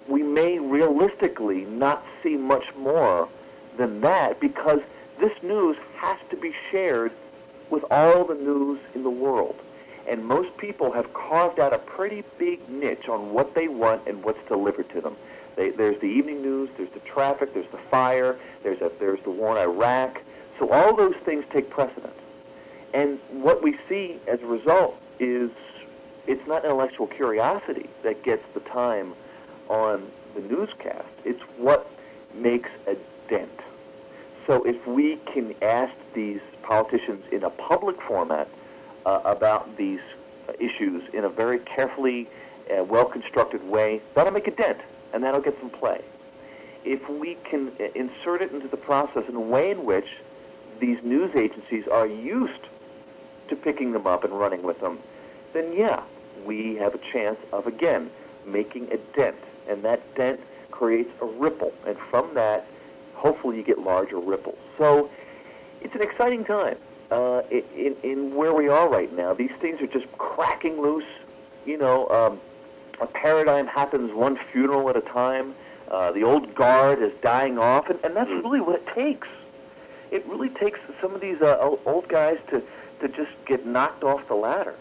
we 0.07 0.21
may 0.23 0.59
realistically 0.59 1.65
not 1.65 2.05
see 2.21 2.35
much 2.35 2.65
more 2.75 3.29
than 3.77 4.01
that 4.01 4.39
because 4.39 4.81
this 5.19 5.31
news 5.41 5.77
has 5.97 6.17
to 6.29 6.35
be 6.35 6.53
shared 6.71 7.11
with 7.69 7.85
all 7.89 8.25
the 8.25 8.35
news 8.35 8.79
in 8.93 9.03
the 9.03 9.09
world. 9.09 9.59
And 10.07 10.23
most 10.23 10.55
people 10.57 10.91
have 10.91 11.13
carved 11.13 11.59
out 11.59 11.73
a 11.73 11.79
pretty 11.79 12.23
big 12.37 12.67
niche 12.69 13.09
on 13.09 13.33
what 13.33 13.55
they 13.55 13.67
want 13.67 14.07
and 14.07 14.23
what's 14.23 14.45
delivered 14.47 14.89
to 14.91 15.01
them. 15.01 15.15
They, 15.55 15.71
there's 15.71 15.99
the 15.99 16.07
evening 16.07 16.41
news, 16.41 16.69
there's 16.77 16.89
the 16.89 16.99
traffic, 16.99 17.53
there's 17.53 17.69
the 17.71 17.77
fire, 17.77 18.37
there's, 18.63 18.81
a, 18.81 18.91
there's 18.99 19.21
the 19.21 19.31
war 19.31 19.57
in 19.57 19.61
Iraq. 19.61 20.21
So 20.59 20.69
all 20.69 20.95
those 20.95 21.15
things 21.17 21.45
take 21.49 21.69
precedence. 21.69 22.13
And 22.93 23.19
what 23.31 23.63
we 23.63 23.77
see 23.89 24.19
as 24.27 24.41
a 24.41 24.45
result 24.45 25.01
is 25.19 25.49
it's 26.27 26.45
not 26.47 26.63
intellectual 26.63 27.07
curiosity 27.07 27.89
that 28.03 28.23
gets 28.23 28.43
the 28.53 28.59
time 28.61 29.13
on 29.69 30.09
the 30.33 30.41
newscast. 30.41 31.07
It's 31.23 31.41
what 31.57 31.89
makes 32.33 32.69
a 32.87 32.95
dent. 33.27 33.59
So 34.45 34.63
if 34.63 34.85
we 34.85 35.17
can 35.17 35.55
ask 35.61 35.93
these 36.13 36.41
politicians 36.61 37.23
in 37.31 37.43
a 37.43 37.49
public 37.49 38.01
format 38.01 38.47
uh, 39.05 39.21
about 39.23 39.77
these 39.77 40.01
issues 40.59 41.03
in 41.13 41.23
a 41.23 41.29
very 41.29 41.59
carefully, 41.59 42.27
uh, 42.75 42.83
well-constructed 42.83 43.63
way, 43.63 44.01
that'll 44.13 44.33
make 44.33 44.47
a 44.47 44.51
dent, 44.51 44.79
and 45.13 45.23
that'll 45.23 45.41
get 45.41 45.57
some 45.59 45.69
play. 45.69 46.01
If 46.83 47.07
we 47.09 47.35
can 47.43 47.71
uh, 47.79 47.85
insert 47.95 48.41
it 48.41 48.51
into 48.51 48.67
the 48.67 48.77
process 48.77 49.27
in 49.27 49.35
a 49.35 49.39
way 49.39 49.71
in 49.71 49.85
which 49.85 50.07
these 50.79 51.01
news 51.03 51.35
agencies 51.35 51.87
are 51.87 52.07
used 52.07 52.61
to 53.47 53.55
picking 53.55 53.91
them 53.91 54.07
up 54.07 54.23
and 54.23 54.37
running 54.37 54.63
with 54.63 54.79
them, 54.81 54.99
then 55.53 55.73
yeah, 55.73 56.01
we 56.45 56.75
have 56.75 56.93
a 56.93 56.99
chance 57.11 57.39
of, 57.51 57.65
again, 57.67 58.09
making 58.45 58.91
a 58.91 58.97
dent. 59.15 59.37
And 59.67 59.83
that 59.83 60.15
dent 60.15 60.39
creates 60.71 61.11
a 61.21 61.25
ripple. 61.25 61.73
And 61.87 61.97
from 61.97 62.33
that, 62.33 62.67
hopefully 63.13 63.57
you 63.57 63.63
get 63.63 63.79
larger 63.79 64.19
ripples. 64.19 64.57
So 64.77 65.09
it's 65.81 65.95
an 65.95 66.01
exciting 66.01 66.43
time 66.43 66.77
uh, 67.11 67.41
in, 67.51 67.95
in 68.03 68.35
where 68.35 68.53
we 68.53 68.67
are 68.67 68.89
right 68.89 69.11
now. 69.15 69.33
These 69.33 69.51
things 69.59 69.81
are 69.81 69.87
just 69.87 70.11
cracking 70.17 70.81
loose. 70.81 71.05
You 71.65 71.77
know, 71.77 72.07
um, 72.09 72.39
a 73.01 73.07
paradigm 73.07 73.67
happens 73.67 74.13
one 74.13 74.37
funeral 74.51 74.89
at 74.89 74.97
a 74.97 75.01
time. 75.01 75.55
Uh, 75.89 76.11
the 76.11 76.23
old 76.23 76.55
guard 76.55 77.01
is 77.01 77.13
dying 77.21 77.59
off, 77.59 77.89
and, 77.89 77.99
and 78.03 78.15
that's 78.15 78.29
really 78.29 78.61
what 78.61 78.75
it 78.75 78.87
takes. 78.87 79.27
It 80.11 80.25
really 80.27 80.49
takes 80.49 80.79
some 81.01 81.13
of 81.13 81.21
these 81.21 81.41
uh, 81.41 81.75
old 81.85 82.07
guys 82.07 82.39
to, 82.49 82.63
to 83.01 83.07
just 83.07 83.31
get 83.45 83.65
knocked 83.65 84.03
off 84.03 84.27
the 84.27 84.35
ladder 84.35 84.75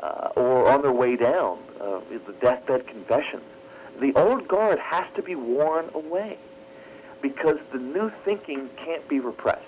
uh, 0.00 0.30
or 0.36 0.68
on 0.70 0.82
their 0.82 0.92
way 0.92 1.16
down, 1.16 1.58
uh, 1.80 2.00
the 2.08 2.32
deathbed 2.40 2.86
confessions. 2.86 3.42
The 4.00 4.14
old 4.14 4.48
guard 4.48 4.78
has 4.78 5.04
to 5.14 5.22
be 5.22 5.34
worn 5.34 5.90
away 5.94 6.38
because 7.20 7.58
the 7.72 7.78
new 7.78 8.10
thinking 8.24 8.70
can't 8.76 9.06
be 9.08 9.20
repressed. 9.20 9.62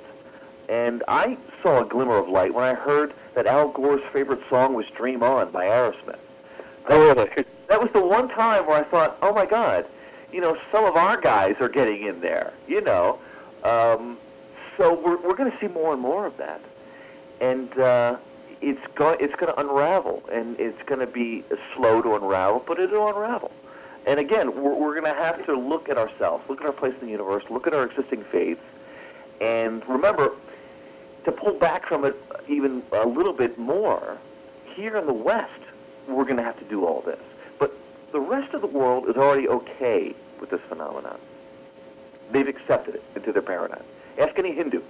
And 0.73 1.03
I 1.07 1.37
saw 1.63 1.83
a 1.83 1.85
glimmer 1.85 2.17
of 2.17 2.31
light 2.31 2.55
when 2.55 2.65
I 2.65 2.73
heard 2.73 3.13
that 3.35 3.47
Al 3.47 3.69
Gore's 3.69 4.01
favorite 4.11 4.41
song 4.49 4.73
was 4.73 4.87
Dream 4.87 5.23
On 5.23 5.51
by 5.51 5.67
Aerosmith. 5.67 6.19
That, 6.89 7.15
was, 7.15 7.45
that 7.69 7.79
was 7.79 7.91
the 7.93 8.01
one 8.01 8.31
time 8.31 8.67
where 8.67 8.79
I 8.79 8.83
thought, 8.83 9.19
oh 9.21 9.35
my 9.35 9.45
God, 9.45 9.85
you 10.33 10.41
know, 10.41 10.57
some 10.73 10.87
of 10.87 10.97
our 10.97 11.21
guys 11.21 11.57
are 11.61 11.69
getting 11.69 12.07
in 12.07 12.23
there, 12.23 12.55
you 12.67 12.81
know. 12.81 13.19
Um, 13.65 14.17
so 14.79 14.95
we're, 14.95 15.19
we're 15.19 15.35
going 15.35 15.53
to 15.53 15.59
see 15.59 15.69
more 15.69 15.93
and 15.93 16.01
more 16.01 16.25
of 16.25 16.39
that. 16.39 16.63
And 17.43 17.79
uh, 17.79 18.17
it's 18.63 18.81
going 18.95 19.19
it's 19.21 19.35
going 19.35 19.53
to 19.53 19.61
unravel, 19.61 20.23
and 20.33 20.59
it's 20.59 20.83
going 20.85 21.01
to 21.01 21.07
be 21.07 21.45
slow 21.77 22.01
to 22.01 22.15
unravel, 22.15 22.65
but 22.67 22.79
it'll 22.79 23.09
unravel. 23.09 23.51
And 24.07 24.19
again, 24.19 24.55
we're, 24.55 24.75
we're 24.75 24.99
going 24.99 25.15
to 25.15 25.23
have 25.23 25.45
to 25.45 25.55
look 25.55 25.91
at 25.91 25.99
ourselves, 25.99 26.49
look 26.49 26.63
at 26.63 26.67
our 26.67 26.73
place 26.73 26.95
in 27.03 27.09
the 27.09 27.13
universe, 27.13 27.45
look 27.51 27.67
at 27.67 27.75
our 27.75 27.85
existing 27.85 28.25
faiths, 28.25 28.65
and 29.39 29.87
remember 29.87 30.33
to 31.25 31.33
pull 31.33 31.55
back 31.55 31.87
from 31.87 32.05
it 32.05 32.17
even 32.49 32.83
a 32.93 33.07
little 33.07 33.33
bit 33.33 33.59
more. 33.59 34.19
Here 34.75 34.97
in 34.97 35.07
the 35.07 35.13
West, 35.13 35.51
we're 36.09 36.25
going 36.25 36.39
to 36.39 36.43
have 36.43 36.59
to 36.59 36.65
do 36.65 36.85
all 36.87 37.03
this, 37.03 37.21
but 37.59 37.73
the 38.13 38.21
rest 38.21 38.55
of 38.55 38.61
the 38.61 38.67
world 38.67 39.09
is 39.09 39.17
already 39.17 39.49
okay 39.49 40.15
with 40.41 40.51
this 40.51 40.61
phenomenon. 40.63 41.19
They've 42.31 42.49
accepted 42.49 42.97
it 42.97 43.05
into 43.15 43.33
their 43.33 43.43
paradigm. 43.43 43.85
Ask 44.19 44.39
any 44.39 44.53
Hindu. 44.53 44.83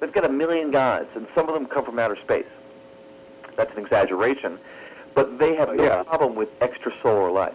They've 0.00 0.12
got 0.12 0.24
a 0.24 0.28
million 0.28 0.70
gods, 0.70 1.08
and 1.14 1.26
some 1.34 1.48
of 1.48 1.54
them 1.54 1.66
come 1.66 1.84
from 1.84 1.98
outer 1.98 2.16
space 2.16 2.46
that's 3.58 3.76
an 3.76 3.84
exaggeration, 3.84 4.58
but 5.14 5.38
they 5.38 5.56
have 5.56 5.74
no 5.74 5.82
yeah. 5.82 6.02
problem 6.04 6.36
with 6.36 6.58
extrasolar 6.60 7.34
life. 7.34 7.52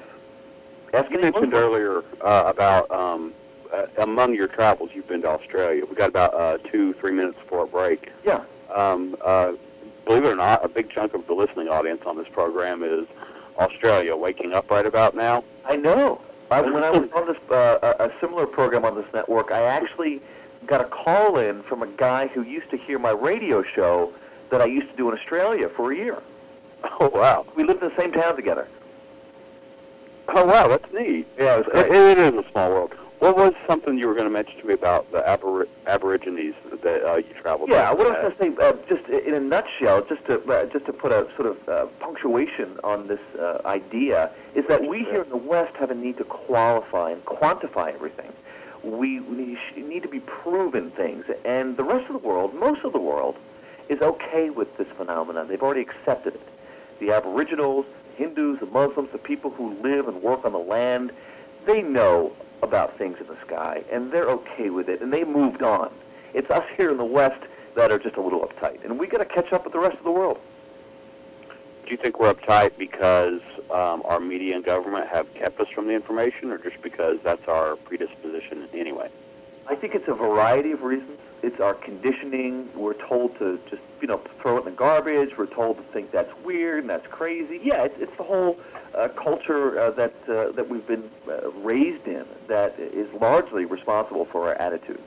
Ask 0.93 1.10
You 1.10 1.18
any 1.18 1.31
mentioned 1.31 1.53
Muslim. 1.53 1.64
earlier 1.64 2.03
uh, 2.22 2.43
about 2.45 2.91
um, 2.91 3.34
uh, 3.74 3.88
among 3.98 4.36
your 4.36 4.48
travels, 4.48 4.91
you've 4.94 5.08
been 5.08 5.22
to 5.24 5.30
Australia. 5.30 5.84
We've 5.86 5.98
got 5.98 6.10
about 6.10 6.34
uh, 6.34 6.58
two, 6.70 6.94
three 6.94 7.12
minutes 7.12 7.38
before 7.40 7.64
a 7.64 7.68
break. 7.68 8.12
Yeah. 8.26 8.44
Um, 8.74 9.16
uh, 9.24 9.54
believe 10.06 10.26
it 10.26 10.30
or 10.30 10.36
not, 10.36 10.64
a 10.64 10.68
big 10.68 10.90
chunk 10.90 11.14
of 11.14 11.26
the 11.28 11.34
listening 11.34 11.68
audience 11.68 12.04
on 12.06 12.18
this 12.18 12.28
program 12.28 12.84
is 12.84 13.08
Australia, 13.58 14.16
waking 14.16 14.54
up 14.54 14.70
right 14.70 14.86
about 14.86 15.16
now. 15.16 15.44
I 15.66 15.76
know. 15.76 16.22
I, 16.52 16.62
when 16.72 16.84
I 16.84 16.91
was 16.91 17.10
on 17.14 17.28
this 17.28 17.38
uh, 17.50 17.95
a 18.00 18.06
a 18.06 18.20
similar 18.20 18.45
program 18.45 18.86
on 18.86 18.95
this 18.95 19.12
network, 19.14 19.52
I 19.52 19.64
actually 19.64 20.22
got 20.66 20.82
a 20.82 20.86
call 20.86 21.38
in 21.38 21.64
from 21.64 21.82
a 21.84 21.88
guy 21.88 22.28
who 22.28 22.44
used 22.44 22.70
to 22.70 22.78
hear 22.78 23.00
my 23.00 23.12
radio 23.12 23.64
show 23.64 24.14
that 24.50 24.62
I 24.62 24.66
used 24.66 24.90
to 24.91 24.95
do 24.95 25.10
in 25.10 25.18
Australia 25.18 25.68
for 25.68 25.91
a 25.91 25.95
year. 25.95 26.22
Oh 27.00 27.10
wow! 27.10 27.45
We 27.56 27.64
lived 27.64 27.82
in 27.82 27.90
the 27.90 27.95
same 27.95 28.12
town 28.12 28.36
together. 28.36 28.68
Oh 30.28 30.45
wow, 30.45 30.68
that's 30.68 30.91
neat. 30.94 31.28
Yeah, 31.38 31.58
it 31.58 31.68
was 31.68 31.86
It, 31.86 31.91
it 31.91 32.18
is 32.18 32.34
a 32.34 32.52
small 32.52 32.70
world. 32.70 32.94
What 33.24 33.38
was 33.38 33.54
something 33.66 33.98
you 33.98 34.10
were 34.10 34.16
going 34.16 34.26
to 34.26 34.30
mention 34.30 34.60
to 34.60 34.68
me 34.68 34.74
about 34.74 35.10
the 35.14 35.22
abori- 35.22 35.70
Aborigines 35.88 36.56
that 36.82 37.10
uh, 37.10 37.16
you 37.16 37.34
traveled? 37.40 37.70
Yeah, 37.70 37.94
what 37.94 38.06
I 38.06 38.26
was 38.26 38.34
going 38.34 38.54
to 38.54 38.62
say, 38.62 38.68
uh, 38.68 38.74
just 38.90 39.08
in 39.10 39.34
a 39.34 39.40
nutshell, 39.40 40.04
just 40.04 40.26
to 40.26 40.41
uh, 40.41 40.66
just 40.66 40.86
to 40.88 40.91
put 40.91 41.14
a 41.14 41.26
sort 41.38 41.48
of 41.48 41.70
uh, 41.70 41.86
punctuation 42.02 42.78
on 42.84 43.08
this 43.08 43.22
uh, 43.40 43.62
idea, 43.64 44.30
is 44.56 44.68
that 44.68 44.86
we 44.86 45.06
here 45.06 45.22
in 45.22 45.30
the 45.30 45.38
West 45.38 45.74
have 45.78 45.90
a 45.90 45.95
need 45.95 46.18
to 46.18 46.26
qualify 46.26 47.12
and 47.12 47.24
quantify 47.24 47.94
everything. 47.94 48.34
We, 48.84 49.22
we 49.22 49.58
need 49.78 50.04
to 50.04 50.10
be 50.10 50.20
proven 50.20 50.91
things, 50.91 51.24
and 51.45 51.78
the 51.78 51.86
rest 51.86 52.08
of 52.08 52.22
the 52.22 52.28
world, 52.28 52.54
most 52.54 52.84
of 52.84 52.91
the 52.91 53.00
world, 53.00 53.38
is 53.88 54.02
okay 54.02 54.50
with 54.50 54.76
this 54.76 54.90
phenomenon. 54.98 55.48
They've 55.48 55.64
already 55.64 55.80
accepted 55.80 56.36
it. 56.36 56.48
The 57.00 57.12
Aboriginals, 57.12 57.86
Hindus, 58.18 58.60
the 58.60 58.66
Muslims, 58.66 59.12
the 59.12 59.18
people 59.18 59.50
who 59.50 59.76
live 59.76 60.10
and 60.10 60.22
work 60.22 60.44
on 60.44 60.52
the 60.52 60.60
land, 60.60 61.14
they 61.66 61.82
know 61.82 62.34
about 62.64 62.98
things 62.98 63.19
in 63.19 63.27
the 63.27 63.38
sky, 63.45 63.84
and 63.91 64.11
they're 64.11 64.30
okay 64.30 64.69
with 64.69 64.90
it, 64.90 65.02
and 65.02 65.11
they 65.11 65.23
moved 65.23 65.61
on. 65.61 65.91
It's 66.34 66.49
us 66.49 66.65
here 66.77 66.90
in 66.90 66.98
the 66.98 67.06
West 67.06 67.41
that 67.76 67.91
are 67.91 67.99
just 67.99 68.15
a 68.15 68.22
little 68.22 68.41
uptight, 68.41 68.84
and 68.84 68.98
we 68.98 69.07
got 69.07 69.19
to 69.19 69.26
catch 69.26 69.52
up 69.53 69.64
with 69.64 69.73
the 69.73 69.80
rest 69.80 69.98
of 69.98 70.03
the 70.03 70.11
world. 70.11 70.40
do 71.85 71.91
you 71.91 71.98
think 71.98 72.19
we're 72.19 72.34
uptight 72.34 72.77
because 72.77 73.41
um, 73.72 74.02
our 74.06 74.19
media 74.19 74.56
and 74.56 74.64
government 74.64 75.07
have 75.07 75.31
kept 75.34 75.60
us 75.60 75.68
from 75.69 75.88
the 75.88 75.94
information, 75.94 76.52
or 76.52 76.57
just 76.57 76.81
because 76.81 77.19
that's 77.23 77.48
our 77.48 77.76
predisposition 77.76 78.68
anyway? 78.73 79.10
I 79.68 79.76
think 79.76 79.95
it's 79.95 80.07
a 80.07 80.14
variety 80.14 80.72
of 80.72 80.84
reasons. 80.84 81.19
It's 81.44 81.60
our 81.60 81.74
conditioning. 81.74 82.70
We're 82.74 82.94
told 82.94 83.38
to 83.40 83.60
just, 83.70 83.82
you 84.02 84.07
know, 84.07 84.18
throw 84.40 84.57
it 84.57 84.60
in 84.60 84.65
the 84.65 84.72
garbage. 84.72 85.38
We're 85.38 85.45
told 85.45 85.78
to 85.78 85.84
think 85.84 86.10
that's 86.11 86.34
weird 86.44 86.80
and 86.80 86.90
that's 86.90 87.06
crazy. 87.07 87.60
Yeah, 87.61 87.84
it's, 87.84 87.99
it's 87.99 88.15
the 88.15 88.24
whole 88.24 88.57
uh, 88.95 89.10
culture 89.10 89.78
uh, 89.78 89.91
that 89.91 90.14
uh, 90.30 90.52
that 90.53 90.70
we've 90.70 90.88
been 90.88 91.10
uh, 91.28 91.52
raised 91.52 92.07
in 92.07 92.26
that 92.48 92.80
is 92.80 93.11
largely 93.14 93.65
responsible 93.65 94.24
for 94.24 94.48
our 94.48 94.56
attitudes. 94.56 95.02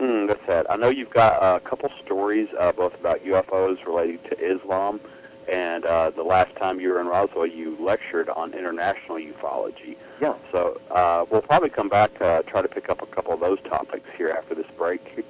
Mm, 0.00 0.26
that's 0.26 0.46
it. 0.48 0.66
I 0.68 0.76
know 0.76 0.90
you've 0.90 1.10
got 1.10 1.42
a 1.42 1.60
couple 1.60 1.90
stories, 2.04 2.48
uh, 2.58 2.72
both 2.72 2.98
about 3.00 3.24
UFOs 3.24 3.84
relating 3.86 4.18
to 4.28 4.38
Islam, 4.38 5.00
and 5.48 5.84
uh, 5.84 6.10
the 6.10 6.22
last 6.22 6.54
time 6.56 6.80
you 6.80 6.90
were 6.90 7.00
in 7.00 7.06
Roswell, 7.06 7.46
you 7.46 7.76
lectured 7.78 8.28
on 8.28 8.54
international 8.54 9.18
ufology. 9.18 9.96
Yeah. 10.20 10.34
So 10.52 10.80
uh, 10.90 11.26
we'll 11.30 11.42
probably 11.42 11.70
come 11.70 11.88
back 11.88 12.20
uh, 12.20 12.42
try 12.42 12.62
to 12.62 12.68
pick 12.68 12.88
up 12.88 13.02
a 13.02 13.06
couple 13.06 13.32
of 13.32 13.40
those 13.40 13.60
topics 13.62 14.08
here 14.16 14.30
after 14.30 14.54
this 14.54 14.66
break. 14.76 15.24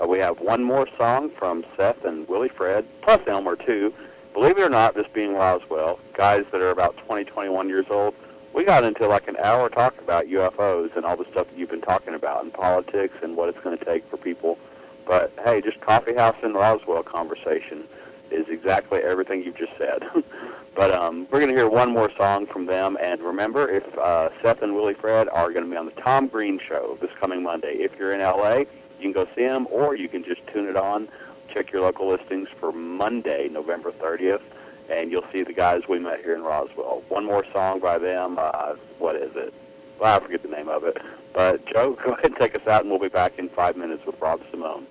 Uh, 0.00 0.06
we 0.06 0.18
have 0.18 0.40
one 0.40 0.62
more 0.62 0.86
song 0.96 1.30
from 1.30 1.64
Seth 1.76 2.04
and 2.04 2.28
Willie 2.28 2.48
Fred, 2.48 2.86
plus 3.02 3.20
Elmer 3.26 3.56
too. 3.56 3.92
Believe 4.34 4.58
it 4.58 4.62
or 4.62 4.68
not, 4.68 4.94
this 4.94 5.06
being 5.14 5.34
Roswell, 5.34 5.98
guys 6.12 6.44
that 6.52 6.60
are 6.60 6.70
about 6.70 6.96
20, 6.98 7.24
21 7.24 7.68
years 7.68 7.86
old, 7.88 8.14
we 8.52 8.64
got 8.64 8.84
into 8.84 9.06
like 9.06 9.28
an 9.28 9.36
hour 9.38 9.68
talk 9.68 9.98
about 9.98 10.26
UFOs 10.26 10.94
and 10.96 11.06
all 11.06 11.16
the 11.16 11.24
stuff 11.24 11.48
that 11.48 11.58
you've 11.58 11.70
been 11.70 11.80
talking 11.80 12.14
about 12.14 12.44
in 12.44 12.50
politics 12.50 13.16
and 13.22 13.36
what 13.36 13.48
it's 13.48 13.60
going 13.60 13.76
to 13.76 13.84
take 13.84 14.04
for 14.06 14.18
people. 14.18 14.58
But 15.06 15.32
hey, 15.44 15.60
just 15.60 15.80
coffee 15.80 16.14
house 16.14 16.36
in 16.42 16.52
Roswell 16.52 17.02
conversation 17.02 17.84
is 18.30 18.48
exactly 18.48 19.00
everything 19.00 19.42
you've 19.42 19.56
just 19.56 19.76
said. 19.78 20.04
but 20.74 20.90
um, 20.90 21.26
we're 21.30 21.40
going 21.40 21.50
to 21.50 21.56
hear 21.56 21.68
one 21.68 21.90
more 21.90 22.10
song 22.16 22.46
from 22.46 22.66
them. 22.66 22.96
And 23.00 23.20
remember, 23.20 23.68
if 23.68 23.98
uh, 23.98 24.30
Seth 24.42 24.62
and 24.62 24.74
Willie 24.74 24.94
Fred 24.94 25.28
are 25.28 25.50
going 25.50 25.64
to 25.64 25.70
be 25.70 25.76
on 25.76 25.86
the 25.86 25.92
Tom 25.92 26.28
Green 26.28 26.58
Show 26.58 26.98
this 27.00 27.10
coming 27.18 27.42
Monday, 27.42 27.74
if 27.76 27.98
you're 27.98 28.12
in 28.12 28.20
LA, 28.20 28.58
you 28.58 28.66
can 29.00 29.12
go 29.12 29.26
see 29.34 29.42
them, 29.42 29.66
or 29.70 29.96
you 29.96 30.08
can 30.08 30.24
just 30.24 30.46
tune 30.48 30.68
it 30.68 30.76
on. 30.76 31.08
Check 31.52 31.72
your 31.72 31.82
local 31.82 32.08
listings 32.08 32.48
for 32.60 32.72
Monday, 32.72 33.48
November 33.48 33.90
30th, 33.92 34.42
and 34.90 35.10
you'll 35.10 35.26
see 35.32 35.42
the 35.42 35.52
guys 35.52 35.82
we 35.88 35.98
met 35.98 36.20
here 36.20 36.34
in 36.34 36.42
Roswell. 36.42 37.02
One 37.08 37.24
more 37.24 37.44
song 37.52 37.80
by 37.80 37.98
them. 37.98 38.36
Uh, 38.38 38.74
what 38.98 39.16
is 39.16 39.34
it? 39.36 39.54
Well, 39.98 40.16
I 40.16 40.20
forget 40.20 40.42
the 40.42 40.48
name 40.48 40.68
of 40.68 40.84
it. 40.84 40.98
But 41.32 41.64
Joe, 41.66 41.92
go 42.04 42.12
ahead 42.12 42.26
and 42.26 42.36
take 42.36 42.54
us 42.54 42.66
out, 42.66 42.82
and 42.82 42.90
we'll 42.90 43.00
be 43.00 43.08
back 43.08 43.38
in 43.38 43.48
five 43.48 43.76
minutes 43.76 44.04
with 44.06 44.20
Rob 44.20 44.40
Simone. 44.50 44.86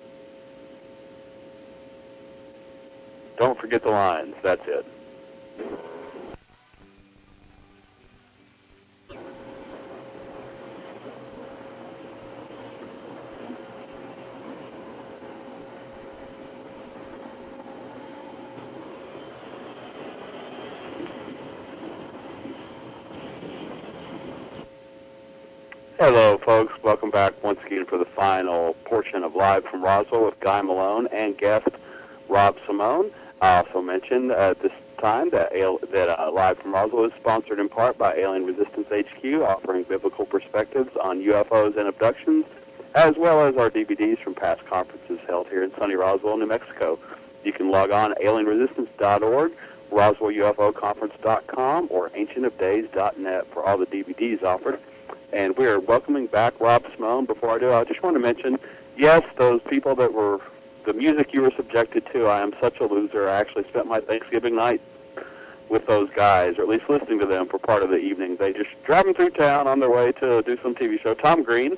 Don't 3.36 3.58
forget 3.58 3.82
the 3.82 3.90
lines. 3.90 4.34
That's 4.42 4.66
it. 4.66 4.86
Hello, 25.98 26.38
folks. 26.38 26.72
Welcome 26.82 27.10
back 27.10 27.42
once 27.42 27.58
again 27.66 27.84
for 27.84 27.98
the 27.98 28.04
final 28.04 28.74
portion 28.84 29.24
of 29.24 29.34
Live 29.34 29.64
from 29.64 29.82
Roswell 29.82 30.24
with 30.24 30.38
Guy 30.40 30.62
Malone 30.62 31.08
and 31.08 31.36
guest 31.36 31.68
Rob 32.28 32.56
Simone. 32.66 33.10
I 33.40 33.58
also 33.58 33.82
mentioned 33.82 34.32
at 34.32 34.60
this 34.60 34.72
time 34.98 35.30
that, 35.30 35.52
that 35.52 36.20
uh, 36.20 36.30
Live 36.32 36.58
from 36.58 36.72
Roswell 36.72 37.04
is 37.04 37.12
sponsored 37.14 37.58
in 37.58 37.68
part 37.68 37.98
by 37.98 38.14
Alien 38.14 38.46
Resistance 38.46 38.88
HQ, 38.88 39.24
offering 39.42 39.82
biblical 39.82 40.24
perspectives 40.24 40.96
on 40.96 41.20
UFOs 41.22 41.76
and 41.76 41.86
abductions, 41.88 42.46
as 42.94 43.16
well 43.16 43.46
as 43.46 43.56
our 43.56 43.70
DVDs 43.70 44.18
from 44.18 44.34
past 44.34 44.64
conferences 44.66 45.18
held 45.26 45.48
here 45.48 45.62
in 45.62 45.74
sunny 45.76 45.96
Roswell, 45.96 46.38
New 46.38 46.46
Mexico. 46.46 46.98
You 47.44 47.52
can 47.52 47.70
log 47.70 47.90
on 47.90 48.14
alienresistance.org, 48.14 49.52
roswellufoconference.com, 49.90 51.88
or 51.90 52.08
ancientofdays.net 52.10 53.46
for 53.48 53.62
all 53.62 53.76
the 53.76 53.86
DVDs 53.86 54.42
offered. 54.42 54.80
And 55.32 55.56
we 55.56 55.66
are 55.66 55.78
welcoming 55.78 56.26
back 56.26 56.58
Rob 56.58 56.84
Simone. 56.94 57.26
Before 57.26 57.50
I 57.50 57.58
do, 57.58 57.70
I 57.72 57.84
just 57.84 58.02
want 58.02 58.14
to 58.14 58.20
mention, 58.20 58.58
yes, 58.96 59.22
those 59.36 59.60
people 59.68 59.94
that 59.96 60.12
were 60.12 60.40
the 60.86 60.94
music 60.94 61.34
you 61.34 61.42
were 61.42 61.50
subjected 61.50 62.06
to. 62.12 62.26
I 62.26 62.40
am 62.40 62.54
such 62.60 62.78
a 62.78 62.86
loser. 62.86 63.28
I 63.28 63.40
actually 63.40 63.64
spent 63.64 63.86
my 63.86 64.00
Thanksgiving 64.00 64.54
night 64.54 64.80
with 65.68 65.84
those 65.86 66.08
guys, 66.10 66.58
or 66.58 66.62
at 66.62 66.68
least 66.68 66.88
listening 66.88 67.18
to 67.18 67.26
them 67.26 67.48
for 67.48 67.58
part 67.58 67.82
of 67.82 67.90
the 67.90 67.98
evening. 67.98 68.36
They 68.36 68.52
just 68.52 68.70
driving 68.84 69.12
through 69.12 69.30
town 69.30 69.66
on 69.66 69.80
their 69.80 69.90
way 69.90 70.12
to 70.12 70.42
do 70.42 70.56
some 70.62 70.76
TV 70.76 71.02
show. 71.02 71.12
Tom 71.12 71.42
Green 71.42 71.76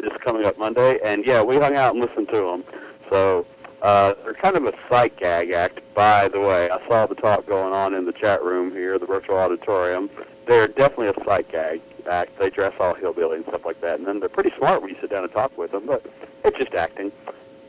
is 0.00 0.12
coming 0.20 0.46
up 0.46 0.56
Monday, 0.56 1.00
and 1.04 1.26
yeah, 1.26 1.42
we 1.42 1.56
hung 1.56 1.74
out 1.74 1.94
and 1.94 2.04
listened 2.04 2.28
to 2.28 2.36
them. 2.36 2.64
So 3.10 3.44
uh, 3.82 4.14
they're 4.22 4.34
kind 4.34 4.56
of 4.56 4.66
a 4.66 4.74
sight 4.88 5.16
gag 5.16 5.50
act, 5.50 5.80
by 5.94 6.28
the 6.28 6.38
way. 6.38 6.70
I 6.70 6.78
saw 6.86 7.06
the 7.06 7.16
talk 7.16 7.46
going 7.46 7.74
on 7.74 7.92
in 7.92 8.06
the 8.06 8.12
chat 8.12 8.42
room 8.44 8.70
here, 8.70 9.00
the 9.00 9.06
virtual 9.06 9.36
auditorium. 9.36 10.08
They're 10.46 10.68
definitely 10.68 11.08
a 11.08 11.24
sight 11.24 11.50
gag 11.50 11.80
act. 12.08 12.38
They 12.38 12.50
dress 12.50 12.74
all 12.78 12.94
hillbilly 12.94 13.38
and 13.38 13.46
stuff 13.46 13.64
like 13.64 13.80
that, 13.80 13.98
and 13.98 14.06
then 14.06 14.20
they're 14.20 14.28
pretty 14.28 14.52
smart 14.56 14.80
when 14.80 14.90
you 14.90 14.96
sit 15.00 15.10
down 15.10 15.24
and 15.24 15.32
talk 15.32 15.58
with 15.58 15.72
them, 15.72 15.86
but 15.86 16.06
it's 16.44 16.56
just 16.56 16.74
acting. 16.74 17.10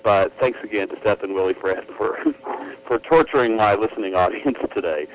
But 0.05 0.33
thanks 0.37 0.63
again 0.63 0.87
to 0.89 1.01
Seth 1.01 1.23
and 1.23 1.33
Willie 1.33 1.55
Fred 1.55 1.83
for 1.87 2.23
for 2.85 2.99
torturing 2.99 3.57
my 3.57 3.73
listening 3.73 4.13
audience 4.13 4.59
today. 4.75 5.07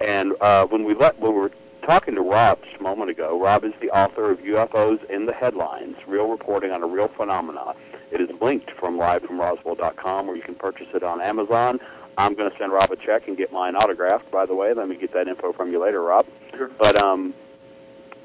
And 0.00 0.34
uh, 0.40 0.66
when 0.66 0.82
we 0.82 0.94
let 0.94 1.16
when 1.20 1.32
we 1.32 1.38
were 1.38 1.52
talking 1.82 2.16
to 2.16 2.22
Rob 2.22 2.60
just 2.64 2.80
a 2.80 2.82
moment 2.82 3.08
ago, 3.08 3.40
Rob 3.40 3.62
is 3.62 3.72
the 3.80 3.92
author 3.92 4.32
of 4.32 4.40
UFOs 4.40 5.08
in 5.08 5.26
the 5.26 5.32
Headlines: 5.32 5.96
Real 6.08 6.26
Reporting 6.26 6.72
on 6.72 6.82
a 6.82 6.86
Real 6.88 7.06
Phenomena. 7.06 7.76
It 8.10 8.20
is 8.20 8.30
linked 8.40 8.72
from 8.72 8.98
livefromroswell.com, 8.98 10.26
where 10.26 10.34
you 10.34 10.42
can 10.42 10.56
purchase 10.56 10.88
it 10.92 11.04
on 11.04 11.20
Amazon. 11.20 11.78
I'm 12.18 12.34
going 12.34 12.50
to 12.50 12.58
send 12.58 12.72
Rob 12.72 12.90
a 12.90 12.96
check 12.96 13.28
and 13.28 13.36
get 13.36 13.52
mine 13.52 13.76
autographed. 13.76 14.28
By 14.32 14.46
the 14.46 14.56
way, 14.56 14.74
let 14.74 14.88
me 14.88 14.96
get 14.96 15.12
that 15.12 15.28
info 15.28 15.52
from 15.52 15.70
you 15.70 15.78
later, 15.78 16.02
Rob. 16.02 16.26
Sure. 16.56 16.68
But 16.78 17.00
um, 17.00 17.32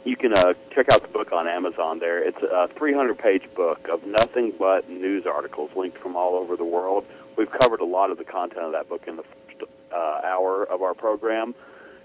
you 0.08 0.16
can 0.16 0.34
uh, 0.34 0.54
check 0.74 0.92
out 0.94 1.02
the 1.02 1.08
book 1.10 1.34
on 1.34 1.48
Amazon 1.50 2.00
there. 2.00 2.24
It's 2.24 2.42
a 2.42 2.70
300 2.70 3.18
page 3.18 3.44
book 3.56 3.90
of 3.90 4.06
nothing 4.06 4.54
but 4.58 4.90
news 4.90 5.26
articles 5.26 5.70
linked 5.76 5.98
from 5.98 6.16
all 6.16 6.36
over 6.36 6.56
the 6.56 6.64
world. 6.64 7.06
We've 7.36 7.52
covered 7.52 7.82
a 7.82 7.86
lot 7.86 8.10
of 8.10 8.18
the 8.18 8.24
content 8.24 8.64
of 8.64 8.72
that 8.72 8.88
book 8.88 9.06
in 9.08 9.18
the 9.18 9.24
first 9.24 9.70
uh, 9.92 10.22
hour 10.24 10.64
of 10.64 10.82
our 10.82 10.94
program. 10.94 11.54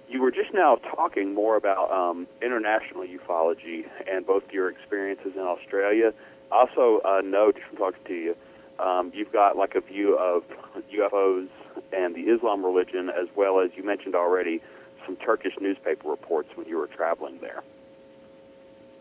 You 0.09 0.21
were 0.21 0.33
just 0.33 0.53
now 0.53 0.77
talking 0.77 1.33
more 1.33 1.57
about 1.57 1.93
um, 1.93 2.27
international 2.43 3.05
ufology 3.05 3.87
and 4.11 4.27
both 4.27 4.51
your 4.51 4.69
experiences 4.69 5.33
in 5.37 5.43
Australia. 5.43 6.13
Also, 6.51 7.01
uh, 7.05 7.21
know 7.21 7.53
just 7.53 7.67
from 7.67 7.79
talking 7.79 8.05
to 8.07 8.15
you, 8.15 8.37
um, 8.81 9.13
you've 9.15 9.33
got 9.33 9.57
like 9.57 9.77
a 9.77 9.81
view 9.81 10.19
of 10.19 10.43
UFOs 10.93 11.49
and 11.93 12.17
the 12.17 12.23
Islam 12.23 12.65
religion, 12.65 13.11
as 13.11 13.29
well 13.37 13.61
as 13.61 13.71
you 13.77 13.85
mentioned 13.85 14.17
already 14.17 14.61
some 15.07 15.17
Turkish 15.17 15.55
newspaper 15.61 16.09
reports 16.09 16.49
when 16.57 16.67
you 16.67 16.79
were 16.79 16.89
traveling 16.89 17.39
there. 17.41 17.63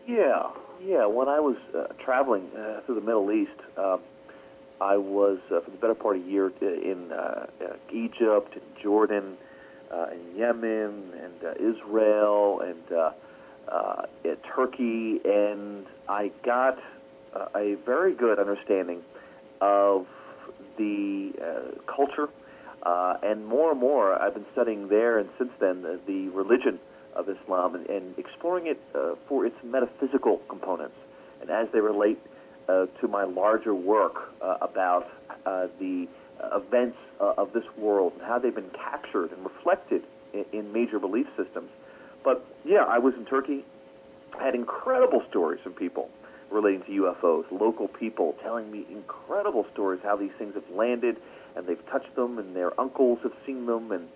Yeah, 0.06 0.50
yeah. 0.84 1.06
When 1.06 1.28
I 1.28 1.38
was 1.40 1.56
uh, 1.76 1.92
traveling 2.04 2.48
uh, 2.56 2.80
through 2.84 2.96
the 2.96 3.00
Middle 3.00 3.30
East, 3.30 3.50
uh, 3.76 3.98
I 4.80 4.96
was 4.96 5.38
uh, 5.50 5.60
for 5.60 5.70
the 5.70 5.76
better 5.76 5.94
part 5.94 6.16
of 6.16 6.24
a 6.24 6.28
year 6.28 6.52
in 6.60 7.12
uh, 7.12 7.46
uh, 7.64 7.74
Egypt, 7.92 8.54
and 8.54 8.62
Jordan, 8.82 9.36
uh, 9.92 10.06
in 10.12 10.36
Yemen, 10.36 11.12
and 11.22 11.44
uh, 11.44 11.52
Israel, 11.54 12.60
and 12.60 12.92
uh, 12.92 13.10
uh, 13.70 14.02
Turkey, 14.56 15.20
and 15.24 15.86
I 16.08 16.32
got 16.44 16.78
uh, 17.34 17.46
a 17.54 17.76
very 17.86 18.14
good 18.14 18.38
understanding 18.40 19.02
of 19.60 20.06
the 20.78 21.32
uh, 21.40 21.80
culture, 21.94 22.28
uh, 22.82 23.18
and 23.22 23.46
more 23.46 23.70
and 23.70 23.78
more 23.80 24.20
I've 24.20 24.34
been 24.34 24.46
studying 24.52 24.88
there, 24.88 25.18
and 25.18 25.28
since 25.38 25.52
then 25.60 25.84
uh, 25.86 25.98
the 26.06 26.28
religion 26.30 26.80
of 27.14 27.28
Islam 27.28 27.74
and, 27.74 27.86
and 27.88 28.18
exploring 28.18 28.66
it 28.66 28.80
uh, 28.94 29.14
for 29.28 29.46
its 29.46 29.56
metaphysical 29.62 30.38
components 30.48 30.96
and 31.40 31.50
as 31.50 31.68
they 31.72 31.80
relate 31.80 32.18
uh, 32.68 32.86
to 33.00 33.08
my 33.08 33.24
larger 33.24 33.74
work 33.74 34.32
uh, 34.40 34.58
about 34.60 35.08
uh, 35.44 35.66
the 35.78 36.06
events 36.54 36.96
uh, 37.20 37.34
of 37.36 37.52
this 37.52 37.64
world 37.76 38.12
and 38.14 38.22
how 38.22 38.38
they've 38.38 38.54
been 38.54 38.70
captured 38.70 39.32
and 39.32 39.44
reflected 39.44 40.02
in, 40.32 40.44
in 40.52 40.72
major 40.72 40.98
belief 40.98 41.26
systems. 41.36 41.70
But 42.24 42.44
yeah, 42.64 42.84
I 42.88 42.98
was 42.98 43.14
in 43.14 43.24
Turkey, 43.26 43.64
I 44.38 44.44
had 44.44 44.54
incredible 44.54 45.22
stories 45.28 45.60
from 45.62 45.72
people 45.72 46.08
relating 46.50 46.82
to 46.82 46.90
UFOs, 46.90 47.44
local 47.50 47.88
people 47.88 48.34
telling 48.42 48.70
me 48.70 48.86
incredible 48.90 49.66
stories 49.72 50.00
how 50.02 50.16
these 50.16 50.32
things 50.38 50.54
have 50.54 50.68
landed 50.74 51.16
and 51.56 51.66
they've 51.66 51.84
touched 51.90 52.14
them 52.14 52.38
and 52.38 52.54
their 52.54 52.78
uncles 52.80 53.18
have 53.22 53.32
seen 53.46 53.66
them 53.66 53.90
and 53.92 54.08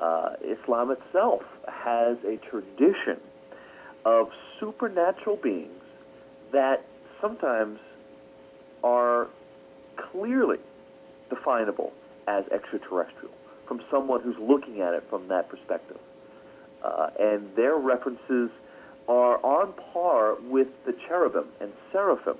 uh, 0.00 0.30
Islam 0.42 0.90
itself 0.90 1.42
has 1.68 2.16
a 2.24 2.38
tradition 2.50 3.20
of 4.04 4.28
supernatural 4.58 5.36
beings 5.36 5.82
that 6.52 6.84
sometimes 7.20 7.78
are 8.82 9.28
clearly 10.10 10.58
definable 11.28 11.92
as 12.26 12.44
extraterrestrial. 12.52 13.34
from 13.70 13.80
someone 13.88 14.20
who's 14.20 14.36
looking 14.40 14.80
at 14.80 14.94
it 14.94 15.04
from 15.08 15.28
that 15.28 15.48
perspective. 15.48 15.96
Uh, 16.84 17.06
and 17.20 17.54
their 17.54 17.76
references 17.76 18.50
are 19.06 19.38
on 19.46 19.72
par 19.92 20.34
with 20.42 20.66
the 20.86 20.92
cherubim 21.06 21.44
and 21.60 21.70
seraphim 21.92 22.34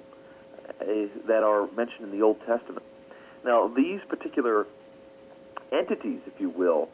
uh, 0.81 0.85
that 1.29 1.45
are 1.45 1.69
mentioned 1.77 2.11
in 2.13 2.19
the 2.19 2.21
Old 2.21 2.37
Testament. 2.41 2.85
Now, 3.45 3.69
these 3.69 4.01
particular 4.09 4.67
entities, 5.71 6.19
if 6.27 6.41
you 6.41 6.51
will, 6.51 6.89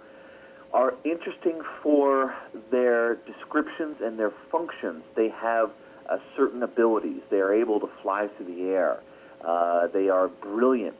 are 0.76 0.92
interesting 1.04 1.62
for 1.82 2.34
their 2.70 3.14
descriptions 3.14 3.96
and 4.04 4.18
their 4.18 4.32
functions. 4.52 5.02
They 5.16 5.30
have 5.30 5.70
uh, 6.08 6.18
certain 6.36 6.62
abilities. 6.62 7.22
They 7.30 7.38
are 7.38 7.54
able 7.54 7.80
to 7.80 7.88
fly 8.02 8.28
through 8.36 8.54
the 8.54 8.62
air. 8.64 9.00
Uh, 9.42 9.86
they 9.86 10.10
are 10.10 10.28
brilliant. 10.28 10.98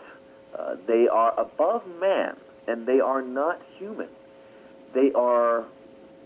Uh, 0.59 0.77
they 0.87 1.07
are 1.13 1.39
above 1.39 1.83
man, 2.01 2.37
and 2.67 2.87
they 2.87 3.01
are 3.01 3.21
not 3.21 3.61
human. 3.79 4.09
They 4.95 5.13
are 5.15 5.67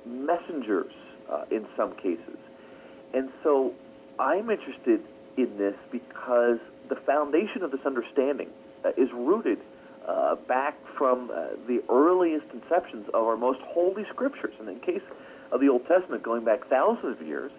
messengers 0.06 0.92
uh, 1.28 1.44
in 1.50 1.66
some 1.76 1.96
cases. 1.96 2.38
And 3.12 3.30
so 3.42 3.74
I'm 4.20 4.48
interested 4.48 5.00
in 5.36 5.58
this 5.58 5.74
because 5.90 6.58
the 6.88 6.96
foundation 7.04 7.64
of 7.64 7.72
this 7.72 7.84
understanding 7.84 8.50
uh, 8.84 8.90
is 8.90 9.08
rooted 9.12 9.58
uh, 10.06 10.34
back 10.48 10.76
from 10.96 11.30
uh, 11.30 11.48
the 11.66 11.82
earliest 11.90 12.48
conceptions 12.50 13.06
of 13.08 13.22
our 13.24 13.36
most 13.36 13.60
holy 13.62 14.04
scriptures. 14.10 14.54
And 14.58 14.68
in 14.68 14.80
case 14.80 15.02
of 15.52 15.60
the 15.60 15.68
Old 15.68 15.86
Testament, 15.86 16.22
going 16.22 16.44
back 16.44 16.66
thousands 16.68 17.20
of 17.20 17.26
years, 17.26 17.52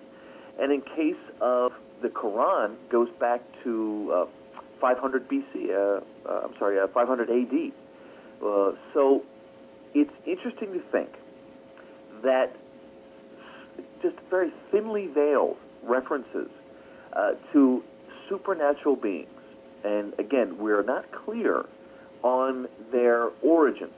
and 0.60 0.72
in 0.72 0.82
case 0.82 1.22
of 1.40 1.72
the 2.02 2.10
Quran, 2.10 2.76
goes 2.92 3.10
back 3.20 3.42
to 3.64 4.12
uh, 4.14 4.26
500 4.80 5.30
BC. 5.30 5.70
Uh, 5.70 6.02
uh, 6.28 6.42
I'm 6.46 6.54
sorry, 6.58 6.78
500 6.94 7.30
AD. 7.30 7.72
so 8.94 9.24
it's 9.94 10.12
interesting 10.26 10.74
to 10.74 10.82
think 10.92 11.10
that 12.24 12.56
just 14.02 14.16
very 14.30 14.52
thinly 14.72 15.08
veiled 15.08 15.58
references 15.84 16.50
to 17.54 17.84
supernatural 18.30 18.96
beings, 18.96 19.30
and 19.84 20.14
again, 20.18 20.58
we're 20.58 20.84
not 20.84 21.06
clear 21.12 21.66
on 22.24 22.68
their 22.92 23.30
origins. 23.42 23.94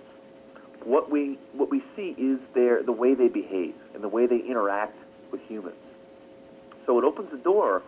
What 0.83 1.09
we 1.09 1.39
what 1.53 1.69
we 1.69 1.81
see 1.95 2.15
is 2.17 2.39
their 2.53 2.83
the 2.83 2.91
way 2.91 3.15
they 3.15 3.29
behave 3.29 3.73
and 3.93 4.03
the 4.03 4.09
way 4.09 4.27
they 4.27 4.39
interact 4.39 4.97
with 5.31 5.41
humans. 5.47 5.77
So 6.85 6.99
it 6.99 7.05
opens 7.05 7.31
the 7.31 7.37
door 7.37 7.81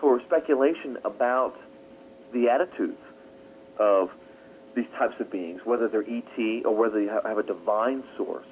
for 0.00 0.20
speculation 0.26 0.98
about 1.04 1.54
the 2.32 2.48
attitudes 2.48 2.98
of 3.78 4.10
these 4.74 4.86
types 4.98 5.14
of 5.20 5.30
beings, 5.30 5.60
whether 5.64 5.88
they're 5.88 6.02
ET 6.02 6.64
or 6.64 6.74
whether 6.74 7.04
they 7.04 7.10
have 7.10 7.38
a 7.38 7.42
divine 7.42 8.02
source, 8.16 8.46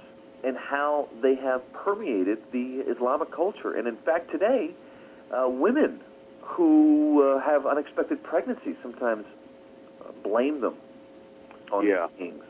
and 0.44 0.56
how 0.56 1.08
they 1.22 1.34
have 1.34 1.60
permeated 1.72 2.38
the 2.52 2.84
Islamic 2.86 3.34
culture. 3.34 3.74
And 3.74 3.88
in 3.88 3.96
fact, 3.96 4.30
today, 4.30 4.70
uh, 5.32 5.48
women 5.48 6.00
who 6.42 7.22
uh, 7.22 7.40
have 7.40 7.66
unexpected 7.66 8.22
pregnancies 8.22 8.76
sometimes 8.82 9.24
uh, 10.00 10.12
blame 10.22 10.60
them 10.60 10.74
on 11.72 11.86
yeah. 11.86 12.06
beings. 12.18 12.44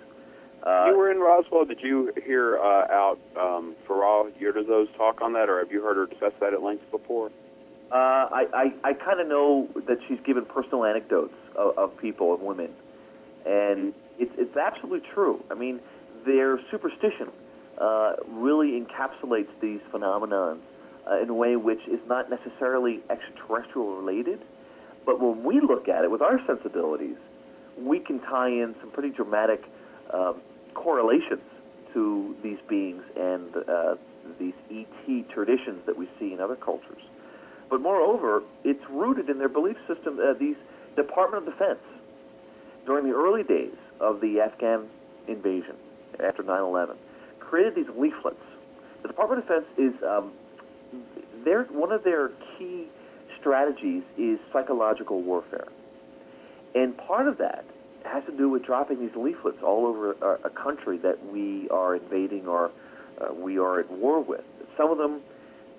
Uh, 0.62 0.86
you 0.88 0.96
were 0.96 1.10
in 1.10 1.18
Roswell. 1.18 1.64
Did 1.64 1.80
you 1.82 2.12
hear 2.24 2.58
uh, 2.58 2.86
out 2.90 3.18
um, 3.36 3.74
Farah 3.88 4.30
Yurdozu's 4.40 4.88
talk 4.96 5.20
on 5.20 5.32
that, 5.32 5.48
or 5.48 5.58
have 5.58 5.72
you 5.72 5.82
heard 5.82 5.96
her 5.96 6.06
discuss 6.06 6.32
that 6.40 6.52
at 6.52 6.62
length 6.62 6.88
before? 6.90 7.30
Uh, 7.90 7.94
I, 7.94 8.46
I, 8.54 8.90
I 8.90 8.92
kind 8.94 9.20
of 9.20 9.26
know 9.26 9.68
that 9.88 9.98
she's 10.08 10.20
given 10.24 10.44
personal 10.46 10.84
anecdotes 10.84 11.34
of, 11.56 11.76
of 11.76 11.98
people, 11.98 12.32
of 12.32 12.40
women, 12.40 12.70
and 13.44 13.92
it's, 14.18 14.32
it's 14.38 14.56
absolutely 14.56 15.06
true. 15.12 15.42
I 15.50 15.54
mean, 15.54 15.80
their 16.24 16.60
superstition 16.70 17.30
uh, 17.78 18.14
really 18.28 18.80
encapsulates 18.80 19.48
these 19.60 19.80
phenomenons 19.92 20.60
uh, 21.10 21.20
in 21.20 21.28
a 21.28 21.34
way 21.34 21.56
which 21.56 21.80
is 21.88 22.00
not 22.06 22.30
necessarily 22.30 23.00
extraterrestrial 23.10 23.96
related, 23.96 24.40
but 25.04 25.20
when 25.20 25.42
we 25.42 25.60
look 25.60 25.88
at 25.88 26.04
it 26.04 26.10
with 26.10 26.22
our 26.22 26.40
sensibilities, 26.46 27.16
we 27.78 27.98
can 27.98 28.20
tie 28.20 28.48
in 28.48 28.74
some 28.80 28.90
pretty 28.90 29.10
dramatic 29.10 29.64
um, 30.12 30.40
correlations 30.74 31.42
to 31.94 32.34
these 32.42 32.58
beings 32.68 33.02
and 33.16 33.56
uh, 33.68 33.94
these 34.38 34.54
ET 34.70 35.28
traditions 35.30 35.80
that 35.86 35.96
we 35.96 36.08
see 36.18 36.32
in 36.32 36.40
other 36.40 36.56
cultures. 36.56 37.02
But 37.70 37.80
moreover, 37.80 38.42
it's 38.64 38.82
rooted 38.90 39.28
in 39.28 39.38
their 39.38 39.48
belief 39.48 39.76
system. 39.88 40.18
Uh, 40.18 40.34
these 40.38 40.56
Department 40.96 41.46
of 41.46 41.52
Defense, 41.52 41.80
during 42.86 43.06
the 43.06 43.14
early 43.14 43.42
days 43.42 43.76
of 44.00 44.20
the 44.20 44.40
Afghan 44.40 44.88
invasion 45.28 45.76
after 46.22 46.42
9/11, 46.42 46.96
created 47.40 47.74
these 47.74 47.88
leaflets. 47.96 48.36
The 49.02 49.08
Department 49.08 49.42
of 49.42 49.48
Defense 49.48 49.66
is 49.78 50.02
um, 50.02 50.32
their 51.44 51.64
one 51.64 51.92
of 51.92 52.04
their 52.04 52.30
key 52.58 52.88
strategies 53.40 54.02
is 54.18 54.38
psychological 54.52 55.22
warfare, 55.22 55.68
and 56.74 56.96
part 56.96 57.28
of 57.28 57.38
that 57.38 57.64
has 58.04 58.24
to 58.24 58.36
do 58.36 58.48
with 58.48 58.64
dropping 58.64 59.00
these 59.00 59.14
leaflets 59.16 59.58
all 59.62 59.86
over 59.86 60.12
a, 60.12 60.46
a 60.46 60.50
country 60.50 60.98
that 60.98 61.24
we 61.32 61.68
are 61.70 61.96
invading 61.96 62.46
or 62.46 62.70
uh, 63.20 63.32
we 63.32 63.58
are 63.58 63.80
at 63.80 63.90
war 63.90 64.22
with. 64.22 64.44
Some 64.76 64.90
of 64.90 64.98
them 64.98 65.20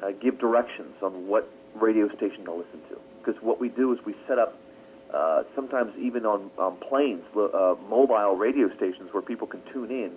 uh, 0.02 0.11
give 0.22 0.40
directions 0.40 0.95
on 1.02 1.28
what 1.28 1.49
radio 1.76 2.07
station 2.15 2.45
to 2.45 2.53
listen 2.53 2.80
to. 2.90 2.98
Because 3.20 3.41
what 3.41 3.60
we 3.60 3.70
do 3.70 3.91
is 3.94 3.99
we 4.06 4.15
set 4.28 4.38
up, 4.38 4.57
uh, 5.14 5.44
sometimes 5.56 5.94
even 5.99 6.26
on, 6.26 6.52
on 6.57 6.78
planes, 6.78 7.24
uh, 7.36 7.76
mobile 7.90 8.36
radio 8.36 8.68
stations 8.76 9.10
where 9.11 9.22
people 9.22 9.48
can 9.48 9.61
tune 9.72 9.91
in 9.91 10.11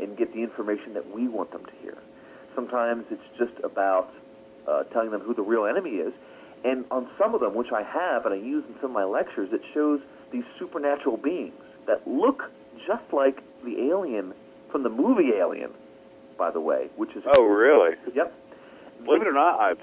and 0.00 0.16
get 0.16 0.32
the 0.32 0.42
information 0.42 0.94
that 0.94 1.14
we 1.14 1.28
want 1.28 1.50
them 1.52 1.64
to 1.64 1.72
hear. 1.82 1.96
Sometimes 2.54 3.04
it's 3.10 3.22
just 3.38 3.52
about 3.64 4.10
uh, 4.66 4.84
telling 4.84 5.10
them 5.10 5.20
who 5.20 5.34
the 5.34 5.42
real 5.42 5.66
enemy 5.66 5.96
is. 5.96 6.12
And 6.64 6.84
on 6.90 7.08
some 7.18 7.34
of 7.34 7.40
them, 7.40 7.54
which 7.54 7.72
I 7.72 7.82
have 7.82 8.24
and 8.24 8.34
I 8.34 8.38
use 8.38 8.64
in 8.68 8.74
some 8.80 8.90
of 8.90 8.94
my 8.94 9.04
lectures, 9.04 9.50
it 9.52 9.60
shows 9.74 10.00
these 10.32 10.44
supernatural 10.58 11.16
beings 11.16 11.54
that 11.86 12.06
look 12.06 12.50
just 12.86 13.04
like 13.12 13.42
the 13.64 13.88
alien 13.90 14.34
from 14.70 14.82
the 14.82 14.88
movie 14.90 15.30
Alien, 15.38 15.70
by 16.36 16.50
the 16.50 16.60
way, 16.60 16.88
which 16.96 17.10
is 17.14 17.22
oh 17.36 17.44
really? 17.44 17.96
Yep. 18.14 18.34
Believe 19.04 19.22
it 19.22 19.28
or 19.28 19.32
not, 19.32 19.60
I've 19.60 19.78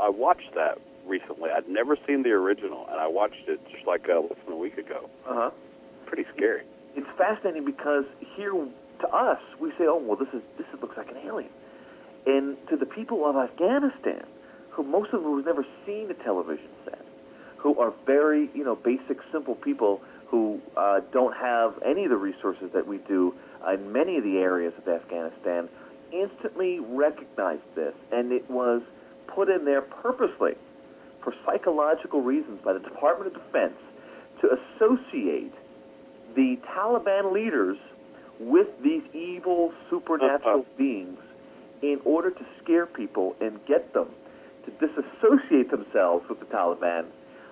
I 0.00 0.10
watched 0.10 0.54
that 0.54 0.78
recently. 1.06 1.50
I'd 1.50 1.68
never 1.68 1.96
seen 2.06 2.22
the 2.22 2.30
original, 2.30 2.86
and 2.90 3.00
I 3.00 3.06
watched 3.06 3.48
it 3.48 3.60
just 3.72 3.86
like 3.86 4.06
uh, 4.08 4.20
less 4.20 4.38
than 4.44 4.54
a 4.54 4.58
week 4.58 4.76
ago. 4.76 5.08
Uh 5.26 5.34
huh. 5.34 5.50
Pretty 6.06 6.24
scary. 6.36 6.62
It's 6.96 7.06
fascinating 7.16 7.64
because 7.64 8.04
here 8.36 8.52
to 8.52 9.08
us 9.08 9.40
we 9.60 9.70
say, 9.78 9.84
oh 9.88 9.96
well, 9.98 10.16
this 10.16 10.28
is 10.34 10.42
this 10.58 10.66
looks 10.80 10.96
like 10.96 11.10
an 11.10 11.18
alien, 11.24 11.50
and 12.26 12.56
to 12.68 12.76
the 12.76 12.86
people 12.86 13.24
of 13.24 13.36
Afghanistan, 13.36 14.24
who 14.70 14.82
most 14.82 15.12
of 15.14 15.22
them 15.22 15.36
have 15.36 15.46
never 15.46 15.64
seen 15.86 16.10
a 16.10 16.24
television 16.24 16.68
who 17.66 17.76
are 17.80 17.92
very, 18.06 18.48
you 18.54 18.62
know, 18.62 18.76
basic, 18.76 19.18
simple 19.32 19.56
people 19.56 20.00
who 20.28 20.60
uh, 20.76 21.00
don't 21.12 21.34
have 21.36 21.74
any 21.84 22.04
of 22.04 22.10
the 22.10 22.16
resources 22.16 22.70
that 22.72 22.86
we 22.86 22.98
do 23.08 23.34
in 23.74 23.92
many 23.92 24.16
of 24.16 24.22
the 24.22 24.36
areas 24.38 24.72
of 24.78 24.86
Afghanistan, 24.86 25.68
instantly 26.12 26.78
recognized 26.78 27.66
this, 27.74 27.92
and 28.12 28.30
it 28.30 28.48
was 28.48 28.82
put 29.26 29.48
in 29.48 29.64
there 29.64 29.82
purposely 29.82 30.52
for 31.24 31.34
psychological 31.44 32.22
reasons 32.22 32.60
by 32.64 32.72
the 32.72 32.78
Department 32.78 33.34
of 33.34 33.42
Defense 33.42 33.74
to 34.40 34.48
associate 34.76 35.52
the 36.36 36.60
Taliban 36.70 37.32
leaders 37.32 37.76
with 38.38 38.68
these 38.80 39.02
evil 39.12 39.72
supernatural 39.90 40.60
uh-huh. 40.60 40.78
beings 40.78 41.18
in 41.82 41.98
order 42.04 42.30
to 42.30 42.46
scare 42.62 42.86
people 42.86 43.34
and 43.40 43.58
get 43.66 43.92
them 43.92 44.06
to 44.66 44.70
disassociate 44.86 45.72
themselves 45.72 46.24
with 46.28 46.38
the 46.38 46.46
Taliban 46.46 47.06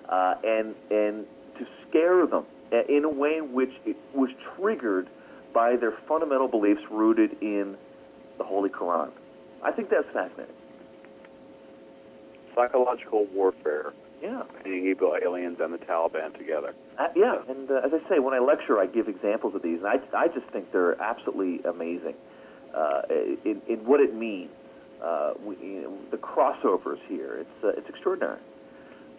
uh, 0.09 0.35
and 0.43 0.75
and 0.91 1.25
to 1.57 1.65
scare 1.87 2.25
them 2.25 2.45
in 2.89 3.03
a 3.05 3.09
way 3.09 3.37
in 3.37 3.53
which 3.53 3.71
it 3.85 3.95
was 4.13 4.29
triggered 4.55 5.07
by 5.53 5.75
their 5.77 5.93
fundamental 6.07 6.47
beliefs 6.47 6.81
rooted 6.91 7.31
in 7.41 7.77
the 8.37 8.43
Holy 8.43 8.69
Quran. 8.69 9.09
I 9.63 9.71
think 9.71 9.89
that's 9.89 10.07
fascinating. 10.13 10.53
Psychological 12.53 13.25
warfare. 13.33 13.93
Yeah. 14.21 14.43
Putting 14.57 14.87
evil 14.87 15.15
aliens 15.21 15.59
and 15.61 15.73
the 15.73 15.77
Taliban 15.77 16.37
together. 16.37 16.73
Uh, 16.97 17.07
yeah, 17.15 17.35
and 17.47 17.69
uh, 17.69 17.81
as 17.85 17.91
I 17.93 18.09
say, 18.09 18.19
when 18.19 18.33
I 18.33 18.39
lecture, 18.39 18.79
I 18.79 18.85
give 18.85 19.07
examples 19.07 19.55
of 19.55 19.61
these, 19.61 19.79
and 19.79 19.87
I, 19.87 19.99
I 20.17 20.27
just 20.27 20.47
think 20.47 20.71
they're 20.71 20.99
absolutely 21.01 21.63
amazing 21.69 22.15
uh, 22.73 23.01
in, 23.43 23.61
in 23.67 23.85
what 23.85 23.99
it 23.99 24.15
means. 24.15 24.51
Uh, 25.03 25.33
we, 25.43 25.55
you 25.57 25.81
know, 25.81 25.97
the 26.11 26.17
crossovers 26.17 26.99
here, 27.07 27.37
it's 27.39 27.63
uh, 27.63 27.69
it's 27.69 27.87
extraordinary. 27.89 28.39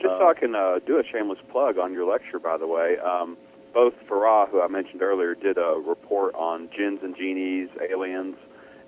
Just 0.01 0.15
so 0.19 0.29
I 0.29 0.35
can 0.35 0.55
uh, 0.55 0.79
do 0.87 0.99
a 0.99 1.03
shameless 1.05 1.39
plug 1.51 1.79
on 1.79 1.93
your 1.93 2.11
lecture, 2.11 2.39
by 2.39 2.59
the 2.59 2.67
way, 2.67 2.99
um, 2.99 3.37
both 3.73 3.95
Farah, 4.09 4.49
who 4.49 4.61
I 4.61 4.69
mentioned 4.69 5.03
earlier, 5.03 5.35
did 5.35 5.59
a 5.59 5.81
report 5.85 6.35
on 6.35 6.69
jinns 6.77 7.01
and 7.03 7.17
genies, 7.17 7.69
aliens, 7.91 8.37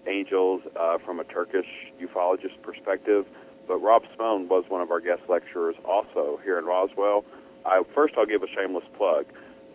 angels 0.06 0.62
uh, 0.76 0.98
from 1.05 1.20
a 1.20 1.24
Turkish 1.24 1.66
ufologist 2.01 2.60
perspective. 2.62 3.26
But 3.66 3.78
Rob 3.78 4.02
Simone 4.12 4.48
was 4.48 4.64
one 4.68 4.80
of 4.80 4.90
our 4.90 5.01
guest 5.01 5.22
lecturers 5.28 5.76
also 5.85 6.40
here 6.44 6.59
in 6.59 6.64
Roswell. 6.64 7.24
I, 7.66 7.82
first, 7.94 8.14
I'll 8.16 8.26
give 8.26 8.43
a 8.43 8.48
shameless 8.48 8.85
plug. 8.97 9.26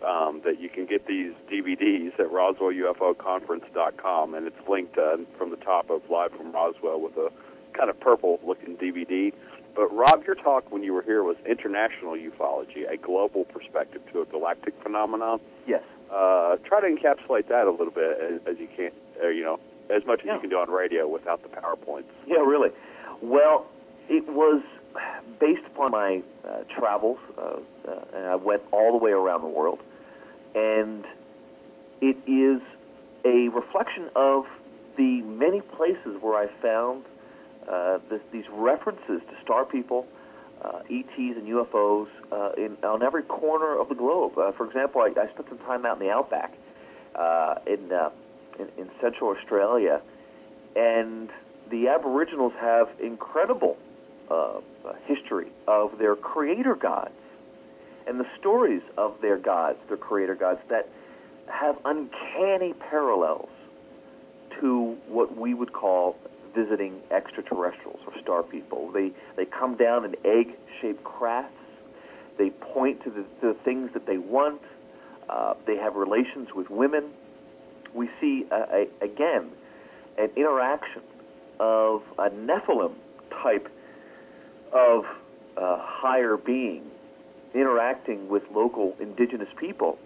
um, 0.03 0.41
that 0.43 0.59
you 0.59 0.69
can 0.69 0.85
get 0.85 1.07
these 1.07 1.31
DVDs 1.49 2.19
at 2.19 2.31
RoswellUFOConference.com, 2.31 4.33
and 4.33 4.47
it's 4.47 4.67
linked 4.67 4.97
uh, 4.97 5.17
from 5.37 5.49
the 5.49 5.57
top 5.57 5.89
of 5.89 6.01
Live 6.09 6.31
from 6.33 6.51
Roswell 6.51 6.99
with 6.99 7.15
a 7.17 7.29
kind 7.73 7.89
of 7.89 7.99
purple-looking 7.99 8.77
DVD. 8.77 9.33
But 9.75 9.93
Rob, 9.95 10.23
your 10.25 10.35
talk 10.35 10.71
when 10.71 10.83
you 10.83 10.93
were 10.93 11.01
here 11.01 11.23
was 11.23 11.35
international 11.49 12.13
ufology, 12.13 12.89
a 12.89 12.97
global 12.97 13.45
perspective 13.45 14.01
to 14.11 14.21
a 14.21 14.25
galactic 14.25 14.73
phenomenon. 14.83 15.39
Yes. 15.67 15.81
Uh, 16.11 16.57
try 16.65 16.79
to 16.81 16.87
encapsulate 16.87 17.47
that 17.47 17.65
a 17.65 17.71
little 17.71 17.91
bit 17.91 18.17
as, 18.21 18.41
as 18.47 18.59
you 18.59 18.67
can, 18.75 18.91
uh, 19.23 19.29
you 19.29 19.43
know, 19.43 19.59
as 19.89 20.05
much 20.05 20.19
as 20.21 20.27
Yeah. 20.27 20.35
you 20.35 20.41
can 20.41 20.49
do 20.51 20.57
on 20.59 20.69
radio 20.69 21.07
without 21.07 21.41
the 21.41 21.49
powerpoints. 21.49 22.03
Yeah, 22.27 22.37
really. 22.37 22.69
Well, 23.21 23.65
it 24.09 24.27
was 24.27 24.61
based 25.39 25.65
upon 25.65 25.91
my 25.91 26.21
uh, 26.47 26.63
travels, 26.77 27.17
uh, 27.37 27.41
uh, 27.87 28.05
and 28.13 28.25
I 28.27 28.35
went 28.35 28.61
all 28.71 28.91
the 28.91 29.03
way 29.03 29.11
around 29.11 29.41
the 29.41 29.47
world, 29.47 29.79
and 30.53 31.03
it 31.99 32.17
is 32.27 32.61
a 33.25 33.47
reflection 33.49 34.09
of 34.15 34.45
the 34.97 35.21
many 35.23 35.61
places 35.61 36.21
where 36.21 36.37
I 36.37 36.47
found 36.61 37.05
this, 38.09 38.21
these 38.31 38.45
references 38.51 39.21
to 39.29 39.35
star 39.43 39.65
people, 39.65 40.07
uh, 40.63 40.79
ETs, 40.89 41.37
and 41.37 41.47
UFOs 41.47 42.07
uh, 42.31 42.51
in, 42.57 42.77
on 42.83 43.03
every 43.03 43.23
corner 43.23 43.79
of 43.79 43.89
the 43.89 43.95
globe. 43.95 44.37
Uh, 44.37 44.51
for 44.53 44.65
example, 44.65 45.01
I, 45.01 45.07
I 45.19 45.27
spent 45.31 45.49
some 45.49 45.57
time 45.59 45.85
out 45.85 45.99
in 45.99 46.07
the 46.07 46.13
outback 46.13 46.53
uh, 47.15 47.55
in, 47.67 47.91
uh, 47.91 48.09
in 48.59 48.67
in 48.77 48.89
Central 49.01 49.35
Australia, 49.35 50.01
and 50.75 51.29
the 51.69 51.87
Aboriginals 51.87 52.53
have 52.59 52.89
incredible 53.01 53.77
uh, 54.29 54.33
uh, 54.33 54.93
history 55.05 55.51
of 55.67 55.97
their 55.97 56.15
creator 56.15 56.75
gods 56.75 57.13
and 58.07 58.19
the 58.19 58.25
stories 58.39 58.81
of 58.97 59.15
their 59.21 59.37
gods, 59.37 59.77
their 59.87 59.97
creator 59.97 60.35
gods, 60.35 60.59
that 60.69 60.89
have 61.47 61.77
uncanny 61.85 62.73
parallels 62.73 63.49
to 64.59 64.97
what 65.07 65.37
we 65.37 65.53
would 65.53 65.73
call 65.73 66.17
visiting 66.53 67.01
extraterrestrials 67.11 67.99
or 68.05 68.13
star 68.21 68.43
people. 68.43 68.91
They 68.91 69.11
they 69.35 69.45
come 69.45 69.75
down 69.75 70.05
in 70.05 70.15
egg-shaped 70.25 71.03
crafts. 71.03 71.53
They 72.37 72.49
point 72.49 73.03
to 73.03 73.09
the, 73.09 73.23
to 73.41 73.53
the 73.53 73.57
things 73.63 73.91
that 73.93 74.05
they 74.05 74.17
want. 74.17 74.61
Uh, 75.29 75.53
they 75.65 75.77
have 75.77 75.95
relations 75.95 76.49
with 76.55 76.69
women. 76.69 77.11
We 77.93 78.09
see 78.19 78.45
uh, 78.51 78.65
a, 78.71 78.87
again 79.03 79.51
an 80.17 80.29
interaction 80.35 81.01
of 81.59 82.01
a 82.17 82.29
Nephilim 82.29 82.93
type 83.41 83.67
of 84.71 85.05
uh, 85.57 85.77
higher 85.79 86.37
being 86.37 86.83
interacting 87.53 88.27
with 88.29 88.43
local 88.53 88.95
indigenous 88.99 89.47
people, 89.59 89.97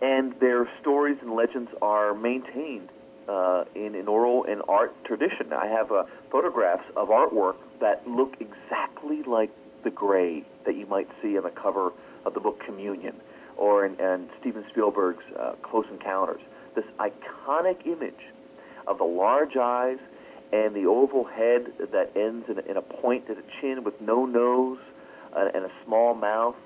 and 0.00 0.34
their 0.40 0.68
stories 0.80 1.16
and 1.22 1.34
legends 1.34 1.70
are 1.80 2.14
maintained 2.14 2.88
uh, 3.28 3.64
in 3.74 3.94
an 3.94 4.08
oral 4.08 4.44
and 4.44 4.62
art 4.68 4.92
tradition. 5.04 5.52
I 5.52 5.66
have 5.66 5.92
uh, 5.92 6.04
photographs 6.30 6.84
of 6.96 7.08
artwork 7.08 7.56
that 7.80 8.06
look 8.06 8.34
exactly 8.40 9.22
like 9.22 9.50
the 9.84 9.90
gray 9.90 10.44
that 10.64 10.76
you 10.76 10.86
might 10.86 11.08
see 11.20 11.36
on 11.36 11.44
the 11.44 11.50
cover 11.50 11.92
of 12.24 12.34
the 12.34 12.40
book 12.40 12.60
Communion 12.64 13.14
or 13.56 13.84
in, 13.84 13.98
in 14.00 14.28
Steven 14.40 14.64
Spielberg's 14.70 15.24
uh, 15.38 15.52
Close 15.62 15.86
Encounters. 15.90 16.40
This 16.74 16.84
iconic 16.98 17.86
image 17.86 18.14
of 18.86 18.98
the 18.98 19.04
large 19.04 19.56
eyes 19.56 19.98
and 20.52 20.74
the 20.74 20.84
oval 20.84 21.24
head 21.24 21.66
that 21.92 22.12
ends 22.16 22.46
in 22.48 22.58
a, 22.58 22.70
in 22.70 22.76
a 22.76 22.82
point 22.82 23.26
to 23.26 23.34
the 23.34 23.42
chin 23.60 23.84
with 23.84 24.00
no 24.00 24.26
nose 24.26 24.78
uh, 25.34 25.48
and 25.54 25.64
a 25.64 25.70
small 25.84 26.14
mouth 26.14 26.56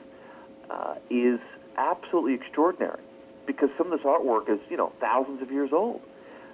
uh, 0.70 0.94
is 1.10 1.38
absolutely 1.76 2.34
extraordinary 2.34 3.00
because 3.46 3.68
some 3.78 3.92
of 3.92 3.98
this 3.98 4.06
artwork 4.06 4.50
is, 4.50 4.58
you 4.68 4.76
know, 4.76 4.92
thousands 5.00 5.40
of 5.40 5.50
years 5.50 5.70
old. 5.72 6.00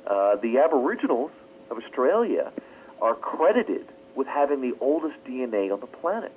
Uh, 0.07 0.37
the 0.37 0.59
Aboriginals 0.59 1.31
of 1.71 1.79
Australia 1.79 2.53
are 3.01 3.15
credited 3.15 3.87
with 4.15 4.27
having 4.27 4.61
the 4.61 4.77
oldest 4.81 5.17
DNA 5.25 5.73
on 5.73 5.81
the 5.81 5.87
planet, 5.87 6.37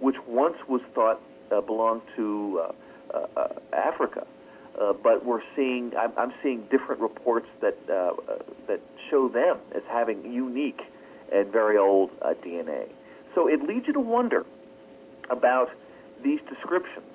which 0.00 0.16
once 0.26 0.56
was 0.68 0.80
thought 0.94 1.20
uh, 1.50 1.60
belonged 1.60 2.02
to 2.16 2.60
uh, 2.62 3.16
uh, 3.16 3.26
uh, 3.36 3.48
Africa. 3.72 4.26
But 5.02 5.24
we're 5.24 5.42
seeing, 5.54 5.92
I'm, 5.98 6.12
I'm 6.16 6.32
seeing 6.42 6.62
different 6.70 7.00
reports 7.00 7.46
that 7.60 7.86
that 7.86 8.80
show 9.10 9.28
them 9.28 9.58
as 9.74 9.82
having 9.88 10.32
unique 10.32 10.80
and 11.30 11.52
very 11.52 11.78
old 11.78 12.10
DNA. 12.20 12.88
So 13.34 13.48
it 13.48 13.62
leads 13.62 13.86
you 13.86 13.92
to 13.92 14.00
wonder 14.00 14.44
about 15.30 15.70
these 16.22 16.40
descriptions. 16.48 17.06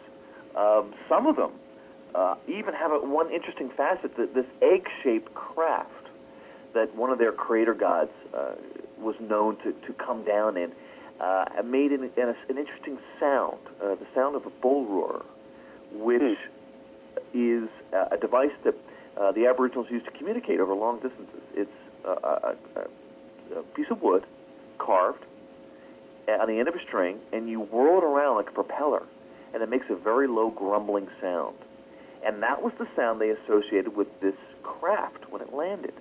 Um, 0.55 0.93
some 1.09 1.27
of 1.27 1.35
them 1.35 1.51
uh, 2.15 2.35
even 2.47 2.73
have 2.73 2.91
a, 2.91 2.99
one 2.99 3.31
interesting 3.31 3.69
facet 3.75 4.15
that 4.17 4.33
this 4.33 4.45
egg-shaped 4.61 5.33
craft 5.33 5.91
that 6.73 6.95
one 6.95 7.09
of 7.09 7.17
their 7.17 7.31
creator 7.31 7.73
gods 7.73 8.11
uh, 8.33 8.53
was 8.99 9.15
known 9.19 9.57
to, 9.57 9.71
to 9.85 9.93
come 9.93 10.23
down 10.23 10.57
in 10.57 10.71
uh, 11.19 11.45
made 11.63 11.91
an, 11.91 12.03
an, 12.17 12.35
an 12.49 12.57
interesting 12.57 12.97
sound, 13.19 13.57
uh, 13.81 13.95
the 13.95 14.05
sound 14.13 14.35
of 14.35 14.45
a 14.45 14.49
bull 14.61 14.85
roarer, 14.85 15.25
which 15.93 16.37
is 17.33 17.67
uh, 17.93 18.05
a 18.11 18.17
device 18.17 18.51
that 18.63 18.75
uh, 19.19 19.31
the 19.31 19.47
Aboriginals 19.47 19.87
used 19.89 20.05
to 20.05 20.11
communicate 20.11 20.59
over 20.59 20.73
long 20.73 20.99
distances. 20.99 21.41
It's 21.55 21.71
uh, 22.05 22.15
a, 22.23 22.55
a, 22.75 23.59
a 23.59 23.63
piece 23.73 23.87
of 23.89 24.01
wood 24.01 24.25
carved 24.77 25.23
on 26.27 26.47
the 26.47 26.59
end 26.59 26.67
of 26.67 26.75
a 26.75 26.81
string, 26.85 27.19
and 27.31 27.49
you 27.49 27.61
whirl 27.61 27.99
it 27.99 28.03
around 28.03 28.35
like 28.35 28.49
a 28.49 28.51
propeller, 28.51 29.03
and 29.53 29.63
it 29.63 29.69
makes 29.69 29.85
a 29.89 29.95
very 29.95 30.27
low 30.27 30.51
grumbling 30.51 31.07
sound. 31.21 31.55
And 32.27 32.43
that 32.43 32.61
was 32.61 32.73
the 32.77 32.87
sound 32.93 33.21
they 33.21 33.29
associated 33.29 33.95
with 33.95 34.07
this 34.19 34.35
craft 34.61 35.31
when 35.31 35.41
it 35.41 35.53
landed. 35.53 35.93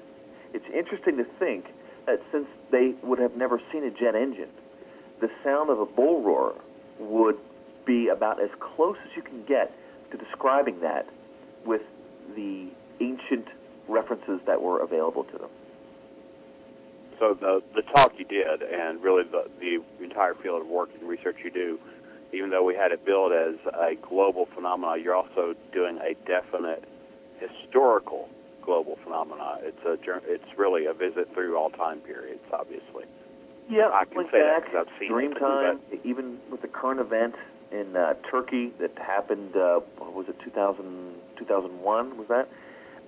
It's 0.53 0.66
interesting 0.74 1.16
to 1.19 1.24
think 1.39 1.66
that 2.07 2.20
since 2.32 2.48
they 2.73 2.94
would 3.05 3.20
have 3.20 3.36
never 3.36 3.61
seen 3.73 3.85
a 3.85 3.90
jet 3.93 4.16
engine, 4.16 4.51
the 5.20 5.31
sound 5.44 5.70
of 5.70 5.78
a 5.78 5.86
bull 5.86 6.23
roar 6.23 6.57
would 6.98 7.39
be 7.85 8.09
about 8.09 8.43
as 8.43 8.51
close 8.59 8.97
as 9.05 9.11
you 9.15 9.23
can 9.23 9.44
get 9.44 9.73
to 10.11 10.16
describing 10.16 10.81
that 10.81 11.07
with 11.65 11.82
the 12.35 12.70
ancient 13.01 13.47
references 13.86 14.40
that 14.47 14.61
were 14.61 14.82
available 14.82 15.23
to 15.23 15.39
them. 15.39 15.51
So 17.20 17.35
the 17.35 17.62
the 17.74 17.82
talk 17.94 18.12
you 18.19 18.24
did, 18.24 18.62
and 18.62 19.01
really 19.01 19.23
the 19.23 19.48
the 19.61 20.05
entire 20.05 20.35
field 20.35 20.62
of 20.62 20.66
work 20.66 20.90
and 20.98 21.09
research 21.09 21.36
you 21.44 21.51
do, 21.51 21.78
even 22.32 22.51
though 22.51 22.65
we 22.65 22.74
had 22.74 22.93
it 22.93 23.05
billed 23.05 23.32
as 23.32 23.55
a 23.74 23.94
global 23.97 24.47
phenomenon, 24.55 25.03
you're 25.03 25.15
also 25.15 25.55
doing 25.73 25.98
a 25.98 26.15
definite 26.27 26.85
historical 27.39 28.28
global 28.62 28.98
phenomenon. 29.05 29.59
It's 29.62 29.85
a 29.85 29.97
it's 30.27 30.59
really 30.59 30.86
a 30.86 30.93
visit 30.93 31.32
through 31.35 31.57
all 31.57 31.70
time 31.70 32.01
periods, 32.01 32.43
obviously. 32.53 33.05
Yeah, 33.69 33.90
I 33.93 34.05
can 34.05 34.19
like 34.19 34.31
say 34.31 34.39
that 34.40 34.62
back, 34.62 34.73
'cause 34.73 34.86
I've 34.86 34.98
seen 34.98 35.09
it, 35.93 36.01
even 36.05 36.40
with 36.51 36.62
the 36.62 36.69
current 36.69 37.01
event 37.01 37.35
in 37.73 37.97
uh, 37.97 38.15
Turkey 38.31 38.73
that 38.78 38.97
happened, 38.98 39.57
uh, 39.57 39.81
what 39.98 40.12
was 40.15 40.28
it 40.28 40.39
2000, 40.40 41.15
2001, 41.36 42.16
was 42.16 42.28
that? 42.28 42.48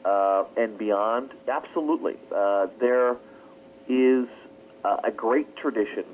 Uh, 0.05 0.45
and 0.57 0.77
beyond, 0.79 1.31
absolutely. 1.49 2.17
Uh, 2.35 2.67
there 2.81 3.17
is 3.89 4.27
uh, 4.85 4.97
a 5.05 5.11
great 5.11 5.57
tradition 5.57 6.05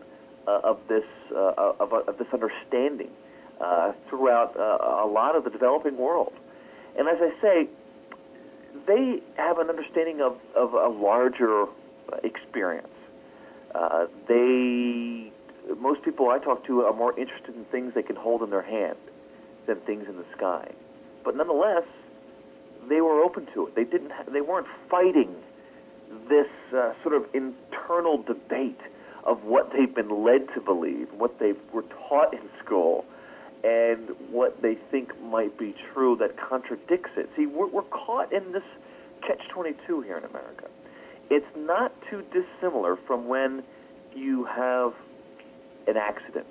uh, 0.47 0.61
of 0.63 0.79
this 0.89 1.05
of, 1.35 1.93
of 1.93 2.19
this 2.19 2.28
understanding 2.32 3.11
uh, 3.61 3.93
throughout 4.09 4.56
uh, 4.56 5.05
a 5.05 5.09
lot 5.09 5.36
of 5.36 5.44
the 5.44 5.51
developing 5.51 5.97
world. 5.97 6.32
And 6.98 7.09
as 7.09 7.19
I 7.20 7.31
say, 7.40 7.69
they 8.86 9.23
have 9.36 9.59
an 9.59 9.69
understanding 9.69 10.20
of, 10.20 10.36
of 10.56 10.74
a 10.74 10.89
larger 10.89 11.66
experience. 12.23 12.89
Uh, 13.74 14.06
they, 14.28 15.32
most 15.81 16.02
people 16.02 16.31
I 16.31 16.39
talk 16.39 16.65
to 16.66 16.82
are 16.82 16.93
more 16.93 17.19
interested 17.19 17.55
in 17.55 17.65
things 17.66 17.93
they 17.94 18.02
can 18.02 18.16
hold 18.16 18.43
in 18.43 18.51
their 18.51 18.62
hand 18.62 18.98
than 19.66 19.77
things 19.81 20.06
in 20.09 20.16
the 20.16 20.27
sky. 20.36 20.70
But 21.24 21.36
nonetheless, 21.36 21.85
they 22.89 23.01
were 23.01 23.23
open 23.23 23.47
to 23.55 23.66
it. 23.66 23.74
They 23.74 23.85
didn't. 23.85 24.12
Ha- 24.12 24.24
they 24.31 24.43
weren't 24.43 24.66
fighting 24.90 25.35
this 26.28 26.47
uh, 26.77 26.93
sort 27.02 27.15
of 27.15 27.24
internal 27.32 28.23
debate 28.23 28.81
of 29.25 29.43
what 29.45 29.73
they've 29.73 29.95
been 29.95 30.25
led 30.25 30.47
to 30.55 30.61
believe, 30.61 31.09
what 31.17 31.39
they 31.39 31.53
were 31.73 31.85
taught 32.09 32.33
in 32.35 32.49
school, 32.65 33.05
and 33.65 34.11
what 34.31 34.61
they 34.61 34.77
think 34.91 35.19
might 35.23 35.59
be 35.59 35.75
true 35.93 36.17
that 36.17 36.37
contradicts 36.37 37.11
it. 37.17 37.31
See, 37.35 37.47
we're, 37.47 37.67
we're 37.67 37.83
caught 37.83 38.33
in 38.33 38.53
this 38.53 38.63
catch-22 39.27 40.05
here 40.05 40.19
in 40.19 40.25
America. 40.25 40.69
It's 41.31 41.47
not 41.57 41.93
too 42.11 42.23
dissimilar 42.33 42.97
from 43.07 43.27
when 43.27 43.63
you 44.15 44.45
have 44.45 44.93
an 45.89 45.97
accident. 45.97 46.47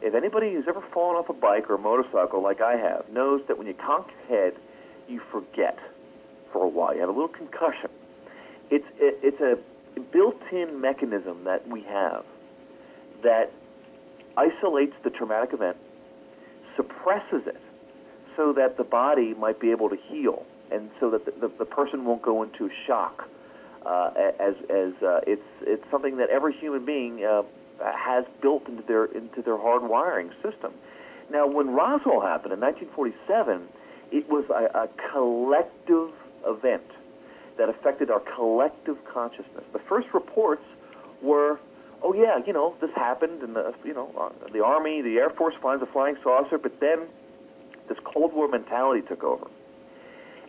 If 0.00 0.14
anybody 0.14 0.52
who's 0.52 0.64
ever 0.66 0.82
fallen 0.92 1.16
off 1.16 1.28
a 1.28 1.34
bike 1.34 1.68
or 1.68 1.74
a 1.74 1.78
motorcycle 1.78 2.42
like 2.42 2.60
I 2.60 2.76
have 2.76 3.08
knows 3.10 3.42
that 3.48 3.58
when 3.58 3.66
you 3.66 3.74
conk 3.74 4.08
your 4.28 4.44
head, 4.44 4.54
you 5.08 5.20
forget 5.30 5.78
for 6.52 6.64
a 6.64 6.68
while. 6.68 6.94
You 6.94 7.00
have 7.00 7.10
a 7.10 7.12
little 7.12 7.28
concussion. 7.28 7.90
It's 8.70 8.86
it, 8.98 9.18
it's 9.22 9.40
a 9.40 9.58
built-in 10.00 10.80
mechanism 10.80 11.44
that 11.44 11.66
we 11.68 11.82
have 11.82 12.24
that 13.22 13.50
isolates 14.36 14.94
the 15.02 15.10
traumatic 15.10 15.52
event, 15.52 15.76
suppresses 16.76 17.46
it, 17.46 17.60
so 18.36 18.52
that 18.52 18.76
the 18.76 18.84
body 18.84 19.34
might 19.34 19.60
be 19.60 19.70
able 19.70 19.88
to 19.88 19.96
heal, 20.08 20.44
and 20.70 20.90
so 21.00 21.10
that 21.10 21.24
the, 21.24 21.32
the, 21.40 21.52
the 21.58 21.64
person 21.64 22.04
won't 22.04 22.22
go 22.22 22.42
into 22.42 22.68
shock. 22.86 23.28
Uh, 23.86 24.10
as 24.40 24.54
as 24.70 24.94
uh, 25.02 25.20
it's 25.26 25.42
it's 25.60 25.84
something 25.90 26.16
that 26.16 26.30
every 26.30 26.54
human 26.54 26.86
being 26.86 27.22
uh, 27.22 27.42
has 27.80 28.24
built 28.40 28.66
into 28.66 28.82
their 28.82 29.04
into 29.04 29.42
their 29.42 29.58
hard 29.58 29.82
wiring 29.82 30.30
system. 30.42 30.72
Now, 31.30 31.46
when 31.46 31.68
Roswell 31.68 32.20
happened 32.20 32.54
in 32.54 32.60
1947, 32.60 33.68
it 34.10 34.28
was 34.28 34.44
a, 34.48 34.84
a 34.84 34.88
collective 35.12 36.10
event 36.46 36.84
that 37.58 37.68
affected 37.68 38.10
our 38.10 38.20
collective 38.20 38.96
consciousness. 39.12 39.64
The 39.72 39.78
first 39.88 40.08
reports 40.12 40.64
were, 41.22 41.60
oh 42.02 42.14
yeah, 42.14 42.38
you 42.46 42.52
know, 42.52 42.74
this 42.80 42.90
happened, 42.94 43.42
and 43.42 43.54
the 43.54 43.74
you 43.84 43.94
know 43.94 44.10
uh, 44.18 44.52
the 44.52 44.62
Army, 44.62 45.02
the 45.02 45.16
Air 45.16 45.30
Force 45.30 45.54
finds 45.62 45.82
a 45.82 45.86
flying 45.86 46.16
saucer, 46.22 46.58
but 46.58 46.80
then 46.80 47.06
this 47.88 47.98
Cold 48.04 48.32
War 48.32 48.48
mentality 48.48 49.06
took 49.06 49.22
over, 49.22 49.46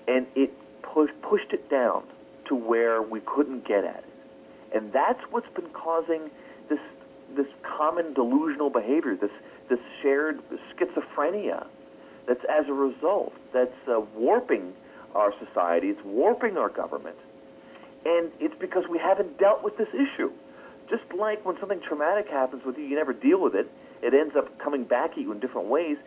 and 0.08 0.28
it 0.36 0.52
pushed 0.82 1.14
pushed 1.22 1.52
it 1.52 1.70
down 1.70 2.04
to 2.48 2.56
where 2.56 3.02
we 3.02 3.22
couldn't 3.22 3.68
get 3.68 3.84
at 3.84 4.04
it, 4.04 4.76
and 4.76 4.92
that's 4.94 5.22
what's 5.32 5.50
been 5.56 5.70
causing 5.74 6.30
this 6.70 6.80
this 7.36 7.48
common 7.64 8.14
delusional 8.14 8.70
behavior, 8.70 9.16
this 9.16 9.32
this 9.70 9.80
shared 10.02 10.40
schizophrenia, 10.76 11.66
that's 12.28 12.44
as 12.50 12.68
a 12.68 12.74
result 12.74 13.34
that's 13.54 13.76
uh, 13.88 14.00
warping 14.16 14.74
our 15.16 15.34
society, 15.44 15.88
it's 15.88 16.04
warping 16.04 16.58
our 16.58 16.70
government, 16.70 17.16
and 18.06 18.32
it's 18.40 18.56
because 18.60 18.84
we 18.90 19.00
haven't 19.00 19.40
dealt 19.40 19.64
with 19.64 19.78
this 19.78 19.88
issue. 19.94 20.32
Just 20.90 21.04
like 21.18 21.44
when 21.46 21.58
something 21.60 21.82
traumatic 21.82 22.28
happens 22.30 22.64
with 22.66 22.78
you, 22.78 22.84
you 22.84 22.96
never 22.96 23.14
deal 23.14 23.42
with 23.42 23.56
it. 23.56 23.72
It 24.04 24.14
ends 24.14 24.36
up 24.36 24.60
coming 24.60 24.84
back 24.84 25.12
at 25.12 25.18
you 25.18 25.32
in 25.32 25.40
different 25.40 25.68
ways. 25.68 25.98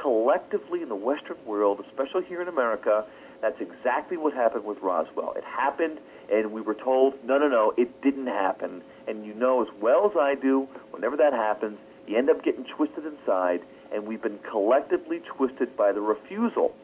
Collectively 0.00 0.82
in 0.82 0.88
the 0.88 0.94
Western 0.94 1.38
world, 1.44 1.82
especially 1.88 2.24
here 2.24 2.40
in 2.40 2.46
America, 2.46 3.04
that's 3.40 3.60
exactly 3.60 4.16
what 4.16 4.34
happened 4.34 4.64
with 4.64 4.78
Roswell. 4.80 5.32
It 5.36 5.44
happened, 5.44 5.98
and 6.30 6.52
we 6.52 6.60
were 6.60 6.74
told, 6.74 7.14
no, 7.24 7.38
no, 7.38 7.48
no, 7.48 7.72
it 7.76 8.00
didn't 8.02 8.26
happen. 8.26 8.82
And 9.08 9.24
you 9.24 9.34
know 9.34 9.62
as 9.62 9.68
well 9.80 10.06
as 10.06 10.16
I 10.16 10.34
do, 10.34 10.68
whenever 10.90 11.16
that 11.16 11.32
happens, 11.32 11.78
you 12.06 12.16
end 12.16 12.30
up 12.30 12.44
getting 12.44 12.64
twisted 12.64 13.04
inside, 13.06 13.60
and 13.92 14.06
we've 14.06 14.22
been 14.22 14.38
collectively 14.48 15.20
twisted 15.36 15.76
by 15.76 15.92
the 15.92 16.00
refusal 16.00 16.74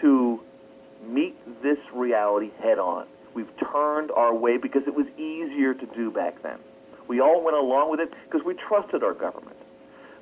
to 0.00 0.33
meet 1.12 1.36
this 1.62 1.78
reality 1.94 2.50
head 2.62 2.78
on. 2.78 3.06
We've 3.34 3.50
turned 3.72 4.10
our 4.12 4.34
way 4.34 4.56
because 4.56 4.82
it 4.86 4.94
was 4.94 5.06
easier 5.18 5.74
to 5.74 5.86
do 5.94 6.10
back 6.10 6.42
then. 6.42 6.58
We 7.08 7.20
all 7.20 7.42
went 7.42 7.56
along 7.56 7.90
with 7.90 8.00
it 8.00 8.10
because 8.24 8.44
we 8.46 8.54
trusted 8.54 9.02
our 9.02 9.12
government. 9.12 9.56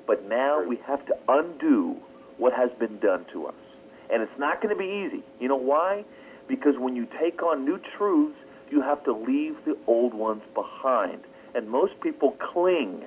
But 0.05 0.27
now 0.27 0.63
we 0.63 0.77
have 0.85 1.05
to 1.05 1.15
undo 1.27 1.97
what 2.37 2.53
has 2.53 2.69
been 2.79 2.99
done 2.99 3.25
to 3.33 3.47
us. 3.47 3.55
And 4.11 4.21
it's 4.21 4.39
not 4.39 4.61
going 4.61 4.75
to 4.75 4.79
be 4.79 5.07
easy. 5.07 5.23
You 5.39 5.47
know 5.47 5.55
why? 5.55 6.03
Because 6.47 6.75
when 6.77 6.95
you 6.95 7.07
take 7.19 7.41
on 7.41 7.63
new 7.63 7.79
truths, 7.97 8.37
you 8.69 8.81
have 8.81 9.03
to 9.05 9.13
leave 9.13 9.55
the 9.65 9.77
old 9.87 10.13
ones 10.13 10.41
behind. 10.53 11.21
And 11.55 11.69
most 11.69 11.93
people 12.01 12.35
cling 12.53 13.03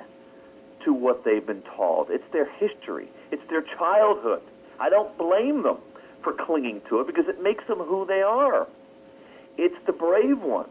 to 0.84 0.92
what 0.92 1.24
they've 1.24 1.46
been 1.46 1.62
taught. 1.62 2.08
It's 2.10 2.24
their 2.32 2.48
history, 2.58 3.10
it's 3.30 3.42
their 3.50 3.62
childhood. 3.76 4.42
I 4.78 4.88
don't 4.88 5.16
blame 5.18 5.62
them 5.62 5.78
for 6.26 6.32
clinging 6.32 6.82
to 6.88 6.98
it 6.98 7.06
because 7.06 7.28
it 7.28 7.40
makes 7.40 7.64
them 7.68 7.78
who 7.78 8.04
they 8.04 8.20
are. 8.20 8.66
It's 9.56 9.76
the 9.86 9.92
brave 9.92 10.40
ones 10.40 10.68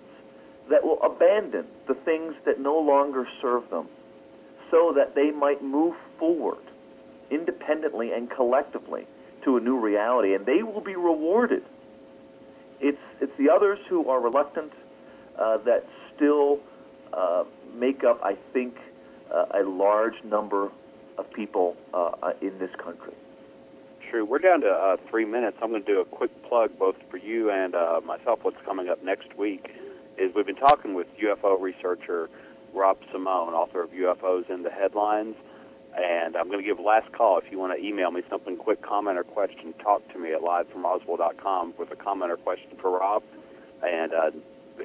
that 0.69 0.83
will 0.83 1.01
abandon 1.01 1.65
the 1.87 1.93
things 1.93 2.33
that 2.45 2.59
no 2.59 2.77
longer 2.77 3.25
serve 3.41 3.69
them 3.69 3.87
so 4.69 4.91
that 4.97 5.15
they 5.15 5.31
might 5.31 5.63
move 5.63 5.95
forward 6.19 6.59
independently 7.31 8.11
and 8.11 8.29
collectively 8.29 9.07
to 9.45 9.55
a 9.55 9.61
new 9.61 9.79
reality, 9.79 10.35
and 10.35 10.45
they 10.45 10.61
will 10.61 10.81
be 10.81 10.97
rewarded. 10.97 11.63
It's, 12.81 12.97
it's 13.21 13.31
the 13.37 13.49
others 13.49 13.79
who 13.87 14.09
are 14.09 14.19
reluctant 14.19 14.73
uh, 15.39 15.59
that 15.59 15.85
still 16.13 16.59
uh, 17.13 17.45
make 17.73 18.03
up, 18.03 18.19
I 18.21 18.35
think, 18.51 18.75
uh, 19.33 19.45
a 19.53 19.63
large 19.63 20.21
number 20.25 20.69
of 21.17 21.31
people 21.31 21.77
uh, 21.93 22.11
uh, 22.21 22.33
in 22.41 22.59
this 22.59 22.71
country. 22.83 23.13
True. 24.09 24.25
We're 24.25 24.39
down 24.39 24.61
to 24.61 24.69
uh, 24.69 24.97
three 25.09 25.25
minutes. 25.25 25.57
I'm 25.61 25.69
going 25.69 25.83
to 25.83 25.93
do 25.93 25.99
a 25.99 26.05
quick 26.05 26.31
plug 26.47 26.77
both 26.77 26.95
for 27.09 27.17
you 27.17 27.49
and 27.49 27.73
myself. 28.05 28.39
What's 28.43 28.57
coming 28.65 28.89
up 28.89 29.03
next 29.03 29.35
week 29.37 29.71
is 30.17 30.33
we've 30.35 30.45
been 30.45 30.55
talking 30.55 30.93
with 30.93 31.07
UFO 31.17 31.59
researcher 31.59 32.29
Rob 32.73 32.97
Simone, 33.11 33.53
author 33.53 33.81
of 33.83 33.91
UFOs 33.91 34.49
in 34.49 34.63
the 34.63 34.69
Headlines. 34.69 35.35
And 35.97 36.35
I'm 36.35 36.47
going 36.47 36.59
to 36.59 36.65
give 36.65 36.79
last 36.79 37.11
call. 37.13 37.37
If 37.37 37.45
you 37.49 37.57
want 37.57 37.77
to 37.77 37.85
email 37.85 38.11
me 38.11 38.21
something 38.29 38.57
quick, 38.57 38.81
comment 38.81 39.17
or 39.17 39.23
question, 39.23 39.73
talk 39.81 40.01
to 40.11 40.19
me 40.19 40.33
at 40.33 40.41
livefromroswell.com 40.41 41.75
with 41.79 41.91
a 41.91 41.95
comment 41.95 42.31
or 42.31 42.37
question 42.37 42.71
for 42.81 42.99
Rob. 42.99 43.23
And 43.81 44.13
uh, 44.13 44.31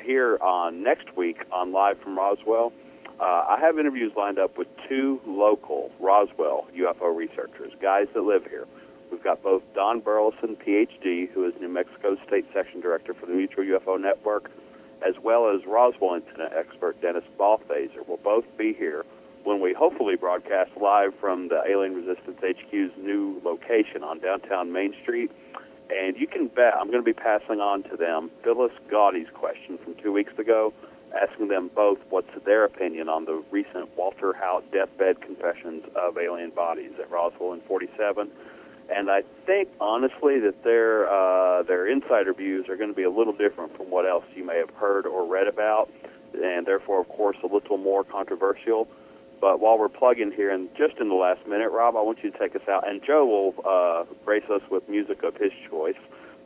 here 0.02 0.38
on 0.40 0.84
next 0.84 1.16
week 1.16 1.38
on 1.52 1.72
Live 1.72 1.98
from 2.00 2.16
Roswell, 2.16 2.72
uh, 3.18 3.24
I 3.24 3.58
have 3.60 3.78
interviews 3.78 4.12
lined 4.16 4.38
up 4.38 4.56
with 4.56 4.68
two 4.88 5.20
local 5.26 5.90
Roswell 5.98 6.68
UFO 6.76 7.14
researchers, 7.14 7.72
guys 7.82 8.06
that 8.14 8.22
live 8.22 8.46
here. 8.48 8.66
We've 9.10 9.22
got 9.22 9.42
both 9.42 9.62
Don 9.74 10.00
Burleson, 10.00 10.56
PhD, 10.56 11.28
who 11.30 11.44
is 11.46 11.52
New 11.60 11.68
Mexico 11.68 12.16
State 12.26 12.46
Section 12.54 12.80
Director 12.80 13.12
for 13.14 13.26
the 13.26 13.32
Mutual 13.32 13.64
UFO 13.64 14.00
Network, 14.00 14.50
as 15.06 15.14
well 15.22 15.50
as 15.54 15.66
Roswell 15.66 16.14
incident 16.14 16.52
expert 16.56 17.00
Dennis 17.02 17.24
Balthaser 17.38 18.06
will 18.06 18.20
both 18.22 18.44
be 18.56 18.72
here 18.72 19.04
when 19.44 19.60
we 19.60 19.72
hopefully 19.72 20.16
broadcast 20.16 20.70
live 20.80 21.12
from 21.18 21.48
the 21.48 21.62
Alien 21.68 21.94
Resistance 21.94 22.38
HQ's 22.40 22.92
new 22.98 23.40
location 23.44 24.04
on 24.04 24.20
downtown 24.20 24.72
Main 24.72 24.94
Street. 25.02 25.30
And 25.90 26.16
you 26.16 26.26
can 26.26 26.46
bet 26.46 26.74
I'm 26.74 26.86
going 26.86 27.02
to 27.02 27.04
be 27.04 27.12
passing 27.12 27.60
on 27.60 27.82
to 27.84 27.96
them 27.96 28.30
Phyllis 28.44 28.72
Gaudy's 28.90 29.26
question 29.34 29.78
from 29.82 29.96
two 29.96 30.12
weeks 30.12 30.38
ago, 30.38 30.72
asking 31.20 31.48
them 31.48 31.70
both 31.74 31.98
what's 32.10 32.30
their 32.44 32.64
opinion 32.64 33.08
on 33.08 33.24
the 33.24 33.42
recent 33.50 33.88
Walter 33.96 34.32
Haut 34.32 34.70
deathbed 34.70 35.20
confessions 35.20 35.82
of 35.96 36.16
alien 36.16 36.50
bodies 36.50 36.92
at 37.00 37.10
Roswell 37.10 37.54
in 37.54 37.60
47 37.62 38.30
and 38.94 39.10
I 39.10 39.22
think 39.46 39.68
honestly 39.80 40.40
that 40.40 40.64
their 40.64 41.08
uh, 41.08 41.62
their 41.62 41.86
insider 41.86 42.34
views 42.34 42.68
are 42.68 42.76
going 42.76 42.90
to 42.90 42.96
be 42.96 43.04
a 43.04 43.10
little 43.10 43.32
different 43.32 43.76
from 43.76 43.90
what 43.90 44.06
else 44.06 44.24
you 44.34 44.44
may 44.44 44.58
have 44.58 44.70
heard 44.70 45.06
or 45.06 45.26
read 45.26 45.46
about, 45.46 45.90
and 46.34 46.66
therefore, 46.66 47.00
of 47.00 47.08
course, 47.08 47.36
a 47.42 47.52
little 47.52 47.78
more 47.78 48.04
controversial. 48.04 48.88
But 49.40 49.60
while 49.60 49.78
we're 49.78 49.88
plugging 49.88 50.32
here, 50.32 50.50
and 50.50 50.68
just 50.76 50.98
in 51.00 51.08
the 51.08 51.14
last 51.14 51.46
minute, 51.46 51.70
Rob, 51.70 51.96
I 51.96 52.02
want 52.02 52.18
you 52.22 52.30
to 52.30 52.38
take 52.38 52.54
us 52.54 52.68
out, 52.68 52.86
and 52.86 53.02
Joe 53.02 53.24
will 53.24 53.54
uh, 53.66 54.04
grace 54.24 54.44
us 54.50 54.60
with 54.70 54.86
music 54.88 55.22
of 55.22 55.34
his 55.36 55.52
choice, 55.70 55.96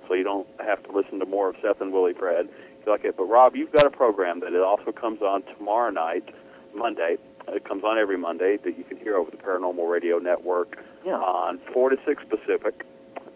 so 0.07 0.15
you 0.15 0.23
don't 0.23 0.47
have 0.61 0.83
to 0.85 0.93
listen 0.93 1.19
to 1.19 1.27
more 1.27 1.49
of 1.49 1.57
Seth 1.61 1.81
and 1.81 1.93
Willie 1.93 2.12
Fred. 2.12 2.49
If 2.81 2.87
you 2.87 2.93
like 2.93 3.05
it, 3.05 3.16
but 3.16 3.25
Rob, 3.25 3.57
you've 3.57 3.73
got 3.73 3.87
a 3.87 3.91
program 3.91 4.41
that 4.41 4.53
it 4.53 4.61
also 4.61 4.93
comes 4.93 5.23
on 5.23 5.43
tomorrow 5.57 5.91
night, 5.91 6.29
Monday. 6.75 7.16
It 7.49 7.65
comes 7.65 7.83
on 7.85 7.99
every 7.99 8.16
Monday 8.16 8.59
that 8.59 8.79
you 8.79 8.85
can 8.85 8.97
hear 8.97 9.16
over 9.16 9.31
the 9.31 9.37
Paranormal 9.37 9.91
Radio 9.91 10.19
Network 10.19 10.79
yeah. 11.05 11.17
on 11.17 11.61
4 11.73 11.91
to 11.91 11.97
6 12.05 12.23
Pacific, 12.29 12.85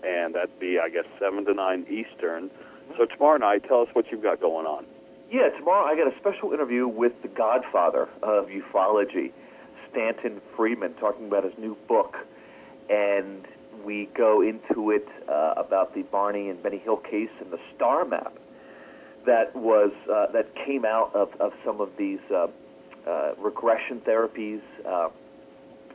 and 0.05 0.35
that'd 0.35 0.59
be, 0.59 0.79
I 0.79 0.89
guess, 0.89 1.05
7 1.19 1.45
to 1.45 1.55
9 1.55 1.87
Eastern. 1.91 2.51
So 2.97 3.05
tomorrow 3.05 3.39
night, 3.39 3.65
tell 3.69 3.83
us 3.83 3.89
what 3.93 4.07
you've 4.11 4.23
got 4.23 4.41
going 4.41 4.67
on. 4.67 4.87
Yeah, 5.31 5.51
tomorrow 5.51 5.85
I 5.85 5.95
got 5.95 6.13
a 6.13 6.17
special 6.19 6.53
interview 6.53 6.89
with 6.89 7.13
the 7.23 7.29
godfather 7.29 8.09
of 8.23 8.47
ufology, 8.47 9.33
Stanton 9.91 10.41
Friedman, 10.57 10.95
talking 10.95 11.27
about 11.27 11.45
his 11.45 11.53
new 11.59 11.77
book. 11.87 12.17
And 12.89 13.47
we 13.85 14.09
go 14.17 14.41
into 14.41 14.91
it 14.91 15.07
uh, 15.29 15.55
about 15.57 15.95
the 15.95 16.03
Barney 16.03 16.49
and 16.49 16.63
Betty 16.63 16.79
Hill 16.79 16.97
case 16.97 17.31
and 17.41 17.51
the 17.51 17.59
star 17.77 18.07
map 18.07 18.39
that 19.27 19.55
was 19.55 19.93
uh, 20.11 20.33
that 20.33 20.55
came 20.55 20.87
out 20.87 21.15
of, 21.15 21.29
of 21.41 21.53
some 21.65 21.81
of 21.81 21.91
these 21.99 22.21
uh, 22.31 22.47
uh 23.07 23.35
regression 23.39 24.01
therapies, 24.01 24.63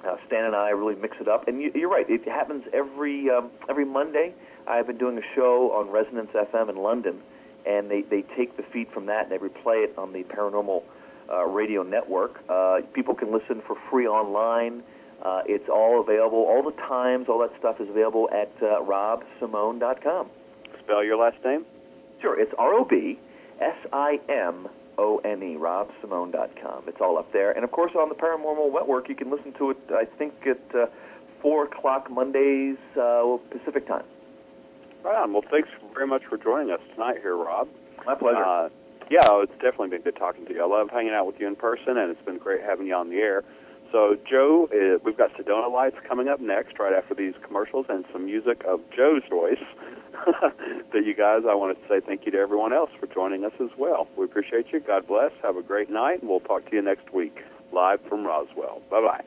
uh, 0.06 0.16
Stan 0.28 0.46
and 0.46 0.56
I 0.56 0.70
really 0.70 0.96
mix 0.96 1.18
it 1.20 1.28
up, 1.28 1.48
and 1.48 1.62
you, 1.62 1.72
you're 1.74 1.90
right. 1.90 2.10
It 2.10 2.28
happens 2.28 2.64
every 2.74 3.30
um, 3.30 3.52
every 3.70 3.86
Monday. 3.86 4.34
I've 4.68 4.88
been 4.88 4.98
doing 4.98 5.18
a 5.18 5.36
show 5.36 5.72
on 5.74 5.90
Resonance 5.90 6.32
FM 6.34 6.70
in 6.70 6.78
London, 6.78 7.20
and 7.66 7.90
they 7.90 8.02
they 8.02 8.24
take 8.36 8.58
the 8.58 8.64
feed 8.72 8.88
from 8.94 9.06
that 9.08 9.24
and 9.24 9.32
they 9.32 9.38
replay 9.38 9.84
it 9.84 9.94
on 9.98 10.14
the 10.14 10.24
Paranormal 10.24 10.84
uh, 11.32 11.46
Radio 11.46 11.84
Network. 11.84 12.44
Uh, 12.50 12.82
people 12.94 13.16
can 13.16 13.32
listen 13.32 13.62
for 13.66 13.76
free 13.90 14.08
online. 14.08 14.84
Uh, 15.22 15.42
it's 15.46 15.70
all 15.70 16.02
available. 16.02 16.40
All 16.40 16.64
the 16.64 16.76
times, 16.82 17.28
all 17.30 17.40
that 17.40 17.58
stuff 17.58 17.80
is 17.80 17.90
available 17.90 18.30
at 18.32 18.52
uh, 18.62 18.82
robsimone.com. 18.82 20.30
Spell 20.84 21.04
your 21.04 21.18
last 21.18 21.38
name. 21.46 21.66
Sure, 22.22 22.40
it's 22.40 22.54
R 22.58 22.74
O 22.74 22.86
B 22.86 23.20
S 23.62 23.78
I 23.94 24.20
M 24.30 24.68
O-N-E, 24.98 25.56
robsimone.com. 25.56 26.84
It's 26.88 27.02
all 27.02 27.18
up 27.18 27.32
there. 27.34 27.52
And, 27.52 27.64
of 27.64 27.72
course, 27.72 27.92
on 27.96 28.10
the 28.10 28.16
Paranormal 28.16 28.74
Network, 28.74 29.10
you 29.10 29.16
can 29.16 29.32
listen 29.32 29.54
to 29.54 29.72
it, 29.72 29.78
I 29.92 30.06
think, 30.06 30.34
at 30.46 30.76
uh, 30.76 30.88
4 31.42 31.66
o'clock 31.66 32.10
Mondays 32.10 32.78
uh, 33.00 33.38
Pacific 33.52 33.88
time. 33.88 34.06
Right 35.04 35.16
on. 35.16 35.34
Well, 35.34 35.44
thanks 35.50 35.70
very 35.94 36.08
much 36.08 36.24
for 36.30 36.38
joining 36.38 36.72
us 36.72 36.80
tonight 36.94 37.18
here, 37.22 37.36
Rob. 37.36 37.68
My 38.06 38.16
pleasure. 38.16 38.44
Uh, 38.44 38.70
yeah, 39.10 39.44
it's 39.44 39.52
definitely 39.54 39.90
been 39.90 40.02
good 40.02 40.16
talking 40.16 40.46
to 40.46 40.54
you. 40.54 40.64
I 40.64 40.68
love 40.68 40.90
hanging 40.90 41.14
out 41.14 41.28
with 41.28 41.40
you 41.40 41.48
in 41.48 41.56
person, 41.56 41.98
and 41.98 42.10
it's 42.10 42.22
been 42.26 42.38
great 42.38 42.62
having 42.62 42.88
you 42.88 42.96
on 42.96 43.10
the 43.10 43.18
air. 43.18 43.44
So, 43.92 44.18
Joe, 44.28 44.70
uh, 44.74 44.98
we've 45.04 45.18
got 45.18 45.34
Sedona 45.34 45.72
Lights 45.72 45.98
coming 46.08 46.28
up 46.28 46.40
next, 46.40 46.80
right 46.80 46.94
after 46.94 47.14
these 47.14 47.34
commercials, 47.46 47.86
and 47.90 48.06
some 48.12 48.26
music 48.26 48.64
of 48.66 48.80
Joe's 48.96 49.22
voice. 49.30 49.62
that 50.94 51.06
you 51.06 51.14
guys, 51.14 51.44
I 51.50 51.56
want 51.56 51.78
to 51.78 51.88
say 51.88 52.00
thank 52.06 52.26
you 52.26 52.32
to 52.32 52.38
everyone 52.38 52.74
else 52.74 52.90
for 53.00 53.08
joining 53.08 53.44
us 53.46 53.54
as 53.62 53.70
well. 53.78 54.08
We 54.18 54.26
appreciate 54.26 54.68
you. 54.72 54.80
God 54.80 55.08
bless. 55.08 55.32
Have 55.42 55.58
a 55.58 55.64
great 55.64 55.90
night, 55.90 56.22
and 56.22 56.30
we'll 56.30 56.40
talk 56.42 56.70
to 56.70 56.76
you 56.76 56.82
next 56.82 57.14
week 57.14 57.40
live 57.72 58.00
from 58.08 58.26
Roswell. 58.26 58.82
Bye 58.90 59.02
bye. 59.02 59.24